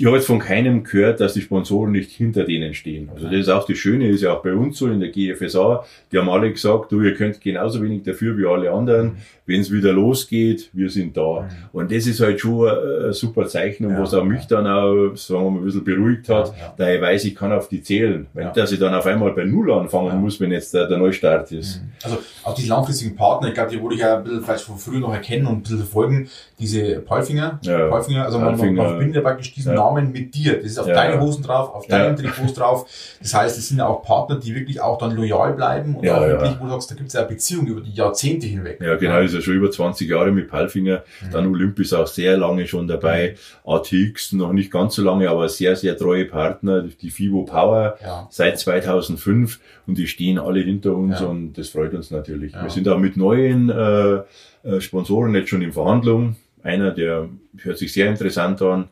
ich 0.00 0.06
habe 0.06 0.16
jetzt 0.16 0.26
von 0.26 0.38
keinem 0.38 0.84
gehört, 0.84 1.18
dass 1.20 1.34
die 1.34 1.40
Sponsoren 1.40 1.90
nicht 1.90 2.12
hinter 2.12 2.44
denen 2.44 2.72
stehen. 2.72 3.08
Also 3.12 3.26
das 3.26 3.34
ist 3.34 3.48
auch 3.48 3.66
das 3.66 3.78
Schöne, 3.78 4.08
ist 4.08 4.22
ja 4.22 4.32
auch 4.32 4.42
bei 4.44 4.52
uns 4.52 4.78
so 4.78 4.86
in 4.86 5.00
der 5.00 5.08
GFSA. 5.08 5.84
Die 6.12 6.18
haben 6.18 6.28
alle 6.28 6.52
gesagt, 6.52 6.92
du, 6.92 7.00
ihr 7.02 7.14
könnt 7.14 7.40
genauso 7.40 7.82
wenig 7.82 8.04
dafür 8.04 8.38
wie 8.38 8.46
alle 8.46 8.70
anderen. 8.70 9.16
Wenn 9.48 9.60
es 9.62 9.72
wieder 9.72 9.92
losgeht, 9.92 10.68
wir 10.72 10.90
sind 10.90 11.16
da. 11.16 11.48
Und 11.72 11.90
das 11.90 12.06
ist 12.06 12.20
halt 12.20 12.38
schon 12.38 12.68
ein, 12.68 13.06
ein 13.06 13.12
super 13.14 13.46
Zeichen, 13.46 13.88
Ja. 13.90 13.98
was 14.00 14.12
auch 14.14 14.22
mich 14.22 14.46
dann 14.46 14.66
auch, 14.66 15.14
sagen 15.16 15.44
wir 15.44 15.50
mal, 15.50 15.58
ein 15.60 15.64
bisschen 15.64 15.84
beruhigt 15.84 16.28
hat, 16.28 16.52
Ja, 16.58 16.74
da 16.76 16.90
ich 16.90 17.00
weiß, 17.00 17.24
ich 17.24 17.34
kann 17.34 17.50
auf 17.52 17.68
die 17.68 17.82
zählen. 17.82 18.26
Wenn 18.34 18.52
dass 18.52 18.70
ich 18.72 18.78
dann 18.78 18.94
auf 18.94 19.06
einmal 19.06 19.32
bei 19.32 19.44
Null 19.44 19.72
anfangen 19.72 20.20
muss, 20.20 20.38
wenn 20.38 20.52
jetzt 20.52 20.74
der, 20.74 20.86
der 20.86 20.98
Neustart 20.98 21.50
ist. 21.52 21.80
Also 22.04 22.18
auch 22.44 22.54
die 22.54 22.66
langfristigen 22.66 23.16
Partner, 23.16 23.48
ich 23.48 23.54
glaube, 23.54 23.70
die 23.70 23.80
wurde 23.80 23.94
ich 23.94 24.02
ja 24.02 24.18
ein 24.18 24.24
bisschen 24.24 24.42
vielleicht 24.42 24.64
von 24.64 24.76
früher 24.76 25.00
noch 25.00 25.14
erkennen 25.14 25.46
und 25.46 25.54
ein 25.56 25.62
bisschen 25.62 25.78
verfolgen, 25.78 26.28
diese 26.58 27.00
Palfinger. 27.00 27.58
Ja. 27.62 27.88
Palfinger, 27.88 28.24
also 28.26 28.38
man, 28.38 28.56
man, 28.56 28.74
man 28.74 28.86
verbindet 28.88 29.16
ja 29.16 29.22
praktisch 29.22 29.54
diesen. 29.54 29.78
Namen 29.78 30.12
mit 30.12 30.34
dir. 30.34 30.56
Das 30.56 30.64
ist 30.66 30.78
auf 30.78 30.86
deine 30.86 31.20
Hosen 31.20 31.42
drauf, 31.42 31.72
auf 31.74 31.86
deinen 31.86 32.16
Trikots 32.16 32.54
drauf. 32.54 32.86
Das 33.20 33.32
heißt, 33.32 33.56
es 33.58 33.68
sind 33.68 33.78
ja 33.78 33.86
auch 33.86 34.02
Partner, 34.02 34.36
die 34.36 34.54
wirklich 34.54 34.80
auch 34.80 34.98
dann 34.98 35.12
loyal 35.14 35.52
bleiben 35.54 35.94
und 35.94 36.08
auch 36.08 36.20
wirklich, 36.20 36.56
wo 36.58 36.64
du 36.64 36.70
sagst, 36.70 36.90
da 36.90 36.94
gibt 36.96 37.08
es 37.08 37.14
ja 37.14 37.20
eine 37.20 37.28
Beziehung 37.28 37.66
über 37.66 37.80
die 37.80 37.92
Jahrzehnte 37.92 38.46
hinweg. 38.46 38.80
Ja, 38.82 38.96
genau, 38.96 39.20
ist 39.20 39.37
ja 39.38 39.44
schon 39.44 39.54
über 39.54 39.70
20 39.70 40.08
Jahre 40.08 40.30
mit 40.32 40.48
Palfinger. 40.48 41.02
Mhm. 41.22 41.30
Dann 41.32 41.46
Olympus 41.46 41.92
auch 41.92 42.06
sehr 42.06 42.36
lange 42.36 42.66
schon 42.66 42.86
dabei. 42.88 43.36
ATX 43.64 44.32
noch 44.32 44.52
nicht 44.52 44.70
ganz 44.70 44.94
so 44.94 45.02
lange, 45.02 45.28
aber 45.30 45.48
sehr, 45.48 45.76
sehr 45.76 45.96
treue 45.96 46.24
Partner. 46.24 46.82
Die 46.82 47.10
FIBO 47.10 47.44
Power 47.44 47.96
Ja. 48.02 48.26
seit 48.30 48.58
2005 48.58 49.60
und 49.86 49.98
die 49.98 50.06
stehen 50.06 50.38
alle 50.38 50.60
hinter 50.60 50.94
uns 50.94 51.20
Ja. 51.20 51.26
und 51.26 51.54
das 51.54 51.68
freut 51.70 51.94
uns 51.94 52.10
natürlich. 52.10 52.52
Ja. 52.52 52.62
Wir 52.64 52.70
sind 52.70 52.88
auch 52.88 52.98
mit 52.98 53.16
neuen 53.16 53.70
äh, 53.70 54.20
äh, 54.64 54.80
Sponsoren 54.80 55.34
jetzt 55.34 55.48
schon 55.50 55.62
in 55.62 55.72
Verhandlung. 55.72 56.36
Einer, 56.62 56.90
der 56.90 57.28
hört 57.58 57.78
sich 57.78 57.92
sehr 57.92 58.08
interessant 58.08 58.60
an. 58.62 58.88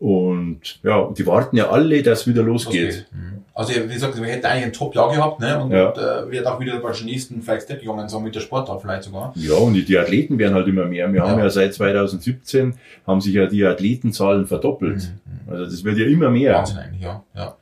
Und 0.00 0.80
ja, 0.82 1.10
die 1.16 1.26
warten 1.26 1.56
ja 1.58 1.68
alle, 1.68 2.02
dass 2.02 2.26
wieder 2.26 2.42
losgeht. 2.42 3.06
Mhm. 3.12 3.44
Also 3.52 3.74
wie 3.74 3.92
gesagt, 3.92 4.16
wir 4.18 4.26
hätten 4.26 4.46
eigentlich 4.46 4.64
ein 4.64 4.72
Top-Jahr 4.72 5.10
gehabt, 5.14 5.40
ne? 5.40 5.62
Und, 5.62 5.70
Ja. 5.72 5.88
und 5.90 5.98
äh, 5.98 6.30
wir 6.30 6.50
auch 6.50 6.58
wieder 6.58 6.80
bei 6.80 6.90
den 6.92 7.04
nächsten 7.04 7.42
vielleicht 7.42 7.64
Step 7.64 7.80
gegangen, 7.80 8.08
so 8.08 8.18
mit 8.18 8.34
der 8.34 8.40
Sportart 8.40 8.80
vielleicht 8.80 9.02
sogar. 9.02 9.34
Ja, 9.36 9.54
und 9.56 9.74
die, 9.74 9.84
die 9.84 9.98
Athleten 9.98 10.38
werden 10.38 10.54
halt 10.54 10.66
immer 10.68 10.86
mehr. 10.86 11.12
Wir 11.12 11.22
haben 11.22 11.38
Ja. 11.38 11.44
ja 11.44 11.50
seit 11.50 11.74
2017 11.74 12.74
haben 13.06 13.20
sich 13.20 13.34
ja 13.34 13.44
die 13.46 13.62
Athletenzahlen 13.62 14.46
verdoppelt. 14.46 15.12
Also 15.46 15.64
das 15.66 15.84
wird 15.84 15.98
ja 15.98 16.06
immer 16.06 16.30
mehr. 16.30 16.52
Mhm. 16.52 16.56
Wahnsinn 16.56 16.78
eigentlich, 16.78 17.02
ja. 17.02 17.22
ja. 17.36 17.56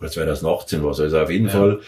Oder 0.00 0.10
2018 0.10 0.82
war 0.82 0.90
es. 0.90 0.98
Also 1.00 1.20
auf 1.20 1.30
jeden 1.30 1.46
Ja. 1.46 1.50
Fall, 1.52 1.80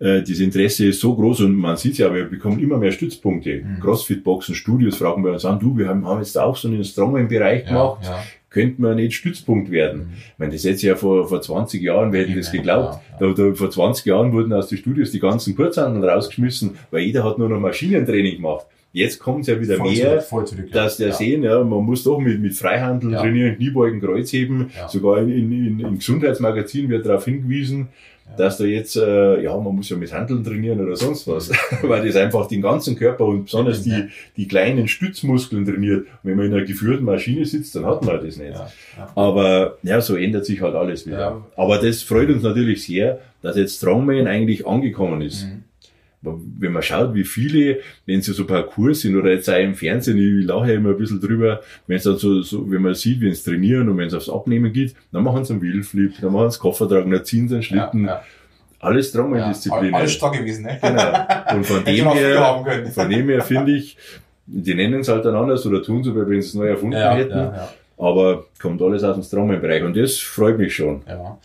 äh, 0.00 0.22
das 0.22 0.40
Interesse 0.40 0.86
ist 0.86 0.98
so 1.00 1.14
groß 1.14 1.42
und 1.42 1.54
man 1.54 1.76
sieht 1.76 1.98
ja, 1.98 2.12
wir 2.12 2.24
bekommen 2.24 2.58
immer 2.58 2.78
mehr 2.78 2.90
Stützpunkte. 2.90 3.62
Mhm. 3.62 3.78
Crossfit-Boxen, 3.80 4.56
Studios 4.56 4.96
fragen 4.96 5.24
wir 5.24 5.30
uns 5.32 5.44
an, 5.44 5.60
du, 5.60 5.78
wir 5.78 5.86
haben, 5.88 6.04
haben 6.04 6.18
jetzt 6.18 6.36
auch 6.36 6.56
so 6.56 6.66
einen 6.66 6.82
Strongman-Bereich 6.82 7.62
Ja, 7.66 7.68
gemacht. 7.68 7.98
ja. 8.02 8.18
Könnte 8.52 8.82
man 8.82 8.96
nicht 8.96 9.14
Stützpunkt 9.14 9.70
werden? 9.70 10.12
Ich 10.14 10.38
meine, 10.38 10.52
das 10.52 10.64
hätte 10.64 10.86
ja 10.86 10.94
vor, 10.94 11.26
vor 11.26 11.40
20 11.40 11.82
Jahren, 11.82 12.12
wir 12.12 12.20
hätten 12.20 12.36
das 12.36 12.52
geglaubt. 12.52 13.00
Da, 13.18 13.32
da, 13.32 13.54
vor 13.54 13.70
20 13.70 14.04
Jahren 14.04 14.32
wurden 14.32 14.52
aus 14.52 14.68
den 14.68 14.78
Studios 14.78 15.10
die 15.10 15.20
ganzen 15.20 15.56
Kurzhandeln 15.56 16.04
rausgeschmissen, 16.04 16.76
weil 16.90 17.02
jeder 17.02 17.24
hat 17.24 17.38
nur 17.38 17.48
noch 17.48 17.60
Maschinentraining 17.60 18.36
gemacht. 18.36 18.66
Jetzt 18.94 19.18
kommt 19.20 19.40
es 19.42 19.46
ja 19.46 19.58
wieder 19.58 19.76
Voll 19.76 19.92
mehr, 19.92 20.20
zurück, 20.20 20.48
zurück, 20.48 20.66
ja. 20.68 20.74
dass 20.84 20.98
der 20.98 21.08
ja. 21.08 21.14
sehen, 21.14 21.42
ja, 21.44 21.64
man 21.64 21.82
muss 21.82 22.04
doch 22.04 22.18
mit, 22.18 22.40
mit 22.40 22.54
Freihandel 22.54 23.12
Ja. 23.12 23.20
trainieren, 23.22 23.56
Kniebeugen, 23.56 24.02
Kreuzheben, 24.02 24.70
sogar 24.88 25.22
in, 25.22 25.30
in, 25.30 25.52
in, 25.52 25.80
im 25.80 25.98
Gesundheitsmagazin 25.98 26.90
wird 26.90 27.06
darauf 27.06 27.24
hingewiesen, 27.24 27.88
dass 28.36 28.58
da 28.58 28.64
jetzt, 28.64 28.96
äh, 28.96 29.42
ja, 29.42 29.56
man 29.56 29.74
muss 29.74 29.88
ja 29.90 29.96
mit 29.96 30.12
Handeln 30.12 30.42
trainieren 30.44 30.80
oder 30.80 30.96
sonst 30.96 31.26
was, 31.28 31.50
weil 31.82 32.06
das 32.06 32.16
einfach 32.16 32.46
den 32.48 32.62
ganzen 32.62 32.96
Körper 32.96 33.24
und 33.26 33.44
besonders 33.44 33.84
Ja. 33.84 34.00
die, 34.00 34.08
die 34.36 34.48
kleinen 34.48 34.88
Stützmuskeln 34.88 35.64
trainiert. 35.64 36.06
Wenn 36.22 36.36
man 36.36 36.46
in 36.46 36.54
einer 36.54 36.64
geführten 36.64 37.04
Maschine 37.04 37.44
sitzt, 37.44 37.74
dann 37.76 37.86
hat 37.86 38.04
man 38.04 38.16
das 38.24 38.36
nicht. 38.36 38.52
Ja, 38.52 38.68
ja. 38.96 39.12
Aber 39.14 39.78
ja, 39.82 40.00
so 40.00 40.16
ändert 40.16 40.46
sich 40.46 40.60
halt 40.60 40.74
alles 40.74 41.06
wieder. 41.06 41.18
Ja. 41.18 41.46
Aber 41.56 41.78
das 41.78 42.02
freut 42.02 42.28
uns 42.30 42.42
natürlich 42.42 42.84
sehr, 42.84 43.18
dass 43.42 43.56
jetzt 43.56 43.76
Strongman 43.78 44.26
eigentlich 44.26 44.66
angekommen 44.66 45.20
ist. 45.22 45.44
Mhm. 45.46 45.61
Wenn 46.22 46.72
man 46.72 46.82
schaut, 46.82 47.14
wie 47.14 47.24
viele, 47.24 47.80
wenn 48.06 48.22
sie 48.22 48.32
so 48.32 48.46
Parcours 48.46 49.00
sind 49.00 49.16
oder 49.16 49.32
jetzt 49.32 49.50
auch 49.50 49.58
im 49.58 49.74
Fernsehen, 49.74 50.18
ich 50.18 50.46
lache 50.46 50.72
immer 50.72 50.90
ein 50.90 50.96
bisschen 50.96 51.20
drüber, 51.20 51.60
wenn 51.88 51.96
es 51.96 52.04
dann 52.04 52.16
so, 52.16 52.40
so, 52.42 52.70
wenn 52.70 52.80
man 52.80 52.94
sieht, 52.94 53.20
wenn 53.20 53.30
es 53.30 53.42
trainieren 53.42 53.88
und 53.88 53.98
wenn 53.98 54.06
es 54.06 54.14
aufs 54.14 54.28
Abnehmen 54.30 54.72
geht, 54.72 54.94
dann 55.10 55.24
machen 55.24 55.44
sie 55.44 55.54
einen 55.54 55.62
Wheelflip, 55.62 56.20
dann 56.20 56.32
machen 56.32 56.50
sie 56.50 56.58
Koffer 56.60 56.88
tragen, 56.88 57.10
dann 57.10 57.24
ziehen 57.24 57.48
sie 57.48 57.54
einen 57.54 57.62
Schlitten. 57.64 58.04
Ja, 58.04 58.10
ja. 58.16 58.22
Alles 58.78 59.06
Ja, 59.12 59.20
Strongman-Disziplinen. 59.20 59.94
alles 59.94 60.12
stark 60.12 60.34
gewesen, 60.38 60.64
ne? 60.64 60.78
Genau. 60.80 61.54
Und 61.56 61.66
von 61.66 61.84
dem 61.84 62.08
her, 62.12 62.64
von 62.92 63.10
dem 63.10 63.28
her 63.28 63.40
finde 63.42 63.72
ich, 63.72 63.96
die 64.46 64.74
nennen 64.74 65.00
es 65.00 65.08
halt 65.08 65.24
dann 65.24 65.34
anders 65.36 65.64
oder 65.66 65.82
tun 65.82 66.02
so, 66.02 66.14
weil 66.16 66.28
wenn 66.28 66.40
sie 66.42 66.48
es 66.48 66.54
neu 66.54 66.66
erfunden 66.66 66.96
Ja, 66.98 67.14
hätten. 67.14 67.50
Aber 67.98 68.46
kommt 68.60 68.82
alles 68.82 69.04
aus 69.04 69.14
dem 69.14 69.22
Strongman-Bereich 69.22 69.84
und 69.84 69.96
das 69.96 70.18
freut 70.18 70.58
mich 70.58 70.74
schon. 70.74 71.02
Ja. 71.08 71.38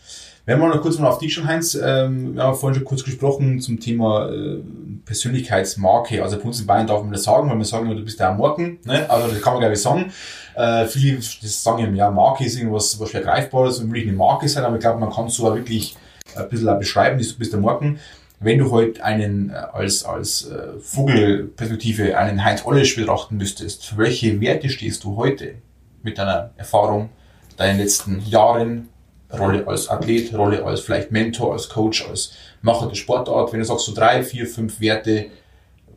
Wenn 0.48 0.60
wir 0.60 0.68
noch 0.68 0.80
kurz 0.80 0.98
mal 0.98 1.08
auf 1.08 1.18
dich 1.18 1.34
schon, 1.34 1.46
Heinz, 1.46 1.74
ähm, 1.74 2.34
wir 2.34 2.42
haben 2.42 2.56
vorhin 2.56 2.78
schon 2.78 2.86
kurz 2.86 3.04
gesprochen 3.04 3.60
zum 3.60 3.80
Thema 3.80 4.30
äh, 4.30 4.62
Persönlichkeitsmarke. 5.04 6.22
Also 6.22 6.38
bei 6.38 6.44
uns 6.44 6.58
in 6.58 6.66
Bayern 6.66 6.86
darf 6.86 7.02
man 7.02 7.12
das 7.12 7.24
sagen, 7.24 7.50
weil 7.50 7.58
wir 7.58 7.66
sagen 7.66 7.84
immer, 7.84 7.94
du 7.94 8.02
bist 8.02 8.18
der 8.18 8.32
Morgen. 8.32 8.78
Ne? 8.84 9.10
Also 9.10 9.28
das 9.28 9.42
kann 9.42 9.52
man 9.52 9.60
glaube 9.60 9.74
ich 9.74 9.82
sagen. 9.82 10.10
Äh, 10.54 10.86
viele 10.86 11.20
sagen 11.20 11.82
eben, 11.84 11.94
ja, 11.94 12.10
Marke 12.10 12.46
ist 12.46 12.56
irgendwas 12.56 12.98
was 12.98 13.10
schwer 13.10 13.20
greifbares 13.20 13.78
und 13.78 13.92
will 13.92 14.00
nicht 14.00 14.08
eine 14.08 14.16
Marke 14.16 14.48
sein, 14.48 14.64
aber 14.64 14.76
ich 14.76 14.80
glaube, 14.80 14.98
man 14.98 15.12
kann 15.12 15.26
es 15.26 15.34
so 15.34 15.54
wirklich 15.54 15.98
ein 16.34 16.48
bisschen 16.48 16.78
beschreiben, 16.78 17.18
du 17.18 17.34
bist 17.38 17.52
der 17.52 17.60
Morgen. 17.60 17.98
Wenn 18.40 18.56
du 18.56 18.70
heute 18.70 19.04
einen 19.04 19.50
äh, 19.50 19.52
als, 19.52 20.02
als 20.02 20.46
äh, 20.46 20.80
Vogelperspektive 20.80 22.16
einen 22.16 22.42
Heinz 22.42 22.64
Ollisch 22.64 22.96
betrachten 22.96 23.36
müsstest, 23.36 23.84
für 23.84 23.98
welche 23.98 24.40
Werte 24.40 24.70
stehst 24.70 25.04
du 25.04 25.16
heute 25.16 25.56
mit 26.02 26.16
deiner 26.16 26.52
Erfahrung, 26.56 27.10
deinen 27.58 27.78
letzten 27.78 28.22
Jahren, 28.26 28.88
Rolle 29.32 29.66
als 29.66 29.88
Athlet, 29.88 30.32
Rolle 30.34 30.64
als 30.64 30.80
vielleicht 30.80 31.10
Mentor, 31.10 31.52
als 31.52 31.68
Coach, 31.68 32.06
als 32.08 32.32
Macher 32.62 32.88
der 32.88 32.94
Sportart. 32.94 33.52
Wenn 33.52 33.60
du 33.60 33.66
sagst 33.66 33.86
so 33.86 33.94
drei, 33.94 34.22
vier, 34.22 34.46
fünf 34.46 34.80
Werte, 34.80 35.26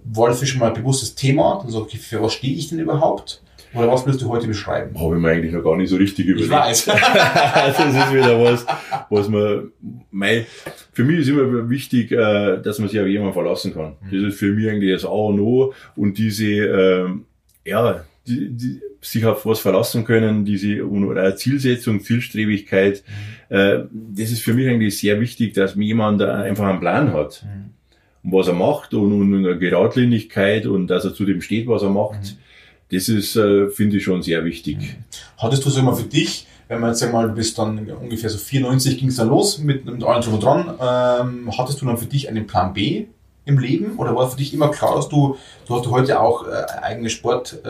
war 0.04 0.30
das 0.30 0.48
schon 0.48 0.60
mal 0.60 0.68
ein 0.68 0.74
bewusstes 0.74 1.16
Thema? 1.16 1.60
Dann 1.62 1.72
sag 1.72 1.94
ich, 1.94 2.00
für 2.00 2.22
was 2.22 2.34
stehe 2.34 2.56
ich 2.56 2.70
denn 2.70 2.80
überhaupt? 2.80 3.42
Oder 3.74 3.90
was 3.90 4.06
willst 4.06 4.22
du 4.22 4.28
heute 4.28 4.48
beschreiben? 4.48 5.00
Habe 5.00 5.16
ich 5.16 5.22
mir 5.22 5.30
eigentlich 5.30 5.54
noch 5.54 5.64
gar 5.64 5.78
nicht 5.78 5.90
so 5.90 5.96
richtig 5.96 6.26
Ich 6.26 6.32
überlegt. 6.32 6.52
weiß. 6.52 6.86
das 6.86 7.80
ist 7.80 8.14
wieder 8.14 8.44
was, 8.44 8.66
was 9.10 9.30
man, 9.30 9.72
mein, 10.12 10.46
für 10.92 11.06
mich 11.06 11.20
ist 11.20 11.30
immer 11.30 11.70
wichtig, 11.70 12.12
äh, 12.12 12.58
dass 12.62 12.80
man 12.80 12.90
sich 12.90 13.00
auf 13.00 13.08
jemanden 13.08 13.34
verlassen 13.34 13.74
kann. 13.74 13.96
Mhm. 14.02 14.24
Das 14.24 14.34
ist 14.34 14.40
für 14.40 14.52
mich 14.52 14.70
eigentlich 14.70 14.92
das 14.92 15.06
A 15.06 15.10
und 15.10 15.40
O 15.40 15.74
und 15.96 16.18
diese, 16.18 16.46
ähm, 16.48 17.26
ja, 17.64 18.04
die, 18.28 18.50
die, 18.50 18.82
sich 19.02 19.26
auf 19.26 19.45
was 19.45 19.60
verlassen 19.60 20.06
können, 20.06 20.45
diese 20.45 20.82
Zielsetzung, 21.36 22.02
Zielstrebigkeit, 22.02 23.04
Mhm. 23.49 23.56
äh, 23.56 23.80
das 23.91 24.32
ist 24.32 24.41
für 24.41 24.54
mich 24.54 24.68
eigentlich 24.68 24.97
sehr 24.97 25.20
wichtig, 25.20 25.54
dass 25.54 25.76
mir 25.76 25.86
jemand 25.86 26.22
einfach 26.22 26.68
einen 26.68 26.80
Plan 26.80 27.12
hat. 27.14 27.43
Mhm. 27.43 27.72
Und 28.24 28.38
was 28.38 28.47
er 28.47 28.54
macht 28.54 28.93
und, 28.93 29.12
und 29.12 29.34
eine 29.34 29.58
Geradlinigkeit 29.58 30.68
und 30.68 30.88
dass 30.88 31.06
er 31.06 31.14
zu 31.14 31.26
dem 31.26 31.41
steht, 31.41 31.68
was 31.68 31.82
er 31.82 31.89
macht. 31.89 32.22
Mhm. 32.22 32.38
Das 32.95 33.10
ist, 33.10 33.36
äh, 33.36 33.70
finde 33.70 33.97
ich 33.97 34.04
schon 34.04 34.22
sehr 34.22 34.45
wichtig. 34.45 34.78
Hattest 35.38 35.66
du 35.66 35.70
so 35.70 35.82
mal 35.82 35.95
für 35.95 36.04
dich, 36.08 36.45
wenn 36.68 36.80
man 36.80 36.91
jetzt 36.91 36.99
sagen 36.99 37.14
wir 37.14 37.22
mal, 37.22 37.28
du 37.30 37.34
bist 37.36 37.58
dann 37.58 37.89
ungefähr 37.89 38.30
so 38.30 38.38
94 38.38 38.97
ging 38.99 39.10
es 39.10 39.16
dann 39.16 39.30
los 39.30 39.58
mit, 39.58 39.86
mit 39.86 40.04
allem 40.04 40.22
drum 40.22 40.34
und 40.36 40.43
dran, 40.43 40.74
ähm, 40.80 41.58
hattest 41.58 41.82
du 41.82 41.86
dann 41.86 41.97
für 41.97 42.06
dich 42.06 42.30
einen 42.30 42.45
Plan 42.47 42.74
B 42.74 43.06
im 43.44 43.58
Leben 43.58 43.98
oder 43.98 44.16
war 44.16 44.30
für 44.30 44.38
dich 44.38 44.54
immer 44.54 44.70
klar, 44.70 44.96
dass 44.96 45.10
du, 45.10 45.36
du 45.68 45.76
hast 45.76 45.89
heute 45.89 46.20
auch 46.20 46.48
äh, 46.48 46.52
eigene 46.84 47.10
Sport 47.10 47.60
äh, 47.66 47.70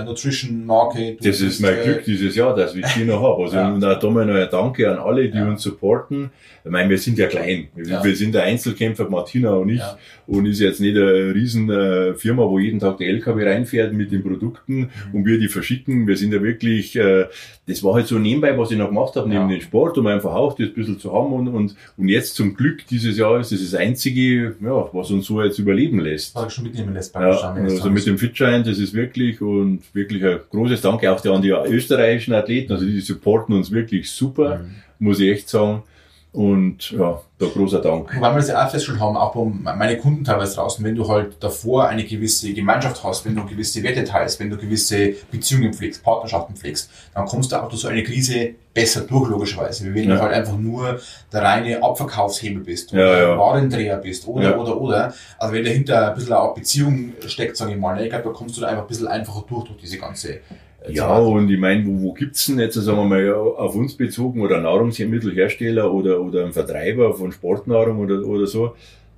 äh, 0.00 0.04
Nutrition 0.04 0.66
Marke. 0.66 1.16
Das 1.22 1.40
ist 1.40 1.60
mein 1.60 1.78
äh, 1.78 1.84
Glück 1.84 2.04
dieses 2.04 2.34
Jahr, 2.34 2.54
dass 2.56 2.74
ich 2.74 2.84
die 2.96 3.04
noch 3.04 3.22
habe. 3.22 3.44
Also 3.44 3.56
Ja. 3.58 3.72
und 3.72 3.84
auch 3.84 3.98
da 3.98 4.10
mal 4.10 4.26
noch 4.26 4.34
ein 4.34 4.48
Danke 4.50 4.90
an 4.90 4.98
alle, 4.98 5.28
die 5.28 5.38
Ja. 5.38 5.46
uns 5.46 5.62
supporten. 5.62 6.30
Ich 6.64 6.70
meine, 6.70 6.90
wir 6.90 6.98
sind 6.98 7.16
ja 7.16 7.28
klein. 7.28 7.68
Wir, 7.76 7.86
Ja. 7.86 8.04
wir 8.04 8.16
sind 8.16 8.34
der 8.34 8.42
Einzelkämpfer, 8.42 9.08
Martina 9.08 9.50
und 9.50 9.68
ich. 9.68 9.78
Ja. 9.78 9.96
Und 10.26 10.46
ist 10.46 10.58
jetzt 10.58 10.80
nicht 10.80 10.96
eine 10.96 11.32
riesen 11.32 11.70
äh, 11.70 12.14
Firma, 12.14 12.42
wo 12.42 12.58
jeden 12.58 12.80
Tag 12.80 12.98
der 12.98 13.06
LKW 13.08 13.44
reinfährt 13.48 13.92
mit 13.92 14.10
den 14.10 14.22
Produkten 14.24 14.74
Mhm. 14.78 14.90
und 15.12 15.24
wir 15.26 15.38
die 15.38 15.48
verschicken. 15.48 16.08
Wir 16.08 16.16
sind 16.16 16.34
ja 16.34 16.42
wirklich, 16.42 16.96
äh, 16.96 17.26
das 17.68 17.84
war 17.84 17.94
halt 17.94 18.06
so 18.06 18.18
nebenbei, 18.18 18.56
was 18.58 18.70
ich 18.70 18.78
noch 18.78 18.88
gemacht 18.88 19.14
habe, 19.14 19.28
neben 19.28 19.42
Ja. 19.42 19.48
den 19.48 19.60
Sport, 19.60 19.98
um 19.98 20.06
einfach 20.06 20.32
auch 20.34 20.54
das 20.56 20.68
ein 20.68 20.74
bisschen 20.74 20.98
zu 20.98 21.12
haben. 21.12 21.32
Und, 21.32 21.48
und, 21.48 21.76
und 21.96 22.08
jetzt 22.08 22.34
zum 22.34 22.54
Glück 22.56 22.86
dieses 22.88 23.18
Jahr 23.18 23.38
ist 23.38 23.52
das 23.52 23.60
das 23.60 23.74
Einzige, 23.74 24.56
ja, 24.60 24.88
was 24.92 25.10
uns 25.10 25.26
so 25.26 25.42
jetzt 25.42 25.58
überleben 25.58 26.00
lässt. 26.00 26.34
Was 26.34 26.46
ich 26.46 26.52
schon 26.54 26.64
mitnehmen 26.64 26.94
lässt 26.94 27.12
beim 27.12 27.24
Ja, 27.24 27.52
also 27.52 27.90
mit 27.90 28.06
dem 28.06 28.16
Fitschein, 28.18 28.64
das 28.64 28.78
ist 28.78 28.94
wirklich 28.94 29.40
und 29.42 29.80
wirklich 29.92 30.24
ein 30.24 30.38
großes 30.50 30.80
Danke 30.80 31.12
auch 31.12 31.24
an 31.26 31.42
die 31.42 31.50
österreichischen 31.50 32.32
Athleten, 32.34 32.72
also 32.72 32.86
die 32.86 33.00
supporten 33.00 33.54
uns 33.54 33.70
wirklich 33.70 34.10
super, 34.10 34.58
Mhm. 34.60 34.70
muss 34.98 35.20
ich 35.20 35.30
echt 35.30 35.48
sagen. 35.48 35.82
Und 36.30 36.90
ja, 36.90 37.20
da 37.38 37.46
großer 37.46 37.80
Dank. 37.80 38.14
Wobei 38.14 38.30
wir 38.32 38.36
das 38.36 38.48
ja 38.48 38.64
auch 38.64 38.70
festgestellt 38.70 39.00
haben, 39.00 39.16
auch 39.16 39.32
bei 39.34 39.74
meine 39.74 39.96
Kunden 39.96 40.24
teilweise 40.24 40.56
draußen, 40.56 40.84
wenn 40.84 40.94
du 40.94 41.08
halt 41.08 41.42
davor 41.42 41.88
eine 41.88 42.04
gewisse 42.04 42.52
Gemeinschaft 42.52 43.02
hast, 43.02 43.24
wenn 43.24 43.34
du 43.34 43.46
gewisse 43.46 43.82
Werte 43.82 44.04
teilst, 44.04 44.38
wenn 44.38 44.50
du 44.50 44.56
gewisse 44.58 45.14
Beziehungen 45.30 45.72
pflegst, 45.72 46.02
Partnerschaften 46.04 46.54
pflegst, 46.54 46.90
dann 47.14 47.24
kommst 47.26 47.50
du 47.50 47.56
auch 47.56 47.68
durch 47.68 47.80
so 47.80 47.88
eine 47.88 48.02
Krise 48.02 48.50
besser 48.74 49.00
durch, 49.00 49.30
logischerweise. 49.30 49.92
Wenn 49.94 50.08
Ja. 50.10 50.16
du 50.16 50.20
halt 50.22 50.34
einfach 50.34 50.58
nur 50.58 51.00
der 51.32 51.42
reine 51.42 51.82
Abverkaufshebel 51.82 52.62
bist 52.62 52.92
Ja, 52.92 52.98
oder 52.98 53.28
ja. 53.30 53.38
Warendreher 53.38 53.96
bist 53.96 54.28
oder, 54.28 54.50
Ja. 54.50 54.56
oder, 54.58 54.78
oder. 54.80 55.14
Also 55.38 55.54
wenn 55.54 55.64
dahinter 55.64 56.10
ein 56.10 56.14
bisschen 56.14 56.34
auch 56.34 56.54
Beziehung 56.54 57.14
steckt, 57.26 57.56
sage 57.56 57.72
ich 57.72 57.78
mal, 57.78 57.96
ne, 57.96 58.04
ich 58.04 58.10
glaube, 58.10 58.24
da 58.24 58.30
kommst 58.30 58.56
du 58.56 58.60
da 58.60 58.66
einfach 58.68 58.82
ein 58.82 58.88
bisschen 58.88 59.08
einfacher 59.08 59.44
durch, 59.48 59.64
durch 59.64 59.78
diese 59.80 59.96
ganze 59.98 60.40
Ja, 60.88 61.18
und 61.18 61.50
ich 61.50 61.58
meine, 61.58 61.84
wo, 61.86 62.02
wo 62.02 62.12
gibt's 62.12 62.46
denn 62.46 62.58
jetzt, 62.60 62.74
sagen 62.74 62.98
wir 62.98 63.04
mal, 63.04 63.34
auf 63.34 63.74
uns 63.74 63.96
bezogen 63.96 64.40
oder 64.40 64.60
Nahrungsmittelhersteller 64.60 65.92
oder, 65.92 66.20
oder 66.20 66.44
ein 66.44 66.52
Vertreiber 66.52 67.14
von 67.14 67.32
Sportnahrung 67.32 67.98
oder, 67.98 68.24
oder 68.24 68.46
so, 68.46 68.74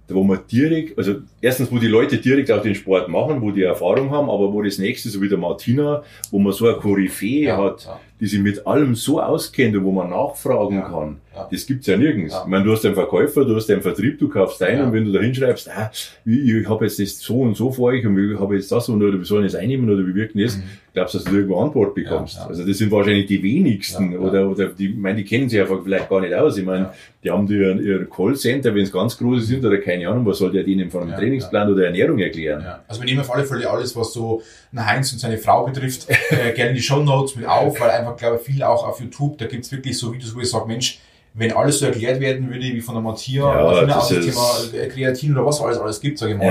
wo 0.09 0.25
man 0.25 0.41
direkt, 0.51 0.99
also 0.99 1.17
erstens, 1.41 1.71
wo 1.71 1.79
die 1.79 1.87
Leute 1.87 2.19
direkt 2.19 2.51
auch 2.51 2.63
den 2.63 2.75
Sport 2.75 3.09
machen, 3.09 3.41
wo 3.43 3.51
die 3.51 3.63
Erfahrung 3.63 4.11
haben, 4.11 4.29
aber 4.29 4.53
wo 4.53 4.63
das 4.63 4.79
nächste, 4.79 5.09
so 5.09 5.21
wie 5.21 5.29
der 5.29 5.39
Martina, 5.39 6.03
wo 6.31 6.39
man 6.39 6.53
so 6.53 6.67
eine 6.67 6.79
Koryphäe 6.79 7.45
Ja, 7.45 7.59
hat, 7.59 7.85
ja. 7.85 8.01
die 8.21 8.27
sich 8.27 8.41
mit 8.41 8.67
allem 8.67 8.95
so 8.95 9.21
auskennt 9.21 9.77
und 9.77 9.85
wo 9.85 9.93
man 9.93 10.11
nachfragen 10.11 10.77
Ja, 10.77 10.89
kann. 10.89 11.17
Ja. 11.35 11.49
Das 11.51 11.67
gibt's 11.67 11.87
ja 11.87 11.97
nirgends. 11.97 12.33
Ja. 12.35 12.43
Ich 12.43 12.49
meine, 12.49 12.65
du 12.65 12.73
hast 12.73 12.85
einen 12.85 12.95
Verkäufer, 12.95 13.45
du 13.45 13.55
hast 13.57 13.71
einen 13.71 13.83
Vertrieb, 13.83 14.19
du 14.19 14.29
kaufst 14.29 14.63
ein 14.63 14.79
Ja. 14.79 14.85
und 14.85 14.93
wenn 14.93 15.05
du 15.05 15.13
da 15.13 15.21
hinschreibst, 15.21 15.71
ah, 15.71 15.91
ich, 16.25 16.49
ich 16.49 16.69
habe 16.69 16.85
jetzt 16.85 16.99
das 16.99 17.19
so 17.21 17.41
und 17.41 17.57
so 17.57 17.71
vor 17.71 17.91
euch 17.93 18.05
und 18.07 18.19
ich 18.19 18.39
habe 18.39 18.57
jetzt 18.57 18.71
das 18.73 18.89
und 18.89 19.03
oder 19.03 19.17
wir 19.19 19.25
sollen 19.25 19.45
es 19.45 19.55
einnehmen 19.55 19.89
oder 19.89 20.07
wie 20.07 20.15
wirkt 20.15 20.35
denn 20.35 20.43
das, 20.45 20.57
Mhm. 20.57 20.63
glaubst 20.93 21.15
du, 21.15 21.19
dass 21.19 21.25
du 21.29 21.35
irgendwo 21.37 21.61
Antwort 21.61 21.95
bekommst. 21.95 22.37
Ja. 22.37 22.47
Also 22.47 22.67
das 22.67 22.79
sind 22.79 22.91
wahrscheinlich 22.91 23.27
die 23.27 23.43
wenigsten 23.43 24.17
oder, 24.19 24.49
oder 24.49 24.67
die, 24.69 24.89
ich 24.91 24.97
meine, 24.97 25.19
die 25.19 25.25
kennen 25.25 25.49
sich 25.49 25.61
einfach 25.61 25.79
vielleicht 25.85 26.09
gar 26.09 26.21
nicht 26.21 26.35
aus. 26.35 26.57
Ich 26.59 26.65
meine, 26.65 26.91
die 27.23 27.31
haben 27.31 27.47
die 27.47 27.55
ihr, 27.55 27.81
ihr 27.81 28.07
Callcenter, 28.11 28.75
wenn 28.75 28.83
es 28.83 28.91
ganz 28.93 29.17
große 29.17 29.43
sind 29.43 29.65
oder 29.65 29.79
keine 29.79 30.09
Ahnung, 30.09 30.27
was 30.27 30.39
soll 30.39 30.51
der 30.51 30.65
denen 30.65 30.91
von 30.91 31.03
einem 31.03 31.15
Trainingsplan 31.17 31.73
oder 31.73 31.85
Ernährung 31.85 32.19
erklären? 32.19 32.63
Ja. 32.63 32.83
Also 32.89 33.01
wir 33.03 33.07
nehmen 33.07 33.21
auf 33.21 33.33
alle 33.33 33.45
Fälle 33.45 33.69
alles, 33.71 33.95
was 33.95 34.13
so 34.13 34.43
Heinz 34.75 35.13
und 35.13 35.19
seine 35.21 35.39
Frau 35.39 35.65
betrifft, 35.67 36.07
äh, 36.31 36.53
gerne 36.55 36.71
in 36.71 36.77
die 36.77 36.83
Show 36.83 37.03
Notes 37.03 37.37
mit 37.37 37.47
auf, 37.47 37.81
weil 37.81 37.91
einfach, 37.91 38.17
glaube 38.17 38.37
ich, 38.41 38.43
viel 38.53 38.63
auch 38.63 38.87
auf 38.87 39.01
YouTube, 39.01 39.39
da 39.39 39.47
gibt's 39.47 39.71
wirklich 39.71 39.97
so 39.97 40.13
Videos, 40.13 40.35
wo 40.35 40.41
ich 40.41 40.49
sage, 40.51 40.67
Mensch, 40.67 40.99
wenn 41.33 41.53
alles 41.53 41.79
so 41.79 41.87
erklärt 41.87 42.19
werden 42.21 42.49
würde, 42.51 42.61
wie 42.63 42.81
von 42.81 42.95
der 42.97 43.03
Mattia, 43.03 43.43
Ja, 43.45 43.85
das 43.87 44.09
das 44.09 44.11
ist- 44.19 44.25
Thema 44.35 44.83
äh, 44.83 44.89
Kreatin 44.89 45.33
oder 45.37 45.47
was 45.47 45.61
alles 45.61 45.79
alles 45.79 46.01
gibt, 46.01 46.19
sage 46.19 46.33
ich 46.33 46.39
mal, 46.39 46.45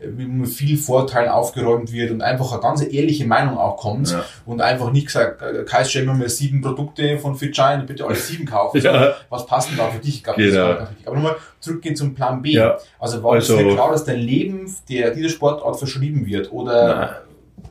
Ja. 0.00 0.06
äh, 0.06 0.08
mit 0.10 0.48
vielen 0.48 0.76
Vorteilen 0.76 1.28
aufgeräumt 1.28 1.92
wird 1.92 2.10
und 2.10 2.20
einfach 2.20 2.50
eine 2.52 2.60
ganz 2.60 2.82
ehrliche 2.82 3.26
Meinung 3.26 3.56
auch 3.56 3.76
kommt 3.76 4.10
Ja. 4.10 4.24
und 4.44 4.60
einfach 4.60 4.90
nicht 4.90 5.06
gesagt, 5.06 5.40
äh, 5.40 5.62
Kai, 5.64 5.84
stell 5.84 6.04
mir 6.04 6.14
mal 6.14 6.28
sieben 6.28 6.60
Produkte 6.60 7.16
von 7.18 7.36
Fitshine, 7.36 7.84
bitte 7.86 8.04
alle 8.04 8.14
sieben 8.16 8.44
kaufen, 8.44 8.80
Ja. 8.82 9.14
was 9.30 9.46
passt 9.46 9.70
denn 9.70 9.76
da 9.76 9.88
für 9.88 10.00
dich? 10.00 10.16
Ich 10.16 10.24
glaube, 10.24 10.40
das 10.42 10.50
ist 10.50 10.56
Genau. 10.56 10.86
Aber 11.06 11.14
nochmal 11.16 11.36
zurückgehen 11.60 11.94
zum 11.94 12.12
Plan 12.14 12.42
B. 12.42 12.58
Also 12.98 13.22
war 13.22 13.34
Also- 13.34 13.56
dir 13.56 13.72
klar, 13.72 13.92
dass 13.92 14.04
dein 14.04 14.18
Leben 14.18 14.74
der 14.88 15.12
dieser 15.12 15.28
Sportart 15.28 15.78
verschrieben 15.78 16.26
wird 16.26 16.50
oder 16.52 16.94
Nein. 16.96 17.08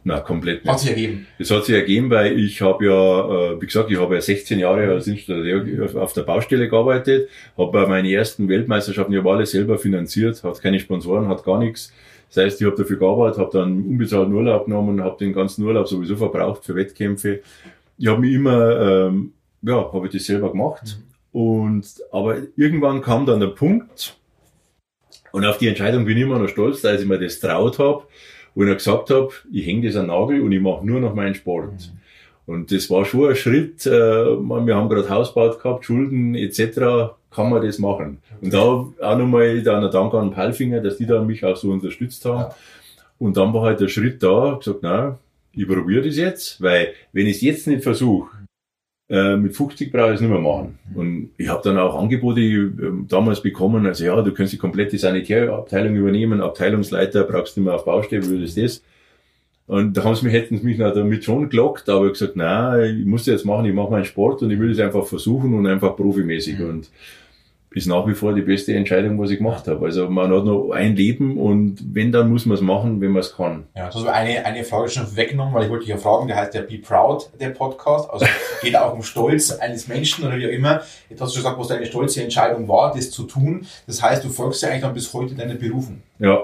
Na, 0.06 0.20
komplett 0.20 0.64
nicht. 0.64 0.72
hat 0.72 0.80
sich 0.80 0.90
ergeben? 0.90 1.28
Das 1.40 1.50
hat 1.50 1.66
sich 1.66 1.76
ergeben, 1.76 2.10
weil 2.10 2.38
ich 2.38 2.62
habe 2.62 2.86
ja, 2.86 3.52
äh, 3.54 3.62
wie 3.62 3.66
gesagt, 3.66 3.90
ich 3.90 3.98
habe 3.98 4.16
ja 4.16 4.22
16 4.22 4.60
Jahre 4.60 4.90
als 4.90 5.08
Installateur 5.08 6.02
auf 6.02 6.14
der 6.14 6.24
Baustelle 6.24 6.68
gearbeitet, 6.68 7.30
habe 7.58 7.88
meine 7.88 8.12
ersten 8.12 8.50
Weltmeisterschaften, 8.50 9.14
ich 9.14 9.20
habe 9.20 9.32
alles 9.32 9.52
selber 9.52 9.78
finanziert, 9.78 10.44
hat 10.44 10.62
keine 10.62 10.80
Sponsoren, 10.80 11.30
hat 11.30 11.44
gar 11.44 11.60
nichts. 11.60 11.94
Das 12.34 12.44
heißt, 12.44 12.62
ich 12.62 12.68
habe 12.68 12.76
dafür 12.76 12.98
gearbeitet, 12.98 13.40
habe 13.40 13.52
dann 13.54 13.86
unbezahlten 13.86 14.34
Urlaub 14.34 14.66
genommen, 14.66 15.02
habe 15.02 15.18
den 15.18 15.34
ganzen 15.34 15.64
Urlaub 15.64 15.88
sowieso 15.88 16.18
verbraucht 16.18 16.66
für 16.66 16.76
Wettkämpfe. 16.76 17.42
Ich 17.98 18.08
habe 18.08 18.20
mich 18.20 18.34
immer, 18.34 19.08
ähm, 19.08 19.34
ja, 19.62 19.94
habe 19.94 20.08
ich 20.08 20.14
das 20.14 20.26
selber 20.26 20.52
gemacht. 20.52 21.00
Und 21.32 21.86
aber 22.12 22.38
irgendwann 22.58 23.02
kam 23.02 23.26
dann 23.26 23.40
der 23.40 23.48
Punkt, 23.48 24.18
und 25.34 25.46
auf 25.46 25.58
die 25.58 25.68
Entscheidung 25.68 26.06
bin 26.06 26.16
ich 26.16 26.24
immer 26.24 26.38
noch 26.38 26.48
stolz, 26.48 26.82
dass 26.82 27.02
ich 27.02 27.08
mir 27.08 27.18
das 27.18 27.40
traut 27.40 27.80
habe, 27.80 28.04
wo 28.56 28.64
ich 28.64 28.70
noch 28.70 28.78
gesagt 28.78 29.10
habe, 29.10 29.30
ich 29.52 29.66
hänge 29.66 29.88
das 29.88 29.96
an 29.96 30.08
Nagel 30.08 30.42
und 30.42 30.52
ich 30.52 30.62
mache 30.62 30.86
nur 30.86 31.00
noch 31.00 31.16
meinen 31.16 31.36
Sport. 31.36 31.92
Und 32.46 32.72
das 32.72 32.90
war 32.90 33.06
schon 33.06 33.30
ein 33.30 33.36
Schritt, 33.36 33.86
äh, 33.86 33.92
wir 33.92 34.76
haben 34.76 34.90
gerade 34.90 35.10
Haus 35.10 35.34
gebaut 35.34 35.62
gehabt, 35.62 35.86
Schulden 35.86 36.36
etc., 36.36 37.14
kann 37.32 37.50
man 37.50 37.66
das 37.66 37.80
machen. 37.80 38.20
Und 38.42 38.54
da 38.54 38.60
auch 38.60 39.18
nochmal 39.18 39.64
dann 39.64 39.84
ein 39.84 39.92
Dank 39.92 40.14
an 40.14 40.32
Palfinger, 40.32 40.82
dass 40.82 40.98
die 40.98 41.06
da 41.06 41.22
mich 41.22 41.44
auch 41.44 41.56
so 41.56 41.72
unterstützt 41.72 42.26
haben. 42.26 42.42
Ja. 42.42 42.56
Und 43.18 43.38
dann 43.38 43.54
war 43.54 43.64
halt 43.64 43.80
der 43.80 43.88
Schritt 43.88 44.22
da, 44.22 44.58
gesagt, 44.60 44.80
na, 44.82 45.18
ich 45.54 45.68
probiere 45.68 46.06
das 46.06 46.18
jetzt, 46.18 46.62
weil 46.62 46.94
wenn 47.12 47.28
ich 47.28 47.38
es 47.38 47.42
jetzt 47.42 47.68
nicht 47.68 47.84
versuche, 47.84 48.30
äh, 49.14 49.38
mit 49.38 49.56
50 49.56 49.92
brauche 49.92 50.10
ich 50.10 50.16
es 50.16 50.22
nicht 50.22 50.32
mehr 50.32 50.40
machen. 50.40 50.80
Und 50.96 51.30
ich 51.38 51.48
habe 51.48 51.62
dann 51.64 51.78
auch 51.78 52.02
Angebote 52.02 52.42
ähm, 52.42 53.06
damals 53.08 53.44
bekommen, 53.44 53.86
also 53.86 54.04
ja, 54.04 54.20
du 54.20 54.34
kannst 54.34 54.54
die 54.54 54.58
komplette 54.58 54.98
Sanitärabteilung 54.98 55.96
übernehmen, 55.96 56.42
Abteilungsleiter, 56.42 57.24
brauchst 57.24 57.56
nicht 57.56 57.64
mehr 57.64 57.76
auf 57.76 57.86
Baustelle, 57.86 58.26
würdest 58.26 58.58
das. 58.58 58.82
Und 59.68 59.96
da 59.96 60.04
haben 60.04 60.16
sie 60.16 60.26
mich, 60.26 60.34
hätten 60.34 60.58
sie 60.58 60.66
mich 60.66 60.80
noch 60.80 60.96
damit 60.96 61.24
schon 61.24 61.48
gelockt, 61.48 61.90
aber 61.90 62.10
gesagt, 62.10 62.36
nein, 62.36 63.02
ich 63.02 63.06
muss 63.06 63.26
das 63.26 63.34
jetzt 63.34 63.46
machen, 63.46 63.66
ich 63.66 63.74
mache 63.74 63.92
meinen 63.92 64.06
Sport 64.06 64.42
und 64.42 64.50
ich 64.50 64.60
will 64.60 64.72
es 64.72 64.80
einfach 64.80 65.06
versuchen 65.06 65.54
und 65.54 65.68
einfach 65.68 65.96
profimäßig. 65.96 66.58
Mhm. 66.58 66.70
Und 66.70 66.90
ist 67.74 67.88
nach 67.88 68.06
wie 68.08 68.14
vor 68.14 68.34
die 68.34 68.42
beste 68.42 68.74
Entscheidung, 68.74 69.20
was 69.20 69.32
ich 69.32 69.38
gemacht 69.38 69.68
habe. 69.68 69.86
Also 69.86 70.10
man 70.10 70.32
hat 70.32 70.46
noch 70.46 70.70
ein 70.72 70.96
Leben 70.96 71.38
und 71.38 71.78
wenn, 71.92 72.12
dann 72.12 72.30
muss 72.30 72.46
man 72.46 72.56
es 72.56 72.62
machen, 72.62 73.02
wenn 73.02 73.12
man 73.12 73.22
es 73.22 73.36
kann. 73.36 73.66
Ja, 73.76 73.90
das 73.90 74.06
war 74.06 74.14
eine, 74.14 74.46
eine 74.46 74.64
Frage 74.64 74.90
schon 74.90 75.16
weggenommen, 75.16 75.54
weil 75.54 75.64
ich 75.64 75.70
wollte 75.70 75.86
dich 75.86 75.90
ja 75.90 75.98
fragen, 75.98 76.28
der 76.28 76.38
heißt 76.38 76.54
der 76.54 76.62
Be 76.62 76.78
Proud, 76.78 77.30
der 77.40 77.50
Podcast. 77.50 78.10
Also 78.10 78.26
geht 78.62 78.76
auch 78.76 78.94
um 78.94 79.02
Stolz 79.02 79.52
eines 79.52 79.88
Menschen 79.88 80.26
oder 80.26 80.38
wie 80.38 80.46
auch 80.46 80.52
immer. 80.52 80.82
Jetzt 81.10 81.22
hast 81.22 81.32
du 81.32 81.40
schon 81.40 81.44
gesagt, 81.44 81.60
was 81.60 81.68
deine 81.68 81.86
stolze 81.86 82.22
Entscheidung 82.22 82.68
war, 82.68 82.94
das 82.94 83.10
zu 83.10 83.24
tun. 83.24 83.66
Das 83.88 84.02
heißt, 84.02 84.24
du 84.24 84.30
folgst 84.30 84.62
ja 84.62 84.70
eigentlich 84.70 84.82
dann 84.82 84.94
bis 84.94 85.12
heute 85.14 85.34
deiner 85.34 85.56
Berufung. 85.56 86.04
Ja, 86.20 86.44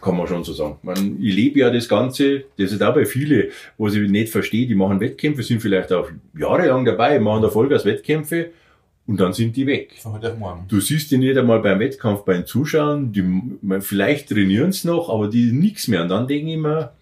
kann 0.00 0.16
man 0.16 0.26
schon 0.26 0.42
so 0.42 0.54
sagen. 0.54 0.78
Man, 0.82 1.18
ich 1.20 1.34
lebe 1.34 1.60
ja 1.60 1.70
das 1.70 1.88
Ganze, 1.88 2.44
das 2.58 2.72
ist 2.72 2.82
auch 2.82 2.94
bei 2.94 3.04
vielen, 3.04 3.50
wo 3.76 3.88
ich 3.88 4.10
nicht 4.10 4.32
verstehe, 4.32 4.66
die 4.66 4.74
machen 4.74 5.00
Wettkämpfe, 5.00 5.42
sind 5.42 5.60
vielleicht 5.60 5.92
auch 5.92 6.08
jahrelang 6.36 6.84
dabei, 6.84 7.18
machen 7.18 7.44
Erfolg 7.44 7.70
Wettkämpfe 7.70 8.50
und 9.06 9.20
dann 9.20 9.32
sind 9.32 9.56
die 9.56 9.66
weg. 9.66 9.94
Von 9.98 10.12
heute 10.12 10.32
auf 10.32 10.38
morgen. 10.38 10.64
Du 10.68 10.80
siehst 10.80 11.10
die 11.10 11.18
nicht 11.18 11.36
einmal 11.36 11.60
beim 11.60 11.80
Wettkampf, 11.80 12.24
beim 12.24 12.46
Zuschauen, 12.46 13.12
die 13.12 13.24
vielleicht 13.80 14.28
trainieren 14.28 14.70
es 14.70 14.84
noch, 14.84 15.08
aber 15.08 15.28
die 15.28 15.52
nichts 15.52 15.88
mehr. 15.88 16.02
Und 16.02 16.08
dann 16.08 16.28
denke 16.28 16.52
ich 16.52 16.58
mir, 16.58 16.92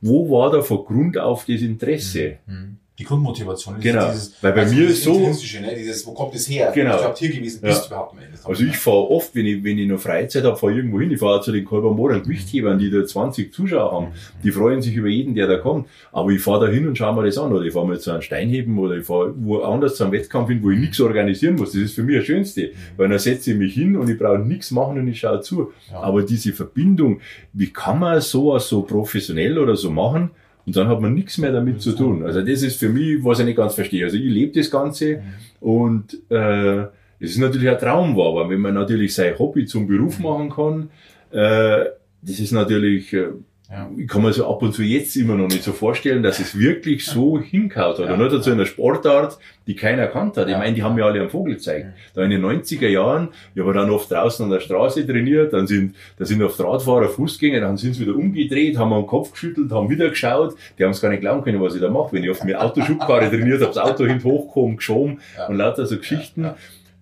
wo 0.00 0.30
war 0.30 0.50
da 0.50 0.62
von 0.62 0.84
Grund 0.84 1.18
auf 1.18 1.44
das 1.44 1.60
Interesse? 1.60 2.38
Mhm. 2.46 2.78
Die 3.02 3.08
Grundmotivation. 3.08 3.76
ist 3.76 3.82
Genau. 3.82 4.10
Dieses, 4.12 4.34
Weil 4.42 4.52
bei 4.52 4.60
also 4.62 4.74
mir 4.74 4.88
ist 4.88 5.02
so- 5.02 5.12
Ne? 5.18 5.74
Dieses, 5.76 6.06
wo 6.06 6.12
kommt 6.12 6.34
es 6.34 6.48
her? 6.48 6.70
Genau. 6.74 6.96
Du 6.96 7.14
hier 7.16 7.30
gewesen? 7.32 7.60
Ja. 7.62 7.68
Bist 7.70 7.84
du 7.84 7.86
überhaupt 7.88 8.12
am 8.12 8.18
Ende? 8.20 8.38
Also 8.44 8.64
ich 8.64 8.76
fahre 8.76 9.10
oft, 9.10 9.34
wenn 9.34 9.46
ich, 9.46 9.64
wenn 9.64 9.76
ich 9.78 9.88
noch 9.88 9.98
Freizeit 9.98 10.44
habe, 10.44 10.56
fahre 10.56 10.72
irgendwo 10.74 11.00
hin. 11.00 11.10
Ich 11.10 11.18
fahre 11.18 11.40
zu 11.40 11.50
den 11.52 11.64
Kolbermoren 11.64 12.22
Gewichthebern, 12.22 12.78
die 12.78 12.90
da 12.90 13.04
20 13.04 13.52
Zuschauer 13.52 13.92
haben. 13.92 14.06
Die 14.44 14.50
freuen 14.52 14.80
sich 14.82 14.94
über 14.94 15.08
jeden, 15.08 15.34
der 15.34 15.46
da 15.48 15.56
kommt. 15.58 15.88
Aber 16.12 16.30
ich 16.30 16.40
fahre 16.40 16.66
da 16.66 16.72
hin 16.72 16.86
und 16.86 16.96
schaue 16.96 17.14
mir 17.14 17.24
das 17.26 17.38
an. 17.38 17.52
Oder 17.52 17.64
ich 17.64 17.72
fahre 17.72 17.86
mal 17.88 17.98
zu 17.98 18.10
einem 18.12 18.22
Steinheben 18.22 18.78
oder 18.78 18.96
ich 18.96 19.04
fahre 19.04 19.34
woanders 19.36 19.96
zu 19.96 20.04
einem 20.04 20.12
Wettkampf 20.12 20.48
hin, 20.48 20.60
wo 20.62 20.70
ich 20.70 20.78
nichts 20.78 21.00
organisieren 21.00 21.56
muss. 21.56 21.72
Das 21.72 21.80
ist 21.82 21.94
für 21.94 22.02
mich 22.02 22.16
das 22.16 22.26
Schönste. 22.26 22.70
Weil 22.96 23.08
dann 23.08 23.18
setze 23.18 23.52
ich 23.52 23.58
mich 23.58 23.74
hin 23.74 23.96
und 23.96 24.08
ich 24.08 24.18
brauche 24.18 24.38
nichts 24.38 24.70
machen 24.70 24.98
und 24.98 25.08
ich 25.08 25.18
schaue 25.18 25.40
zu. 25.40 25.72
Ja. 25.90 26.00
Aber 26.00 26.22
diese 26.22 26.52
Verbindung, 26.52 27.20
wie 27.52 27.70
kann 27.72 27.98
man 27.98 28.20
sowas 28.20 28.68
so 28.68 28.82
professionell 28.82 29.58
oder 29.58 29.74
so 29.76 29.90
machen? 29.90 30.30
Und 30.64 30.76
dann 30.76 30.88
hat 30.88 31.00
man 31.00 31.14
nichts 31.14 31.38
mehr 31.38 31.52
damit 31.52 31.80
zu 31.80 31.92
tun. 31.92 32.24
Also 32.24 32.40
das 32.40 32.62
ist 32.62 32.78
für 32.78 32.88
mich, 32.88 33.22
was 33.24 33.40
ich 33.40 33.46
nicht 33.46 33.56
ganz 33.56 33.74
verstehe. 33.74 34.04
Also 34.04 34.16
ich 34.16 34.24
lebe 34.24 34.52
das 34.52 34.70
Ganze 34.70 35.22
und 35.60 36.14
äh, 36.30 36.82
es 37.18 37.30
ist 37.30 37.38
natürlich 37.38 37.68
ein 37.68 37.78
Traum 37.78 38.16
war, 38.16 38.28
aber 38.28 38.50
wenn 38.50 38.60
man 38.60 38.74
natürlich 38.74 39.14
sein 39.14 39.38
Hobby 39.38 39.66
zum 39.66 39.86
Beruf 39.86 40.18
machen 40.18 40.50
kann, 40.50 40.90
äh, 41.30 41.86
das 42.20 42.38
ist 42.38 42.52
natürlich, 42.52 43.12
äh, 43.12 43.28
ja. 43.72 43.90
ich 43.96 44.06
kann 44.06 44.20
mir 44.20 44.32
so 44.34 44.46
ab 44.46 44.60
und 44.60 44.74
zu 44.74 44.82
jetzt 44.82 45.16
immer 45.16 45.34
noch 45.34 45.48
nicht 45.48 45.64
so 45.64 45.72
vorstellen, 45.72 46.22
dass 46.22 46.38
es 46.40 46.58
wirklich 46.58 47.06
so 47.06 47.40
hinkaut 47.40 47.98
hat. 47.98 48.06
Ja, 48.06 48.12
und 48.12 48.20
nicht 48.20 48.32
dazu 48.32 48.50
einer 48.50 48.66
Sportart, 48.66 49.38
die 49.66 49.74
keiner 49.74 50.02
erkannt 50.02 50.36
hat. 50.36 50.46
Ich 50.48 50.56
meine, 50.56 50.74
die 50.74 50.82
haben 50.82 50.98
ja 50.98 51.06
alle 51.06 51.22
am 51.22 51.30
Vogel 51.30 51.54
gezeigt. 51.54 51.86
Da 52.14 52.22
in 52.22 52.30
den 52.30 52.44
90er 52.44 52.88
Jahren, 52.88 53.28
ich 53.54 53.62
habe 53.62 53.72
dann 53.72 53.90
oft 53.90 54.10
draußen 54.10 54.44
an 54.44 54.50
der 54.50 54.60
Straße 54.60 55.06
trainiert, 55.06 55.54
dann 55.54 55.66
sind, 55.66 55.96
da 56.18 56.26
sind 56.26 56.42
oft 56.42 56.60
Radfahrer, 56.60 57.08
Fußgänger, 57.08 57.60
dann 57.60 57.78
sind 57.78 57.94
sie 57.94 58.02
wieder 58.02 58.14
umgedreht, 58.14 58.76
haben 58.76 58.92
am 58.92 59.06
Kopf 59.06 59.32
geschüttelt, 59.32 59.70
haben 59.70 59.88
wieder 59.88 60.10
geschaut, 60.10 60.54
die 60.78 60.84
haben 60.84 60.90
es 60.90 61.00
gar 61.00 61.08
nicht 61.08 61.20
glauben 61.20 61.42
können, 61.42 61.60
was 61.62 61.74
ich 61.74 61.80
da 61.80 61.88
mache. 61.88 62.12
Wenn 62.12 62.24
ich 62.24 62.30
auf 62.30 62.44
mir 62.44 62.62
Autoschubkarre 62.62 63.30
trainiert 63.30 63.62
habe, 63.62 63.72
das 63.72 63.78
Auto 63.78 64.04
hin 64.04 64.22
hochgekommen, 64.22 64.76
geschoben 64.76 65.20
und 65.48 65.56
lauter 65.56 65.86
so 65.86 65.96
Geschichten. 65.96 66.50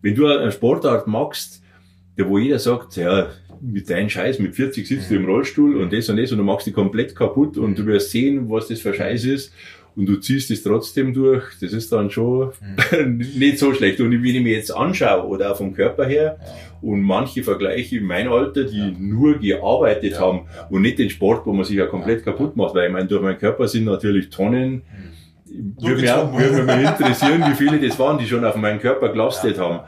Wenn 0.03 0.15
du 0.15 0.29
eine 0.29 0.53
Sportart 0.53 1.09
magst, 1.09 1.63
der 2.17 2.29
wo 2.29 2.39
jeder 2.39 2.59
sagt, 2.59 2.97
ja, 2.97 3.29
mit 3.61 3.91
deinem 3.91 4.09
Scheiß, 4.09 4.39
mit 4.39 4.55
40 4.55 4.87
sitzt 4.87 5.11
du 5.11 5.17
im 5.17 5.27
Rollstuhl 5.27 5.77
und 5.77 5.93
das 5.93 6.09
und 6.09 6.17
das 6.17 6.33
und 6.33 6.39
du 6.39 6.45
machst 6.45 6.67
dich 6.67 6.75
komplett 6.75 7.15
kaputt 7.15 7.59
und 7.59 7.79
du 7.79 7.87
wirst 7.87 8.11
sehen, 8.11 8.49
was 8.49 8.69
das 8.69 8.81
für 8.81 8.95
Scheiß 8.95 9.25
ist 9.25 9.53
und 9.97 10.07
du 10.07 10.17
ziehst 10.17 10.51
es 10.51 10.63
trotzdem 10.63 11.13
durch, 11.13 11.45
das 11.61 11.73
ist 11.73 11.93
dann 11.93 12.11
schon 12.11 12.53
mhm. 12.93 13.19
nicht 13.37 13.59
so 13.59 13.75
schlecht. 13.75 14.01
Und 14.01 14.11
wenn 14.13 14.25
ich 14.25 14.43
mir 14.43 14.55
jetzt 14.55 14.75
anschaue 14.75 15.27
oder 15.27 15.53
auch 15.53 15.57
vom 15.57 15.75
Körper 15.75 16.07
her 16.07 16.39
ja. 16.41 16.53
und 16.81 17.03
manche 17.03 17.43
Vergleiche 17.43 17.99
in 17.99 18.05
meinem 18.05 18.33
Alter, 18.33 18.65
die 18.65 18.79
ja. 18.79 18.93
nur 18.99 19.39
gearbeitet 19.39 20.13
ja. 20.13 20.21
haben 20.21 20.47
und 20.71 20.83
nicht 20.83 20.99
den 20.99 21.11
Sport, 21.11 21.47
wo 21.47 21.53
man 21.53 21.65
sich 21.65 21.77
ja 21.77 21.87
komplett 21.87 22.25
kaputt 22.25 22.57
macht, 22.57 22.75
weil 22.75 22.87
ich 22.87 22.93
meine, 22.93 23.07
durch 23.07 23.23
meinen 23.23 23.39
Körper 23.39 23.67
sind 23.69 23.85
natürlich 23.85 24.31
Tonnen, 24.31 24.83
mhm. 25.47 25.77
würde 25.81 26.01
mich, 26.01 26.11
auch, 26.11 26.33
würde 26.39 26.63
mich 26.63 26.89
interessieren, 26.89 27.45
wie 27.49 27.55
viele 27.55 27.81
das 27.81 27.99
waren, 27.99 28.19
die 28.19 28.27
schon 28.27 28.45
auf 28.45 28.57
meinen 28.57 28.81
Körper 28.81 29.09
gelastet 29.11 29.59
haben. 29.59 29.81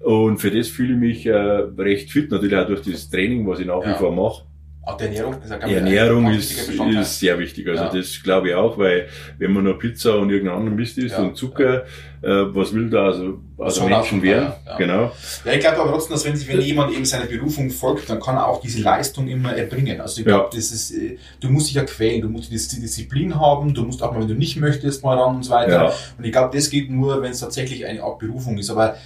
Und 0.00 0.38
für 0.38 0.50
das 0.50 0.68
fühle 0.68 0.94
ich 0.94 0.98
mich 0.98 1.26
äh, 1.26 1.32
recht 1.32 2.10
fit, 2.10 2.30
natürlich 2.30 2.56
auch 2.56 2.66
durch 2.66 2.82
das 2.82 3.10
Training, 3.10 3.46
was 3.46 3.60
ich 3.60 3.66
nach 3.66 3.84
wie 3.84 3.94
vor 3.94 4.12
mache. 4.12 4.42
Auch 4.88 4.96
die 4.96 5.04
Ernährung 5.04 5.34
ist, 5.42 5.50
ja 5.50 5.56
Ernährung 5.56 6.30
ist, 6.30 6.70
ist 6.70 7.20
sehr 7.20 7.38
wichtig. 7.38 7.68
Also 7.68 7.84
ja. 7.84 7.92
das 7.92 8.22
glaube 8.22 8.48
ich 8.48 8.54
auch, 8.54 8.78
weil 8.78 9.08
wenn 9.36 9.52
man 9.52 9.64
nur 9.64 9.78
Pizza 9.78 10.16
und 10.16 10.30
irgendein 10.30 10.56
anderer 10.56 10.74
Mist 10.74 10.96
isst 10.96 11.12
ja. 11.12 11.22
und 11.22 11.36
Zucker, 11.36 11.84
äh, 12.22 12.28
was 12.28 12.72
will 12.72 12.88
da 12.88 13.04
also, 13.04 13.38
also 13.58 13.86
Menschen 13.86 14.22
werden? 14.22 14.54
Ja. 14.64 14.76
Genau. 14.78 15.12
Ja, 15.44 15.52
ich 15.52 15.60
glaube 15.60 15.76
aber 15.76 15.90
trotzdem, 15.90 16.14
dass 16.14 16.24
wenn, 16.24 16.36
sich, 16.36 16.48
wenn 16.48 16.62
jemand 16.62 16.94
eben 16.94 17.04
seiner 17.04 17.26
Berufung 17.26 17.68
folgt, 17.68 18.08
dann 18.08 18.18
kann 18.18 18.36
er 18.36 18.48
auch 18.48 18.62
diese 18.62 18.80
Leistung 18.80 19.28
immer 19.28 19.54
erbringen. 19.54 20.00
Also 20.00 20.20
ich 20.20 20.26
glaube, 20.26 20.48
das 20.56 20.72
ist, 20.72 20.92
äh, 20.92 21.18
du 21.38 21.50
musst 21.50 21.68
dich 21.68 21.74
ja 21.74 21.84
quälen, 21.84 22.22
du 22.22 22.30
musst 22.30 22.50
die 22.50 22.80
Disziplin 22.80 23.38
haben, 23.38 23.74
du 23.74 23.84
musst 23.84 24.02
auch 24.02 24.12
mal, 24.12 24.20
wenn 24.20 24.28
du 24.28 24.36
nicht 24.36 24.56
möchtest, 24.56 25.04
mal 25.04 25.18
ran 25.18 25.36
und 25.36 25.42
so 25.42 25.50
weiter. 25.50 25.92
Und 26.16 26.24
ich 26.24 26.32
glaube, 26.32 26.56
das 26.56 26.70
geht 26.70 26.90
nur, 26.90 27.20
wenn 27.20 27.32
es 27.32 27.40
tatsächlich 27.40 27.84
eine 27.84 28.02
Art 28.02 28.18
Berufung 28.18 28.56
ist. 28.56 28.70
Aber 28.70 28.96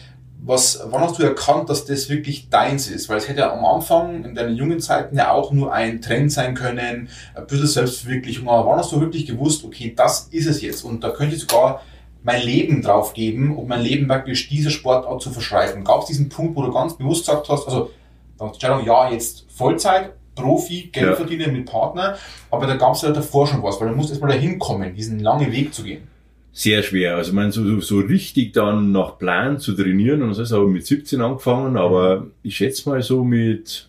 was, 0.45 0.83
wann 0.91 1.03
hast 1.03 1.19
du 1.19 1.23
erkannt, 1.23 1.71
dass 1.71 1.85
das 1.85 2.09
wirklich 2.09 2.49
deins 2.51 2.89
ist? 2.89 3.09
Weil 3.09 3.19
es 3.19 3.29
hätte 3.29 3.41
ja 3.41 3.53
am 3.53 3.65
Anfang 3.65 4.25
in 4.25 4.35
deinen 4.35 4.57
jungen 4.57 4.81
Zeiten 4.81 5.17
ja 5.17 5.31
auch 5.31 5.53
nur 5.53 5.73
ein 5.73 6.03
Trend 6.03 6.33
sein 6.33 6.55
können, 6.55 7.09
ein 7.35 7.47
bisschen 7.47 7.69
Selbstverwirklichung. 7.69 8.49
Aber 8.49 8.69
wann 8.69 8.79
hast 8.79 8.91
du 8.91 9.01
wirklich 9.01 9.27
gewusst, 9.27 9.65
okay, 9.65 9.93
das 9.97 10.29
ist 10.33 10.47
es 10.47 10.61
jetzt? 10.61 10.83
Und 10.83 11.05
da 11.05 11.11
könnte 11.11 11.37
ich 11.37 11.43
sogar 11.43 11.83
mein 12.25 12.43
Leben 12.43 12.83
drauf 12.83 13.15
geben, 13.15 13.57
um 13.57 13.69
mein 13.69 13.83
Leben 13.83 14.09
praktisch 14.09 14.49
dieser 14.49 14.71
Sportart 14.71 15.23
zu 15.23 15.31
verschreiben. 15.31 15.85
Gab 15.85 16.01
es 16.03 16.07
diesen 16.07 16.29
Punkt, 16.29 16.57
wo 16.57 16.63
du 16.63 16.73
ganz 16.73 16.97
bewusst 16.97 17.27
gesagt 17.27 17.49
hast, 17.49 17.67
also 17.67 17.91
Entscheidung, 18.41 18.85
ja, 18.85 19.11
jetzt 19.11 19.47
Vollzeit, 19.49 20.13
Profi, 20.35 20.91
Geld 20.93 21.11
ja. 21.11 21.15
verdienen 21.15 21.53
mit 21.53 21.67
Partner, 21.67 22.17
aber 22.51 22.67
da 22.67 22.77
gab 22.77 22.95
es 22.95 23.03
ja 23.03 23.11
davor 23.11 23.47
schon 23.47 23.63
was, 23.63 23.81
weil 23.81 23.91
du 23.91 23.95
musst 23.95 24.11
erstmal 24.11 24.33
dahin 24.33 24.59
kommen, 24.59 24.95
diesen 24.95 25.21
langen 25.21 25.53
Weg 25.53 25.75
zu 25.75 25.85
gehen 25.85 26.09
sehr 26.53 26.83
schwer. 26.83 27.17
Also 27.17 27.33
man 27.33 27.51
so, 27.51 27.81
so 27.81 27.99
richtig 27.99 28.53
dann 28.53 28.93
nach 28.93 29.19
Plan 29.19 29.59
zu 29.59 29.73
trainieren 29.73 30.23
und 30.23 30.31
das 30.31 30.39
ist 30.39 30.53
aber 30.53 30.69
mit 30.69 30.87
17 30.87 31.21
angefangen, 31.21 31.77
aber 31.77 32.27
ich 32.43 32.57
schätze 32.57 32.89
mal 32.89 33.03
so 33.03 33.25
mit, 33.25 33.89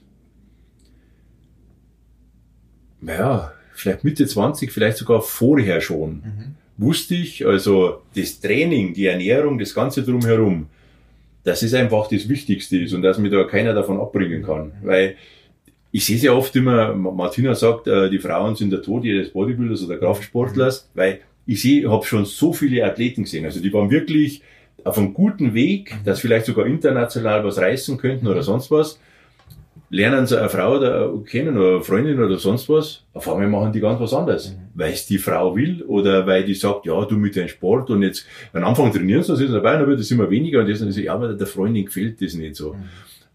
naja, 3.01 3.51
vielleicht 3.73 4.03
Mitte 4.05 4.25
20, 4.25 4.71
vielleicht 4.71 4.97
sogar 4.97 5.21
vorher 5.21 5.81
schon, 5.81 6.11
mhm. 6.11 6.55
wusste 6.77 7.15
ich, 7.15 7.45
also 7.45 8.01
das 8.15 8.39
Training, 8.39 8.93
die 8.93 9.07
Ernährung, 9.07 9.59
das 9.59 9.73
Ganze 9.73 10.03
drumherum, 10.03 10.67
das 11.43 11.63
ist 11.63 11.73
einfach 11.73 12.07
das 12.07 12.29
Wichtigste 12.29 12.77
ist 12.77 12.93
und 12.93 13.01
dass 13.01 13.17
mir 13.17 13.29
da 13.29 13.43
keiner 13.43 13.73
davon 13.73 13.99
abbringen 13.99 14.43
kann. 14.43 14.67
Mhm. 14.67 14.87
Weil 14.87 15.15
ich 15.91 16.05
sehe 16.05 16.15
es 16.15 16.23
ja 16.23 16.31
oft 16.31 16.55
immer, 16.55 16.95
Martina 16.95 17.53
sagt, 17.53 17.87
äh, 17.87 18.09
die 18.09 18.19
Frauen 18.19 18.55
sind 18.55 18.71
der 18.71 18.81
Tod 18.81 19.03
jedes 19.03 19.31
Bodybuilders 19.31 19.83
oder 19.83 19.97
Kraftsportlers, 19.97 20.89
mhm. 20.93 20.97
weil 20.97 21.19
ich 21.45 21.61
sehe, 21.61 21.89
habe 21.89 22.05
schon 22.05 22.25
so 22.25 22.53
viele 22.53 22.85
Athleten 22.85 23.23
gesehen. 23.23 23.45
Also 23.45 23.61
die 23.61 23.73
waren 23.73 23.91
wirklich 23.91 24.41
auf 24.83 24.97
einem 24.97 25.13
guten 25.13 25.53
Weg, 25.53 25.95
dass 26.05 26.19
vielleicht 26.19 26.45
sogar 26.45 26.65
international 26.65 27.43
was 27.43 27.57
reißen 27.57 27.97
könnten 27.97 28.27
oder 28.27 28.43
sonst 28.43 28.71
was. 28.71 28.99
Lernen 29.89 30.25
sie 30.25 30.39
eine 30.39 30.49
Frau 30.49 30.79
da 30.79 31.11
kennen 31.29 31.55
oder 31.55 31.75
eine 31.75 31.83
Freundin 31.83 32.21
oder 32.21 32.37
sonst 32.37 32.67
was. 32.67 33.03
Auf 33.13 33.29
einmal 33.29 33.47
machen 33.47 33.71
die 33.71 33.79
ganz 33.79 33.99
was 33.99 34.13
anderes. 34.13 34.51
Mhm. 34.51 34.57
Weil 34.73 34.93
es 34.93 35.05
die 35.05 35.19
Frau 35.19 35.55
will 35.55 35.83
oder 35.83 36.25
weil 36.25 36.43
die 36.43 36.55
sagt, 36.55 36.85
ja, 36.85 37.05
du 37.05 37.15
mit 37.15 37.35
deinem 37.35 37.47
Sport 37.47 37.91
und 37.91 38.01
jetzt 38.01 38.25
am 38.53 38.63
Anfang 38.63 38.91
trainieren 38.91 39.21
sie, 39.21 39.35
sind 39.35 39.53
dabei, 39.53 39.77
dann 39.77 39.87
wird 39.87 39.99
es 39.99 40.09
immer 40.09 40.29
weniger 40.29 40.61
und 40.61 40.67
jetzt 40.67 40.81
dann 40.81 40.91
so, 40.91 40.99
ja, 40.99 41.13
aber 41.13 41.33
der 41.33 41.47
Freundin 41.47 41.85
gefällt 41.85 42.21
das 42.21 42.33
nicht 42.33 42.55
so. 42.55 42.73
Mhm. 42.73 42.83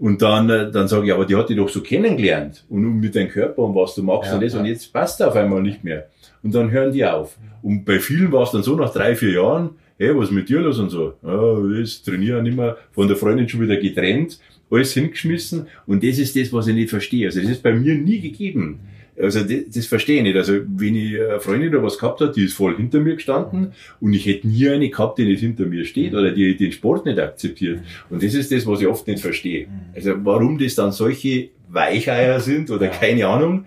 Und 0.00 0.22
dann, 0.22 0.48
äh, 0.50 0.70
dann 0.70 0.86
sage 0.88 1.06
ich, 1.06 1.12
aber 1.12 1.26
die 1.26 1.36
hat 1.36 1.48
dich 1.48 1.56
doch 1.56 1.68
so 1.68 1.80
kennengelernt 1.80 2.64
und 2.68 3.00
mit 3.00 3.14
deinem 3.14 3.28
Körper 3.28 3.62
und 3.62 3.74
was 3.74 3.94
du 3.94 4.02
magst 4.02 4.30
ja, 4.30 4.34
und 4.36 4.44
das 4.44 4.52
ja. 4.52 4.60
und 4.60 4.66
jetzt 4.66 4.92
passt 4.92 5.22
auf 5.22 5.34
einmal 5.34 5.62
nicht 5.62 5.82
mehr 5.82 6.08
und 6.42 6.54
dann 6.54 6.70
hören 6.70 6.92
die 6.92 7.04
auf. 7.04 7.36
Und 7.62 7.84
bei 7.84 7.98
vielen 7.98 8.32
war 8.32 8.44
es 8.44 8.50
dann 8.50 8.62
so 8.62 8.76
nach 8.76 8.92
drei, 8.92 9.14
vier 9.14 9.32
Jahren, 9.32 9.70
hey, 9.98 10.16
was 10.16 10.26
ist 10.28 10.34
mit 10.34 10.48
dir 10.48 10.60
los 10.60 10.78
und 10.78 10.90
so, 10.90 11.14
ja, 11.22 11.80
das 11.80 12.02
trainieren 12.02 12.44
nicht 12.44 12.56
mehr, 12.56 12.76
von 12.92 13.08
der 13.08 13.16
Freundin 13.16 13.48
schon 13.48 13.60
wieder 13.60 13.76
getrennt, 13.76 14.38
alles 14.70 14.92
hingeschmissen 14.92 15.66
und 15.86 16.04
das 16.04 16.18
ist 16.18 16.36
das, 16.36 16.52
was 16.52 16.66
ich 16.68 16.74
nicht 16.74 16.90
verstehe. 16.90 17.26
Also 17.26 17.40
das 17.40 17.50
ist 17.50 17.62
bei 17.62 17.72
mir 17.72 17.94
nie 17.94 18.20
gegeben. 18.20 18.80
Also 19.20 19.40
das, 19.40 19.58
das 19.74 19.86
verstehe 19.86 20.18
ich 20.18 20.22
nicht. 20.22 20.36
Also 20.36 20.60
wenn 20.76 20.94
ich 20.94 21.20
eine 21.20 21.40
Freundin 21.40 21.70
oder 21.70 21.82
was 21.82 21.98
gehabt 21.98 22.20
hat, 22.20 22.36
die 22.36 22.44
ist 22.44 22.54
voll 22.54 22.76
hinter 22.76 23.00
mir 23.00 23.14
gestanden 23.14 23.72
und 24.00 24.12
ich 24.12 24.26
hätte 24.26 24.46
nie 24.46 24.68
eine 24.68 24.88
gehabt, 24.90 25.18
die 25.18 25.24
nicht 25.24 25.40
hinter 25.40 25.66
mir 25.66 25.84
steht 25.84 26.14
oder 26.14 26.30
die 26.30 26.56
den 26.56 26.70
Sport 26.70 27.06
nicht 27.06 27.18
akzeptiert. 27.18 27.80
Und 28.10 28.22
das 28.22 28.34
ist 28.34 28.52
das, 28.52 28.66
was 28.66 28.80
ich 28.80 28.86
oft 28.86 29.06
nicht 29.08 29.20
verstehe. 29.20 29.66
Also 29.94 30.14
warum 30.22 30.58
das 30.58 30.76
dann 30.76 30.92
solche 30.92 31.48
Weicheier 31.68 32.40
sind 32.40 32.70
oder 32.70 32.88
keine 32.88 33.26
Ahnung 33.26 33.66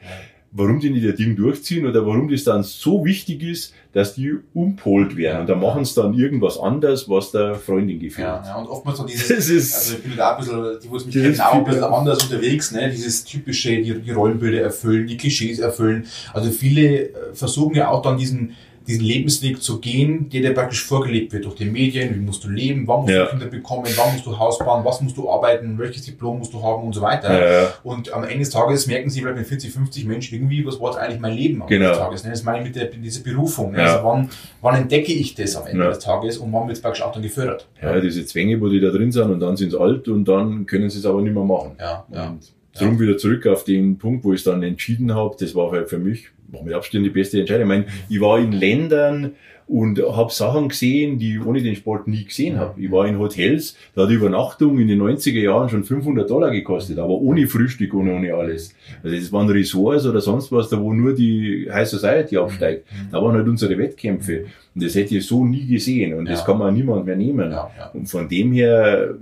warum 0.51 0.79
die 0.79 0.89
nicht 0.89 1.03
ihr 1.03 1.15
Ding 1.15 1.35
durchziehen 1.35 1.85
oder 1.85 2.05
warum 2.05 2.29
das 2.29 2.43
dann 2.43 2.63
so 2.63 3.05
wichtig 3.05 3.41
ist, 3.43 3.73
dass 3.93 4.15
die 4.15 4.35
umpolt 4.53 5.15
werden. 5.15 5.41
Und 5.41 5.49
da 5.49 5.55
machen 5.55 5.85
sie 5.85 5.95
dann 5.95 6.13
irgendwas 6.13 6.59
anderes, 6.59 7.09
was 7.09 7.31
der 7.31 7.55
Freundin 7.55 7.99
gefällt. 7.99 8.27
Ja, 8.27 8.43
ja 8.45 8.55
und 8.57 8.67
oftmals 8.67 8.97
so 8.97 9.05
dieses, 9.05 9.27
das 9.27 9.49
ist, 9.49 9.75
also 9.75 9.95
ich 9.95 10.03
bin 10.03 10.17
da 10.17 10.35
ein 10.35 10.39
bisschen, 10.39 10.79
die, 10.83 10.89
wo 10.89 10.95
es 10.97 11.05
mich 11.05 11.15
kennen, 11.15 11.39
auch 11.39 11.53
ein 11.53 11.63
bisschen 11.63 11.83
anders 11.83 12.23
unterwegs, 12.23 12.71
ne, 12.71 12.89
dieses 12.89 13.23
typische, 13.23 13.81
die, 13.81 14.01
die 14.01 14.11
Rollenbilder 14.11 14.61
erfüllen, 14.61 15.07
die 15.07 15.17
Klischees 15.17 15.59
erfüllen. 15.59 16.05
Also 16.33 16.51
viele 16.51 17.09
äh, 17.09 17.13
versuchen 17.33 17.75
ja 17.75 17.89
auch 17.89 18.01
dann 18.01 18.17
diesen, 18.17 18.55
diesen 18.87 19.03
Lebensweg 19.03 19.61
zu 19.61 19.79
gehen, 19.79 20.29
der 20.29 20.41
dir 20.41 20.53
praktisch 20.53 20.83
vorgelegt 20.83 21.31
wird 21.33 21.45
durch 21.45 21.55
die 21.55 21.65
Medien, 21.65 22.15
wie 22.15 22.19
musst 22.19 22.43
du 22.43 22.49
leben, 22.49 22.87
wann 22.87 23.01
musst 23.01 23.13
ja. 23.13 23.25
du 23.25 23.31
Kinder 23.31 23.45
bekommen, 23.45 23.85
wann 23.95 24.13
musst 24.13 24.25
du 24.25 24.37
Haus 24.37 24.59
bauen, 24.59 24.83
was 24.83 25.01
musst 25.01 25.17
du 25.17 25.29
arbeiten, 25.29 25.77
welches 25.77 26.03
Diplom 26.03 26.39
musst 26.39 26.53
du 26.53 26.61
haben 26.61 26.83
und 26.83 26.93
so 26.93 27.01
weiter. 27.01 27.61
Ja. 27.61 27.73
Und 27.83 28.11
am 28.13 28.23
Ende 28.23 28.39
des 28.39 28.49
Tages 28.49 28.87
merken 28.87 29.09
sie 29.09 29.21
vielleicht 29.21 29.37
mit 29.37 29.47
40, 29.47 29.71
50 29.71 30.05
Menschen 30.05 30.35
irgendwie, 30.35 30.65
was 30.65 30.79
war 30.79 30.97
eigentlich 30.97 31.19
mein 31.19 31.33
Leben 31.33 31.61
am 31.61 31.67
genau. 31.67 31.85
Ende 31.85 31.97
des 31.97 31.97
Tages. 31.99 32.23
Ne? 32.23 32.29
Das 32.31 32.43
meine 32.43 32.59
ich 32.59 32.65
mit 32.65 32.75
der, 32.75 32.85
dieser 32.85 33.23
Berufung. 33.23 33.71
Ne? 33.71 33.83
Also 33.83 34.03
wann, 34.03 34.29
wann 34.61 34.75
entdecke 34.75 35.13
ich 35.13 35.35
das 35.35 35.55
am 35.55 35.67
Ende 35.67 35.87
des 35.87 35.99
Tages 35.99 36.37
und 36.37 36.51
wann 36.51 36.67
wird 36.67 36.77
es 36.77 36.81
praktisch 36.81 37.03
auch 37.03 37.11
dann 37.11 37.21
gefördert. 37.21 37.67
Ja, 37.81 37.99
diese 37.99 38.25
Zwänge, 38.25 38.59
wo 38.59 38.67
die 38.67 38.79
da 38.79 38.89
drin 38.89 39.11
sind 39.11 39.29
und 39.29 39.39
dann 39.39 39.57
sind 39.57 39.71
sie 39.71 39.79
alt 39.79 40.07
und 40.07 40.25
dann 40.25 40.65
können 40.65 40.89
sie 40.89 40.99
es 40.99 41.05
aber 41.05 41.21
nicht 41.21 41.33
mehr 41.33 41.43
machen. 41.43 41.71
Ja, 41.79 42.05
ja. 42.11 42.35
Und 42.73 42.81
Drum 42.81 42.99
wieder 42.99 43.17
zurück 43.17 43.47
auf 43.47 43.63
den 43.63 43.97
Punkt, 43.97 44.23
wo 44.23 44.33
ich 44.33 44.39
es 44.39 44.43
dann 44.45 44.63
entschieden 44.63 45.13
habe, 45.13 45.35
das 45.39 45.55
war 45.55 45.71
halt 45.71 45.89
für 45.89 45.99
mich 45.99 46.29
mit 46.63 46.73
Abstand 46.73 47.05
die 47.05 47.09
beste 47.09 47.39
Entscheidung. 47.39 47.63
Ich 47.63 47.67
meine, 47.67 47.85
ich 48.09 48.19
war 48.21 48.39
in 48.39 48.51
Ländern 48.51 49.31
und 49.67 49.99
habe 49.99 50.31
Sachen 50.33 50.67
gesehen, 50.67 51.17
die 51.17 51.35
ich 51.35 51.45
ohne 51.45 51.61
den 51.61 51.77
Sport 51.77 52.05
nie 52.05 52.25
gesehen 52.25 52.57
habe. 52.57 52.81
Ich 52.81 52.91
war 52.91 53.07
in 53.07 53.17
Hotels, 53.17 53.77
da 53.95 54.01
hat 54.01 54.09
die 54.09 54.15
Übernachtung 54.15 54.77
in 54.79 54.89
den 54.89 55.01
90er 55.01 55.39
Jahren 55.39 55.69
schon 55.69 55.85
500 55.85 56.29
Dollar 56.29 56.51
gekostet, 56.51 56.99
aber 56.99 57.13
ohne 57.13 57.47
Frühstück 57.47 57.93
und 57.93 58.09
ohne 58.09 58.33
alles. 58.33 58.75
Also 59.01 59.15
das 59.15 59.31
waren 59.31 59.49
Resorts 59.49 60.05
oder 60.05 60.19
sonst 60.19 60.51
was, 60.51 60.67
da 60.67 60.77
wo 60.77 60.91
nur 60.91 61.15
die 61.15 61.69
High 61.71 61.87
Society 61.87 62.35
absteigt. 62.35 62.85
Da 63.13 63.21
waren 63.21 63.35
halt 63.35 63.47
unsere 63.47 63.77
Wettkämpfe. 63.77 64.45
Und 64.75 64.83
das 64.83 64.93
hätte 64.95 65.15
ich 65.15 65.25
so 65.25 65.45
nie 65.45 65.65
gesehen 65.65 66.15
und 66.15 66.25
das 66.25 66.43
kann 66.43 66.57
man 66.57 66.73
niemand 66.73 67.05
mehr 67.05 67.15
nehmen. 67.15 67.53
Und 67.93 68.07
von 68.07 68.27
dem 68.27 68.51
her, 68.51 69.15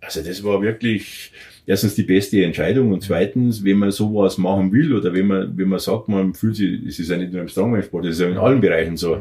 also 0.00 0.22
das 0.22 0.42
war 0.42 0.60
wirklich, 0.60 1.30
erstens 1.68 1.94
die 1.94 2.02
beste 2.02 2.42
Entscheidung 2.42 2.92
und 2.92 3.02
zweitens, 3.02 3.62
wenn 3.62 3.76
man 3.76 3.90
sowas 3.90 4.38
machen 4.38 4.72
will 4.72 4.94
oder 4.94 5.12
wenn 5.12 5.26
man, 5.26 5.56
wenn 5.56 5.68
man 5.68 5.78
sagt, 5.78 6.08
man 6.08 6.32
fühlt 6.32 6.56
sich, 6.56 6.82
es 6.86 6.98
ist 6.98 7.10
ja 7.10 7.18
nicht 7.18 7.30
nur 7.30 7.42
im 7.42 7.48
Strongman-Sport, 7.48 8.06
es 8.06 8.12
ist 8.12 8.22
ja 8.22 8.28
in 8.28 8.38
allen 8.38 8.60
Bereichen 8.60 8.96
so. 8.96 9.18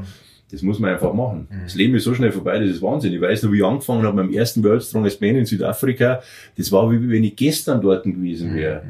Das 0.49 0.61
muss 0.61 0.79
man 0.79 0.91
einfach 0.91 1.13
machen. 1.13 1.49
Das 1.63 1.75
Leben 1.75 1.93
ist 1.95 2.05
so 2.05 2.13
schnell 2.13 2.31
vorbei, 2.31 2.57
das 2.57 2.69
ist 2.69 2.81
Wahnsinn. 2.81 3.11
Ich 3.11 3.19
weiß 3.19 3.43
noch, 3.43 3.51
wie 3.51 3.57
ich 3.57 3.65
angefangen 3.65 4.03
habe 4.03 4.15
beim 4.15 4.31
ersten 4.31 4.63
World 4.63 4.81
Strongest 4.81 5.19
Man 5.19 5.35
in 5.35 5.45
Südafrika. 5.45 6.21
Das 6.55 6.71
war 6.71 6.89
wie 6.89 7.09
wenn 7.09 7.25
ich 7.25 7.35
gestern 7.35 7.81
dort 7.81 8.05
gewesen 8.05 8.55
wäre. 8.55 8.81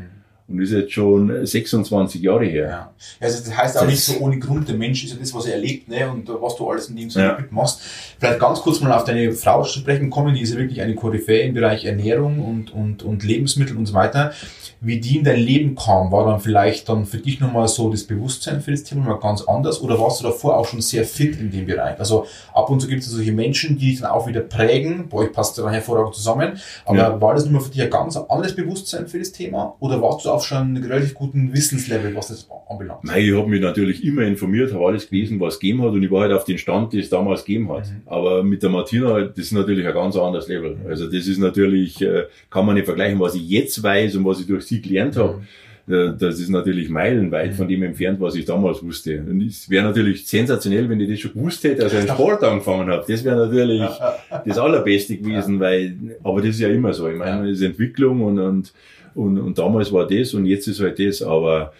Und 0.49 0.61
das 0.61 0.69
ist 0.69 0.75
jetzt 0.75 0.93
schon 0.93 1.45
26 1.45 2.21
Jahre 2.21 2.45
her. 2.45 2.69
Ja. 2.69 2.93
Also 3.19 3.43
das 3.43 3.57
heißt 3.57 3.77
auch 3.77 3.85
nicht 3.85 4.01
so 4.01 4.17
ohne 4.19 4.39
Grund, 4.39 4.69
der 4.69 4.77
Mensch 4.77 5.03
ist 5.03 5.11
ja 5.11 5.17
das, 5.19 5.33
was 5.33 5.45
er 5.45 5.55
erlebt, 5.55 5.89
ne? 5.89 6.09
Und 6.09 6.29
was 6.29 6.55
du 6.55 6.69
alles 6.69 6.87
in 6.87 6.95
dem 6.95 7.09
Sinne 7.09 7.25
ja. 7.25 7.37
mitmachst. 7.37 7.81
Vielleicht 8.17 8.39
ganz 8.39 8.61
kurz 8.61 8.79
mal 8.79 8.93
auf 8.93 9.03
deine 9.03 9.33
Frau 9.33 9.63
zu 9.63 9.79
sprechen 9.79 10.09
kommen, 10.09 10.35
die 10.35 10.41
ist 10.41 10.53
ja 10.53 10.57
wirklich 10.57 10.79
eine 10.81 10.95
Koryphäe 10.95 11.41
im 11.41 11.53
Bereich 11.53 11.83
Ernährung 11.83 12.39
und, 12.39 12.73
und, 12.73 13.03
und 13.03 13.23
Lebensmittel 13.25 13.75
und 13.75 13.87
so 13.87 13.93
weiter. 13.93 14.31
Wie 14.79 14.99
die 14.99 15.17
in 15.17 15.23
dein 15.23 15.39
Leben 15.39 15.75
kam, 15.75 16.11
war 16.11 16.25
dann 16.25 16.39
vielleicht 16.39 16.87
dann 16.89 17.05
für 17.05 17.17
dich 17.17 17.39
nochmal 17.39 17.67
so 17.67 17.89
das 17.89 18.03
Bewusstsein 18.03 18.61
für 18.61 18.71
das 18.71 18.83
Thema 18.83 19.05
mal 19.05 19.19
ganz 19.19 19.41
anders 19.41 19.81
oder 19.81 19.99
warst 19.99 20.21
du 20.21 20.25
davor 20.25 20.57
auch 20.57 20.67
schon 20.67 20.81
sehr 20.81 21.03
fit 21.03 21.39
in 21.39 21.51
dem 21.51 21.65
Bereich? 21.65 21.99
Also 21.99 22.27
ab 22.53 22.69
und 22.69 22.79
zu 22.79 22.87
gibt 22.87 23.01
es 23.01 23.09
solche 23.09 23.31
Menschen, 23.31 23.77
die 23.77 23.91
dich 23.91 24.01
dann 24.01 24.11
auch 24.11 24.27
wieder 24.27 24.41
prägen, 24.41 25.09
bei 25.09 25.17
euch 25.17 25.31
passt 25.31 25.57
dann 25.57 25.71
hervorragend 25.71 26.15
zusammen, 26.15 26.59
aber 26.85 26.97
ja. 26.97 27.21
war 27.21 27.33
das 27.33 27.45
nochmal 27.45 27.61
für 27.61 27.71
dich 27.71 27.81
ein 27.81 27.89
ganz 27.89 28.17
anderes 28.17 28.55
Bewusstsein 28.55 29.07
für 29.07 29.19
das 29.19 29.31
Thema 29.31 29.75
oder 29.79 30.01
warst 30.01 30.25
du 30.25 30.29
auch 30.29 30.43
schon 30.43 30.57
einen 30.57 30.83
relativ 30.83 31.15
guten 31.15 31.53
Wissenslevel, 31.53 32.15
was 32.15 32.27
das 32.27 32.47
anbelangt? 32.69 33.03
Nein, 33.03 33.23
ich 33.23 33.35
habe 33.35 33.47
mich 33.47 33.61
natürlich 33.61 34.03
immer 34.03 34.21
informiert, 34.21 34.73
habe 34.73 34.85
alles 34.85 35.09
gelesen, 35.09 35.39
was 35.39 35.55
es 35.55 35.59
gegeben 35.59 35.81
hat 35.81 35.89
und 35.89 36.03
ich 36.03 36.11
war 36.11 36.21
halt 36.21 36.33
auf 36.33 36.43
den 36.43 36.57
Stand, 36.57 36.93
den 36.93 36.99
es 36.99 37.09
damals 37.09 37.43
gegeben 37.43 37.71
hat. 37.71 37.87
Mhm. 37.87 38.01
Aber 38.05 38.43
mit 38.43 38.61
der 38.61 38.69
Martina, 38.69 39.21
das 39.21 39.37
ist 39.37 39.53
natürlich 39.53 39.87
ein 39.87 39.93
ganz 39.93 40.15
anderes 40.15 40.47
Level. 40.47 40.75
Mhm. 40.75 40.87
Also 40.87 41.07
das 41.07 41.27
ist 41.27 41.39
natürlich, 41.39 42.01
äh, 42.01 42.25
kann 42.49 42.65
man 42.65 42.75
nicht 42.75 42.85
vergleichen, 42.85 43.19
was 43.19 43.35
ich 43.35 43.47
jetzt 43.49 43.81
weiß 43.81 44.15
und 44.15 44.25
was 44.25 44.39
ich 44.39 44.47
durch 44.47 44.66
sie 44.67 44.81
gelernt 44.81 45.15
habe. 45.17 45.37
Mhm. 45.37 45.47
Das 45.87 46.37
ist 46.37 46.49
natürlich 46.49 46.89
meilenweit 46.89 47.53
von 47.53 47.65
dem 47.65 47.81
entfernt, 47.81 48.19
was 48.19 48.35
ich 48.35 48.43
damals 48.43 48.83
wusste. 48.83 49.21
Und 49.21 49.41
es 49.41 49.69
wäre 49.69 49.85
natürlich 49.85 50.27
sensationell, 50.27 50.89
wenn 50.89 50.99
ich 50.99 51.09
das 51.09 51.19
schon 51.21 51.31
gewusst 51.31 51.63
hätte, 51.63 51.83
als 51.83 51.93
ich 51.93 51.99
einen 51.99 52.09
Sport 52.09 52.43
angefangen 52.43 52.89
habe. 52.89 53.05
Das 53.07 53.23
wäre 53.23 53.37
natürlich 53.37 53.81
das 54.45 54.57
Allerbeste 54.57 55.15
gewesen, 55.15 55.61
weil, 55.61 55.95
aber 56.21 56.41
das 56.41 56.49
ist 56.49 56.59
ja 56.59 56.67
immer 56.67 56.91
so. 56.93 57.07
Ich 57.07 57.17
meine, 57.17 57.47
das 57.47 57.59
ist 57.59 57.61
Entwicklung 57.61 58.21
und, 58.21 58.37
und, 58.37 58.73
und, 59.15 59.39
und 59.39 59.57
damals 59.57 59.93
war 59.93 60.05
das 60.05 60.33
und 60.33 60.45
jetzt 60.45 60.67
ist 60.67 60.81
halt 60.81 60.99
das, 60.99 61.21
aber 61.21 61.71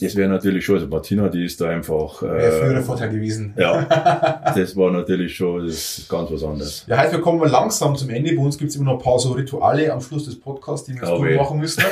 das 0.00 0.16
wäre 0.16 0.28
natürlich 0.28 0.64
schon, 0.64 0.76
also 0.76 0.88
Martina, 0.88 1.28
die 1.28 1.44
ist 1.44 1.60
da 1.60 1.68
einfach. 1.68 2.22
Äh, 2.22 2.26
wäre 2.26 2.66
früher 2.66 2.82
Vorteil 2.82 3.10
gewesen. 3.10 3.54
Ja, 3.56 3.82
das 4.54 4.76
war 4.76 4.90
natürlich 4.90 5.36
schon 5.36 5.66
ganz 6.08 6.30
was 6.30 6.42
anderes. 6.42 6.84
Ja, 6.86 7.02
heute 7.02 7.20
kommen 7.20 7.40
wir 7.40 7.48
langsam 7.48 7.94
zum 7.96 8.10
Ende. 8.10 8.34
Bei 8.34 8.42
uns 8.42 8.58
gibt 8.58 8.70
es 8.70 8.76
immer 8.76 8.92
noch 8.92 8.98
ein 8.98 9.04
paar 9.04 9.18
so 9.18 9.32
Rituale 9.32 9.92
am 9.92 10.00
Schluss 10.00 10.24
des 10.24 10.38
Podcasts, 10.38 10.86
die 10.86 10.94
wir 10.94 11.02
jetzt 11.02 11.16
gut 11.16 11.36
machen 11.36 11.58
müssen. 11.58 11.84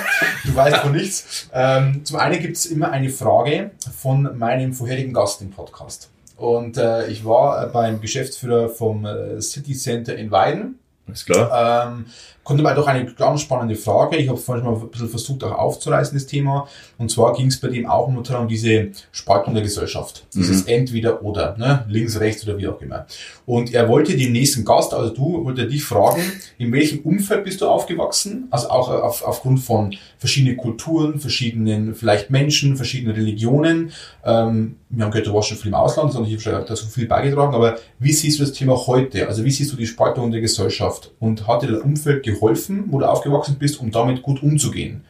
Du 0.45 0.55
weißt 0.55 0.79
von 0.79 0.93
nichts. 0.93 1.49
Ähm, 1.53 2.05
zum 2.05 2.17
einen 2.17 2.41
gibt 2.41 2.57
es 2.57 2.67
immer 2.67 2.91
eine 2.91 3.11
Frage 3.11 3.71
von 3.97 4.37
meinem 4.37 4.73
vorherigen 4.73 5.13
Gast 5.13 5.43
im 5.43 5.51
Podcast. 5.51 6.11
Und 6.37 6.79
äh, 6.79 7.07
ich 7.09 7.25
war 7.25 7.69
beim 7.69 8.01
Geschäftsführer 8.01 8.71
vom 8.71 9.05
äh, 9.05 9.41
City 9.43 9.75
Center 9.75 10.17
in 10.17 10.31
Weiden. 10.31 10.79
Ist 11.07 11.27
klar. 11.27 11.89
Ähm, 11.89 12.07
Kommt 12.51 12.59
dabei 12.59 12.75
doch 12.75 12.89
eine 12.89 13.05
ganz 13.05 13.43
spannende 13.43 13.77
Frage. 13.77 14.17
Ich 14.17 14.29
habe 14.29 14.37
vorhin 14.37 14.65
mal 14.65 14.75
ein 14.75 14.91
bisschen 14.91 15.09
versucht, 15.09 15.45
auch 15.45 15.53
aufzureißen, 15.53 16.19
das 16.19 16.27
Thema. 16.27 16.67
Und 16.99 17.09
zwar 17.09 17.33
ging 17.33 17.47
es 17.47 17.61
bei 17.61 17.69
dem 17.69 17.87
auch 17.87 18.09
immer 18.09 18.25
darum, 18.25 18.49
diese 18.49 18.89
Spaltung 19.13 19.55
der 19.55 19.63
Gesellschaft. 19.63 20.27
Dieses 20.35 20.65
mhm. 20.65 20.73
Entweder 20.73 21.23
oder, 21.23 21.57
ne? 21.57 21.85
links, 21.89 22.19
rechts 22.19 22.43
oder 22.43 22.59
wie 22.59 22.67
auch 22.67 22.81
immer. 22.83 23.07
Und 23.47 23.73
er 23.73 23.89
wollte 23.89 24.17
den 24.17 24.33
nächsten 24.33 24.65
Gast, 24.65 24.93
also 24.93 25.15
du, 25.15 25.45
wollte 25.45 25.69
dich 25.69 25.85
fragen, 25.85 26.23
in 26.59 26.73
welchem 26.73 26.99
Umfeld 27.03 27.45
bist 27.45 27.61
du 27.61 27.69
aufgewachsen? 27.69 28.49
Also 28.51 28.69
auch 28.71 28.89
auf, 28.89 29.23
aufgrund 29.23 29.61
von 29.61 29.95
verschiedenen 30.19 30.57
Kulturen, 30.57 31.21
verschiedenen 31.21 31.95
vielleicht 31.95 32.31
Menschen, 32.31 32.77
verschiedenen 32.77 33.15
Religionen. 33.15 33.93
Ähm, 34.25 34.75
wir 34.89 35.05
haben 35.05 35.13
gehört, 35.13 35.29
du 35.29 35.35
warst 35.35 35.51
schon 35.51 35.57
viel 35.57 35.69
im 35.69 35.75
Ausland, 35.75 36.13
sondern 36.13 36.33
ich 36.33 36.45
habe 36.45 36.65
dazu 36.67 36.89
viel 36.89 37.07
beigetragen. 37.07 37.55
Aber 37.55 37.79
wie 38.01 38.13
siehst 38.13 38.41
du 38.41 38.43
das 38.43 38.53
Thema 38.53 38.75
heute? 38.89 39.29
Also 39.29 39.45
wie 39.45 39.53
siehst 39.53 39.73
du 39.73 39.77
die 39.77 39.87
Spaltung 39.87 40.33
der 40.33 40.41
Gesellschaft? 40.41 41.13
Und 41.21 41.47
hat 41.47 41.63
dir 41.63 41.69
das 41.69 41.83
Umfeld 41.83 42.25
geholfen, 42.25 42.40
wo 42.41 42.99
du 42.99 43.07
aufgewachsen 43.07 43.57
bist, 43.59 43.81
um 43.81 43.91
damit 43.91 44.23
gut 44.23 44.43
umzugehen? 44.43 45.05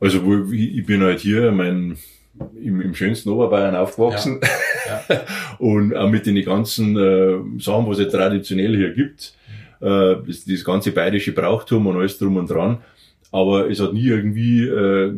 Also 0.00 0.24
wo, 0.24 0.52
ich 0.52 0.84
bin 0.84 1.02
halt 1.02 1.20
hier 1.20 1.52
mein, 1.52 1.96
im, 2.60 2.80
im 2.80 2.94
schönsten 2.94 3.28
Oberbayern 3.30 3.76
aufgewachsen 3.76 4.40
ja. 4.86 5.04
Ja. 5.08 5.20
und 5.58 5.94
auch 5.94 6.10
mit 6.10 6.26
den 6.26 6.42
ganzen 6.44 6.96
äh, 6.96 7.60
Sachen, 7.60 7.86
was 7.86 7.98
es 7.98 8.10
traditionell 8.10 8.76
hier 8.76 8.92
gibt, 8.94 9.34
äh, 9.80 10.16
das, 10.26 10.44
das 10.44 10.64
ganze 10.64 10.92
bayerische 10.92 11.32
Brauchtum 11.32 11.86
und 11.86 11.96
alles 11.96 12.18
drum 12.18 12.36
und 12.36 12.50
dran. 12.50 12.78
Aber 13.30 13.70
es 13.70 13.80
hat 13.80 13.94
nie 13.94 14.06
irgendwie, 14.06 14.66
äh, 14.66 15.14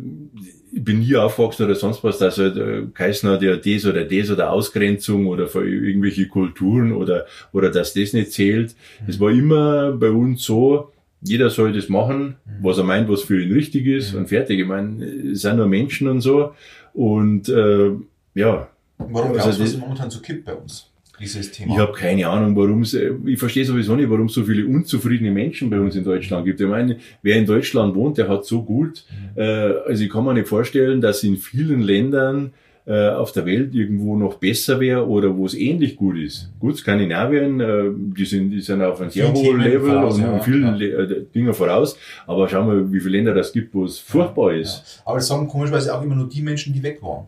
ich 0.71 0.83
bin 0.83 0.99
nie 0.99 1.15
aufgewachsen 1.15 1.65
oder 1.65 1.75
sonst 1.75 2.03
was, 2.03 2.17
dass 2.17 2.37
halt 2.37 2.57
äh, 2.57 2.83
geheißen 2.93 3.29
hat, 3.29 3.41
ja, 3.41 3.55
das 3.55 3.85
oder 3.85 4.05
das 4.05 4.31
oder 4.31 4.51
Ausgrenzung 4.51 5.27
oder 5.27 5.47
für 5.47 5.67
irgendwelche 5.67 6.27
Kulturen 6.27 6.93
oder, 6.93 7.25
oder 7.51 7.71
dass 7.71 7.93
das 7.93 8.13
nicht 8.13 8.31
zählt. 8.31 8.75
Mhm. 9.01 9.09
Es 9.09 9.19
war 9.19 9.31
immer 9.31 9.91
bei 9.93 10.09
uns 10.09 10.43
so, 10.43 10.91
jeder 11.25 11.49
soll 11.49 11.73
das 11.73 11.89
machen, 11.89 12.35
mhm. 12.45 12.63
was 12.63 12.77
er 12.77 12.83
meint, 12.83 13.09
was 13.09 13.23
für 13.23 13.41
ihn 13.41 13.51
richtig 13.51 13.87
ist 13.87 14.13
mhm. 14.13 14.19
und 14.19 14.27
fertig. 14.27 14.59
Ich 14.59 14.67
meine, 14.67 15.03
es 15.03 15.41
sind 15.41 15.57
nur 15.57 15.67
Menschen 15.67 16.07
und 16.07 16.21
so. 16.21 16.53
Und 16.93 17.49
äh, 17.49 17.91
ja. 18.35 18.69
Warum 18.97 19.33
glaubst 19.33 19.47
also, 19.47 19.57
du, 19.57 19.63
dass 19.63 19.73
es 19.73 19.77
momentan 19.79 20.09
so 20.09 20.21
kippt 20.21 20.45
bei 20.45 20.53
uns? 20.53 20.89
Dieses 21.19 21.51
Thema. 21.51 21.73
Ich 21.73 21.79
habe 21.79 21.93
keine 21.93 22.27
Ahnung, 22.27 22.55
warum 22.57 22.81
es, 22.81 22.93
äh, 22.93 23.11
ich 23.25 23.39
verstehe 23.39 23.63
sowieso 23.63 23.95
nicht, 23.95 24.09
warum 24.09 24.25
es 24.25 24.33
so 24.33 24.43
viele 24.43 24.67
unzufriedene 24.67 25.31
Menschen 25.31 25.69
bei 25.69 25.79
uns 25.79 25.95
in 25.95 26.03
Deutschland 26.03 26.45
gibt. 26.45 26.59
Ich 26.59 26.67
meine, 26.67 26.97
wer 27.21 27.37
in 27.37 27.45
Deutschland 27.45 27.95
wohnt, 27.95 28.17
der 28.17 28.27
hat 28.27 28.45
so 28.45 28.63
gut. 28.63 29.05
Mhm. 29.09 29.41
Äh, 29.41 29.43
also 29.87 30.03
ich 30.03 30.09
kann 30.09 30.25
mir 30.25 30.33
nicht 30.33 30.47
vorstellen, 30.47 31.01
dass 31.01 31.23
in 31.23 31.37
vielen 31.37 31.81
Ländern 31.81 32.53
äh, 32.87 33.09
auf 33.09 33.31
der 33.31 33.45
Welt 33.45 33.73
irgendwo 33.73 34.15
noch 34.15 34.35
besser 34.35 34.79
wäre 34.79 35.07
oder 35.07 35.35
wo 35.35 35.45
es 35.45 35.55
ähnlich 35.55 35.95
gut 35.95 36.17
ist. 36.17 36.51
Gut, 36.59 36.77
Skandinavien, 36.77 37.59
äh, 37.59 37.83
die 38.15 38.25
sind, 38.25 38.51
die 38.51 38.61
sind 38.61 38.81
auf 38.83 39.01
einem 39.01 39.09
sehr 39.09 39.33
hohen 39.33 39.59
Level 39.59 39.89
voraus, 39.89 40.15
und, 40.15 40.21
ja, 40.21 40.39
vielen 40.39 40.75
ja. 40.75 40.99
Äh, 40.99 41.25
Dinge 41.33 41.53
voraus. 41.53 41.97
Aber 42.27 42.47
schau 42.47 42.63
mal, 42.63 42.91
wie 42.93 42.99
viele 42.99 43.17
Länder 43.17 43.33
das 43.33 43.51
gibt, 43.51 43.73
wo 43.73 43.85
es 43.85 43.97
furchtbar 43.97 44.53
ist. 44.53 44.75
Ja. 44.97 45.01
Aber 45.05 45.17
das 45.17 45.27
sagen 45.27 45.47
komischerweise 45.47 45.95
auch 45.95 46.03
immer 46.03 46.15
nur 46.15 46.29
die 46.29 46.41
Menschen, 46.41 46.73
die 46.73 46.83
weg 46.83 47.01
waren. 47.01 47.25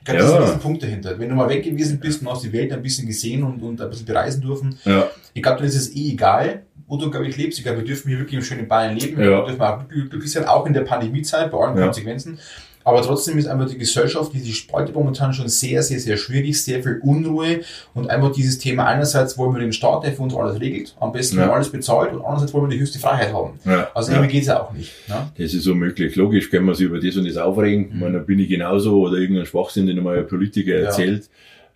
Ich 0.00 0.04
glaube, 0.12 0.22
ja. 0.22 0.38
das 0.38 0.50
ist 0.50 0.54
ein 0.54 0.60
Punkt 0.60 0.84
dahinter. 0.84 1.18
Wenn 1.18 1.30
du 1.30 1.34
mal 1.34 1.48
weg 1.48 1.64
gewesen 1.64 1.98
bist 1.98 2.22
und 2.22 2.30
hast 2.30 2.44
die 2.44 2.52
Welt 2.52 2.72
ein 2.72 2.80
bisschen 2.80 3.08
gesehen 3.08 3.42
und, 3.42 3.60
und 3.60 3.80
ein 3.80 3.90
bisschen 3.90 4.06
bereisen 4.06 4.40
dürfen, 4.40 4.78
ja. 4.84 5.10
ich 5.34 5.42
glaube, 5.42 5.58
dann 5.58 5.66
ist 5.66 5.74
es 5.74 5.96
eh 5.96 6.12
egal, 6.12 6.62
wo 6.86 6.96
du, 6.96 7.10
glaube 7.10 7.26
ich, 7.26 7.36
lebst. 7.36 7.58
Ich 7.58 7.64
glaube, 7.64 7.78
wir 7.78 7.84
dürfen 7.84 8.08
hier 8.08 8.18
wirklich 8.18 8.36
im 8.36 8.44
schönen 8.44 8.68
Bayern 8.68 8.96
leben. 8.96 9.20
Ja. 9.20 9.40
Wir 9.40 9.46
dürfen 9.46 9.60
auch 9.62 9.88
glücklich 9.88 10.30
sein, 10.30 10.44
auch 10.44 10.64
in 10.64 10.74
der 10.74 10.82
Pandemiezeit, 10.82 11.50
bei 11.50 11.58
allen 11.58 11.76
Konsequenzen. 11.76 12.38
Aber 12.86 13.02
trotzdem 13.02 13.36
ist 13.36 13.48
einfach 13.48 13.68
die 13.68 13.78
Gesellschaft, 13.78 14.30
die 14.32 14.52
spaltet 14.52 14.94
momentan 14.94 15.32
schon 15.32 15.48
sehr, 15.48 15.82
sehr, 15.82 15.98
sehr 15.98 16.16
schwierig, 16.16 16.62
sehr 16.62 16.84
viel 16.84 17.00
Unruhe 17.02 17.62
und 17.94 18.08
einfach 18.08 18.30
dieses 18.30 18.58
Thema 18.58 18.86
einerseits 18.86 19.36
wollen 19.36 19.52
wir 19.54 19.60
den 19.60 19.72
Staat, 19.72 20.04
der 20.04 20.12
für 20.12 20.22
uns 20.22 20.36
alles 20.36 20.60
regelt, 20.60 20.94
am 21.00 21.10
besten 21.10 21.38
ja. 21.38 21.52
alles 21.52 21.70
bezahlt 21.70 22.12
und 22.12 22.20
andererseits 22.20 22.54
wollen 22.54 22.70
wir 22.70 22.76
die 22.76 22.80
höchste 22.80 23.00
Freiheit 23.00 23.32
haben. 23.32 23.58
Ja. 23.64 23.88
Also 23.92 24.12
irgendwie 24.12 24.28
ja. 24.28 24.32
geht's 24.34 24.46
ja 24.46 24.62
auch 24.62 24.72
nicht. 24.72 24.92
Ne? 25.08 25.32
Das 25.36 25.52
ist 25.52 25.66
unmöglich. 25.66 26.14
Logisch 26.14 26.48
können 26.48 26.64
wir 26.66 26.76
sich 26.76 26.86
über 26.86 27.00
das 27.00 27.16
und 27.16 27.26
das 27.26 27.36
aufregen. 27.36 27.88
Mhm. 27.88 27.92
Ich 27.92 28.00
meine, 28.00 28.18
da 28.18 28.20
bin 28.20 28.38
ich 28.38 28.48
genauso 28.48 29.00
oder 29.00 29.16
irgendein 29.16 29.46
Schwachsinn, 29.46 29.88
den 29.88 30.00
mal 30.00 30.20
ein 30.20 30.28
Politiker 30.28 30.76
erzählt. 30.76 31.28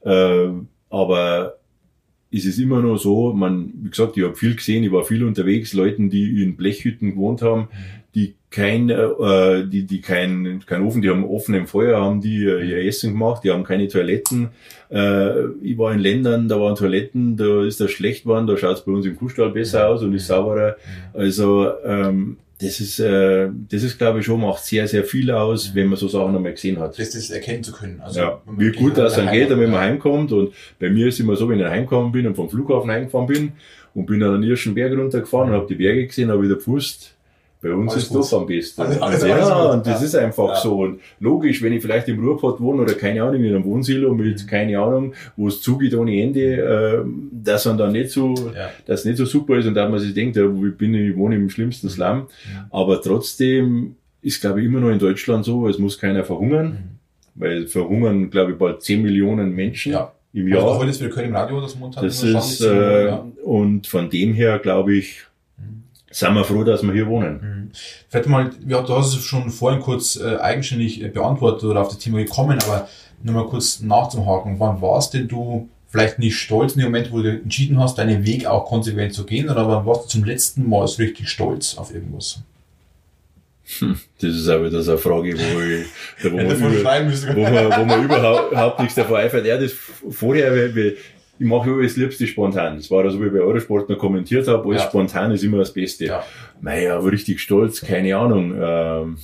Äh, 0.04 0.50
aber 0.90 1.56
ist 2.30 2.46
es 2.46 2.56
immer 2.60 2.82
noch 2.82 2.98
so, 2.98 3.32
man, 3.32 3.72
wie 3.82 3.90
gesagt, 3.90 4.16
ich 4.16 4.22
habe 4.22 4.36
viel 4.36 4.54
gesehen, 4.54 4.84
ich 4.84 4.92
war 4.92 5.02
viel 5.02 5.24
unterwegs, 5.24 5.72
Leuten, 5.72 6.08
die 6.08 6.40
in 6.44 6.56
Blechhütten 6.56 7.10
gewohnt 7.10 7.42
haben, 7.42 7.62
mhm 7.62 7.99
die 8.14 8.34
kein, 8.50 8.90
äh, 8.90 9.66
die, 9.66 9.84
die 9.86 10.00
kein, 10.00 10.62
kein 10.66 10.82
Ofen, 10.82 11.02
die 11.02 11.08
haben 11.08 11.24
offenen 11.24 11.66
Feuer, 11.66 12.00
haben 12.00 12.20
die 12.20 12.44
äh, 12.44 12.68
ihr 12.68 12.84
Essen 12.84 13.12
gemacht, 13.12 13.44
die 13.44 13.50
haben 13.50 13.62
keine 13.62 13.86
Toiletten. 13.86 14.48
Äh, 14.90 15.44
ich 15.62 15.78
war 15.78 15.92
in 15.92 16.00
Ländern, 16.00 16.48
da 16.48 16.60
waren 16.60 16.74
Toiletten, 16.74 17.36
da 17.36 17.64
ist 17.64 17.80
das 17.80 17.92
schlecht 17.92 18.24
geworden, 18.24 18.48
da 18.48 18.56
schaut 18.56 18.78
es 18.78 18.84
bei 18.84 18.92
uns 18.92 19.06
im 19.06 19.16
Kuhstall 19.16 19.50
besser 19.50 19.88
aus 19.88 20.02
und 20.02 20.14
ist 20.14 20.26
sauberer. 20.26 20.76
Also 21.12 21.70
ähm, 21.84 22.38
das 22.60 22.78
ist, 22.80 22.98
äh, 22.98 23.48
das 23.70 23.82
ist, 23.82 23.96
glaube 23.96 24.18
ich, 24.18 24.26
schon 24.26 24.40
macht 24.40 24.64
sehr, 24.64 24.86
sehr 24.86 25.04
viel 25.04 25.30
aus, 25.30 25.74
wenn 25.74 25.86
man 25.86 25.96
so 25.96 26.08
Sachen 26.08 26.36
einmal 26.36 26.52
gesehen 26.52 26.78
hat. 26.78 26.98
Das, 26.98 27.10
das 27.10 27.30
erkennen 27.30 27.64
zu 27.64 27.72
können. 27.72 28.00
Also, 28.00 28.20
ja, 28.20 28.42
wie 28.58 28.70
gut 28.72 28.98
das 28.98 29.14
dann 29.14 29.32
geht, 29.32 29.48
wenn 29.48 29.70
man 29.70 29.80
heimkommt. 29.80 30.30
Und 30.32 30.52
bei 30.78 30.90
mir 30.90 31.06
ist 31.06 31.20
immer 31.20 31.36
so, 31.36 31.48
wenn 31.48 31.58
ich 31.58 31.64
heimgekommen 31.64 32.12
bin 32.12 32.26
und 32.26 32.34
vom 32.34 32.50
Flughafen 32.50 32.90
heimgefahren 32.90 33.28
bin 33.28 33.52
und 33.94 34.06
bin 34.06 34.20
dann 34.20 34.34
an 34.34 34.42
den 34.42 34.50
ersten 34.50 34.74
Berg 34.74 34.92
runtergefahren 34.92 35.50
und 35.50 35.56
habe 35.56 35.66
die 35.68 35.76
Berge 35.76 36.06
gesehen, 36.06 36.30
habe 36.30 36.42
wieder 36.42 36.56
gewusst, 36.56 37.14
bei 37.62 37.74
uns 37.74 37.92
alles 37.92 38.04
ist 38.04 38.08
gut. 38.08 38.20
das 38.20 38.32
am 38.34 38.46
besten. 38.46 38.80
Also, 38.80 39.00
also 39.00 39.26
ja, 39.26 39.64
und 39.70 39.86
das 39.86 40.00
ja. 40.00 40.06
ist 40.06 40.14
einfach 40.14 40.48
ja. 40.48 40.56
so. 40.56 40.78
Und 40.78 41.00
logisch, 41.18 41.62
wenn 41.62 41.74
ich 41.74 41.82
vielleicht 41.82 42.08
im 42.08 42.24
Ruhrpott 42.24 42.58
wohne 42.60 42.82
oder 42.82 42.94
keine 42.94 43.22
Ahnung, 43.22 43.44
in 43.44 43.54
einem 43.54 43.64
Wohnsilo 43.64 44.14
mit, 44.14 44.42
mhm. 44.42 44.46
keine 44.46 44.78
Ahnung, 44.78 45.12
wo 45.36 45.48
es 45.48 45.60
zugeht 45.60 45.94
ohne 45.94 46.22
Ende, 46.22 46.56
äh, 46.56 47.04
dass 47.32 47.66
man 47.66 47.76
dann 47.76 47.92
nicht 47.92 48.10
so, 48.10 48.34
ja. 48.54 48.70
das 48.86 49.04
nicht 49.04 49.18
so 49.18 49.26
super 49.26 49.58
ist 49.58 49.66
und 49.66 49.74
dass 49.74 49.90
man 49.90 49.98
sich 50.00 50.14
denkt, 50.14 50.36
ja, 50.36 50.44
ich 50.44 50.76
bin, 50.76 50.94
ich 50.94 51.14
wohne 51.16 51.36
im 51.36 51.50
schlimmsten 51.50 51.88
mhm. 51.88 51.90
Slum. 51.90 52.26
Aber 52.70 53.02
trotzdem 53.02 53.96
ist, 54.22 54.40
glaube 54.40 54.60
ich, 54.60 54.66
immer 54.66 54.80
noch 54.80 54.90
in 54.90 54.98
Deutschland 54.98 55.44
so, 55.44 55.68
es 55.68 55.78
muss 55.78 55.98
keiner 55.98 56.24
verhungern, 56.24 56.66
mhm. 56.66 57.40
weil 57.40 57.66
verhungern, 57.66 58.30
glaube 58.30 58.52
ich, 58.52 58.58
bald 58.58 58.82
10 58.82 59.02
Millionen 59.02 59.54
Menschen. 59.54 59.96
Im 60.32 60.46
Jahr. 60.46 60.62
Also 60.62 60.80
alles, 60.80 61.00
wir 61.00 61.10
können 61.10 61.28
im 61.28 61.34
Radio 61.34 61.60
das 61.60 61.74
Montag 61.74 62.04
Das 62.04 62.22
ist, 62.22 62.60
äh, 62.60 63.18
und 63.42 63.88
von 63.88 64.08
dem 64.10 64.32
her, 64.32 64.60
glaube 64.60 64.94
ich, 64.94 65.24
sind 66.10 66.34
wir 66.34 66.44
froh, 66.44 66.64
dass 66.64 66.82
wir 66.82 66.92
hier 66.92 67.06
wohnen. 67.06 67.40
Mhm. 67.40 67.70
Vielleicht 68.08 68.28
mal, 68.28 68.50
ja, 68.66 68.82
du 68.82 68.96
hast 68.96 69.14
es 69.14 69.22
schon 69.22 69.50
vorhin 69.50 69.80
kurz 69.80 70.16
äh, 70.16 70.36
eigenständig 70.36 71.02
äh, 71.02 71.08
beantwortet 71.08 71.64
oder 71.64 71.80
auf 71.80 71.88
das 71.88 71.98
Thema 71.98 72.18
gekommen, 72.18 72.58
aber 72.66 72.88
nur 73.22 73.34
mal 73.34 73.46
kurz 73.46 73.80
nachzuhaken. 73.80 74.58
Wann 74.58 74.82
warst 74.82 75.14
denn 75.14 75.28
du 75.28 75.68
vielleicht 75.88 76.18
nicht 76.18 76.36
stolz 76.36 76.74
in 76.74 76.80
dem 76.80 76.90
Moment, 76.90 77.12
wo 77.12 77.20
du 77.20 77.30
entschieden 77.30 77.78
hast, 77.78 77.98
deinen 77.98 78.24
Weg 78.24 78.46
auch 78.46 78.66
konsequent 78.66 79.14
zu 79.14 79.24
gehen, 79.24 79.48
oder 79.48 79.68
wann 79.68 79.86
warst 79.86 80.04
du 80.04 80.08
zum 80.08 80.24
letzten 80.24 80.68
Mal 80.68 80.86
so 80.86 81.02
richtig 81.02 81.28
stolz 81.28 81.76
auf 81.76 81.94
irgendwas? 81.94 82.40
Hm, 83.78 84.00
das 84.20 84.34
ist 84.34 84.48
auch 84.48 84.64
wieder 84.64 84.82
so 84.82 84.92
eine 84.92 84.98
Frage, 84.98 85.38
wo, 85.38 85.60
ich, 85.60 85.86
wo, 86.24 86.36
man, 86.36 86.46
über, 86.46 87.36
wo, 87.36 87.40
man, 87.40 87.78
wo 87.78 87.84
man 87.84 88.04
überhaupt 88.04 88.80
nichts 88.80 88.96
davor 88.96 89.18
eifert. 89.18 89.46
Ja, 89.46 89.56
das 89.58 89.72
vorher, 90.10 90.74
ich 91.40 91.46
mache 91.46 91.70
alles 91.70 91.96
Liebste 91.96 92.26
spontan. 92.26 92.76
Das 92.76 92.90
war 92.90 93.02
also, 93.02 93.18
wie 93.20 93.26
ich 93.26 93.32
bei 93.32 93.40
Eurosport 93.40 93.88
noch 93.88 93.96
kommentiert 93.96 94.46
habe, 94.46 94.68
alles 94.68 94.82
Ja. 94.82 94.88
spontan 94.88 95.32
ist 95.32 95.42
immer 95.42 95.56
das 95.56 95.72
Beste. 95.72 96.04
Ja. 96.04 96.24
Naja, 96.60 96.98
aber 96.98 97.10
richtig 97.10 97.40
stolz, 97.40 97.80
keine 97.80 98.14
Ahnung. 98.14 98.54
Ähm, 98.60 99.16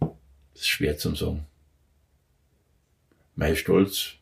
das 0.00 0.62
ist 0.62 0.68
schwer 0.68 0.96
zum 0.96 1.16
sagen. 1.16 1.40
Mein 3.34 3.56
Stolz. 3.56 4.12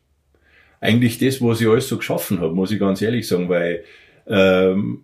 Eigentlich 0.81 1.19
das, 1.19 1.41
was 1.41 1.61
ich 1.61 1.67
alles 1.67 1.87
so 1.87 1.97
geschaffen 1.97 2.39
habe, 2.39 2.55
muss 2.55 2.71
ich 2.71 2.79
ganz 2.79 3.01
ehrlich 3.03 3.27
sagen, 3.27 3.47
weil 3.49 3.83
ähm, 4.27 5.03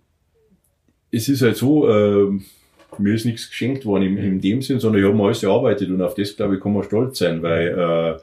es 1.12 1.30
ist 1.30 1.42
halt 1.44 1.58
so, 1.58 1.88
ähm, 1.90 2.46
mir 2.98 3.14
ist 3.14 3.26
nichts 3.26 3.50
geschenkt 3.50 3.86
worden 3.86 4.04
im, 4.04 4.18
in 4.18 4.42
dem 4.42 4.62
Sinn, 4.64 4.80
sondern 4.80 5.02
ich 5.02 5.08
habe 5.08 5.16
mir 5.18 5.26
alles 5.26 5.44
erarbeitet 5.44 5.90
und 5.90 6.02
auf 6.02 6.16
das, 6.16 6.36
glaube 6.36 6.56
ich, 6.56 6.62
kann 6.62 6.74
man 6.74 6.84
stolz 6.84 7.20
sein, 7.20 7.44
weil 7.44 7.68
äh, 7.68 8.20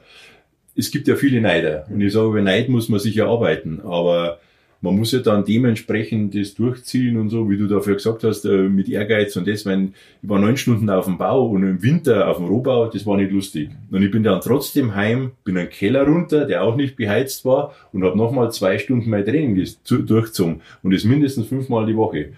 es 0.75 0.91
gibt 0.91 1.07
ja 1.07 1.15
viele 1.15 1.41
Neider 1.41 1.85
und 1.89 2.01
ich 2.01 2.13
sage, 2.13 2.27
über 2.27 2.41
Neid 2.41 2.69
muss 2.69 2.89
man 2.89 2.99
sich 2.99 3.17
erarbeiten, 3.17 3.81
aber 3.81 4.39
man 4.83 4.97
muss 4.97 5.13
ja 5.13 5.19
dann 5.19 5.45
dementsprechend 5.45 6.35
das 6.35 6.55
durchziehen 6.55 7.17
und 7.17 7.29
so, 7.29 7.49
wie 7.49 7.57
du 7.57 7.67
dafür 7.67 7.93
gesagt 7.93 8.25
hast, 8.25 8.43
äh, 8.43 8.67
mit 8.67 8.89
Ehrgeiz 8.89 9.35
und 9.37 9.47
das, 9.47 9.65
wenn 9.65 9.93
ich 10.21 10.29
war 10.29 10.39
neun 10.39 10.57
Stunden 10.57 10.89
auf 10.89 11.05
dem 11.05 11.17
Bau 11.17 11.47
und 11.47 11.63
im 11.63 11.81
Winter 11.81 12.27
auf 12.27 12.37
dem 12.37 12.47
Rohbau, 12.47 12.87
das 12.87 13.05
war 13.05 13.15
nicht 13.15 13.31
lustig. 13.31 13.69
Und 13.91 14.03
ich 14.03 14.11
bin 14.11 14.23
dann 14.23 14.41
trotzdem 14.41 14.93
heim, 14.93 15.31
bin 15.45 15.57
einen 15.57 15.69
Keller 15.69 16.05
runter, 16.05 16.45
der 16.45 16.63
auch 16.63 16.75
nicht 16.75 16.97
beheizt 16.97 17.45
war 17.45 17.73
und 17.93 18.03
habe 18.03 18.17
nochmal 18.17 18.51
zwei 18.51 18.77
Stunden 18.77 19.09
mein 19.09 19.23
Training 19.23 19.55
durchgezogen 19.55 20.61
und 20.81 20.93
das 20.93 21.05
mindestens 21.05 21.47
fünfmal 21.47 21.85
die 21.85 21.95
Woche. 21.95 22.33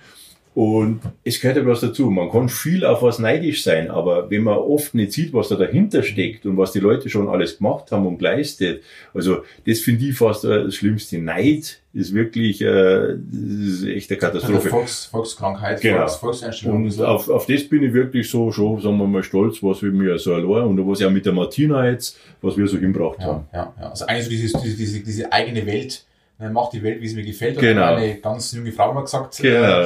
Und 0.56 1.02
es 1.26 1.42
gehört 1.42 1.58
ja 1.58 1.66
was 1.66 1.82
dazu. 1.82 2.10
Man 2.10 2.32
kann 2.32 2.48
viel 2.48 2.86
auf 2.86 3.02
was 3.02 3.20
neidisch 3.20 3.62
sein, 3.62 3.92
aber 3.92 4.30
wenn 4.32 4.44
man 4.44 4.58
oft 4.58 4.96
nicht 4.96 5.12
sieht, 5.12 5.34
was 5.34 5.50
da 5.50 5.56
dahinter 5.58 6.02
steckt 6.02 6.46
und 6.46 6.56
was 6.58 6.72
die 6.72 6.80
Leute 6.80 7.10
schon 7.10 7.28
alles 7.28 7.58
gemacht 7.58 7.92
haben 7.92 8.08
und 8.08 8.20
geleistet, 8.20 8.82
also 9.14 9.44
das 9.68 9.82
finde 9.82 10.06
ich 10.06 10.18
fast 10.18 10.46
äh, 10.46 10.64
das 10.64 10.76
Schlimmste. 10.76 11.18
Neid 11.18 11.82
ist 11.94 12.14
wirklich, 12.14 12.62
äh, 12.62 13.18
das 13.18 13.82
ist 13.82 13.84
echt 13.86 14.10
eine 14.12 14.22
Also 14.22 14.28
Katastrophe. 14.40 14.70
Volks, 14.70 15.06
Volkskrankheit, 15.08 15.82
Genau. 15.82 15.98
Volks, 15.98 16.16
Volkseinstellung. 16.16 16.84
Und 16.86 16.92
so. 16.92 17.06
auf, 17.06 17.28
auf 17.30 17.46
das 17.48 17.64
bin 17.66 17.84
ich 17.84 17.92
wirklich 17.94 18.30
so, 18.30 18.50
schon, 18.54 18.80
sagen 18.80 18.98
wir 18.98 19.08
mal, 19.08 19.24
stolz, 19.24 19.62
was 19.62 19.84
wir 19.84 19.92
mir 19.92 20.18
so 20.18 20.36
allein 20.36 20.68
und 20.68 20.88
was 20.90 21.02
ja 21.02 21.10
mit 21.10 21.26
der 21.26 21.34
Martina 21.34 21.90
jetzt, 21.90 22.18
was 22.42 22.56
wir 22.56 22.66
so 22.68 22.78
hinbracht 22.78 23.20
Ja, 23.20 23.26
haben. 23.28 23.48
ja, 23.54 23.74
ja. 23.78 23.90
Also 23.90 24.06
eigentlich 24.06 24.24
so 24.24 24.30
dieses, 24.30 24.62
diese, 24.62 24.78
diese, 24.78 25.00
diese 25.04 25.34
eigene 25.34 25.66
Welt, 25.66 26.06
äh, 26.40 26.50
macht 26.50 26.74
die 26.74 26.84
Welt, 26.84 27.02
wie 27.02 27.08
sie 27.08 27.16
mir 27.16 27.24
gefällt, 27.26 27.56
hat 27.56 27.62
Genau. 27.62 27.96
eine 27.96 28.16
ganz 28.16 28.52
junge 28.52 28.72
Frau 28.72 28.94
mal 28.94 29.02
gesagt. 29.02 29.38
Genau. 29.38 29.84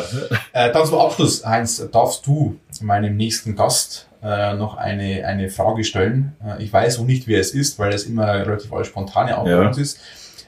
Äh, 0.53 0.71
dann 0.71 0.85
zum 0.85 0.97
Abschluss, 0.99 1.45
Heinz, 1.45 1.87
darfst 1.91 2.25
du 2.25 2.57
meinem 2.81 3.15
nächsten 3.17 3.55
Gast 3.55 4.07
äh, 4.23 4.53
noch 4.55 4.75
eine, 4.75 5.25
eine 5.25 5.49
Frage 5.49 5.83
stellen. 5.83 6.33
Äh, 6.45 6.63
ich 6.63 6.73
weiß 6.73 6.97
noch 6.99 7.05
nicht, 7.05 7.27
wer 7.27 7.39
es 7.39 7.51
ist, 7.51 7.77
weil 7.79 7.91
das 7.91 8.03
immer 8.03 8.27
relativ 8.45 8.71
alles 8.73 8.87
spontane 8.87 9.37
auch 9.37 9.47
Ja. 9.47 9.69
ist. 9.69 9.99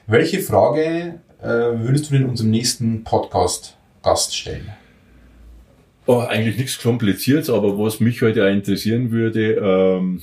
Welche 0.06 0.40
Frage 0.40 1.20
äh, 1.40 1.46
würdest 1.46 2.10
du 2.10 2.14
denn 2.14 2.28
unserem 2.28 2.50
nächsten 2.50 3.04
Podcast-Gast 3.04 4.36
stellen? 4.36 4.72
Oh, 6.06 6.18
eigentlich 6.18 6.58
nichts 6.58 6.80
Kompliziertes, 6.82 7.48
aber 7.48 7.78
was 7.78 8.00
mich 8.00 8.20
heute 8.22 8.44
auch 8.44 8.50
interessieren 8.50 9.12
würde, 9.12 9.52
ähm, 9.54 10.20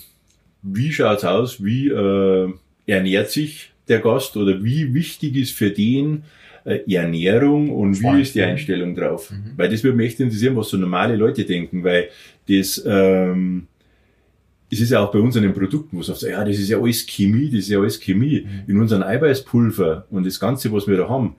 wie 0.62 0.92
schaut's 0.92 1.24
aus, 1.24 1.64
wie 1.64 1.88
äh, 1.88 2.54
ernährt 2.86 3.32
sich 3.32 3.72
der 3.90 4.00
Gast 4.00 4.38
oder 4.38 4.64
wie 4.64 4.94
wichtig 4.94 5.36
ist 5.36 5.52
für 5.52 5.72
den 5.72 6.24
äh, 6.66 6.80
Ernährung 6.92 7.70
und 7.70 7.96
Spannend. 7.96 8.18
wie 8.18 8.22
ist 8.22 8.36
die 8.36 8.44
Einstellung 8.44 8.96
drauf? 8.96 9.32
Mhm. 9.32 9.54
Weil 9.58 9.70
das 9.70 9.84
würde 9.84 9.98
mich 9.98 10.08
echt 10.08 10.20
interessieren, 10.20 10.56
was 10.56 10.70
so 10.70 10.78
normale 10.78 11.16
Leute 11.16 11.44
denken, 11.46 11.84
weil 11.84 12.10
das, 12.48 12.84
ähm, 12.86 13.68
es 14.72 14.80
ist 14.80 14.92
ja 14.92 15.00
auch 15.00 15.12
bei 15.12 15.20
uns 15.20 15.36
an 15.36 15.44
den 15.44 15.54
Produkten, 15.54 15.98
wo 15.98 16.02
es 16.02 16.10
oft 16.10 16.20
sagt, 16.20 16.34
ja, 16.34 16.44
das 16.44 16.58
ist 16.58 16.70
ja 16.70 16.80
alles 16.80 17.06
Chemie, 17.06 17.48
das 17.48 17.62
ist 17.62 17.70
ja 17.70 17.80
alles 17.80 18.00
Chemie. 18.00 18.46
Mhm. 18.46 18.72
In 18.72 18.82
unseren 18.82 19.04
Eiweißpulver 19.04 20.06
und 20.10 20.26
das 20.26 20.40
Ganze, 20.40 20.72
was 20.72 20.88
wir 20.88 20.98
da 20.98 21.10
haben, 21.10 21.36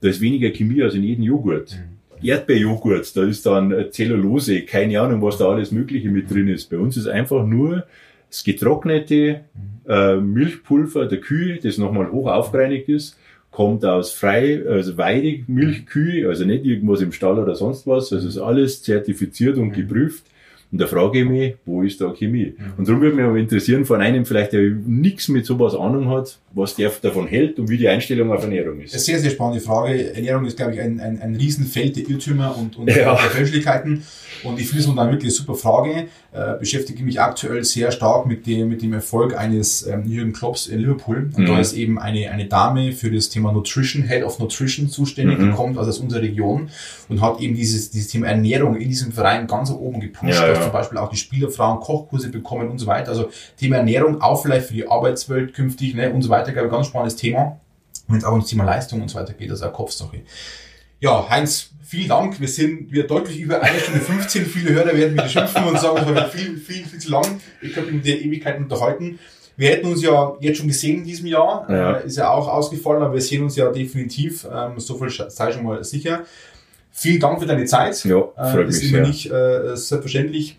da 0.00 0.08
ist 0.08 0.20
weniger 0.20 0.50
Chemie 0.50 0.82
als 0.82 0.94
in 0.94 1.02
jedem 1.02 1.24
Joghurt. 1.24 1.76
Erdbeerjoghurt, 2.22 3.16
da 3.16 3.24
ist 3.24 3.46
dann 3.46 3.72
äh, 3.72 3.90
Zellulose, 3.90 4.62
keine 4.62 5.00
Ahnung, 5.00 5.22
was 5.22 5.38
da 5.38 5.48
alles 5.48 5.70
Mögliche 5.70 6.08
mit 6.08 6.30
drin 6.30 6.48
ist. 6.48 6.68
Bei 6.70 6.78
uns 6.78 6.96
ist 6.96 7.06
einfach 7.06 7.46
nur 7.46 7.84
das 8.30 8.44
getrocknete 8.44 9.40
äh, 9.88 10.16
Milchpulver 10.16 11.06
der 11.06 11.20
Kühe, 11.20 11.58
das 11.62 11.78
nochmal 11.78 12.10
hoch 12.10 12.28
aufgereinigt 12.28 12.88
ist, 12.88 13.18
kommt 13.50 13.84
aus 13.84 14.12
frei, 14.12 14.62
also 14.68 14.96
Weidemilchkühe, 14.98 16.28
also 16.28 16.44
nicht 16.44 16.64
irgendwas 16.64 17.00
im 17.00 17.12
Stall 17.12 17.38
oder 17.38 17.54
sonst 17.54 17.86
was. 17.86 18.12
Also 18.12 18.28
ist 18.28 18.38
alles 18.38 18.82
zertifiziert 18.82 19.56
und 19.56 19.72
geprüft. 19.72 20.24
Und 20.70 20.80
da 20.80 20.86
frage 20.86 21.20
ich 21.20 21.28
mich, 21.28 21.54
wo 21.64 21.82
ist 21.82 22.00
da 22.00 22.12
Chemie? 22.12 22.54
Und 22.76 22.86
darum 22.86 23.00
würde 23.00 23.16
mich 23.16 23.24
aber 23.24 23.38
interessieren, 23.38 23.86
von 23.86 24.02
einem 24.02 24.26
vielleicht, 24.26 24.52
der 24.52 24.70
nichts 24.70 25.28
mit 25.28 25.46
sowas 25.46 25.74
Ahnung 25.74 26.10
hat, 26.10 26.38
was 26.52 26.74
der 26.74 26.90
davon 27.02 27.26
hält 27.26 27.58
und 27.58 27.68
wie 27.68 27.76
die 27.76 27.88
Einstellung 27.88 28.32
auf 28.32 28.42
Ernährung 28.42 28.74
Eine 28.76 28.84
ist. 28.84 29.04
sehr, 29.04 29.18
sehr 29.18 29.30
spannende 29.30 29.60
Frage. 29.60 30.14
Ernährung 30.14 30.46
ist, 30.46 30.56
glaube 30.56 30.74
ich, 30.74 30.80
ein, 30.80 30.98
ein, 31.00 31.20
ein 31.20 31.34
Riesenfeld 31.36 31.96
der 31.96 32.08
Irrtümer 32.08 32.56
und, 32.56 32.76
und 32.76 32.88
Ja. 32.88 33.14
der 33.14 33.16
Fälschlichkeiten. 33.30 34.02
Und 34.44 34.60
ich 34.60 34.68
finde 34.68 34.84
es 34.84 34.88
eine 34.98 35.10
wirklich 35.10 35.34
super 35.34 35.54
Frage. 35.56 36.06
Äh, 36.32 36.58
beschäftige 36.60 37.02
mich 37.02 37.20
aktuell 37.20 37.64
sehr 37.64 37.90
stark 37.90 38.26
mit 38.26 38.46
dem, 38.46 38.68
mit 38.68 38.82
dem 38.82 38.92
Erfolg 38.92 39.36
eines 39.36 39.84
ähm, 39.86 40.04
Jürgen 40.06 40.32
Klopps 40.32 40.68
in 40.68 40.78
Liverpool. 40.78 41.30
Und 41.34 41.38
Mhm. 41.38 41.46
da 41.46 41.58
ist 41.58 41.72
eben 41.72 41.98
eine, 41.98 42.30
eine 42.30 42.46
Dame 42.46 42.92
für 42.92 43.10
das 43.10 43.30
Thema 43.30 43.50
Nutrition, 43.52 44.04
Head 44.04 44.22
of 44.22 44.38
Nutrition 44.38 44.88
zuständig, 44.88 45.38
die 45.38 45.46
Mhm. 45.46 45.54
kommt 45.54 45.76
also 45.78 45.90
aus 45.90 45.98
unserer 45.98 46.22
Region 46.22 46.68
und 47.08 47.20
hat 47.20 47.40
eben 47.40 47.56
dieses, 47.56 47.90
dieses 47.90 48.08
Thema 48.12 48.28
Ernährung 48.28 48.76
in 48.76 48.88
diesem 48.88 49.10
Verein 49.12 49.46
ganz 49.48 49.70
oben 49.72 50.00
gepusht, 50.00 50.34
Ja, 50.34 50.46
dass 50.46 50.58
ja. 50.58 50.64
zum 50.64 50.72
Beispiel 50.72 50.98
auch 50.98 51.10
die 51.10 51.16
Spielerfrauen 51.16 51.80
Kochkurse 51.80 52.28
bekommen 52.30 52.68
und 52.68 52.78
so 52.78 52.86
weiter. 52.86 53.08
Also 53.10 53.30
Thema 53.58 53.76
Ernährung 53.78 54.20
auch 54.20 54.40
vielleicht 54.42 54.66
für 54.68 54.74
die 54.74 54.86
Arbeitswelt 54.88 55.52
künftig 55.54 55.94
ne, 55.94 56.12
und 56.12 56.22
so 56.22 56.28
weiter, 56.28 56.37
glaube 56.44 56.66
ich, 56.66 56.72
ganz 56.72 56.86
spannendes 56.86 57.16
Thema. 57.16 57.60
Wenn 58.06 58.18
es 58.18 58.24
auch 58.24 58.32
ums 58.32 58.46
Thema 58.48 58.64
Leistung 58.64 59.02
und 59.02 59.08
so 59.08 59.18
weiter 59.18 59.34
geht, 59.34 59.50
das 59.50 59.58
ist 59.58 59.62
eine 59.64 59.72
Kopfsache. 59.72 60.22
Ja, 61.00 61.28
Heinz, 61.28 61.70
vielen 61.84 62.08
Dank. 62.08 62.40
Wir 62.40 62.48
sind 62.48 62.90
wieder 62.90 63.04
deutlich 63.04 63.38
über 63.38 63.60
eine 63.62 63.78
Stunde 63.78 64.00
15. 64.00 64.46
Viele 64.46 64.70
Hörer 64.74 64.96
werden 64.96 65.12
wieder 65.12 65.28
schimpfen 65.28 65.64
und 65.64 65.78
sagen, 65.78 65.98
es 66.08 66.14
war 66.14 66.28
viel, 66.28 66.56
viel, 66.56 66.84
viel 66.86 66.98
zu 66.98 67.10
lang. 67.10 67.40
Ich 67.60 67.76
habe 67.76 67.90
mit 67.92 68.04
der 68.06 68.20
Ewigkeit 68.20 68.58
unterhalten. 68.58 69.18
Wir 69.56 69.70
hätten 69.70 69.86
uns 69.88 70.02
ja 70.02 70.34
jetzt 70.40 70.58
schon 70.58 70.68
gesehen 70.68 70.98
in 70.98 71.04
diesem 71.04 71.26
Jahr. 71.26 71.66
Ja. 71.68 71.92
Äh, 71.98 72.06
ist 72.06 72.16
ja 72.16 72.30
auch 72.30 72.48
ausgefallen, 72.48 73.02
aber 73.02 73.14
wir 73.14 73.20
sehen 73.20 73.42
uns 73.42 73.56
ja 73.56 73.70
definitiv. 73.70 74.46
Ähm, 74.52 74.78
so 74.78 74.96
viel 74.96 75.10
sei 75.10 75.52
schon 75.52 75.64
mal 75.64 75.82
sicher. 75.84 76.24
Vielen 76.90 77.20
Dank 77.20 77.38
für 77.40 77.46
deine 77.46 77.64
Zeit. 77.66 78.02
Ja, 78.04 78.18
Äh, 78.36 78.52
freut 78.52 78.68
ist 78.68 78.82
mich 78.82 78.92
immer 78.92 78.98
sehr. 79.04 79.06
nicht 79.06 79.26
äh, 79.30 79.76
selbstverständlich. 79.76 80.58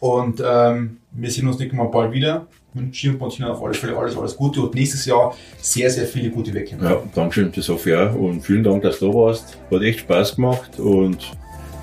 Und 0.00 0.42
ähm, 0.44 0.98
wir 1.12 1.30
sehen 1.30 1.46
uns 1.48 1.58
nächstes 1.58 1.76
Mal 1.76 1.88
bald 1.88 2.12
wieder. 2.12 2.46
Wünschen 2.78 3.12
uns 3.12 3.20
Martina 3.20 3.52
auf 3.52 3.62
alle 3.62 3.74
Fälle 3.74 3.96
alles, 3.96 4.16
alles 4.16 4.36
Gute 4.36 4.62
und 4.62 4.74
nächstes 4.74 5.04
Jahr 5.06 5.36
sehr, 5.60 5.90
sehr 5.90 6.06
viele 6.06 6.30
gute 6.30 6.54
Wettkämpfe. 6.54 6.86
Ja, 6.86 7.02
Dankeschön, 7.14 7.52
das 7.54 7.68
hoffe 7.68 7.90
ich 7.90 7.96
auch. 7.96 8.14
Und 8.14 8.40
vielen 8.42 8.62
Dank, 8.62 8.82
dass 8.82 8.98
du 8.98 9.08
da 9.08 9.14
warst. 9.14 9.58
Hat 9.70 9.82
echt 9.82 10.00
Spaß 10.00 10.36
gemacht 10.36 10.78
und 10.78 11.32